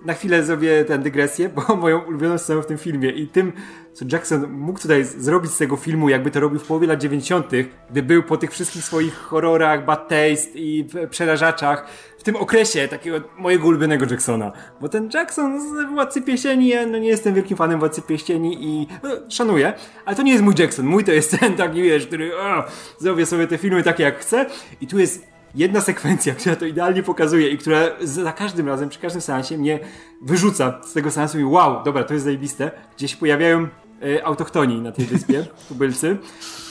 na 0.05 0.15
chwilę 0.15 0.45
zrobię 0.45 0.85
tę 0.85 0.99
dygresję, 0.99 1.49
bo 1.49 1.77
moją 1.77 1.99
ulubioną 1.99 2.39
sceną 2.39 2.63
w 2.63 2.67
tym 2.67 2.79
filmie 2.79 3.11
i 3.11 3.27
tym, 3.27 3.53
co 3.93 4.05
Jackson 4.13 4.51
mógł 4.51 4.81
tutaj 4.81 5.05
zrobić 5.05 5.51
z 5.51 5.59
tego 5.59 5.77
filmu, 5.77 6.09
jakby 6.09 6.31
to 6.31 6.41
robił 6.41 6.59
w 6.59 6.67
połowie 6.67 6.87
lat 6.87 7.01
90., 7.01 7.51
gdy 7.91 8.03
był 8.03 8.23
po 8.23 8.37
tych 8.37 8.51
wszystkich 8.51 8.85
swoich 8.85 9.15
horrorach, 9.15 9.85
bad 9.85 10.09
taste 10.09 10.51
i 10.55 10.89
przerażaczach, 11.11 11.87
w 12.19 12.23
tym 12.23 12.37
okresie 12.37 12.89
takiego 12.89 13.21
mojego 13.39 13.69
ulubionego 13.69 14.07
Jacksona. 14.11 14.53
Bo 14.81 14.89
ten 14.89 15.11
Jackson 15.15 15.61
z 15.61 15.91
Władcy 15.91 16.23
Pieścieni, 16.23 16.69
ja 16.69 16.87
no 16.87 16.99
nie 16.99 17.09
jestem 17.09 17.35
wielkim 17.35 17.57
fanem 17.57 17.79
Władcy 17.79 18.03
Pieścieni 18.03 18.65
i 18.65 18.87
no, 19.03 19.11
szanuję, 19.29 19.73
ale 20.05 20.17
to 20.17 20.23
nie 20.23 20.33
jest 20.33 20.45
mój 20.45 20.55
Jackson. 20.59 20.87
Mój 20.87 21.05
to 21.05 21.13
jest 21.13 21.31
ten 21.41 21.57
taki, 21.57 21.83
wiesz, 21.83 22.07
który 22.07 22.37
o, 22.37 22.65
zrobię 22.99 23.27
sobie 23.27 23.47
te 23.47 23.59
filmy 23.59 23.83
takie 23.83 24.03
jak 24.03 24.19
chcę 24.19 24.47
i 24.81 24.87
tu 24.87 24.99
jest 24.99 25.34
jedna 25.55 25.81
sekwencja, 25.81 26.35
która 26.35 26.57
to 26.57 26.67
idealnie 26.67 27.03
pokazuje 27.03 27.51
i 27.51 27.59
która 27.59 27.81
za 28.03 28.33
każdym 28.33 28.69
razem, 28.69 28.89
przy 28.89 29.01
każdym 29.01 29.21
seansie 29.21 29.59
mnie 29.59 29.81
wyrzuca 30.23 30.81
z 30.85 30.93
tego 30.93 31.11
seansu 31.11 31.39
i 31.39 31.45
wow, 31.45 31.85
dobra, 31.85 32.05
to 32.05 32.15
jest 32.15 32.25
zajebiste. 32.25 32.71
Gdzieś 32.97 33.17
pojawiają 33.17 33.69
e, 34.03 34.27
autochtoni 34.27 34.81
na 34.81 34.93
tej 34.93 35.05
wyspie, 35.07 35.47
tubylcy. 35.69 36.17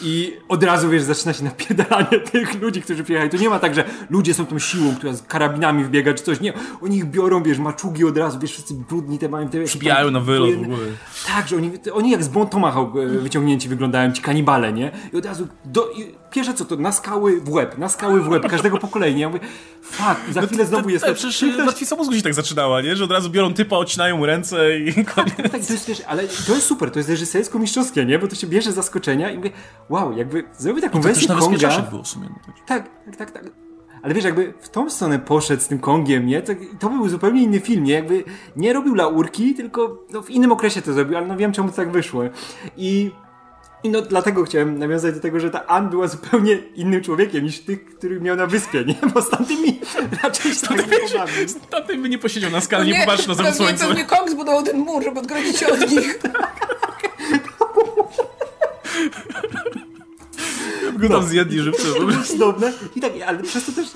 I 0.02 0.38
od 0.50 0.64
razu, 0.64 0.90
wiesz, 0.90 1.04
zaczyna 1.04 1.34
się 1.34 1.44
napierdalanie 1.44 2.20
tych 2.32 2.62
ludzi, 2.62 2.82
którzy 2.82 3.04
przyjechali. 3.04 3.32
To 3.32 3.38
nie 3.38 3.50
ma 3.50 3.60
tak, 3.60 3.76
że 3.76 3.86
ludzie 4.10 4.34
są 4.34 4.46
tą 4.46 4.60
siłą, 4.60 4.96
która 4.96 5.14
z 5.14 5.22
karabinami 5.22 5.84
wbiega 5.84 6.14
czy 6.14 6.24
coś. 6.24 6.40
Nie, 6.40 6.54
oni 6.82 6.98
ich 6.98 7.06
biorą, 7.06 7.44
wiesz, 7.44 7.60
maczugi 7.60 8.06
od 8.06 8.18
razu, 8.18 8.40
wiesz, 8.40 8.52
wszyscy 8.52 8.74
brudni, 8.74 9.20
te 9.20 9.30
mają... 9.30 9.50
Te, 9.50 9.64
Przybijają 9.64 10.12
na 10.12 10.20
wylot 10.20 10.56
w 10.56 10.62
ogóle. 10.64 10.78
Tak, 11.28 11.48
że 11.48 11.56
oni, 11.56 11.72
oni 11.94 12.12
jak 12.12 12.24
z 12.24 12.28
Bon 12.28 12.48
Tomahawk 12.48 12.96
e, 12.96 13.06
wyciągnięci 13.06 13.70
wyglądają, 13.70 14.12
ci 14.12 14.22
kanibale, 14.22 14.74
nie? 14.74 14.92
I 15.14 15.18
od 15.18 15.26
razu 15.26 15.48
do, 15.66 15.92
i 15.92 16.23
pierwsze 16.34 16.54
co 16.54 16.66
to, 16.66 16.76
na 16.76 16.92
skały 16.92 17.42
w 17.42 17.52
łeb, 17.52 17.78
na 17.78 17.90
skały 17.90 18.22
w 18.22 18.30
łeb, 18.30 18.48
każdego 18.48 18.78
pokolenia. 18.78 19.18
Ja 19.18 19.30
mówię, 19.30 19.40
fuck, 19.82 20.30
i 20.30 20.34
za 20.34 20.42
no 20.42 20.48
chwilę 20.48 20.66
znowu 20.66 20.90
jest... 20.90 21.06
To, 21.06 21.14
przecież 21.14 21.38
ktoś... 21.54 21.66
Martwica 21.66 21.96
mózgu 21.96 22.16
się 22.16 22.22
tak 22.22 22.34
zaczynała, 22.34 22.82
nie? 22.82 22.96
Że 22.96 23.04
od 23.04 23.12
razu 23.12 23.30
biorą 23.30 23.54
typa, 23.54 23.76
odcinają 23.78 24.18
mu 24.18 24.26
ręce 24.26 24.80
i 24.80 24.94
tak, 24.94 25.14
koniec. 25.14 25.36
Tak, 25.36 25.50
tak, 25.50 25.66
to 25.66 25.74
jest, 25.74 25.88
wiesz, 25.88 26.02
ale 26.08 26.24
to 26.28 26.56
jest 26.56 26.68
super, 26.68 26.92
to 26.92 27.00
jest 27.00 27.10
reżysersko-mistrzowskie, 27.10 28.06
nie? 28.06 28.20
Bo 28.20 28.28
to 28.28 28.36
się 28.36 28.48
bierze 28.48 28.72
zaskoczenia 28.72 29.32
i 29.32 29.38
mówię, 29.38 29.52
wow, 29.90 30.18
jakby 30.18 30.44
zrobił 30.58 30.82
taką 30.82 30.98
to 30.98 31.04
wersję 31.04 31.28
Konga... 31.28 31.82
było 31.82 32.04
w 32.04 32.08
sumie. 32.08 32.30
No 32.48 32.54
tak, 32.68 32.90
tak, 33.06 33.16
tak, 33.16 33.32
tak. 33.32 33.44
Ale 34.04 34.14
wiesz, 34.14 34.24
jakby 34.24 34.54
w 34.60 34.70
tą 34.70 34.90
stronę 34.90 35.20
poszedł 35.20 35.64
z 35.64 35.68
tym 35.68 35.80
Kongiem, 35.80 36.28
nie? 36.28 36.42
To, 36.42 36.54
to 36.80 36.90
był 36.90 37.10
zupełnie 37.10 37.44
inny 37.44 37.60
film, 37.60 37.84
nie? 37.84 37.94
Jakby 37.94 38.24
nie 38.56 38.74
robił 38.74 38.96
laurki, 38.96 39.56
tylko 39.56 40.06
no, 40.12 40.22
w 40.22 40.30
innym 40.30 40.52
okresie 40.52 40.82
to 40.82 40.94
zrobił, 40.94 41.18
ale 41.18 41.28
no 41.28 41.38
wiem 41.38 41.52
czemu 41.52 41.70
to 41.70 41.76
tak 41.76 41.92
wyszło. 41.92 42.24
I 42.78 43.12
i 43.84 43.90
no 43.90 44.02
dlatego 44.02 44.44
chciałem 44.44 44.80
nawiązać 44.80 45.16
do 45.16 45.22
tego, 45.22 45.40
że 45.40 45.50
ta 45.50 45.68
Ann 45.68 45.90
była 45.90 46.08
zupełnie 46.08 46.58
innym 46.76 47.02
człowiekiem 47.02 47.44
niż 47.44 47.60
tych, 47.60 47.86
których 47.86 48.22
miał 48.22 48.36
na 48.36 48.48
wyspie, 48.48 48.86
nie? 48.86 48.96
Bo 49.14 49.22
z 49.22 49.30
tamtymi 49.30 49.80
raczej 50.24 50.54
się 50.54 50.68
tak 50.68 50.78
nie 50.78 51.48
Z 51.48 51.56
tamtym 51.70 52.02
by 52.02 52.10
nie 52.10 52.18
posiedział 52.18 52.52
na 52.52 52.62
skale, 52.62 52.86
nie, 52.86 52.92
nie 52.92 53.00
popatrzył 53.00 53.28
na 53.28 53.34
zachód 53.34 53.56
słońca. 53.56 53.88
Pewnie 53.88 54.06
Kong 54.06 54.30
zbudował 54.30 54.64
ten 54.64 54.78
mur, 54.78 55.04
żeby 55.04 55.20
odgrodzić 55.20 55.58
się 55.58 55.68
od 55.68 55.92
nich. 55.92 56.20
Go 60.94 61.10
tam 61.10 61.22
no. 61.22 61.28
zjedli 61.28 61.62
żywce. 61.62 61.84
To 61.98 62.10
jest 62.10 62.28
cudowne. 62.32 62.74
I 62.96 63.02
tak, 63.02 63.12
ale 63.28 63.44
przez 63.44 63.66
to 63.66 63.72
też 63.72 63.88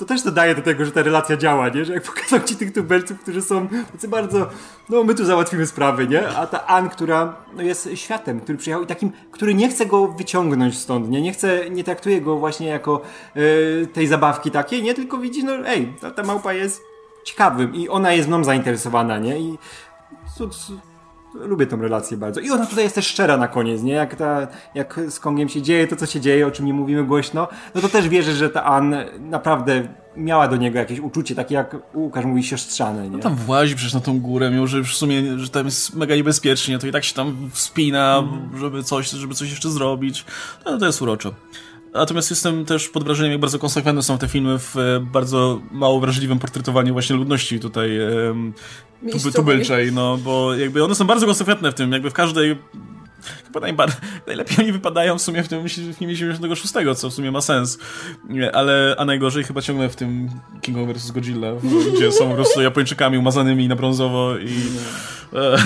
to 0.00 0.06
też 0.06 0.22
dodaje 0.22 0.54
do 0.54 0.62
tego, 0.62 0.84
że 0.84 0.92
ta 0.92 1.02
relacja 1.02 1.36
działa, 1.36 1.68
nie? 1.68 1.84
Że 1.84 1.92
jak 1.92 2.02
pokazał 2.02 2.40
ci 2.40 2.56
tych 2.56 2.72
tubelców, 2.72 3.20
którzy 3.20 3.42
są 3.42 3.68
tacy 3.92 4.08
bardzo, 4.08 4.46
no 4.88 5.04
my 5.04 5.14
tu 5.14 5.24
załatwimy 5.24 5.66
sprawy, 5.66 6.08
nie? 6.08 6.28
A 6.28 6.46
ta 6.46 6.66
Ann, 6.66 6.88
która 6.88 7.36
no, 7.56 7.62
jest 7.62 7.88
światem, 7.94 8.40
który 8.40 8.58
przyjechał 8.58 8.82
i 8.82 8.86
takim, 8.86 9.12
który 9.30 9.54
nie 9.54 9.68
chce 9.68 9.86
go 9.86 10.08
wyciągnąć 10.08 10.78
stąd, 10.78 11.10
nie? 11.10 11.22
Nie 11.22 11.32
chce, 11.32 11.70
nie 11.70 11.84
traktuje 11.84 12.20
go 12.20 12.36
właśnie 12.36 12.66
jako 12.66 13.02
yy, 13.34 13.88
tej 13.92 14.06
zabawki 14.06 14.50
takiej, 14.50 14.82
nie? 14.82 14.94
Tylko 14.94 15.18
widzi, 15.18 15.44
no 15.44 15.52
ej, 15.66 15.94
ta, 16.00 16.10
ta 16.10 16.22
małpa 16.22 16.52
jest 16.52 16.82
ciekawym 17.24 17.74
i 17.74 17.88
ona 17.88 18.12
jest 18.12 18.28
mną 18.28 18.44
zainteresowana, 18.44 19.18
nie? 19.18 19.38
I 19.38 19.58
lubię 21.34 21.66
tą 21.66 21.76
relację 21.76 22.16
bardzo. 22.16 22.40
I 22.40 22.50
ona 22.50 22.66
tutaj 22.66 22.84
jest 22.84 22.94
też 22.94 23.06
szczera 23.06 23.36
na 23.36 23.48
koniec, 23.48 23.82
nie? 23.82 23.92
Jak, 23.92 24.16
ta, 24.16 24.48
jak 24.74 25.00
z 25.08 25.20
Kongiem 25.20 25.48
się 25.48 25.62
dzieje, 25.62 25.86
to 25.86 25.96
co 25.96 26.06
się 26.06 26.20
dzieje, 26.20 26.46
o 26.46 26.50
czym 26.50 26.66
nie 26.66 26.74
mówimy 26.74 27.04
głośno, 27.04 27.48
no 27.74 27.80
to 27.80 27.88
też 27.88 28.08
wierzę, 28.08 28.32
że 28.32 28.50
ta 28.50 28.64
Ann 28.64 28.94
naprawdę 29.18 29.88
miała 30.16 30.48
do 30.48 30.56
niego 30.56 30.78
jakieś 30.78 31.00
uczucie, 31.00 31.34
takie 31.34 31.54
jak 31.54 31.76
Łukasz 31.94 32.24
mówi 32.24 32.42
siostrzane, 32.42 33.02
nie? 33.04 33.16
No 33.16 33.18
tam 33.18 33.36
włazi 33.36 33.76
przecież 33.76 33.94
na 33.94 34.00
tą 34.00 34.20
górę, 34.20 34.50
mimo 34.50 34.66
że 34.66 34.82
w 34.82 34.88
sumie, 34.88 35.38
że 35.38 35.48
tam 35.48 35.64
jest 35.64 35.94
mega 35.94 36.16
niebezpiecznie, 36.16 36.78
to 36.78 36.86
i 36.86 36.92
tak 36.92 37.04
się 37.04 37.14
tam 37.14 37.50
wspina, 37.52 38.18
mm. 38.18 38.58
żeby 38.58 38.82
coś, 38.82 39.10
żeby 39.10 39.34
coś 39.34 39.50
jeszcze 39.50 39.70
zrobić. 39.70 40.24
No 40.64 40.78
to 40.78 40.86
jest 40.86 41.02
urocze. 41.02 41.30
Natomiast 41.92 42.30
jestem 42.30 42.64
też 42.64 42.88
pod 42.88 43.04
wrażeniem, 43.04 43.32
jak 43.32 43.40
bardzo 43.40 43.58
konsekwentne 43.58 44.02
są 44.02 44.18
te 44.18 44.28
filmy 44.28 44.58
w 44.58 44.76
e, 44.76 45.00
bardzo 45.00 45.60
mało 45.70 46.00
wrażliwym 46.00 46.38
portretowaniu 46.38 46.92
właśnie 46.92 47.16
ludności 47.16 47.60
tutaj 47.60 47.90
tuby, 49.12 49.32
tubylczej, 49.32 49.92
no 49.92 50.18
bo 50.18 50.54
jakby 50.54 50.84
one 50.84 50.94
są 50.94 51.06
bardzo 51.06 51.26
konsekwentne 51.26 51.72
w 51.72 51.74
tym, 51.74 51.92
jakby 51.92 52.10
w 52.10 52.12
każdej 52.12 52.56
chyba 53.44 53.86
najlepiej 54.26 54.56
oni 54.58 54.72
wypadają 54.72 55.18
w 55.18 55.22
sumie 55.22 55.42
w 55.42 55.48
tym 55.48 55.68
filmie 55.68 56.16
76, 56.16 56.72
co 56.96 57.10
w 57.10 57.14
sumie 57.14 57.30
ma 57.30 57.40
sens. 57.40 57.78
Ale, 58.52 58.94
a 58.98 59.04
najgorzej 59.04 59.44
chyba 59.44 59.62
ciągle 59.62 59.88
w 59.88 59.96
tym 59.96 60.30
King 60.60 60.78
Kong 60.78 60.96
vs. 60.96 61.10
Godzilla, 61.10 61.52
gdzie 61.96 62.12
są 62.12 62.28
po 62.28 62.34
prostu 62.34 62.62
Japończykami 62.62 63.18
umazanymi 63.18 63.68
na 63.68 63.76
brązowo 63.76 64.38
i... 64.38 64.56
E, 65.32 65.56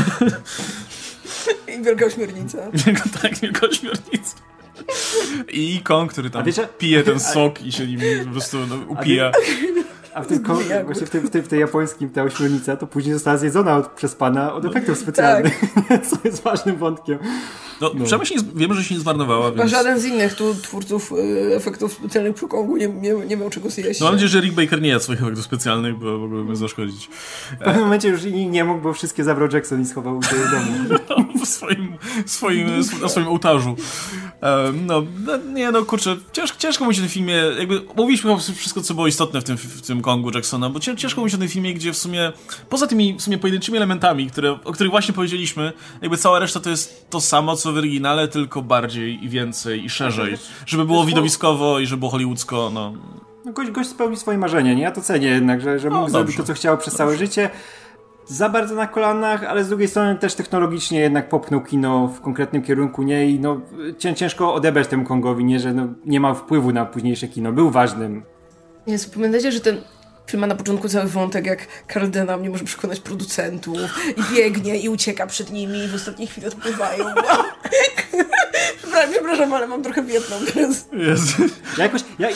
I 1.79 1.83
wielka 1.85 2.07
ośmiornica. 2.07 2.59
tak, 3.23 3.39
wielka 3.39 3.67
ośmiornica. 3.67 4.37
I 5.49 5.81
Kong, 5.85 6.13
który 6.13 6.31
tam 6.31 6.45
wiecie, 6.45 6.69
pije 6.79 7.03
ten 7.03 7.21
sok 7.21 7.63
i 7.63 7.73
się 7.73 7.87
nim 7.87 8.01
po 8.25 8.31
prostu 8.31 8.67
no, 8.67 8.77
upija. 8.89 9.33
A 10.15 10.23
w 10.23 10.27
tym, 10.27 10.43
właśnie 10.86 11.07
w 11.07 11.11
tym, 11.11 11.27
w 11.27 11.31
tym, 11.31 11.43
w 11.43 11.49
tej 11.49 11.61
japońskim 11.61 12.11
ta 12.11 12.23
ośmiornica 12.23 12.77
to 12.77 12.86
później 12.86 13.15
została 13.15 13.36
zjedzona 13.36 13.77
od, 13.77 13.89
przez 13.89 14.15
pana 14.15 14.55
od 14.55 14.65
efektów 14.65 14.99
specjalnych, 14.99 15.61
tak. 15.89 16.07
co 16.09 16.16
jest 16.24 16.43
ważnym 16.43 16.77
wątkiem. 16.77 17.19
No, 17.81 17.91
no. 17.95 18.05
Przemyśl 18.05 18.35
nie, 18.35 18.43
wiemy, 18.55 18.74
że 18.74 18.85
się 18.85 18.95
nie 18.95 19.01
zmarnowała. 19.01 19.53
Więc... 19.53 19.70
żaden 19.70 20.01
z 20.01 20.05
innych 20.05 20.35
tu 20.35 20.55
twórców 20.55 21.12
y, 21.12 21.57
efektów 21.57 21.93
specjalnych 21.93 22.35
przy 22.35 22.49
Kongu 22.49 22.77
nie, 22.77 22.89
nie, 22.89 23.12
nie 23.12 23.36
miał 23.36 23.51
czego 23.51 23.70
zjeść. 23.70 24.01
No 24.01 24.07
mam 24.07 24.15
nadzieję, 24.15 24.28
że 24.28 24.41
Rick 24.41 24.55
Baker 24.55 24.82
nie 24.82 24.89
jadł 24.89 25.05
swoich 25.05 25.23
efektów 25.23 25.45
specjalnych, 25.45 25.99
bo 25.99 26.19
mogłyby 26.19 26.57
zaszkodzić. 26.57 27.07
W 27.61 27.65
pewnym 27.65 27.82
momencie 27.82 28.09
już 28.09 28.24
nikt 28.24 28.53
nie 28.53 28.65
mógł, 28.65 28.81
bo 28.81 28.93
wszystkie 28.93 29.24
zabrał 29.24 29.49
Jackson 29.53 29.82
i 29.82 29.86
schował 29.86 30.20
do 30.20 30.28
domu. 30.51 31.35
w 31.45 31.49
swoim, 31.49 31.99
swoim, 32.27 32.69
na 33.03 33.09
swoim 33.09 33.28
ołtarzu. 33.28 33.77
No, 34.86 35.03
no, 35.27 35.36
nie 35.36 35.70
no, 35.70 35.85
kurczę, 35.85 36.16
ciężko, 36.32 36.59
ciężko 36.59 36.85
mówić 36.85 36.99
o 36.99 37.03
tym 37.03 37.11
filmie, 37.11 37.35
jakby 37.59 37.82
mówiliśmy 37.97 38.36
wszystko, 38.55 38.82
co 38.82 38.95
było 38.95 39.07
istotne 39.07 39.41
w 39.41 39.45
tym, 39.45 39.57
w 39.57 39.82
tym 39.82 40.03
Kongu 40.05 40.31
Jacksona, 40.35 40.71
bo 40.71 40.81
ciężko 40.81 41.21
mówić 41.21 41.35
o 41.35 41.39
tym 41.39 41.49
filmie, 41.49 41.75
gdzie 41.75 41.93
w 41.93 41.97
sumie, 41.97 42.33
poza 42.69 42.87
tymi 42.87 43.15
w 43.15 43.23
sumie 43.23 43.39
pojedynczymi 43.39 43.77
elementami, 43.77 44.31
które, 44.31 44.53
o 44.53 44.73
których 44.73 44.91
właśnie 44.91 45.15
powiedzieliśmy, 45.15 45.73
jakby 46.03 46.17
cała 46.17 46.39
reszta 46.39 46.61
to 46.61 46.71
jest 46.71 47.11
to 47.11 47.21
samo, 47.21 47.57
co 47.57 47.73
w 47.73 47.77
oryginale, 47.77 48.29
tylko 48.29 48.63
bardziej 48.63 49.25
i 49.25 49.29
więcej 49.29 49.85
i 49.85 49.91
szerzej. 49.91 50.37
Żeby 50.67 50.85
było 50.85 51.05
widowiskowo 51.05 51.79
i 51.81 51.87
żeby 51.87 52.01
było 52.01 52.11
hollywoodzko, 52.11 52.71
no. 52.75 52.93
no 53.45 53.53
gość, 53.53 53.71
gość 53.71 53.89
spełnił 53.89 54.17
swoje 54.17 54.39
marzenie, 54.39 54.77
nie? 54.77 54.83
Ja 54.83 54.91
to 54.93 55.01
cenię 55.01 55.29
jednak, 55.29 55.61
że, 55.61 55.79
że 55.79 55.91
no, 55.91 55.99
mógł 56.01 56.11
zrobić 56.11 56.37
to, 56.37 56.43
co 56.43 56.55
chciał 56.55 56.79
przez 56.79 56.95
dobrze. 56.95 56.99
całe 56.99 57.17
życie 57.17 57.51
za 58.27 58.49
bardzo 58.49 58.75
na 58.75 58.87
kolanach, 58.87 59.45
ale 59.45 59.65
z 59.65 59.69
drugiej 59.69 59.89
strony 59.89 60.17
też 60.17 60.35
technologicznie 60.35 61.01
jednak 61.01 61.29
popchnął 61.29 61.61
kino 61.61 62.09
w 62.09 62.21
konkretnym 62.21 62.63
kierunku, 62.63 63.03
nie? 63.03 63.31
I 63.31 63.41
no, 63.41 63.61
ciężko 64.17 64.55
odebrać 64.55 64.89
temu 64.89 65.05
Kongowi, 65.05 65.45
nie? 65.45 65.61
Że 65.61 65.75
no, 65.75 65.87
nie 66.07 66.21
ma 66.21 66.35
wpływu 66.35 66.73
na 66.73 66.87
późniejsze 66.87 67.29
kino. 67.29 67.53
Był 67.53 67.71
ważnym. 67.71 68.34
Jezu, 68.86 69.11
pamiętacie, 69.11 69.52
że 69.52 69.61
ten 69.61 69.81
Film 70.27 70.40
ma 70.40 70.47
na 70.47 70.55
początku 70.55 70.89
cały 70.89 71.09
wątek, 71.09 71.47
jak 71.47 71.69
Carl 71.93 72.11
Denham 72.11 72.43
nie 72.43 72.51
może 72.51 72.65
przekonać 72.65 73.01
producentów 73.01 73.78
i 74.16 74.35
biegnie 74.35 74.81
i 74.81 74.89
ucieka 74.89 75.27
przed 75.27 75.51
nimi 75.52 75.78
i 75.78 75.89
w 75.89 75.94
ostatniej 75.94 76.28
chwili 76.28 76.47
odpływają. 76.47 77.05
Przepraszam, 79.12 79.52
ale 79.52 79.66
mam 79.66 79.82
trochę 79.82 80.02
Wietnam 80.02 80.40
teraz. 80.55 80.89
Jezu. 80.93 81.43
Ja 81.78 81.85
jakoś, 81.85 82.05
ja, 82.19 82.31
i, 82.31 82.35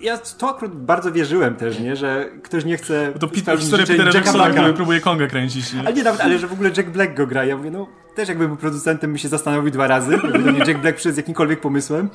ja 0.00 0.18
to 0.18 0.50
akurat 0.50 0.74
bardzo 0.74 1.12
wierzyłem 1.12 1.56
też, 1.56 1.78
nie, 1.78 1.96
że 1.96 2.30
ktoś 2.42 2.64
nie 2.64 2.76
chce 2.76 3.12
To 3.20 3.28
Peter, 3.28 3.58
historia 3.58 3.86
Petera 3.86 4.12
Jacksona, 4.14 4.50
który 4.50 4.72
próbuje 4.72 5.00
Konga 5.00 5.26
kręcić. 5.26 5.72
Nie? 5.72 5.80
Ale 5.80 5.92
nie 5.92 6.02
nawet, 6.02 6.20
ale 6.20 6.38
że 6.38 6.46
w 6.46 6.52
ogóle 6.52 6.70
Jack 6.76 6.88
Black 6.88 7.14
go 7.14 7.26
gra. 7.26 7.44
Ja 7.44 7.56
mówię, 7.56 7.70
no 7.70 7.86
też 8.14 8.28
jakby 8.28 8.48
był 8.48 8.56
producentem, 8.56 9.12
by 9.12 9.18
się 9.18 9.28
zastanowił 9.28 9.70
dwa 9.70 9.86
razy, 9.86 10.12
jakby 10.32 10.52
nie 10.52 10.58
Jack 10.58 10.80
Black 10.80 10.96
przez 10.96 11.16
jakimkolwiek 11.16 11.60
pomysłem. 11.60 12.10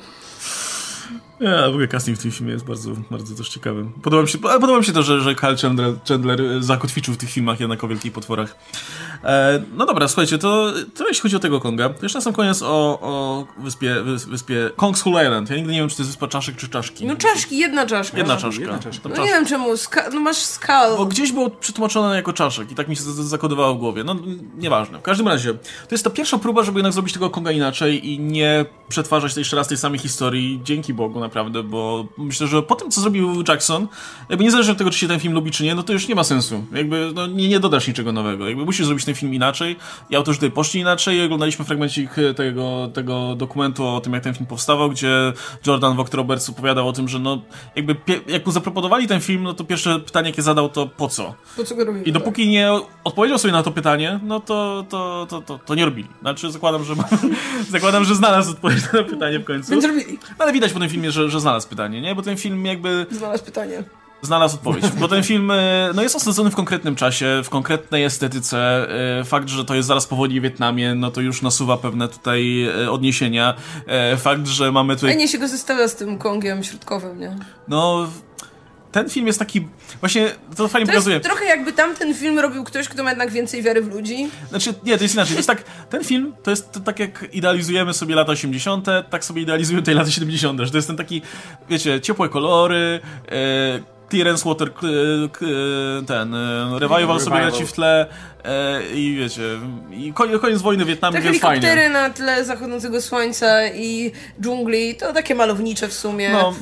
Ja, 1.42 1.62
w 1.66 1.70
ogóle 1.70 1.88
casting 1.88 2.18
w 2.18 2.22
tym 2.22 2.30
filmie 2.30 2.52
jest 2.52 2.64
bardzo, 2.64 2.90
bardzo 3.10 3.34
też 3.34 3.48
ciekawy. 3.48 3.86
Podoba 4.02 4.22
mi 4.22 4.28
się, 4.28 4.38
podoba 4.38 4.78
mi 4.78 4.84
się 4.84 4.92
to, 4.92 5.02
że, 5.02 5.20
że 5.20 5.34
Kyle 5.34 5.56
Chandler, 5.56 5.94
Chandler 6.08 6.62
zakotwiczył 6.62 7.14
w 7.14 7.16
tych 7.16 7.30
filmach 7.30 7.60
jednak 7.60 7.84
o 7.84 7.88
wielkich 7.88 8.12
potworach. 8.12 8.56
E, 9.24 9.62
no 9.74 9.86
dobra, 9.86 10.08
słuchajcie, 10.08 10.38
to, 10.38 10.72
to 10.94 11.08
jeśli 11.08 11.22
chodzi 11.22 11.36
o 11.36 11.38
tego 11.38 11.60
Konga, 11.60 11.88
to 11.88 12.02
jeszcze 12.02 12.18
na 12.18 12.22
sam 12.22 12.32
koniec 12.32 12.62
o, 12.62 12.98
o 13.00 13.46
wyspie, 13.58 13.96
wyspie 14.28 14.70
Kong 14.76 14.98
Skull 14.98 15.12
Island. 15.12 15.50
Ja 15.50 15.56
nigdy 15.56 15.72
nie 15.72 15.78
wiem, 15.78 15.88
czy 15.88 15.96
to 15.96 16.02
jest 16.02 16.10
wyspa 16.10 16.28
czaszek, 16.28 16.56
czy 16.56 16.68
czaszki. 16.68 17.06
No 17.06 17.16
czaszki, 17.16 17.58
jedna 17.58 17.86
czaszka. 17.86 18.18
Jedna 18.18 18.36
czaszka. 18.36 18.60
Jedna 18.60 18.78
czaszka. 18.78 19.08
No 19.08 19.24
nie 19.24 19.30
wiem 19.30 19.46
czemu, 19.46 19.76
ska 19.76 20.10
no 20.10 20.20
masz 20.20 20.36
skal. 20.36 20.96
Bo 20.96 21.06
gdzieś 21.06 21.32
było 21.32 21.50
przetłumaczone 21.50 22.16
jako 22.16 22.32
czaszek 22.32 22.72
i 22.72 22.74
tak 22.74 22.88
mi 22.88 22.96
się 22.96 23.02
zakodowało 23.02 23.74
w 23.74 23.78
głowie. 23.78 24.04
No 24.04 24.16
nieważne. 24.56 24.98
W 24.98 25.02
każdym 25.02 25.28
razie, 25.28 25.54
to 25.54 25.88
jest 25.90 26.04
ta 26.04 26.10
pierwsza 26.10 26.38
próba, 26.38 26.62
żeby 26.62 26.78
jednak 26.78 26.92
zrobić 26.92 27.14
tego 27.14 27.30
Konga 27.30 27.50
inaczej 27.50 28.08
i 28.08 28.20
nie 28.20 28.64
przetwarzać 28.88 29.36
jeszcze 29.36 29.56
raz 29.56 29.68
tej 29.68 29.76
samej 29.76 29.98
historii. 29.98 30.60
Dzięki 30.64 30.94
Bogu 30.94 31.11
naprawdę, 31.20 31.62
bo 31.62 32.06
myślę, 32.18 32.46
że 32.46 32.62
po 32.62 32.74
tym, 32.74 32.90
co 32.90 33.00
zrobił 33.00 33.44
Jackson, 33.48 33.88
jakby 34.28 34.44
niezależnie 34.44 34.72
od 34.72 34.78
tego, 34.78 34.90
czy 34.90 34.98
się 34.98 35.08
ten 35.08 35.20
film 35.20 35.34
lubi, 35.34 35.50
czy 35.50 35.64
nie, 35.64 35.74
no 35.74 35.82
to 35.82 35.92
już 35.92 36.08
nie 36.08 36.14
ma 36.14 36.24
sensu. 36.24 36.64
Jakby 36.72 37.12
no, 37.14 37.26
nie, 37.26 37.48
nie 37.48 37.60
dodasz 37.60 37.88
niczego 37.88 38.12
nowego. 38.12 38.48
Jakby 38.48 38.64
musisz 38.64 38.86
zrobić 38.86 39.04
ten 39.04 39.14
film 39.14 39.34
inaczej. 39.34 39.76
I 40.10 40.16
autorzy 40.16 40.38
tutaj 40.38 40.50
poszli 40.50 40.80
inaczej. 40.80 41.24
Oglądaliśmy 41.24 41.64
fragmencik 41.64 42.10
tego, 42.36 42.90
tego 42.94 43.34
dokumentu 43.36 43.86
o 43.86 44.00
tym, 44.00 44.12
jak 44.12 44.22
ten 44.22 44.34
film 44.34 44.46
powstawał, 44.46 44.90
gdzie 44.90 45.32
Jordan 45.66 45.96
Vogt 45.96 46.14
Roberts 46.14 46.50
opowiadał 46.50 46.88
o 46.88 46.92
tym, 46.92 47.08
że 47.08 47.18
no 47.18 47.42
jakby 47.76 47.96
jak 48.26 48.46
mu 48.46 48.52
zaproponowali 48.52 49.08
ten 49.08 49.20
film, 49.20 49.42
no 49.42 49.54
to 49.54 49.64
pierwsze 49.64 50.00
pytanie, 50.00 50.30
jakie 50.30 50.42
zadał, 50.42 50.68
to 50.68 50.86
po 50.86 51.08
co? 51.08 51.34
Co? 51.56 51.74
I 52.04 52.12
dopóki 52.12 52.48
nie 52.48 52.70
odpowiedział 53.04 53.38
sobie 53.38 53.52
na 53.52 53.62
to 53.62 53.70
pytanie, 53.70 54.20
no 54.22 54.40
to, 54.40 54.84
to, 54.88 55.26
to, 55.30 55.42
to, 55.42 55.58
to 55.58 55.74
nie 55.74 55.84
robili. 55.84 56.08
Znaczy 56.20 56.50
zakładam, 56.50 56.84
że 56.84 56.94
zakładam, 57.68 58.04
że 58.04 58.14
znalazł 58.14 58.50
odpowiedź 58.50 58.82
na 58.84 58.98
to 58.98 59.04
pytanie 59.04 59.38
w 59.38 59.44
końcu. 59.44 59.72
Ale 60.38 60.52
widać 60.52 60.72
po 60.72 60.80
tym 60.80 60.88
filmie, 60.88 61.01
że, 61.10 61.30
że 61.30 61.40
znalazł 61.40 61.68
pytanie, 61.68 62.00
nie? 62.00 62.14
Bo 62.14 62.22
ten 62.22 62.36
film 62.36 62.66
jakby... 62.66 63.06
Znalazł 63.10 63.44
pytanie 63.44 63.82
znalazł 64.22 64.54
odpowiedź. 64.54 64.84
Bo 65.00 65.08
ten 65.08 65.22
film 65.22 65.50
e, 65.50 65.90
no, 65.94 66.02
jest 66.02 66.16
osadzony 66.16 66.50
w 66.50 66.56
konkretnym 66.56 66.96
czasie, 66.96 67.40
w 67.44 67.48
konkretnej 67.48 68.04
estetyce. 68.04 68.88
E, 69.20 69.24
fakt, 69.24 69.48
że 69.48 69.64
to 69.64 69.74
jest 69.74 69.88
zaraz 69.88 70.06
po 70.06 70.16
wojnie 70.16 70.40
w 70.40 70.42
Wietnamie, 70.42 70.94
no 70.94 71.10
to 71.10 71.20
już 71.20 71.42
nasuwa 71.42 71.76
pewne 71.76 72.08
tutaj 72.08 72.64
e, 72.64 72.90
odniesienia. 72.90 73.54
Fakt, 74.16 74.46
że 74.46 74.72
mamy 74.72 74.94
tutaj... 74.94 75.10
Fajnie 75.10 75.28
się 75.28 75.38
go 75.38 75.48
zestawia 75.48 75.88
z 75.88 75.96
tym 75.96 76.18
Kongiem 76.18 76.64
środkowym, 76.64 77.20
nie? 77.20 77.36
No 77.68 78.08
ten 78.92 79.10
film 79.10 79.26
jest 79.26 79.38
taki. 79.38 79.66
Właśnie 80.00 80.30
to 80.56 80.68
fajnie 80.68 80.86
to 80.86 80.92
pokazuje. 80.92 81.16
Jest 81.16 81.28
trochę 81.28 81.44
jakby 81.44 81.72
tamten 81.72 82.14
film 82.14 82.38
robił 82.38 82.64
ktoś, 82.64 82.88
kto 82.88 83.02
ma 83.02 83.10
jednak 83.10 83.30
więcej 83.30 83.62
wiary 83.62 83.82
w 83.82 83.94
ludzi. 83.94 84.28
Znaczy, 84.48 84.74
nie, 84.84 84.96
to 84.98 85.04
jest 85.04 85.14
inaczej. 85.14 85.34
To 85.34 85.38
jest 85.38 85.48
tak, 85.48 85.62
ten 85.90 86.04
film 86.04 86.34
to 86.42 86.50
jest 86.50 86.72
to 86.72 86.80
tak 86.80 86.98
jak 86.98 87.26
idealizujemy 87.32 87.94
sobie 87.94 88.14
lata 88.14 88.32
80., 88.32 88.86
tak 89.10 89.24
sobie 89.24 89.42
idealizujemy 89.42 89.82
te 89.82 89.94
lata 89.94 90.10
70., 90.10 90.60
że 90.60 90.70
to 90.70 90.78
jest 90.78 90.88
ten 90.88 90.96
taki, 90.96 91.22
wiecie, 91.68 92.00
ciepłe 92.00 92.28
kolory. 92.28 93.00
E, 93.32 93.92
Clearance 94.10 94.48
Water 94.48 94.72
ten 96.06 96.34
e, 96.34 96.78
revival 96.78 97.20
sobie 97.20 97.40
leci 97.40 97.66
w 97.66 97.72
tle 97.72 98.06
e, 98.44 98.82
i 98.94 99.16
wiecie 99.16 99.42
i 99.90 100.12
koniec 100.12 100.62
wojny 100.62 100.84
w 100.84 100.88
Wietnamie, 100.88 101.16
Te 101.16 101.22
więc 101.22 101.40
fajnie. 101.40 101.88
na 101.88 102.10
tle 102.10 102.44
zachodzącego 102.44 103.02
słońca 103.02 103.66
i 103.66 104.12
dżungli, 104.40 104.94
to 104.94 105.12
takie 105.12 105.34
malownicze 105.34 105.88
w 105.88 105.92
sumie. 105.92 106.32
No. 106.32 106.54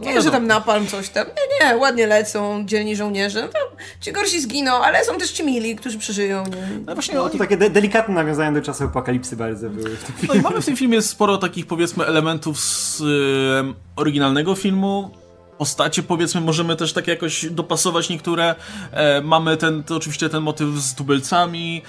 Nie, 0.00 0.14
no, 0.14 0.22
że 0.22 0.30
tam 0.30 0.46
napalm 0.46 0.86
coś 0.86 1.08
tam. 1.08 1.26
Nie, 1.26 1.66
nie, 1.66 1.76
ładnie 1.76 2.06
lecą 2.06 2.66
dzielni 2.66 2.96
żołnierze. 2.96 3.48
No, 3.54 3.76
ci 4.00 4.12
gorsi 4.12 4.40
zginą, 4.40 4.72
ale 4.72 5.04
są 5.04 5.18
też 5.18 5.30
ci 5.30 5.44
mili, 5.44 5.76
którzy 5.76 5.98
przeżyją. 5.98 6.44
Nie? 6.46 6.68
No 6.86 6.94
właśnie, 6.94 7.14
no, 7.14 7.28
to 7.28 7.38
takie 7.38 7.56
de 7.56 7.70
delikatne 7.70 8.14
nawiązania 8.14 8.52
do 8.52 8.62
czasu 8.62 8.84
apokalipsy 8.84 9.36
bardzo 9.36 9.70
były 9.70 9.96
w 9.96 10.04
tym 10.04 10.14
filmie. 10.14 10.34
No 10.34 10.40
i 10.40 10.42
mamy 10.42 10.62
w 10.62 10.64
tym 10.64 10.76
filmie 10.76 11.02
sporo 11.02 11.38
takich 11.38 11.66
powiedzmy 11.66 12.06
elementów 12.06 12.60
z 12.60 13.00
y, 13.00 13.04
oryginalnego 13.96 14.54
filmu, 14.54 15.10
postacie, 15.60 16.02
powiedzmy, 16.02 16.40
możemy 16.40 16.76
też 16.76 16.92
tak 16.92 17.06
jakoś 17.06 17.46
dopasować 17.46 18.08
niektóre. 18.08 18.54
E, 18.92 19.20
mamy 19.20 19.56
ten, 19.56 19.84
to 19.84 19.96
oczywiście 19.96 20.28
ten 20.28 20.42
motyw 20.42 20.68
z 20.68 20.94
tubylcami, 20.94 21.82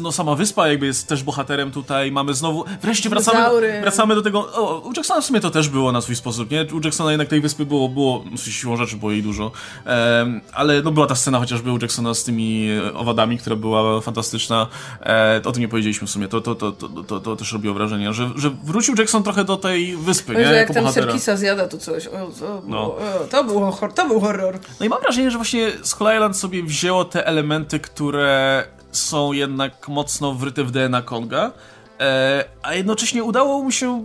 no 0.00 0.12
sama 0.12 0.34
wyspa 0.34 0.68
jakby 0.68 0.86
jest 0.86 1.08
też 1.08 1.22
bohaterem 1.22 1.70
tutaj, 1.70 2.12
mamy 2.12 2.34
znowu, 2.34 2.64
wreszcie 2.82 3.08
wracamy, 3.08 3.80
wracamy 3.82 4.14
do 4.14 4.22
tego, 4.22 4.52
o, 4.52 4.78
u 4.78 4.92
Jacksona 4.96 5.20
w 5.20 5.24
sumie 5.24 5.40
to 5.40 5.50
też 5.50 5.68
było 5.68 5.92
na 5.92 6.00
swój 6.00 6.16
sposób, 6.16 6.50
nie? 6.50 6.66
U 6.72 6.80
Jacksona 6.84 7.10
jednak 7.10 7.28
tej 7.28 7.40
wyspy 7.40 7.66
było, 7.66 7.88
było 7.88 8.24
siłą 8.36 8.76
rzeczy 8.76 8.96
było 8.96 9.12
jej 9.12 9.22
dużo, 9.22 9.52
e, 9.86 10.26
ale 10.52 10.82
no 10.82 10.90
była 10.90 11.06
ta 11.06 11.14
scena 11.14 11.38
chociażby 11.38 11.72
u 11.72 11.78
Jacksona 11.78 12.14
z 12.14 12.24
tymi 12.24 12.68
owadami, 12.94 13.38
która 13.38 13.56
była 13.56 14.00
fantastyczna, 14.00 14.66
e, 15.00 15.40
o 15.44 15.52
tym 15.52 15.60
nie 15.60 15.68
powiedzieliśmy 15.68 16.06
w 16.06 16.10
sumie, 16.10 16.28
to, 16.28 16.40
to, 16.40 16.54
to, 16.54 16.72
to, 16.72 16.88
to, 16.88 17.20
to 17.20 17.36
też 17.36 17.52
robiło 17.52 17.74
wrażenie, 17.74 18.12
że, 18.12 18.30
że 18.36 18.50
wrócił 18.50 18.94
Jackson 18.98 19.22
trochę 19.22 19.44
do 19.44 19.56
tej 19.56 19.96
wyspy, 19.96 20.34
nie? 20.34 20.46
Że 20.46 20.54
jak 20.54 20.74
tam 20.74 20.92
Serkisa 20.92 21.36
zjada 21.36 21.68
to 21.68 21.78
coś, 21.78 22.06
o, 22.06 22.10
o, 22.10 22.62
no. 22.66 22.82
No. 22.82 22.96
to, 23.30 23.44
był 23.44 23.70
horror, 23.70 23.94
to 23.94 24.08
był 24.08 24.20
horror. 24.20 24.58
No 24.80 24.86
i 24.86 24.88
mam 24.88 25.00
wrażenie, 25.00 25.30
że 25.30 25.38
właśnie 25.38 25.70
Skull 25.82 26.08
Island 26.14 26.36
sobie 26.36 26.62
wzięło 26.62 27.04
te 27.04 27.26
elementy, 27.26 27.80
które 27.80 28.64
są 28.92 29.32
jednak 29.32 29.88
mocno 29.88 30.34
wryte 30.34 30.64
w 30.64 30.70
DNA 30.70 31.02
Konga, 31.02 31.52
e, 32.00 32.44
a 32.62 32.74
jednocześnie 32.74 33.24
udało 33.24 33.62
mu 33.62 33.70
się 33.70 34.04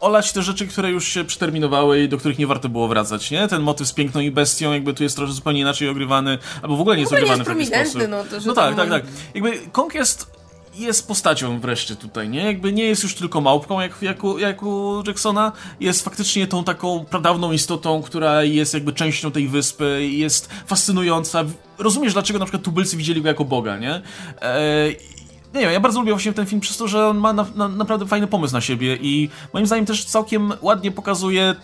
olać 0.00 0.32
te 0.32 0.42
rzeczy, 0.42 0.66
które 0.66 0.90
już 0.90 1.08
się 1.08 1.24
przeterminowały 1.24 2.00
i 2.00 2.08
do 2.08 2.18
których 2.18 2.38
nie 2.38 2.46
warto 2.46 2.68
było 2.68 2.88
wracać, 2.88 3.30
nie? 3.30 3.48
Ten 3.48 3.62
motyw 3.62 3.88
z 3.88 3.92
piękną 3.92 4.20
i 4.20 4.30
bestią 4.30 4.72
jakby 4.72 4.94
tu 4.94 5.02
jest 5.02 5.16
trochę 5.16 5.32
zupełnie 5.32 5.60
inaczej 5.60 5.88
ogrywany, 5.88 6.38
albo 6.62 6.76
w 6.76 6.80
ogóle 6.80 6.96
nie 6.96 7.02
jest 7.02 7.12
ogrywany 7.12 7.44
w 7.44 7.46
taki 7.46 7.66
sposób. 7.66 8.02
No, 8.08 8.24
to, 8.24 8.36
no 8.46 8.52
tak, 8.52 8.76
tak, 8.76 8.88
tak. 8.88 9.02
Jakby 9.34 9.58
Kong 9.72 9.94
jest 9.94 10.41
jest 10.74 11.08
postacią 11.08 11.60
wreszcie 11.60 11.96
tutaj, 11.96 12.28
nie? 12.28 12.44
Jakby 12.44 12.72
nie 12.72 12.84
jest 12.84 13.02
już 13.02 13.14
tylko 13.14 13.40
małpką 13.40 13.80
jak, 13.80 14.02
jak, 14.02 14.24
u, 14.24 14.38
jak 14.38 14.62
u 14.62 15.02
Jacksona, 15.06 15.52
jest 15.80 16.04
faktycznie 16.04 16.46
tą 16.46 16.64
taką 16.64 17.04
pradawną 17.04 17.52
istotą, 17.52 18.02
która 18.02 18.44
jest 18.44 18.74
jakby 18.74 18.92
częścią 18.92 19.30
tej 19.30 19.48
wyspy, 19.48 20.08
jest 20.10 20.50
fascynująca. 20.66 21.44
Rozumiesz, 21.78 22.12
dlaczego 22.12 22.38
na 22.38 22.44
przykład 22.44 22.62
tubylcy 22.62 22.96
widzieli 22.96 23.22
go 23.22 23.28
jako 23.28 23.44
Boga, 23.44 23.78
nie? 23.78 24.02
Eee, 24.40 24.96
nie 25.54 25.60
wiem, 25.60 25.72
ja 25.72 25.80
bardzo 25.80 26.00
lubię 26.00 26.12
właśnie 26.12 26.32
ten 26.32 26.46
film 26.46 26.60
przez 26.60 26.76
to, 26.76 26.88
że 26.88 27.06
on 27.08 27.18
ma 27.18 27.32
na, 27.32 27.46
na, 27.54 27.68
naprawdę 27.68 28.06
fajny 28.06 28.26
pomysł 28.26 28.54
na 28.54 28.60
siebie 28.60 28.98
i 29.00 29.30
moim 29.52 29.66
zdaniem 29.66 29.86
też 29.86 30.04
całkiem 30.04 30.52
ładnie 30.62 30.90
pokazuje 30.90 31.54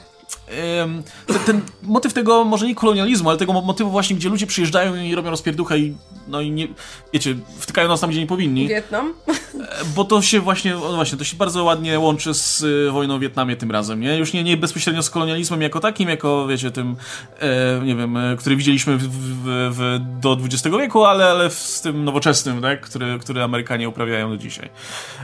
ten, 1.26 1.38
ten, 1.46 1.60
motyw 1.82 2.12
tego, 2.12 2.44
może 2.44 2.66
nie 2.66 2.74
kolonializmu, 2.74 3.28
ale 3.28 3.38
tego 3.38 3.52
motywu 3.52 3.90
właśnie, 3.90 4.16
gdzie 4.16 4.28
ludzie 4.28 4.46
przyjeżdżają 4.46 4.96
i 4.96 5.14
robią 5.14 5.30
rozpierduchę 5.30 5.78
i 5.78 5.94
no 6.28 6.40
i 6.40 6.50
nie, 6.50 6.68
wiecie, 7.12 7.36
wtykają 7.58 7.88
nas 7.88 8.00
tam, 8.00 8.10
gdzie 8.10 8.20
nie 8.20 8.26
powinni. 8.26 8.68
Wietnam. 8.68 9.14
E, 9.28 9.84
bo 9.96 10.04
to 10.04 10.22
się 10.22 10.40
właśnie, 10.40 10.74
no 10.74 10.94
właśnie, 10.94 11.18
to 11.18 11.24
się 11.24 11.36
bardzo 11.36 11.64
ładnie 11.64 11.98
łączy 11.98 12.34
z 12.34 12.62
y, 12.62 12.90
wojną 12.90 13.18
w 13.18 13.20
Wietnamie 13.20 13.56
tym 13.56 13.70
razem, 13.70 14.00
nie? 14.00 14.18
Już 14.18 14.32
nie, 14.32 14.44
nie 14.44 14.56
bezpośrednio 14.56 15.02
z 15.02 15.10
kolonializmem 15.10 15.62
jako 15.62 15.80
takim, 15.80 16.08
jako, 16.08 16.46
wiecie, 16.46 16.70
tym, 16.70 16.96
e, 17.40 17.80
nie 17.84 17.96
wiem, 17.96 18.16
e, 18.16 18.36
który 18.36 18.56
widzieliśmy 18.56 18.96
w, 18.96 19.02
w, 19.02 19.44
w, 19.44 19.98
do 20.20 20.38
XX 20.44 20.76
wieku, 20.76 21.04
ale, 21.04 21.26
ale 21.26 21.50
z 21.50 21.80
tym 21.80 22.04
nowoczesnym, 22.04 22.62
tak? 22.62 22.80
Który, 22.80 23.18
który 23.18 23.42
Amerykanie 23.42 23.88
uprawiają 23.88 24.30
do 24.30 24.36
dzisiaj. 24.36 24.70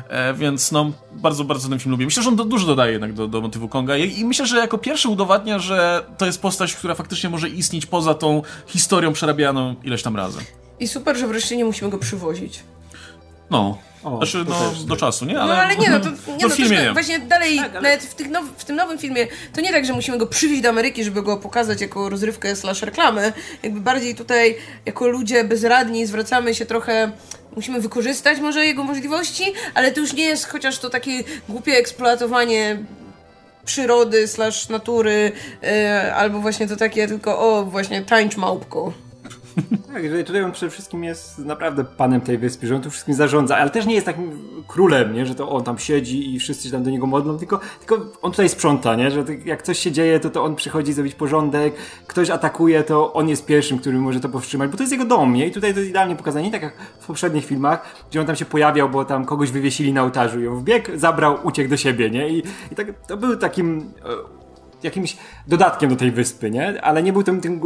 E, 0.09 0.35
więc 0.35 0.72
no, 0.72 0.93
bardzo, 1.12 1.44
bardzo 1.44 1.68
ten 1.68 1.78
film 1.78 1.90
lubię. 1.90 2.05
Myślę, 2.05 2.22
że 2.22 2.28
on 2.28 2.36
do, 2.36 2.44
dużo 2.44 2.66
dodaje 2.66 2.93
jednak 2.93 3.12
do, 3.12 3.28
do 3.28 3.40
motywu 3.40 3.68
Konga 3.68 3.97
I, 3.97 4.20
i 4.20 4.24
myślę, 4.24 4.47
że 4.47 4.56
jako 4.56 4.78
pierwszy 4.78 4.93
udowadnia, 5.08 5.58
że 5.58 6.04
to 6.18 6.26
jest 6.26 6.42
postać, 6.42 6.74
która 6.74 6.94
faktycznie 6.94 7.30
może 7.30 7.48
istnieć 7.48 7.86
poza 7.86 8.14
tą 8.14 8.42
historią 8.66 9.12
przerabianą 9.12 9.74
ileś 9.82 10.02
tam 10.02 10.16
razy. 10.16 10.38
I 10.80 10.88
super, 10.88 11.16
że 11.16 11.26
wreszcie 11.26 11.56
nie 11.56 11.64
musimy 11.64 11.90
go 11.90 11.98
przywozić. 11.98 12.62
No. 13.50 13.78
O, 14.04 14.16
znaczy, 14.16 14.44
no, 14.48 14.70
też, 14.70 14.84
do 14.84 14.96
czasu, 14.96 15.24
nie? 15.24 15.40
Ale, 15.40 15.54
no 15.54 15.60
ale 15.60 15.76
nie, 15.76 15.90
no 15.90 16.00
to, 16.00 16.10
nie, 16.38 16.42
no, 16.42 16.48
filmie 16.48 16.82
nie. 16.82 16.92
właśnie 16.92 17.18
dalej, 17.18 17.56
tak, 17.56 17.76
ale... 17.76 17.82
nawet 17.82 18.02
w, 18.02 18.14
tych 18.14 18.30
now, 18.30 18.44
w 18.56 18.64
tym 18.64 18.76
nowym 18.76 18.98
filmie, 18.98 19.26
to 19.52 19.60
nie 19.60 19.72
tak, 19.72 19.86
że 19.86 19.92
musimy 19.92 20.18
go 20.18 20.26
przywieźć 20.26 20.62
do 20.62 20.68
Ameryki, 20.68 21.04
żeby 21.04 21.22
go 21.22 21.36
pokazać 21.36 21.80
jako 21.80 22.08
rozrywkę 22.08 22.56
slash 22.56 22.82
reklamy. 22.82 23.32
Jakby 23.62 23.80
bardziej 23.80 24.14
tutaj, 24.14 24.56
jako 24.86 25.08
ludzie 25.08 25.44
bezradni, 25.44 26.06
zwracamy 26.06 26.54
się 26.54 26.66
trochę 26.66 27.12
musimy 27.56 27.80
wykorzystać 27.80 28.40
może 28.40 28.66
jego 28.66 28.84
możliwości, 28.84 29.52
ale 29.74 29.92
to 29.92 30.00
już 30.00 30.12
nie 30.12 30.24
jest 30.24 30.48
chociaż 30.48 30.78
to 30.78 30.90
takie 30.90 31.24
głupie 31.48 31.72
eksploatowanie 31.72 32.78
przyrody 33.64 34.28
slash 34.28 34.68
natury, 34.68 35.32
yy, 35.62 36.14
albo 36.14 36.40
właśnie 36.40 36.68
to 36.68 36.76
takie 36.76 37.08
tylko, 37.08 37.38
o, 37.38 37.64
właśnie 37.64 38.02
tańcz 38.02 38.36
małpko. 38.36 38.92
Tak, 39.93 40.02
tutaj 40.26 40.43
on 40.43 40.52
przede 40.52 40.70
wszystkim 40.70 41.05
jest 41.05 41.39
naprawdę 41.39 41.85
panem 41.85 42.20
tej 42.20 42.39
wyspy, 42.39 42.66
że 42.66 42.76
on 42.76 42.82
tu 42.82 42.90
wszystkim 42.90 43.14
zarządza, 43.14 43.56
ale 43.56 43.70
też 43.70 43.86
nie 43.86 43.94
jest 43.94 44.06
takim 44.06 44.39
królem, 44.66 45.14
nie? 45.14 45.26
że 45.26 45.35
to 45.35 45.51
on 45.51 45.64
tam 45.64 45.78
siedzi 45.78 46.35
i 46.35 46.39
wszyscy 46.39 46.64
się 46.64 46.70
tam 46.70 46.82
do 46.82 46.90
niego 46.90 47.06
modlą, 47.06 47.39
tylko, 47.39 47.60
tylko 47.78 48.06
on 48.22 48.31
tutaj 48.31 48.48
sprząta, 48.48 48.94
nie? 48.94 49.10
że 49.10 49.24
jak 49.44 49.62
coś 49.62 49.78
się 49.78 49.93
dzieje, 49.93 50.20
to, 50.20 50.31
to 50.31 50.44
on 50.44 50.56
przychodzi 50.56 50.93
zrobić 50.93 51.14
porządek, 51.14 51.74
ktoś 52.06 52.31
atakuje, 52.31 52.82
to 52.82 53.12
on 53.12 53.28
jest 53.28 53.47
pierwszym, 53.47 53.78
który 53.78 53.98
może 53.98 54.20
to 54.20 54.28
powstrzymać, 54.28 54.70
bo 54.70 54.76
to 54.76 54.82
jest 54.82 54.93
jego 54.93 55.05
dom, 55.05 55.35
nie? 55.35 55.47
I 55.47 55.51
tutaj 55.51 55.72
to 55.72 55.78
jest 55.78 55.90
idealnie 55.90 56.16
pokazane, 56.16 56.44
nie 56.44 56.52
tak 56.52 56.62
jak 56.62 56.74
w 57.01 57.06
poprzednich 57.06 57.44
filmach, 57.44 58.05
gdzie 58.10 58.20
on 58.20 58.26
tam 58.26 58.36
się 58.36 58.44
pojawiał, 58.44 58.89
bo 58.89 59.05
tam 59.05 59.24
kogoś 59.24 59.51
wywiesili 59.51 59.93
na 59.93 60.02
ołtarzu 60.02 60.40
i 60.40 60.47
on 60.47 60.59
wbiegł, 60.59 60.90
zabrał, 60.94 61.39
uciekł 61.43 61.70
do 61.70 61.76
siebie, 61.76 62.10
nie? 62.10 62.28
I, 62.28 62.43
i 62.72 62.74
tak, 62.74 63.06
to 63.06 63.16
był 63.16 63.36
takim 63.36 63.78
e, 63.78 64.44
jakimś 64.85 65.16
dodatkiem 65.48 65.90
do 65.90 65.97
tej 65.97 66.10
wyspy, 66.10 66.51
nie? 66.51 66.82
Ale 66.82 67.02
nie 67.02 67.12
był 67.12 67.22
tym, 67.22 67.40
tym 67.40 67.60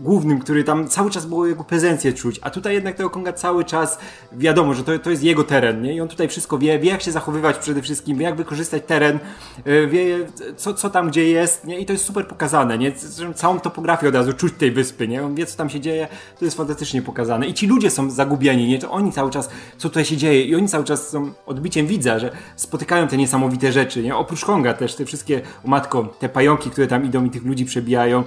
głównym, 0.00 0.38
który 0.38 0.64
tam 0.64 0.88
cały 0.88 1.10
czas 1.10 1.26
było 1.26 1.46
jego 1.46 1.64
prezencję 1.64 2.12
czuć, 2.12 2.40
a 2.42 2.50
tutaj 2.50 2.74
jednak 2.74 2.96
tego 2.96 3.10
Konga 3.10 3.32
cały 3.32 3.64
czas 3.64 3.98
wiadomo, 4.32 4.74
że 4.74 4.84
to, 4.84 4.98
to 4.98 5.10
jest 5.10 5.22
jego 5.22 5.44
teren, 5.44 5.82
nie? 5.82 5.94
I 5.94 6.00
on 6.00 6.08
tutaj 6.08 6.28
wszystko 6.28 6.58
wie, 6.58 6.78
wie 6.78 6.90
jak 6.90 7.02
się 7.02 7.12
zachowywać 7.12 7.58
przede 7.58 7.82
wszystkim, 7.82 8.18
wie 8.18 8.24
jak 8.24 8.36
wykorzystać 8.36 8.82
teren, 8.86 9.18
e, 9.64 9.86
wie 9.86 10.18
co, 10.56 10.74
co 10.74 10.90
tam 10.90 11.08
gdzie 11.08 11.28
jest, 11.28 11.64
nie? 11.64 11.78
I 11.78 11.86
to 11.86 11.92
jest 11.92 12.04
super 12.04 12.28
pokazane, 12.28 12.78
nie? 12.78 12.92
Całą 13.34 13.60
topografię 13.60 14.08
od 14.08 14.14
razu 14.14 14.32
czuć 14.32 14.52
tej 14.58 14.72
wyspy, 14.72 15.08
nie? 15.08 15.24
On 15.24 15.34
wie 15.34 15.46
co 15.46 15.56
tam 15.56 15.70
się 15.70 15.80
dzieje, 15.80 16.08
to 16.38 16.44
jest 16.44 16.56
fantastycznie 16.56 17.02
pokazane. 17.02 17.46
I 17.46 17.54
ci 17.54 17.66
ludzie 17.66 17.90
są 17.90 18.10
zagubieni, 18.10 18.68
nie? 18.68 18.78
To 18.78 18.90
oni 18.90 19.12
cały 19.12 19.30
czas, 19.30 19.50
co 19.78 19.88
tutaj 19.88 20.04
się 20.04 20.16
dzieje 20.16 20.42
i 20.42 20.54
oni 20.54 20.68
cały 20.68 20.84
czas 20.84 21.08
są 21.08 21.32
odbiciem 21.46 21.86
widza, 21.86 22.18
że 22.18 22.30
spotykają 22.56 23.08
te 23.08 23.16
niesamowite 23.16 23.72
rzeczy, 23.72 24.02
nie? 24.02 24.16
Oprócz 24.16 24.44
Konga 24.44 24.74
też 24.74 24.94
te 24.94 25.04
wszystkie, 25.04 25.40
o 25.64 25.68
matko, 25.68 26.14
te 26.18 26.28
pająki, 26.28 26.70
które 26.70 26.86
tam 26.86 27.04
idą 27.04 27.24
i 27.24 27.30
tych 27.30 27.44
ludzi 27.44 27.64
przebijają, 27.64 28.24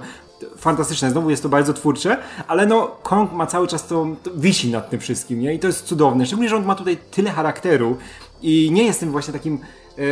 fantastyczne, 0.56 1.10
znowu 1.10 1.30
jest 1.30 1.42
to 1.42 1.48
bardzo 1.48 1.72
twórcze, 1.72 2.16
ale 2.48 2.66
no 2.66 2.96
Kong 3.02 3.32
ma 3.32 3.46
cały 3.46 3.68
czas 3.68 3.86
to, 3.86 4.06
to 4.22 4.30
wisi 4.36 4.70
nad 4.70 4.90
tym 4.90 5.00
wszystkim, 5.00 5.40
nie? 5.40 5.54
I 5.54 5.58
to 5.58 5.66
jest 5.66 5.84
cudowne, 5.84 6.26
szczególnie, 6.26 6.48
że 6.48 6.56
on 6.56 6.64
ma 6.64 6.74
tutaj 6.74 6.96
tyle 7.10 7.30
charakteru 7.30 7.96
i 8.42 8.70
nie 8.72 8.84
jest 8.84 9.00
tym 9.00 9.10
właśnie 9.10 9.32
takim 9.32 9.58
e, 9.98 10.02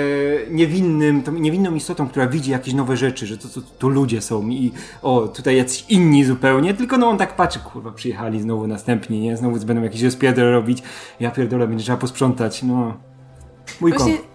niewinnym, 0.50 1.22
tą 1.22 1.32
niewinną 1.32 1.74
istotą, 1.74 2.08
która 2.08 2.26
widzi 2.26 2.50
jakieś 2.50 2.74
nowe 2.74 2.96
rzeczy, 2.96 3.26
że 3.26 3.38
to, 3.38 3.48
to, 3.48 3.60
to 3.78 3.88
ludzie 3.88 4.20
są 4.20 4.48
i 4.48 4.72
o, 5.02 5.28
tutaj 5.28 5.56
jacyś 5.56 5.84
inni 5.88 6.24
zupełnie, 6.24 6.74
tylko 6.74 6.98
no 6.98 7.08
on 7.08 7.18
tak 7.18 7.36
patrzy, 7.36 7.58
kurwa, 7.58 7.92
przyjechali 7.92 8.40
znowu 8.40 8.66
następni, 8.66 9.20
nie? 9.20 9.36
Znowu 9.36 9.66
będą 9.66 9.82
jakieś 9.82 10.02
rozpierdol 10.02 10.52
robić, 10.52 10.82
ja 11.20 11.30
pierdolę, 11.30 11.68
będzie 11.68 11.84
trzeba 11.84 11.98
posprzątać, 11.98 12.62
no. 12.62 12.94
Mój 13.80 13.92
Właśnie... 13.92 14.16
Kong. 14.16 14.29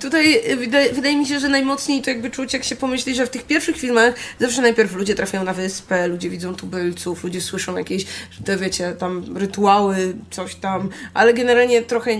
Tutaj 0.00 0.40
wydaje, 0.56 0.92
wydaje, 0.92 1.16
mi 1.16 1.26
się, 1.26 1.40
że 1.40 1.48
najmocniej 1.48 2.02
to 2.02 2.10
jakby 2.10 2.30
czuć, 2.30 2.52
jak 2.52 2.64
się 2.64 2.76
pomyśli, 2.76 3.14
że 3.14 3.26
w 3.26 3.30
tych 3.30 3.42
pierwszych 3.42 3.76
filmach 3.76 4.14
zawsze 4.40 4.62
najpierw 4.62 4.94
ludzie 4.94 5.14
trafiają 5.14 5.44
na 5.44 5.52
wyspę, 5.52 6.08
ludzie 6.08 6.30
widzą 6.30 6.54
tubylców, 6.54 7.24
ludzie 7.24 7.40
słyszą 7.40 7.78
jakieś, 7.78 8.06
te 8.44 8.56
wiecie, 8.56 8.92
tam 8.98 9.36
rytuały, 9.36 10.14
coś 10.30 10.54
tam, 10.54 10.88
ale 11.14 11.34
generalnie 11.34 11.82
trochę 11.82 12.10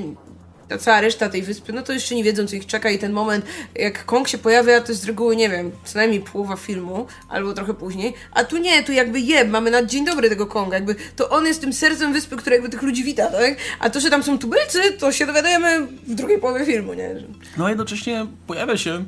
cała 0.79 1.01
reszta 1.01 1.29
tej 1.29 1.43
wyspy, 1.43 1.73
no 1.73 1.83
to 1.83 1.93
jeszcze 1.93 2.15
nie 2.15 2.25
wiedzą, 2.25 2.47
co 2.47 2.57
ich 2.57 2.67
czeka 2.67 2.91
i 2.91 2.99
ten 2.99 3.13
moment, 3.13 3.45
jak 3.75 4.05
Kong 4.05 4.29
się 4.29 4.39
pojawia, 4.39 4.81
to 4.81 4.93
jest 4.93 5.03
z 5.03 5.05
reguły, 5.05 5.37
nie 5.37 5.51
wiem, 5.51 5.71
co 5.85 5.99
najmniej 5.99 6.21
połowa 6.21 6.57
filmu, 6.57 7.07
albo 7.29 7.53
trochę 7.53 7.75
później, 7.75 8.15
a 8.33 8.45
tu 8.45 8.59
nie, 8.59 8.83
tu 8.83 8.93
jakby 8.93 9.21
je, 9.21 9.45
mamy 9.45 9.71
na 9.71 9.83
dzień 9.83 10.05
dobry 10.05 10.29
tego 10.29 10.47
Konga, 10.47 10.77
jakby 10.77 10.95
to 11.17 11.31
on 11.31 11.47
jest 11.47 11.61
tym 11.61 11.73
sercem 11.73 12.13
wyspy, 12.13 12.37
które 12.37 12.57
jakby 12.57 12.71
tych 12.71 12.83
ludzi 12.83 13.05
wita, 13.05 13.27
tak? 13.27 13.57
A 13.79 13.91
to, 13.91 14.01
że 14.01 14.11
tam 14.11 14.23
są 14.23 14.39
tubylcy, 14.39 14.93
to 14.93 15.13
się 15.13 15.27
dowiadujemy 15.27 15.87
w 16.07 16.15
drugiej 16.15 16.39
połowie 16.39 16.67
filmu, 16.67 16.95
nie? 16.95 17.15
No 17.57 17.69
jednocześnie 17.69 18.27
pojawia 18.47 18.77
się 18.77 19.05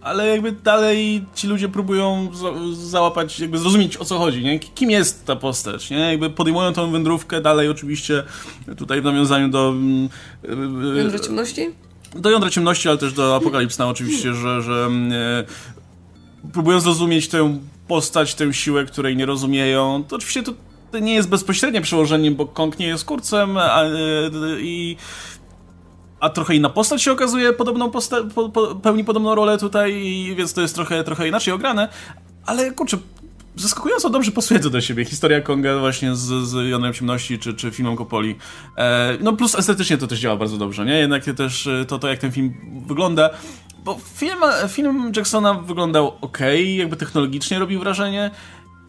ale 0.00 0.28
jakby 0.28 0.52
dalej 0.52 1.24
ci 1.34 1.46
ludzie 1.46 1.68
próbują 1.68 2.28
za 2.34 2.52
załapać, 2.72 3.40
jakby 3.40 3.58
zrozumieć 3.58 3.96
o 3.96 4.04
co 4.04 4.18
chodzi, 4.18 4.44
nie? 4.44 4.58
Kim 4.58 4.90
jest 4.90 5.24
ta 5.24 5.36
postać, 5.36 5.90
nie? 5.90 5.98
Jakby 5.98 6.30
podejmują 6.30 6.72
tą 6.72 6.90
wędrówkę 6.90 7.40
dalej 7.40 7.68
oczywiście 7.68 8.22
tutaj 8.76 9.00
w 9.00 9.04
nawiązaniu 9.04 9.48
do... 9.48 9.74
Yy, 10.42 10.98
jądra 10.98 11.18
ciemności? 11.18 11.70
Do 12.14 12.30
jądra 12.30 12.50
ciemności, 12.50 12.88
ale 12.88 12.98
też 12.98 13.12
do 13.12 13.36
Apokalipsna 13.36 13.88
oczywiście, 13.88 14.34
że, 14.34 14.62
że 14.62 14.90
yy, 16.42 16.50
próbują 16.52 16.80
zrozumieć 16.80 17.28
tę 17.28 17.58
postać, 17.88 18.34
tę 18.34 18.54
siłę, 18.54 18.84
której 18.84 19.16
nie 19.16 19.26
rozumieją. 19.26 20.04
To 20.08 20.16
oczywiście 20.16 20.42
to, 20.42 20.52
to 20.92 20.98
nie 20.98 21.14
jest 21.14 21.28
bezpośrednie 21.28 21.80
przełożenie, 21.80 22.30
bo 22.30 22.46
Kong 22.46 22.78
nie 22.78 22.86
jest 22.86 23.04
kurcem 23.04 23.56
a, 23.58 23.82
yy, 23.84 24.30
i 24.60 24.96
a 26.20 26.30
trochę 26.30 26.54
inna 26.54 26.70
postać 26.70 27.02
się 27.02 27.12
okazuje, 27.12 27.52
podobną 27.52 27.90
posta- 27.90 28.30
po, 28.34 28.48
po, 28.48 28.74
pełni 28.74 29.04
podobną 29.04 29.34
rolę 29.34 29.58
tutaj, 29.58 30.02
więc 30.36 30.52
to 30.52 30.60
jest 30.60 30.74
trochę, 30.74 31.04
trochę 31.04 31.28
inaczej 31.28 31.54
ograne, 31.54 31.88
ale 32.46 32.72
kurczę, 32.72 32.98
zaskakująco 33.56 34.10
dobrze 34.10 34.32
pasuje 34.32 34.60
to 34.60 34.70
do 34.70 34.80
siebie. 34.80 35.04
Historia 35.04 35.40
Konga 35.40 35.78
właśnie 35.78 36.16
z, 36.16 36.48
z 36.48 36.70
Jonem 36.70 36.92
Ciemności 36.92 37.38
czy, 37.38 37.54
czy 37.54 37.70
filmem 37.70 37.96
Kopoli. 37.96 38.36
E, 38.76 39.18
no 39.20 39.32
plus 39.32 39.54
estetycznie 39.54 39.98
to 39.98 40.06
też 40.06 40.18
działa 40.18 40.36
bardzo 40.36 40.56
dobrze, 40.56 40.84
nie? 40.84 40.98
Jednak 40.98 41.24
też 41.24 41.66
e, 41.66 41.84
to, 41.84 41.98
to 41.98 42.08
jak 42.08 42.18
ten 42.18 42.32
film 42.32 42.54
wygląda, 42.86 43.30
bo 43.84 43.98
film, 44.14 44.38
film 44.68 45.12
Jacksona 45.16 45.54
wyglądał 45.54 46.12
ok, 46.20 46.38
jakby 46.76 46.96
technologicznie 46.96 47.58
robił 47.58 47.80
wrażenie, 47.80 48.30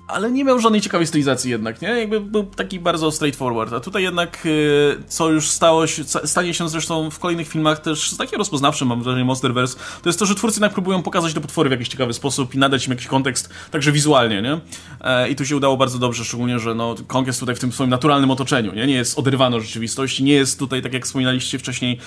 ale 0.08 0.32
nie 0.32 0.44
miał 0.44 0.60
żadnej 0.60 0.82
ciekawej 0.82 1.08
stylizacji 1.08 1.52
jednak, 1.52 1.82
nie? 1.82 1.88
Jakby 1.88 2.20
był 2.20 2.44
taki 2.44 2.80
bardzo 2.80 3.12
straightforward, 3.12 3.74
a 3.74 3.80
tutaj 3.80 4.04
jednak, 4.04 4.46
y, 4.46 4.98
co 5.08 5.30
już 5.30 5.50
stało 5.50 5.88
się, 5.88 6.04
stanie 6.04 6.54
się 6.54 6.70
zresztą 6.70 7.12
w 7.12 7.20
kolejnych 7.20 7.48
filmach 7.48 7.80
też 7.80 8.12
z 8.12 8.18
takim 8.18 8.38
rozpoznawczym, 8.38 8.88
mam 8.88 9.04
wrażenie, 9.04 9.26
Monsterverse, 9.26 9.78
to 10.02 10.10
jest 10.10 10.20
to, 10.20 10.26
że 10.26 10.36
twórcy 10.36 10.58
jednak 10.58 10.74
próbują 10.74 11.04
pokazać 11.04 11.34
te 11.34 11.42
potwory 11.42 11.70
w 11.70 11.72
jakiś 11.72 11.88
ciekawy 11.88 12.14
sposób 12.14 12.56
i 12.56 12.58
nadać 12.58 12.86
im 12.86 12.92
jakiś 12.92 13.08
kontekst, 13.08 13.50
także 13.72 13.92
wizualnie, 13.92 14.42
nie? 14.42 14.60
E, 15.02 15.30
I 15.30 15.36
tu 15.36 15.46
się 15.46 15.56
udało 15.56 15.78
bardzo 15.78 16.00
dobrze, 16.00 16.26
szczególnie, 16.26 16.60
że 16.60 16.76
no, 16.76 16.96
Kong 17.08 17.28
jest 17.28 17.40
tutaj 17.40 17.56
w 17.56 17.60
tym 17.60 17.72
swoim 17.72 17.90
naturalnym 17.90 18.32
otoczeniu, 18.32 18.74
nie? 18.74 18.88
Nie 18.88 18.96
jest 18.96 19.20
oderwany 19.20 19.56
od 19.56 19.64
rzeczywistości, 19.64 20.24
nie 20.24 20.34
jest 20.34 20.60
tutaj, 20.60 20.82
tak 20.82 20.94
jak 20.94 21.06
wspominaliście 21.06 21.60
wcześniej, 21.60 22.00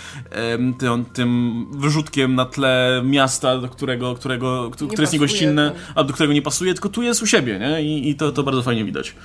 tym, 0.79 1.05
tym 1.05 1.67
wyrzutkiem 1.71 2.35
na 2.35 2.45
tle 2.45 3.03
miasta, 3.05 3.59
do 3.59 3.69
którego, 3.69 4.15
którego, 4.15 4.71
które 4.71 5.03
jest 5.03 5.13
niegościnne, 5.13 5.73
a 5.95 6.05
do 6.05 6.15
którego 6.15 6.33
nie 6.33 6.43
pasuje, 6.43 6.75
tylko 6.75 6.89
tu 6.89 7.03
jest 7.03 7.23
u 7.23 7.27
siebie, 7.27 7.59
nie? 7.59 7.83
I 7.83 7.94
i, 8.11 8.15
to, 8.15 8.33
to 8.33 8.43
bardzo 8.43 8.63
fajnie 8.63 8.85
widać. 8.85 9.17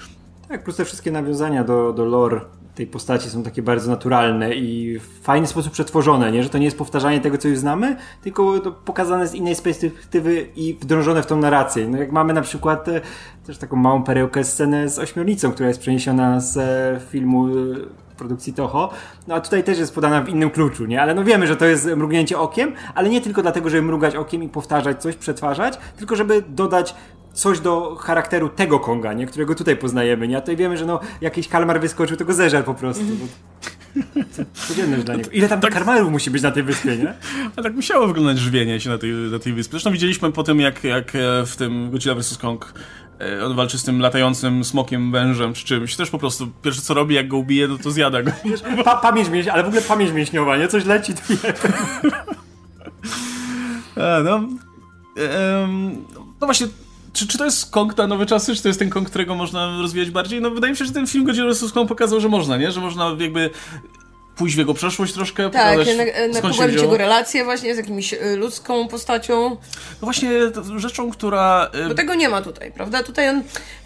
Tak, 0.48 0.64
plus 0.64 0.76
te 0.76 0.86
wszystkie 0.86 1.12
nawiązania 1.12 1.64
do, 1.64 1.94
do 1.94 2.06
lore 2.06 2.42
tej 2.80 2.88
postaci 2.88 3.30
są 3.30 3.44
takie 3.44 3.62
bardzo 3.62 3.92
naturalne 3.92 4.54
i 4.54 5.00
w 5.00 5.24
fajny 5.24 5.48
sposób 5.48 5.74
przetworzone, 5.74 6.32
nie? 6.32 6.44
że 6.44 6.50
to 6.50 6.58
nie 6.58 6.66
jest 6.66 6.78
powtarzanie 6.78 7.22
tego, 7.22 7.38
co 7.38 7.48
już 7.48 7.58
znamy, 7.58 7.96
tylko 8.22 8.60
to 8.60 8.72
pokazane 8.72 9.28
z 9.28 9.34
innej 9.34 9.56
perspektywy 9.56 10.48
i 10.56 10.78
wdrążone 10.82 11.24
w 11.24 11.26
tą 11.26 11.38
narrację. 11.38 11.88
No 11.88 11.98
jak 11.98 12.12
mamy 12.12 12.34
na 12.34 12.42
przykład 12.42 12.88
e, 12.88 13.02
też 13.46 13.58
taką 13.58 13.78
małą 13.78 14.04
perełkę 14.04 14.44
scenę 14.44 14.90
z 14.90 15.00
ośmiornicą, 15.00 15.52
która 15.52 15.68
jest 15.68 15.80
przeniesiona 15.80 16.40
z 16.40 16.58
e, 16.58 17.00
filmu 17.12 17.48
e, 17.48 17.52
produkcji 18.18 18.54
Toho. 18.54 18.90
No 19.28 19.36
a 19.36 19.42
tutaj 19.42 19.64
też 19.64 19.80
jest 19.80 19.96
podana 19.96 20.22
w 20.22 20.30
innym 20.30 20.50
kluczu, 20.50 20.86
nie? 20.86 21.02
Ale 21.02 21.14
no 21.14 21.24
wiemy, 21.24 21.48
że 21.48 21.56
to 21.56 21.66
jest 21.66 21.86
mrugnięcie 21.86 22.40
okiem, 22.40 22.74
ale 22.96 23.10
nie 23.10 23.22
tylko 23.22 23.42
dlatego, 23.42 23.70
żeby 23.70 23.82
mrugać 23.82 24.16
okiem 24.16 24.44
i 24.44 24.50
powtarzać 24.50 25.02
coś, 25.02 25.16
przetwarzać, 25.16 25.78
tylko 25.98 26.16
żeby 26.16 26.44
dodać 26.50 26.96
coś 27.34 27.60
do 27.60 27.96
charakteru 27.96 28.50
tego 28.50 28.80
Konga, 28.80 29.14
nie? 29.14 29.26
którego 29.26 29.56
tutaj 29.56 29.78
poznajemy, 29.78 30.28
nie? 30.28 30.38
A 30.38 30.42
tutaj 30.42 30.56
wiemy, 30.56 30.78
że 30.78 30.86
no, 30.86 31.00
jakiś 31.22 31.48
kalmar 31.48 31.82
wyskoczył, 31.82 32.18
to 32.18 32.26
go 32.26 32.34
zeżar 32.34 32.66
po 32.66 32.74
prostu. 32.74 33.04
Codzienne 34.54 34.98
dla 34.98 35.16
niego. 35.16 35.30
Ile 35.30 35.50
tam 35.50 35.62
tak, 35.62 35.74
karmarów 35.74 36.12
musi 36.12 36.32
być 36.32 36.44
na 36.44 36.52
tej 36.52 36.64
wyspie, 36.64 36.98
nie? 36.98 37.14
A 37.56 37.62
tak 37.62 37.76
musiało 37.76 38.08
wyglądać 38.08 38.38
żywienie 38.38 38.80
się 38.80 38.90
na 38.90 38.98
tej, 38.98 39.12
na 39.12 39.40
tej 39.40 39.54
wyspie. 39.54 39.72
Zresztą 39.72 39.92
widzieliśmy 39.92 40.32
po 40.32 40.44
tym, 40.44 40.60
jak, 40.60 40.84
jak 40.84 41.16
e, 41.16 41.46
w 41.46 41.56
tym 41.56 41.92
Godzilla 41.92 42.16
vs. 42.16 42.38
Kong 42.38 42.74
e, 43.20 43.46
on 43.46 43.56
walczy 43.56 43.78
z 43.78 43.84
tym 43.84 44.00
latającym 44.00 44.64
smokiem, 44.64 45.12
wężem 45.12 45.54
czy 45.54 45.66
czymś. 45.66 45.96
Też 45.96 46.10
po 46.10 46.18
prostu 46.18 46.48
pierwsze 46.62 46.82
co 46.82 46.94
robi, 46.94 47.16
jak 47.16 47.28
go 47.28 47.38
ubije, 47.38 47.68
no 47.68 47.78
to 47.78 47.92
zjada 47.92 48.24
go. 48.24 48.32
Pa 48.86 48.98
pamięć 48.98 49.30
mięśniowa, 49.30 49.54
ale 49.54 49.64
w 49.64 49.68
ogóle 49.68 49.82
pamięć 49.82 50.12
mięśniowa, 50.12 50.58
nie? 50.58 50.68
Coś 50.68 50.86
leci, 50.86 51.14
tu 51.14 51.22
A, 53.96 54.24
no, 54.26 54.42
no 56.42 56.48
właśnie, 56.48 56.68
czy, 57.14 57.28
czy 57.28 57.38
to 57.38 57.46
jest 57.46 57.72
Kong 57.72 57.98
na 57.98 58.08
nowe 58.08 58.26
czasy, 58.26 58.56
czy 58.56 58.62
to 58.62 58.68
jest 58.68 58.80
ten 58.80 58.90
Kong, 58.90 59.10
którego 59.10 59.36
można 59.36 59.78
rozwijać 59.78 60.12
bardziej? 60.12 60.42
No 60.42 60.52
wydaje 60.52 60.72
mi 60.72 60.78
się, 60.78 60.86
że 60.86 60.92
ten 60.92 61.08
film 61.08 61.26
Godzilla 61.26 61.52
vs. 61.52 61.72
Kong 61.72 61.90
pokazał, 61.90 62.20
że 62.20 62.30
można, 62.30 62.58
nie? 62.58 62.72
Że 62.72 62.82
można 62.82 63.16
jakby 63.20 63.50
pójść 64.40 64.56
w 64.56 64.60
jego 64.60 64.74
przeszłość 64.74 65.14
troszkę, 65.14 65.50
tak, 65.50 65.76
pokazać, 65.76 65.98
na, 65.98 66.04
na 66.34 66.50
pogłębić 66.50 66.82
jego 66.82 66.98
relacje 66.98 67.44
właśnie 67.44 67.76
z 67.76 67.78
jakimś 67.78 68.14
y, 68.14 68.36
ludzką 68.36 68.88
postacią. 68.88 69.50
No 69.50 69.58
właśnie 70.02 70.30
rzeczą, 70.76 71.12
która... 71.12 71.70
Y, 71.86 71.88
Bo 71.88 71.94
tego 71.94 72.16
nie 72.16 72.30
ma 72.30 72.42
tutaj, 72.42 72.72
prawda? 72.72 73.04
Tutaj 73.04 73.30
on, 73.30 73.44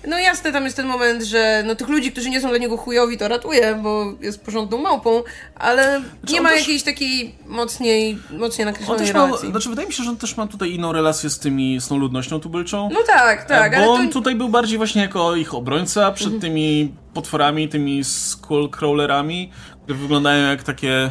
no 0.08 0.20
jasne, 0.20 0.52
tam 0.52 0.64
jest 0.64 0.76
ten 0.76 0.88
moment, 0.88 1.24
że 1.24 1.64
no 1.66 1.76
tych 1.76 1.90
ludzi, 1.90 2.12
którzy 2.12 2.30
nie 2.30 2.42
są 2.42 2.50
dla 2.50 2.58
niego 2.58 2.78
chujowi, 2.78 3.18
to 3.18 3.28
ratuje, 3.28 3.80
bo 3.84 4.14
jest 4.22 4.42
porządną 4.42 4.78
małpą, 4.78 5.24
ale 5.56 6.02
znaczy, 6.20 6.34
nie 6.34 6.42
ma 6.42 6.50
też... 6.50 6.60
jakiejś 6.60 6.84
takiej 6.84 7.36
mocniej, 7.46 8.18
mocniej 8.30 8.66
nakreślonej 8.66 9.12
relacji. 9.12 9.48
Ma, 9.48 9.52
znaczy 9.52 9.70
wydaje 9.70 9.88
mi 9.88 9.94
się, 9.94 10.04
że 10.04 10.10
on 10.10 10.18
też 10.18 10.38
ma 10.38 10.48
tutaj 10.48 10.72
inną 10.72 10.92
relację 10.92 11.30
z 11.30 11.40
tymi, 11.40 11.82
z 11.82 11.88
tą 11.88 11.98
ludnością 11.98 12.40
tubylczą. 12.40 12.90
No 12.94 13.00
tak, 13.08 13.46
tak. 13.46 13.74
E, 13.74 13.86
bo 13.86 13.94
on 13.94 14.08
to... 14.08 14.14
tutaj 14.14 14.36
był 14.36 14.50
bardziej 14.50 14.78
właśnie 14.78 15.02
jako 15.02 15.36
ich 15.36 15.54
obrońca 15.54 16.12
przed 16.12 16.28
mhm. 16.28 16.42
tymi 16.42 16.94
potworami, 17.14 17.70
tymi 17.70 18.04
skullcrawlerami, 18.04 19.52
które 19.84 19.99
wyglądają 19.99 20.49
jak 20.49 20.64
takie 20.64 21.10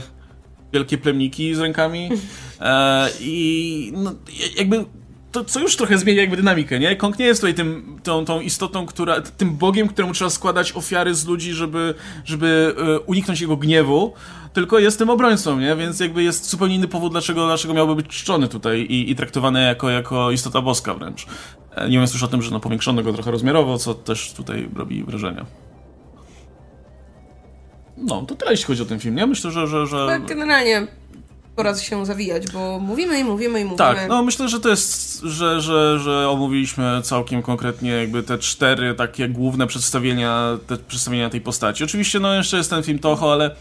wielkie 0.73 0.99
plemniki 0.99 1.55
z 1.55 1.59
rękami. 1.59 2.11
E, 2.65 3.09
I 3.21 3.93
no, 3.97 4.15
jakby 4.59 4.85
to, 5.33 5.45
co 5.45 5.61
już 5.61 5.77
trochę 5.77 5.99
zmienia 5.99 6.21
jakby 6.21 6.37
dynamikę, 6.37 6.79
nie? 6.79 6.97
Kong 6.97 7.19
nie 7.19 7.27
jest 7.27 7.41
tutaj 7.41 7.55
tym, 7.55 7.99
tą, 8.03 8.25
tą 8.25 8.41
istotą, 8.41 8.87
która, 8.87 9.21
tym 9.21 9.57
bogiem, 9.57 9.89
któremu 9.89 10.15
trzeba 10.15 10.31
składać 10.31 10.73
ofiary 10.73 11.15
z 11.15 11.27
ludzi, 11.27 11.53
żeby, 11.53 11.95
żeby 12.25 12.75
e, 12.79 13.01
uniknąć 13.01 13.41
jego 13.41 13.57
gniewu, 13.57 14.15
tylko 14.53 14.79
jest 14.79 14.99
tym 14.99 15.11
obrońcą, 15.11 15.61
nie? 15.61 15.77
Więc 15.77 16.01
jakby 16.01 16.23
jest 16.23 16.51
zupełnie 16.51 16.75
inny 16.75 16.89
powód, 16.89 17.13
dlaczego, 17.13 17.47
dlaczego 17.47 17.75
miałby 17.75 17.95
być 17.95 18.07
czczony 18.07 18.49
tutaj 18.49 18.81
i, 18.81 19.11
i 19.11 19.17
traktowany 19.17 19.63
jako, 19.63 19.91
jako 19.91 20.31
istota 20.31 20.61
boska 20.63 20.95
wręcz. 20.95 21.27
E, 21.75 21.89
nie 21.89 21.97
mówiąc 21.97 22.13
już 22.13 22.23
o 22.23 22.29
tym, 22.29 22.43
że 22.43 22.51
no, 22.51 22.61
powiększono 22.61 23.03
go 23.03 23.13
trochę 23.13 23.31
rozmiarowo, 23.31 23.79
co 23.79 23.95
też 23.95 24.33
tutaj 24.33 24.69
robi 24.77 25.05
wrażenie. 25.05 25.45
No, 28.03 28.23
to 28.23 28.35
tyle 28.35 28.51
jeśli 28.51 28.67
chodzi 28.67 28.83
o 28.83 28.85
ten 28.85 29.01
film, 29.01 29.15
nie? 29.15 29.27
Myślę, 29.27 29.51
że... 29.51 29.67
że, 29.67 29.87
że... 29.87 30.07
Tak, 30.07 30.27
generalnie 30.27 30.87
pora 31.57 31.75
się 31.75 32.07
zawijać, 32.07 32.53
bo 32.53 32.79
mówimy 32.79 33.19
i 33.19 33.25
mówimy 33.25 33.61
i 33.61 33.65
mówimy. 33.65 33.79
Tak, 33.79 34.09
no 34.09 34.23
myślę, 34.23 34.49
że 34.49 34.61
to 34.61 34.69
jest, 34.69 35.21
że, 35.21 35.61
że, 35.61 35.99
że 35.99 36.29
omówiliśmy 36.29 37.01
całkiem 37.03 37.43
konkretnie 37.43 37.91
jakby 37.91 38.23
te 38.23 38.39
cztery 38.39 38.95
takie 38.95 39.29
główne 39.29 39.67
przedstawienia, 39.67 40.59
te 40.67 40.77
przedstawienia 40.77 41.31
tej 41.31 41.41
postaci. 41.41 41.85
Oczywiście 41.85 42.21
no 42.21 42.35
jeszcze 42.35 42.57
jest 42.57 42.71
ten 42.71 42.83
film 42.83 42.99
Toho, 42.99 43.33
ale 43.33 43.57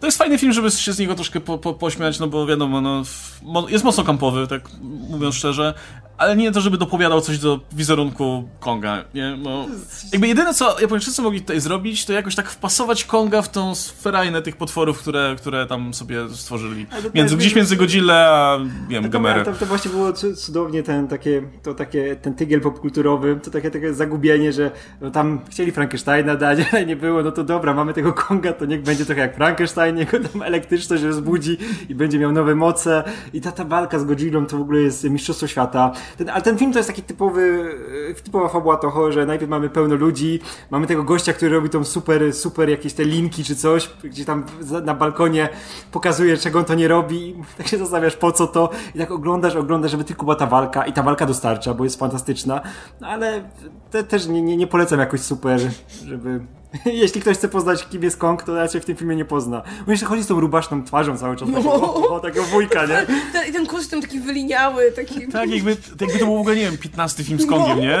to 0.00 0.06
jest 0.06 0.18
fajny 0.18 0.38
film, 0.38 0.52
żeby 0.52 0.70
się 0.70 0.92
z 0.92 0.98
niego 0.98 1.14
troszkę 1.14 1.40
po, 1.40 1.58
po, 1.58 1.74
pośmiać, 1.74 2.18
no 2.18 2.28
bo 2.28 2.46
wiadomo, 2.46 2.80
no, 2.80 3.68
jest 3.68 3.84
mocno 3.84 4.04
kampowy, 4.04 4.46
tak 4.46 4.62
mówiąc 5.08 5.34
szczerze, 5.34 5.74
ale 6.22 6.36
nie 6.36 6.52
to, 6.52 6.60
żeby 6.60 6.78
dopowiadał 6.78 7.20
coś 7.20 7.38
do 7.38 7.60
wizerunku 7.72 8.48
Konga, 8.60 9.04
nie? 9.14 9.36
No, 9.42 9.66
jakby 10.12 10.28
jedyne, 10.28 10.54
co 10.54 10.80
Japończycy 10.80 11.22
mogli 11.22 11.40
tutaj 11.40 11.60
zrobić, 11.60 12.04
to 12.04 12.12
jakoś 12.12 12.34
tak 12.34 12.50
wpasować 12.50 13.04
Konga 13.04 13.42
w 13.42 13.48
tą 13.48 13.74
sferajnę 13.74 14.42
tych 14.42 14.56
potworów, 14.56 14.98
które, 14.98 15.34
które 15.38 15.66
tam 15.66 15.94
sobie 15.94 16.28
stworzyli. 16.28 16.86
Między, 17.14 17.36
gdzieś 17.36 17.54
między 17.54 17.76
Godzilla 17.76 18.14
a, 18.14 18.58
wiem, 18.88 19.10
Gamerę. 19.10 19.44
To, 19.44 19.52
to, 19.52 19.66
właśnie 19.66 19.90
było 19.90 20.12
cudownie 20.12 20.82
ten, 20.82 21.08
takie, 21.08 21.42
to 21.62 21.74
takie, 21.74 22.16
ten 22.16 22.34
tygiel 22.34 22.60
popkulturowy, 22.60 23.40
to 23.42 23.50
takie, 23.50 23.70
takie 23.70 23.94
zagubienie, 23.94 24.52
że 24.52 24.70
no, 25.00 25.10
tam 25.10 25.40
chcieli 25.50 25.72
Frankensteina 25.72 26.36
dać, 26.36 26.58
ale 26.72 26.86
nie 26.86 26.96
było, 26.96 27.22
no 27.22 27.32
to 27.32 27.44
dobra, 27.44 27.74
mamy 27.74 27.94
tego 27.94 28.12
Konga, 28.12 28.52
to 28.52 28.64
niech 28.64 28.82
będzie 28.82 29.04
trochę 29.04 29.20
jak 29.20 29.36
Frankenstein, 29.36 29.96
niech 29.96 30.10
tam 30.32 30.42
elektryczność 30.42 31.02
rozbudzi 31.02 31.56
i 31.88 31.94
będzie 31.94 32.18
miał 32.18 32.32
nowe 32.32 32.54
moce 32.54 33.04
i 33.32 33.40
ta, 33.40 33.52
ta 33.52 33.64
walka 33.64 33.98
z 33.98 34.04
Godzillą 34.04 34.46
to 34.46 34.58
w 34.58 34.60
ogóle 34.60 34.80
jest 34.80 35.04
mistrzostwo 35.04 35.46
świata. 35.46 35.92
Ten, 36.16 36.30
ale 36.30 36.42
ten 36.42 36.58
film 36.58 36.72
to 36.72 36.78
jest 36.78 36.88
taki 36.88 37.02
typowy, 37.02 37.74
e, 38.10 38.14
typowa 38.14 38.48
fabuła 38.48 38.76
toho, 38.76 39.12
że 39.12 39.26
najpierw 39.26 39.50
mamy 39.50 39.70
pełno 39.70 39.94
ludzi, 39.94 40.40
mamy 40.70 40.86
tego 40.86 41.04
gościa, 41.04 41.32
który 41.32 41.50
robi 41.54 41.68
tą 41.68 41.84
super, 41.84 42.32
super 42.32 42.68
jakieś 42.68 42.92
te 42.92 43.04
linki 43.04 43.44
czy 43.44 43.56
coś, 43.56 43.90
gdzie 44.04 44.24
tam 44.24 44.44
na 44.84 44.94
balkonie 44.94 45.48
pokazuje, 45.92 46.36
czego 46.36 46.58
on 46.58 46.64
to 46.64 46.74
nie 46.74 46.88
robi 46.88 47.28
i 47.28 47.42
tak 47.58 47.68
się 47.68 47.78
zastanawiasz, 47.78 48.16
po 48.16 48.32
co 48.32 48.46
to? 48.46 48.70
I 48.94 48.98
tak 48.98 49.10
oglądasz, 49.10 49.56
oglądasz, 49.56 49.90
żeby 49.90 50.04
tylko 50.04 50.22
była 50.24 50.36
ta 50.36 50.46
walka 50.46 50.86
i 50.86 50.92
ta 50.92 51.02
walka 51.02 51.26
dostarcza, 51.26 51.74
bo 51.74 51.84
jest 51.84 51.98
fantastyczna, 51.98 52.60
no 53.00 53.08
ale 53.08 53.50
te, 53.90 54.04
też 54.04 54.26
nie, 54.26 54.42
nie, 54.42 54.56
nie 54.56 54.66
polecam 54.66 55.00
jakoś 55.00 55.20
super, 55.20 55.60
żeby 56.04 56.40
Jeśli 57.02 57.20
ktoś 57.20 57.36
chce 57.36 57.48
poznać, 57.48 57.88
kim 57.88 58.02
jest 58.02 58.16
Kong, 58.16 58.42
to 58.42 58.54
raczej 58.54 58.80
w 58.80 58.84
tym 58.84 58.96
filmie 58.96 59.16
nie 59.16 59.24
pozna. 59.24 59.62
On 59.80 59.90
jeszcze 59.90 60.06
chodzi 60.06 60.22
z 60.22 60.26
tą 60.26 60.40
rubaszną 60.40 60.84
twarzą 60.84 61.18
cały 61.18 61.36
czas, 61.36 61.48
takiego, 61.48 61.72
o, 61.72 62.08
o, 62.16 62.20
takiego 62.20 62.44
wujka, 62.44 62.86
nie? 62.86 63.06
Ten, 63.32 63.50
I 63.50 63.52
ten 63.52 63.66
kostium 63.66 64.02
taki 64.02 64.20
wyliniały, 64.20 64.92
taki... 64.92 65.28
Tak, 65.28 65.50
jakby, 65.50 65.76
jakby 66.00 66.18
to 66.18 66.24
był 66.24 66.36
w 66.36 66.40
ogóle, 66.40 66.56
nie 66.56 66.62
wiem, 66.62 66.78
15 66.78 67.24
film 67.24 67.40
z 67.40 67.46
Kongiem, 67.46 67.80
nie? 67.80 67.98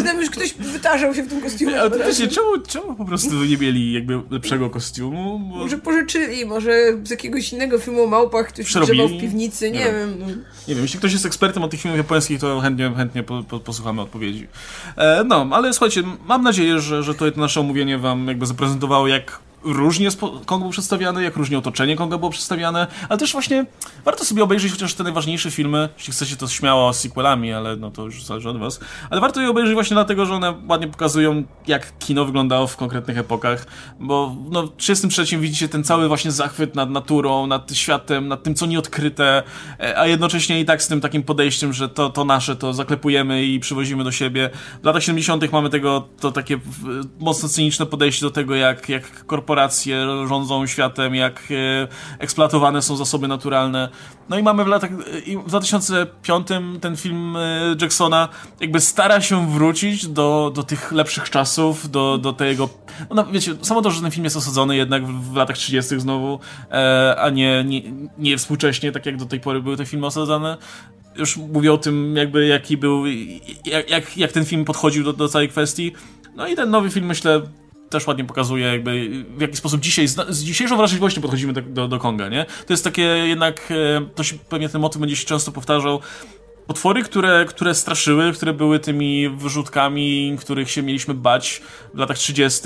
I 0.00 0.04
tam 0.04 0.20
już 0.20 0.30
ktoś 0.30 0.54
wytarzał 0.54 1.14
się 1.14 1.22
w 1.22 1.28
tym 1.28 1.40
kostiumie. 1.40 1.80
Ale 1.80 1.90
to 1.90 1.98
wiecie, 1.98 2.28
czemu, 2.28 2.48
czemu 2.68 2.94
po 2.94 3.04
prostu 3.04 3.44
nie 3.44 3.56
mieli 3.56 3.92
jakby 3.92 4.20
lepszego 4.30 4.70
kostiumu? 4.70 5.38
Bo... 5.38 5.56
Może 5.56 5.78
pożyczyli, 5.78 6.46
może 6.46 6.72
z 7.04 7.10
jakiegoś 7.10 7.52
innego 7.52 7.78
filmu 7.78 8.02
o 8.02 8.06
małpach 8.06 8.48
ktoś 8.48 8.66
Przerobili. 8.66 9.18
w 9.18 9.20
piwnicy, 9.20 9.70
nie, 9.70 9.78
nie 9.78 9.84
wiem. 9.84 10.16
No. 10.18 10.26
Nie 10.68 10.74
wiem, 10.74 10.82
jeśli 10.82 10.98
ktoś 10.98 11.12
jest 11.12 11.26
ekspertem 11.26 11.62
od 11.62 11.70
tych 11.70 11.80
filmów 11.80 11.98
japońskich, 11.98 12.40
to 12.40 12.60
chętnie, 12.60 12.92
chętnie 12.96 13.22
po, 13.22 13.42
po, 13.42 13.60
posłuchamy 13.60 14.00
odpowiedzi. 14.00 14.48
E, 14.96 15.24
no, 15.24 15.48
ale 15.52 15.72
słuchajcie, 15.72 16.02
mam 16.24 16.42
nadzieję, 16.42 16.80
że, 16.80 17.02
że 17.02 17.14
to 17.14 17.24
nasze 17.36 17.60
omówienie 17.60 17.98
wam 18.02 18.28
jakby 18.28 18.46
zaprezentowało, 18.46 19.08
jak 19.08 19.40
różnie 19.64 20.08
Kong 20.46 20.62
był 20.62 20.70
przedstawiany, 20.70 21.22
jak 21.22 21.36
różnie 21.36 21.58
otoczenie 21.58 21.96
Konga 21.96 22.18
było 22.18 22.30
przedstawiane, 22.30 22.86
ale 23.08 23.18
też 23.18 23.32
właśnie 23.32 23.66
warto 24.04 24.24
sobie 24.24 24.42
obejrzeć 24.42 24.72
chociaż 24.72 24.94
te 24.94 25.02
najważniejsze 25.02 25.50
filmy, 25.50 25.88
jeśli 25.96 26.12
chcecie 26.12 26.36
to 26.36 26.48
śmiało 26.48 26.92
z 26.92 27.00
sequelami, 27.00 27.52
ale 27.52 27.76
no 27.76 27.90
to 27.90 28.04
już 28.04 28.24
zależy 28.24 28.48
od 28.48 28.58
was, 28.58 28.80
ale 29.10 29.20
warto 29.20 29.40
je 29.40 29.50
obejrzeć 29.50 29.74
właśnie 29.74 29.94
dlatego, 29.94 30.26
że 30.26 30.34
one 30.34 30.54
ładnie 30.68 30.88
pokazują, 30.88 31.44
jak 31.66 31.98
kino 31.98 32.24
wyglądało 32.24 32.66
w 32.66 32.76
konkretnych 32.76 33.18
epokach, 33.18 33.66
bo 34.00 34.36
no, 34.50 34.66
w 34.66 34.76
33 34.76 35.38
widzicie 35.38 35.68
ten 35.68 35.84
cały 35.84 36.08
właśnie 36.08 36.32
zachwyt 36.32 36.74
nad 36.74 36.90
naturą, 36.90 37.46
nad 37.46 37.72
światem, 37.74 38.28
nad 38.28 38.42
tym, 38.42 38.54
co 38.54 38.66
nieodkryte, 38.66 39.42
e, 39.80 39.98
a 39.98 40.06
jednocześnie 40.06 40.60
i 40.60 40.64
tak 40.64 40.82
z 40.82 40.88
tym 40.88 41.00
takim 41.00 41.22
podejściem, 41.22 41.72
że 41.72 41.88
to, 41.88 42.10
to 42.10 42.24
nasze, 42.24 42.56
to 42.56 42.72
zaklepujemy 42.72 43.44
i 43.44 43.60
przywozimy 43.60 44.04
do 44.04 44.12
siebie. 44.12 44.50
W 44.82 44.86
latach 44.86 45.02
70 45.02 45.52
mamy 45.52 45.70
tego, 45.70 46.08
to 46.20 46.32
takie 46.32 46.58
mocno 47.18 47.48
cyniczne 47.48 47.86
podejście 47.86 48.26
do 48.26 48.30
tego, 48.30 48.54
jak, 48.54 48.88
jak 48.88 49.26
korporacje 49.26 49.51
korporacje 49.52 50.06
rządzą 50.28 50.66
światem, 50.66 51.14
jak 51.14 51.42
e, 51.50 51.88
eksploatowane 52.18 52.82
są 52.82 52.96
zasoby 52.96 53.28
naturalne. 53.28 53.88
No 54.28 54.38
i 54.38 54.42
mamy 54.42 54.64
w 54.64 54.66
latach, 54.66 54.90
w 55.44 55.48
2005 55.48 56.48
ten 56.80 56.96
film 56.96 57.36
e, 57.36 57.40
Jacksona 57.80 58.28
jakby 58.60 58.80
stara 58.80 59.20
się 59.20 59.50
wrócić 59.50 60.06
do, 60.06 60.52
do 60.54 60.62
tych 60.62 60.92
lepszych 60.92 61.30
czasów, 61.30 61.90
do, 61.90 62.18
do 62.18 62.32
tego, 62.32 62.68
no 63.10 63.26
wiecie, 63.26 63.54
samo 63.62 63.82
to, 63.82 63.90
że 63.90 64.00
ten 64.00 64.10
film 64.10 64.24
jest 64.24 64.36
osadzony 64.36 64.76
jednak 64.76 65.06
w, 65.06 65.32
w 65.32 65.36
latach 65.36 65.56
30 65.56 66.00
znowu, 66.00 66.38
e, 66.70 67.16
a 67.18 67.30
nie, 67.30 67.64
nie, 67.64 67.82
nie 68.18 68.38
współcześnie, 68.38 68.92
tak 68.92 69.06
jak 69.06 69.16
do 69.16 69.26
tej 69.26 69.40
pory 69.40 69.62
były 69.62 69.76
te 69.76 69.86
filmy 69.86 70.06
osadzone, 70.06 70.56
już 71.16 71.36
mówię 71.36 71.72
o 71.72 71.78
tym, 71.78 72.16
jakby 72.16 72.46
jaki 72.46 72.76
był, 72.76 73.06
jak, 73.64 73.90
jak, 73.90 74.16
jak 74.16 74.32
ten 74.32 74.44
film 74.44 74.64
podchodził 74.64 75.04
do, 75.04 75.12
do 75.12 75.28
całej 75.28 75.48
kwestii. 75.48 75.92
No 76.36 76.46
i 76.46 76.56
ten 76.56 76.70
nowy 76.70 76.90
film, 76.90 77.06
myślę, 77.06 77.42
też 77.92 78.06
ładnie 78.06 78.24
pokazuje 78.24 78.66
jakby 78.66 79.08
w 79.36 79.40
jaki 79.40 79.56
sposób 79.56 79.80
dzisiaj, 79.80 80.08
z, 80.08 80.42
dzisiejszą 80.44 80.76
wrażliwością 80.76 81.20
podchodzimy 81.20 81.52
do, 81.52 81.62
do, 81.62 81.88
do 81.88 81.98
Konga, 81.98 82.28
nie? 82.28 82.44
To 82.66 82.72
jest 82.72 82.84
takie 82.84 83.02
jednak, 83.02 83.68
e, 83.70 84.06
to 84.14 84.24
się, 84.24 84.36
pewnie 84.48 84.68
ten 84.68 84.80
motyw 84.80 85.00
będzie 85.00 85.16
się 85.16 85.26
często 85.26 85.52
powtarzał, 85.52 86.00
potwory, 86.66 87.02
które, 87.02 87.44
które 87.48 87.74
straszyły, 87.74 88.32
które 88.32 88.52
były 88.52 88.78
tymi 88.78 89.28
wyrzutkami, 89.28 90.36
których 90.40 90.70
się 90.70 90.82
mieliśmy 90.82 91.14
bać 91.14 91.62
w 91.94 91.98
latach 91.98 92.18
30. 92.18 92.60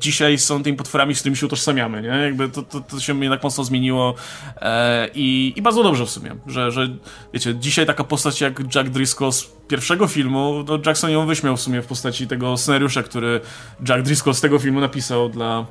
Dzisiaj 0.00 0.38
są 0.38 0.62
tymi 0.62 0.76
potworami, 0.76 1.14
z 1.14 1.18
którymi 1.18 1.36
się 1.36 1.46
utożsamiamy, 1.46 2.02
nie? 2.02 2.08
Jakby 2.08 2.48
to, 2.48 2.62
to, 2.62 2.80
to 2.80 3.00
się 3.00 3.20
jednak 3.20 3.42
mocno 3.42 3.64
zmieniło 3.64 4.14
e, 4.56 5.08
i, 5.14 5.52
i 5.56 5.62
bardzo 5.62 5.82
dobrze 5.82 6.06
w 6.06 6.10
sumie, 6.10 6.36
że, 6.46 6.70
że 6.70 6.88
wiecie, 7.34 7.54
dzisiaj 7.54 7.86
taka 7.86 8.04
postać 8.04 8.40
jak 8.40 8.74
Jack 8.74 8.88
Driscoll 8.88 9.32
z 9.32 9.44
pierwszego 9.68 10.06
filmu, 10.06 10.64
no 10.68 10.78
Jackson 10.86 11.10
ją 11.10 11.26
wyśmiał 11.26 11.56
w 11.56 11.60
sumie 11.60 11.82
w 11.82 11.86
postaci 11.86 12.26
tego 12.26 12.56
scenariusza, 12.56 13.02
który 13.02 13.40
Jack 13.88 14.02
Driscoll 14.02 14.34
z 14.34 14.40
tego 14.40 14.58
filmu 14.58 14.80
napisał 14.80 15.28
dla 15.28 15.66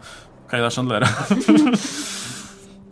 Kyla 0.48 0.70
Chandlera. 0.70 1.10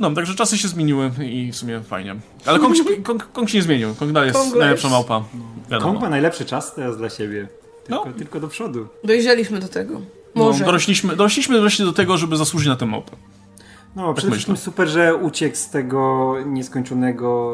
No, 0.01 0.11
także 0.11 0.35
czasy 0.35 0.57
się 0.57 0.67
zmieniły 0.67 1.11
i 1.25 1.51
w 1.51 1.55
sumie 1.55 1.81
fajnie. 1.81 2.15
Ale 2.45 2.59
Kong 2.59 2.75
się, 2.75 2.83
Kong, 3.03 3.31
Kong 3.33 3.49
się 3.49 3.57
nie 3.57 3.61
zmienił. 3.61 3.95
Kong 3.95 4.11
dalej 4.11 4.27
jest 4.27 4.39
Kong 4.39 4.55
najlepsza 4.55 4.89
małpa. 4.89 5.23
Wiadomo. 5.69 5.91
Kong 5.91 6.01
ma 6.03 6.09
najlepszy 6.09 6.45
czas 6.45 6.75
teraz 6.75 6.97
dla 6.97 7.09
siebie. 7.09 7.47
Tylko, 7.83 8.05
no. 8.05 8.13
tylko 8.13 8.39
do 8.39 8.47
przodu. 8.47 8.87
Dojrzeliśmy 9.03 9.59
do 9.59 9.67
tego. 9.67 9.93
No, 10.35 10.43
Może. 10.43 10.59
No, 10.59 10.65
dorośliśmy, 10.65 11.15
dorośliśmy 11.15 11.61
wreszcie 11.61 11.83
do 11.83 11.93
tego, 11.93 12.17
żeby 12.17 12.37
zasłużyć 12.37 12.67
na 12.67 12.75
tę 12.75 12.85
małpę. 12.85 13.11
No, 13.95 14.07
tak 14.07 14.15
przede 14.15 14.31
wszystkim 14.31 14.57
super, 14.57 14.87
że 14.87 15.15
uciekł 15.15 15.55
z 15.55 15.69
tego 15.69 16.35
nieskończonego 16.45 17.53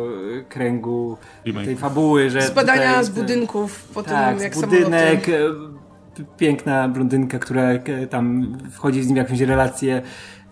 kręgu 0.50 1.18
Remake. 1.46 1.66
tej 1.66 1.78
fabuły, 1.78 2.30
że. 2.30 2.42
Zbadania 2.42 3.04
z 3.04 3.10
budynków 3.10 3.84
po 3.94 4.04
tak, 4.04 4.36
tym, 4.36 4.44
jak 4.44 4.56
budynek, 4.56 5.26
samoloty. 5.26 6.26
piękna 6.38 6.90
blondynka, 6.90 7.40
która 7.40 7.68
tam 8.10 8.58
wchodzi 8.72 9.04
z 9.04 9.08
nim 9.08 9.16
w 9.16 9.18
jakąś 9.18 9.40
relację 9.40 10.02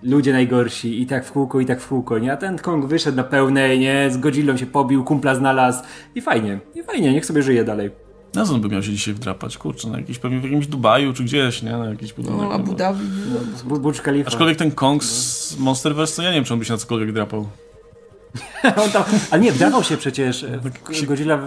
ludzie 0.06 0.34
najgorsi 0.34 1.02
i 1.02 1.06
tak 1.06 1.26
w 1.26 1.32
kółko, 1.32 1.60
i 1.60 1.66
tak 1.66 1.82
w 1.82 1.88
kółko, 1.88 2.20
nie? 2.20 2.34
A 2.34 2.38
ten 2.38 2.58
Kong 2.58 2.86
wyszedł 2.86 3.18
na 3.18 3.24
pełnej, 3.24 3.80
nie? 3.80 4.12
Z 4.12 4.18
Godzillą 4.18 4.58
się 4.58 4.66
pobił, 4.66 5.04
kumpla 5.04 5.36
znalazł 5.36 5.84
i 6.16 6.22
fajnie, 6.22 6.60
i 6.76 6.84
fajnie, 6.84 7.14
niech 7.14 7.26
sobie 7.26 7.44
żyje 7.44 7.64
dalej. 7.64 7.90
Na 8.34 8.46
co 8.46 8.54
on 8.54 8.62
by 8.62 8.70
miał 8.70 8.84
się 8.84 8.92
dzisiaj 8.92 9.14
wdrapać? 9.14 9.58
Kurczę, 9.58 9.90
na 9.90 9.98
jakiś, 9.98 10.20
pewnie 10.20 10.40
w 10.40 10.44
jakimś 10.44 10.68
Dubaju 10.68 11.14
czy 11.14 11.24
gdzieś, 11.24 11.62
nie? 11.62 11.72
Na 11.72 11.86
jakiś 11.86 12.14
budynek. 12.14 12.40
No, 12.42 12.52
Abu 12.52 12.74
Dhabi. 12.74 13.00
No, 13.70 13.76
Burj 13.80 14.00
Khalifa. 14.00 14.28
Aczkolwiek 14.28 14.58
ten 14.58 14.72
Kong 14.72 15.04
z 15.04 15.58
Monsterverse, 15.60 16.16
to 16.16 16.22
ja 16.22 16.30
nie 16.30 16.36
wiem, 16.36 16.44
czy 16.44 16.54
on 16.54 16.60
by 16.60 16.66
się 16.66 16.74
na 16.74 16.78
cokolwiek 16.78 17.12
drapał. 17.12 17.48
On 18.84 18.90
tam, 18.92 19.04
a 19.32 19.38
nie, 19.38 19.52
wdrapał 19.52 19.84
się 19.84 19.98
przecież 19.98 20.46
Godzilla 21.08 21.40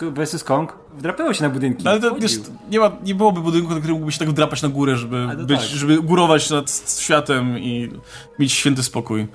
vs. 0.00 0.44
Kong. 0.44 0.72
Wdrapało 0.98 1.34
się 1.34 1.42
na 1.42 1.50
budynki. 1.50 1.84
No, 1.84 1.90
ale 1.90 2.00
to, 2.00 2.14
wiesz, 2.14 2.32
nie, 2.70 2.80
ma, 2.80 2.92
nie 3.04 3.14
byłoby 3.14 3.40
budynku, 3.40 3.70
na 3.70 3.78
którym 3.78 3.94
mógłby 3.94 4.12
się 4.12 4.18
tak 4.18 4.30
wdrapać 4.30 4.62
na 4.62 4.68
górę, 4.68 4.96
żeby, 4.96 5.28
być, 5.36 5.60
tak. 5.60 5.68
żeby 5.68 6.02
górować 6.02 6.50
nad 6.50 6.96
światem 6.98 7.58
i 7.58 7.90
mieć 8.38 8.52
święty 8.52 8.82
spokój. 8.82 9.28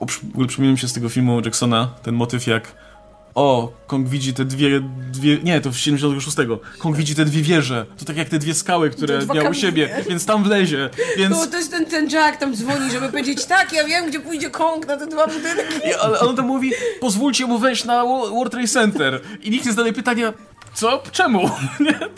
W 0.00 0.30
ogóle 0.32 0.48
przypomniał 0.48 0.72
mi 0.72 0.78
się 0.78 0.88
z 0.88 0.92
tego 0.92 1.08
filmu 1.08 1.40
Jacksona 1.44 1.86
ten 2.02 2.14
motyw, 2.14 2.46
jak 2.46 2.74
o, 3.34 3.72
Kong 3.86 4.08
widzi 4.08 4.34
te 4.34 4.44
dwie, 4.44 4.80
dwie 5.12 5.38
nie, 5.42 5.60
to 5.60 5.72
w 5.72 5.76
76. 5.78 6.36
Kong 6.78 6.96
widzi 6.96 7.14
te 7.14 7.24
dwie 7.24 7.42
wieże, 7.42 7.86
to 7.98 8.04
tak 8.04 8.16
jak 8.16 8.28
te 8.28 8.38
dwie 8.38 8.54
skały, 8.54 8.90
które 8.90 9.26
miał 9.34 9.50
u 9.50 9.54
siebie, 9.54 10.04
więc 10.08 10.26
tam 10.26 10.44
wlezie, 10.44 10.90
więc... 11.16 11.30
No, 11.36 11.46
to 11.46 11.56
jest 11.56 11.70
ten, 11.70 11.86
ten 11.86 12.10
Jack 12.10 12.36
tam 12.36 12.56
dzwoni, 12.56 12.90
żeby 12.90 13.08
powiedzieć, 13.08 13.44
tak, 13.44 13.72
ja 13.72 13.84
wiem, 13.84 14.06
gdzie 14.08 14.20
pójdzie 14.20 14.50
Kong 14.50 14.86
na 14.86 14.96
te 14.96 15.06
dwa 15.06 15.26
budynki. 15.26 15.88
I 15.88 15.94
on, 15.94 16.28
on 16.28 16.36
to 16.36 16.42
mówi, 16.42 16.72
pozwólcie 17.00 17.46
mu 17.46 17.58
wejść 17.58 17.84
na 17.84 18.04
World 18.04 18.52
Trade 18.52 18.68
Center. 18.68 19.20
I 19.42 19.50
nikt 19.50 19.66
nie 19.66 19.72
zadaje 19.72 19.92
pytania, 19.92 20.32
co? 20.74 21.02
Czemu? 21.12 21.50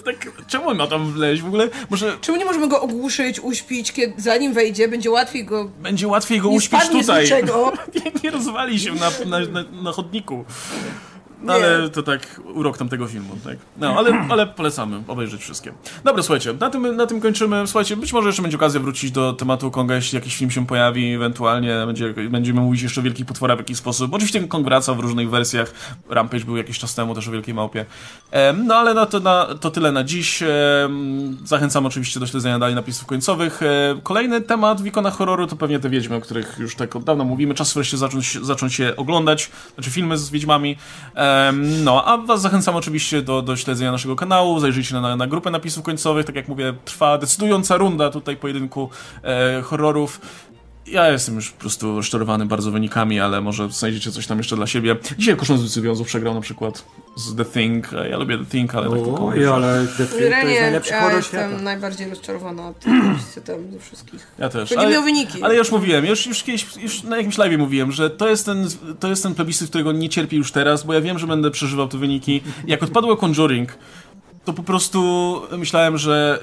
Tak, 0.04 0.32
czemu 0.46 0.68
on 0.68 0.76
ma 0.76 0.86
tam 0.86 1.12
wleźć? 1.12 1.42
W 1.42 1.46
ogóle 1.46 1.68
może... 1.90 2.16
Czemu 2.20 2.38
nie 2.38 2.44
możemy 2.44 2.68
go 2.68 2.80
ogłuszyć, 2.80 3.40
uśpić, 3.40 3.92
kiedy, 3.92 4.22
zanim 4.22 4.52
wejdzie, 4.52 4.88
będzie 4.88 5.10
łatwiej 5.10 5.44
go... 5.44 5.64
Będzie 5.64 6.08
łatwiej 6.08 6.40
go 6.40 6.48
uśpić 6.48 6.88
tutaj. 6.88 7.30
Nie, 7.94 8.12
nie 8.24 8.30
rozwali 8.30 8.80
się 8.80 8.92
na, 8.94 9.10
na, 9.26 9.46
na, 9.46 9.64
na 9.82 9.92
chodniku. 9.92 10.44
No 11.44 11.52
ale 11.52 11.88
to 11.88 12.02
tak 12.02 12.40
urok 12.54 12.78
tamtego 12.78 13.06
filmu, 13.06 13.36
tak? 13.44 13.56
No, 13.76 13.98
ale, 13.98 14.26
ale 14.30 14.46
polecamy 14.46 15.02
obejrzeć 15.08 15.40
wszystkie. 15.40 15.72
Dobra, 16.04 16.22
słuchajcie, 16.22 16.54
na 16.60 16.70
tym, 16.70 16.96
na 16.96 17.06
tym 17.06 17.20
kończymy. 17.20 17.66
Słuchajcie, 17.66 17.96
być 17.96 18.12
może 18.12 18.28
jeszcze 18.28 18.42
będzie 18.42 18.56
okazja 18.56 18.80
wrócić 18.80 19.10
do 19.10 19.32
tematu 19.32 19.70
Konga, 19.70 19.94
jeśli 19.94 20.16
jakiś 20.16 20.36
film 20.36 20.50
się 20.50 20.66
pojawi, 20.66 21.14
ewentualnie 21.14 21.82
będzie, 21.86 22.14
będziemy 22.30 22.60
mówić 22.60 22.82
jeszcze 22.82 23.00
o 23.00 23.04
Wielkich 23.04 23.26
Potworach 23.26 23.56
w 23.58 23.60
jakiś 23.60 23.76
sposób. 23.76 24.14
Oczywiście 24.14 24.48
Kong 24.48 24.64
wraca 24.64 24.94
w 24.94 25.00
różnych 25.00 25.30
wersjach. 25.30 25.72
Rampage 26.08 26.44
był 26.44 26.56
jakiś 26.56 26.78
czas 26.78 26.94
temu 26.94 27.14
też 27.14 27.28
o 27.28 27.30
Wielkiej 27.30 27.54
Małpie. 27.54 27.86
No 28.64 28.74
ale 28.74 28.94
na 28.94 29.06
to, 29.06 29.20
na, 29.20 29.46
to 29.60 29.70
tyle 29.70 29.92
na 29.92 30.04
dziś. 30.04 30.42
Zachęcam 31.44 31.86
oczywiście 31.86 32.20
do 32.20 32.26
śledzenia 32.26 32.58
dalej 32.58 32.74
napisów 32.74 33.06
końcowych. 33.06 33.60
Kolejny 34.02 34.40
temat 34.40 34.82
w 34.82 34.86
ikonach 34.86 35.16
horroru 35.16 35.46
to 35.46 35.56
pewnie 35.56 35.78
te 35.78 35.90
Wiedźmy, 35.90 36.16
o 36.16 36.20
których 36.20 36.56
już 36.58 36.76
tak 36.76 36.96
od 36.96 37.04
dawna 37.04 37.24
mówimy. 37.24 37.54
Czas 37.54 37.74
wreszcie 37.74 37.96
zacząć, 37.96 38.38
zacząć 38.42 38.78
je 38.78 38.96
oglądać, 38.96 39.50
znaczy 39.74 39.90
filmy 39.90 40.18
z 40.18 40.30
Wiedźmami. 40.30 40.76
No, 41.84 42.04
a 42.04 42.18
was 42.18 42.40
zachęcam 42.40 42.76
oczywiście 42.76 43.22
do, 43.22 43.42
do 43.42 43.56
śledzenia 43.56 43.92
naszego 43.92 44.16
kanału, 44.16 44.60
zajrzyjcie 44.60 44.94
na, 44.94 45.16
na 45.16 45.26
grupę 45.26 45.50
napisów 45.50 45.84
końcowych, 45.84 46.26
tak 46.26 46.36
jak 46.36 46.48
mówię, 46.48 46.74
trwa 46.84 47.18
decydująca 47.18 47.76
runda 47.76 48.10
tutaj 48.10 48.36
pojedynku 48.36 48.90
e, 49.22 49.62
horrorów. 49.62 50.20
Ja 50.86 51.10
jestem 51.10 51.34
już 51.34 51.50
po 51.50 51.60
prostu 51.60 51.96
rozczarowany 51.96 52.46
bardzo 52.46 52.70
wynikami, 52.70 53.20
ale 53.20 53.40
może 53.40 53.68
znajdziecie 53.70 54.12
coś 54.12 54.26
tam 54.26 54.38
jeszcze 54.38 54.56
dla 54.56 54.66
siebie. 54.66 54.96
Dzisiaj 55.18 55.36
Koszmaz 55.36 55.78
Wiązów 55.78 56.06
przegrał 56.06 56.34
na 56.34 56.40
przykład 56.40 56.84
z 57.16 57.36
The 57.36 57.44
Thing. 57.44 57.90
Ja 58.10 58.18
lubię 58.18 58.38
The 58.38 58.44
Thing, 58.44 58.74
ale 58.74 58.88
o, 58.88 58.90
tak 58.90 59.04
tylko... 59.04 59.54
Ale 59.54 59.86
The 59.86 60.06
Thing 60.06 60.18
to 60.18 60.48
jest 60.48 60.60
najlepszy 60.60 60.92
ja 60.92 61.00
horror 61.00 61.16
jestem 61.16 61.50
świata. 61.50 61.62
najbardziej 61.62 62.10
rozczarowana 62.10 62.72
tym 62.72 63.18
ze 63.72 63.78
wszystkich. 63.78 64.26
Ja 64.38 64.48
też. 64.48 64.74
Chodzi 64.74 64.86
mi 64.86 64.96
o 64.96 65.02
wyniki. 65.02 65.42
Ale 65.42 65.56
już 65.56 65.72
mówiłem, 65.72 66.06
już, 66.06 66.26
już 66.26 66.42
kiedyś, 66.42 66.66
już 66.76 67.02
na 67.02 67.16
jakimś 67.16 67.38
live 67.38 67.58
mówiłem, 67.58 67.92
że 67.92 68.10
to 68.10 68.28
jest, 68.28 68.46
ten, 68.46 68.68
to 69.00 69.08
jest 69.08 69.22
ten 69.22 69.34
plebiscyt, 69.34 69.68
którego 69.68 69.92
nie 69.92 70.08
cierpię 70.08 70.36
już 70.36 70.52
teraz, 70.52 70.84
bo 70.84 70.94
ja 70.94 71.00
wiem, 71.00 71.18
że 71.18 71.26
będę 71.26 71.50
przeżywał 71.50 71.88
te 71.88 71.98
wyniki. 71.98 72.40
Jak 72.66 72.82
odpadło 72.82 73.16
Conjuring, 73.16 73.78
to 74.44 74.52
po 74.52 74.62
prostu 74.62 75.42
myślałem, 75.58 75.98
że, 75.98 76.40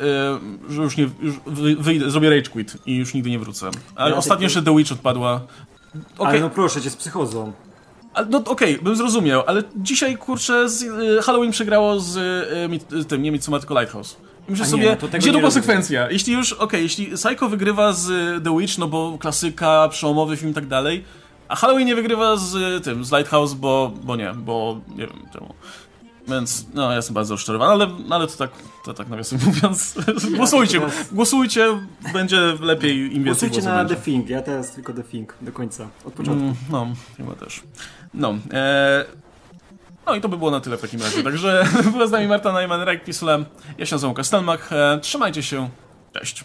y, 0.70 0.74
że 0.74 0.82
już 0.82 0.98
nie 0.98 1.10
już 1.22 1.36
wyjdę, 1.80 2.12
zrobię 2.12 2.30
rage 2.30 2.50
quit 2.50 2.78
i 2.86 2.96
już 2.96 3.14
nigdy 3.14 3.30
nie 3.30 3.40
wrócę. 3.40 3.70
Ale 3.96 4.12
ja 4.12 4.18
ostatnio 4.18 4.44
jeszcze 4.44 4.64
The 4.64 4.78
Witch 4.78 4.92
odpadła. 4.92 5.42
Okay. 6.18 6.32
Ale 6.32 6.40
no 6.40 6.50
proszę 6.50 6.82
cię, 6.82 6.90
z 6.90 6.96
psychozą. 6.96 7.54
No 8.30 8.38
okej, 8.38 8.74
okay, 8.74 8.84
bym 8.84 8.96
zrozumiał, 8.96 9.44
ale 9.48 9.64
dzisiaj 9.76 10.18
kurczę 10.18 10.70
z, 10.70 10.82
y, 10.82 11.22
Halloween 11.22 11.52
przegrało 11.52 12.00
z 12.00 12.18
y, 12.94 13.06
tym, 13.06 13.22
nie 13.22 13.32
Midsommar, 13.32 13.60
tylko 13.60 13.74
Lighthouse. 13.74 14.18
I 14.48 14.52
myślę 14.52 14.66
sobie, 14.66 14.98
no 15.02 15.08
gdzie 15.20 15.32
tu 15.32 15.42
konsekwencja? 15.42 16.12
Jeśli 16.12 16.34
już, 16.34 16.54
okej, 16.54 16.66
okay, 16.66 16.82
jeśli 16.82 17.06
Psycho 17.06 17.50
wygrywa 17.50 17.94
z 17.94 18.08
The 18.44 18.58
Witch, 18.58 18.78
no 18.78 18.88
bo 18.88 19.18
klasyka, 19.20 19.90
przełomowy 19.90 20.38
film 20.38 20.52
i 20.52 20.54
tak 20.54 20.68
dalej, 20.68 21.04
a 21.48 21.56
Halloween 21.56 21.88
nie 21.88 21.96
wygrywa 21.96 22.38
z 22.38 22.84
tym, 22.84 23.06
z 23.06 23.12
Lighthouse, 23.12 23.54
bo, 23.54 23.92
bo 24.04 24.16
nie, 24.16 24.34
bo 24.36 24.82
nie 24.90 25.08
wiem 25.08 25.20
czemu. 25.34 25.54
Więc 26.32 26.66
no, 26.74 26.90
ja 26.90 26.96
jestem 26.96 27.14
bardzo 27.14 27.34
rozczarowany, 27.34 27.72
ale, 27.72 27.88
ale 28.10 28.28
to 28.28 28.38
tak, 28.38 28.52
to 28.86 28.94
tak 28.94 29.08
nawiasem 29.08 29.40
mówiąc, 29.46 29.96
głosujcie, 30.36 30.78
ja 30.78 30.90
teraz... 30.90 31.14
głosujcie, 31.14 31.68
będzie 32.14 32.38
lepiej 32.62 33.16
im 33.16 33.24
więcej 33.24 33.50
Głosujcie 33.50 33.70
na 33.70 33.78
będzie. 33.78 33.96
The 33.96 34.02
Thing, 34.02 34.30
ja 34.30 34.42
teraz 34.42 34.72
tylko 34.72 34.94
The 34.94 35.04
Thing, 35.04 35.34
do 35.42 35.52
końca, 35.52 35.88
od 36.06 36.14
początku. 36.14 36.44
Mm, 36.44 36.56
no, 36.70 36.88
chyba 37.18 37.36
też. 37.36 37.64
No, 38.14 38.36
e... 38.54 39.06
no 40.06 40.16
i 40.16 40.22
to 40.22 40.30
by 40.30 40.38
było 40.38 40.52
na 40.52 40.60
tyle 40.60 40.78
w 40.78 40.82
takim 40.82 41.02
razie, 41.02 41.24
także 41.24 41.68
była 41.92 42.08
z 42.08 42.12
nami 42.12 42.28
Marta 42.28 42.52
Najman, 42.52 42.82
Rajk 42.82 43.04
Pisulem, 43.04 43.46
ja 43.78 43.86
się 43.86 43.96
nazywam 43.96 44.16
Kastelmach, 44.16 44.74
e... 44.74 45.00
trzymajcie 45.02 45.44
się, 45.44 45.70
cześć. 46.14 46.44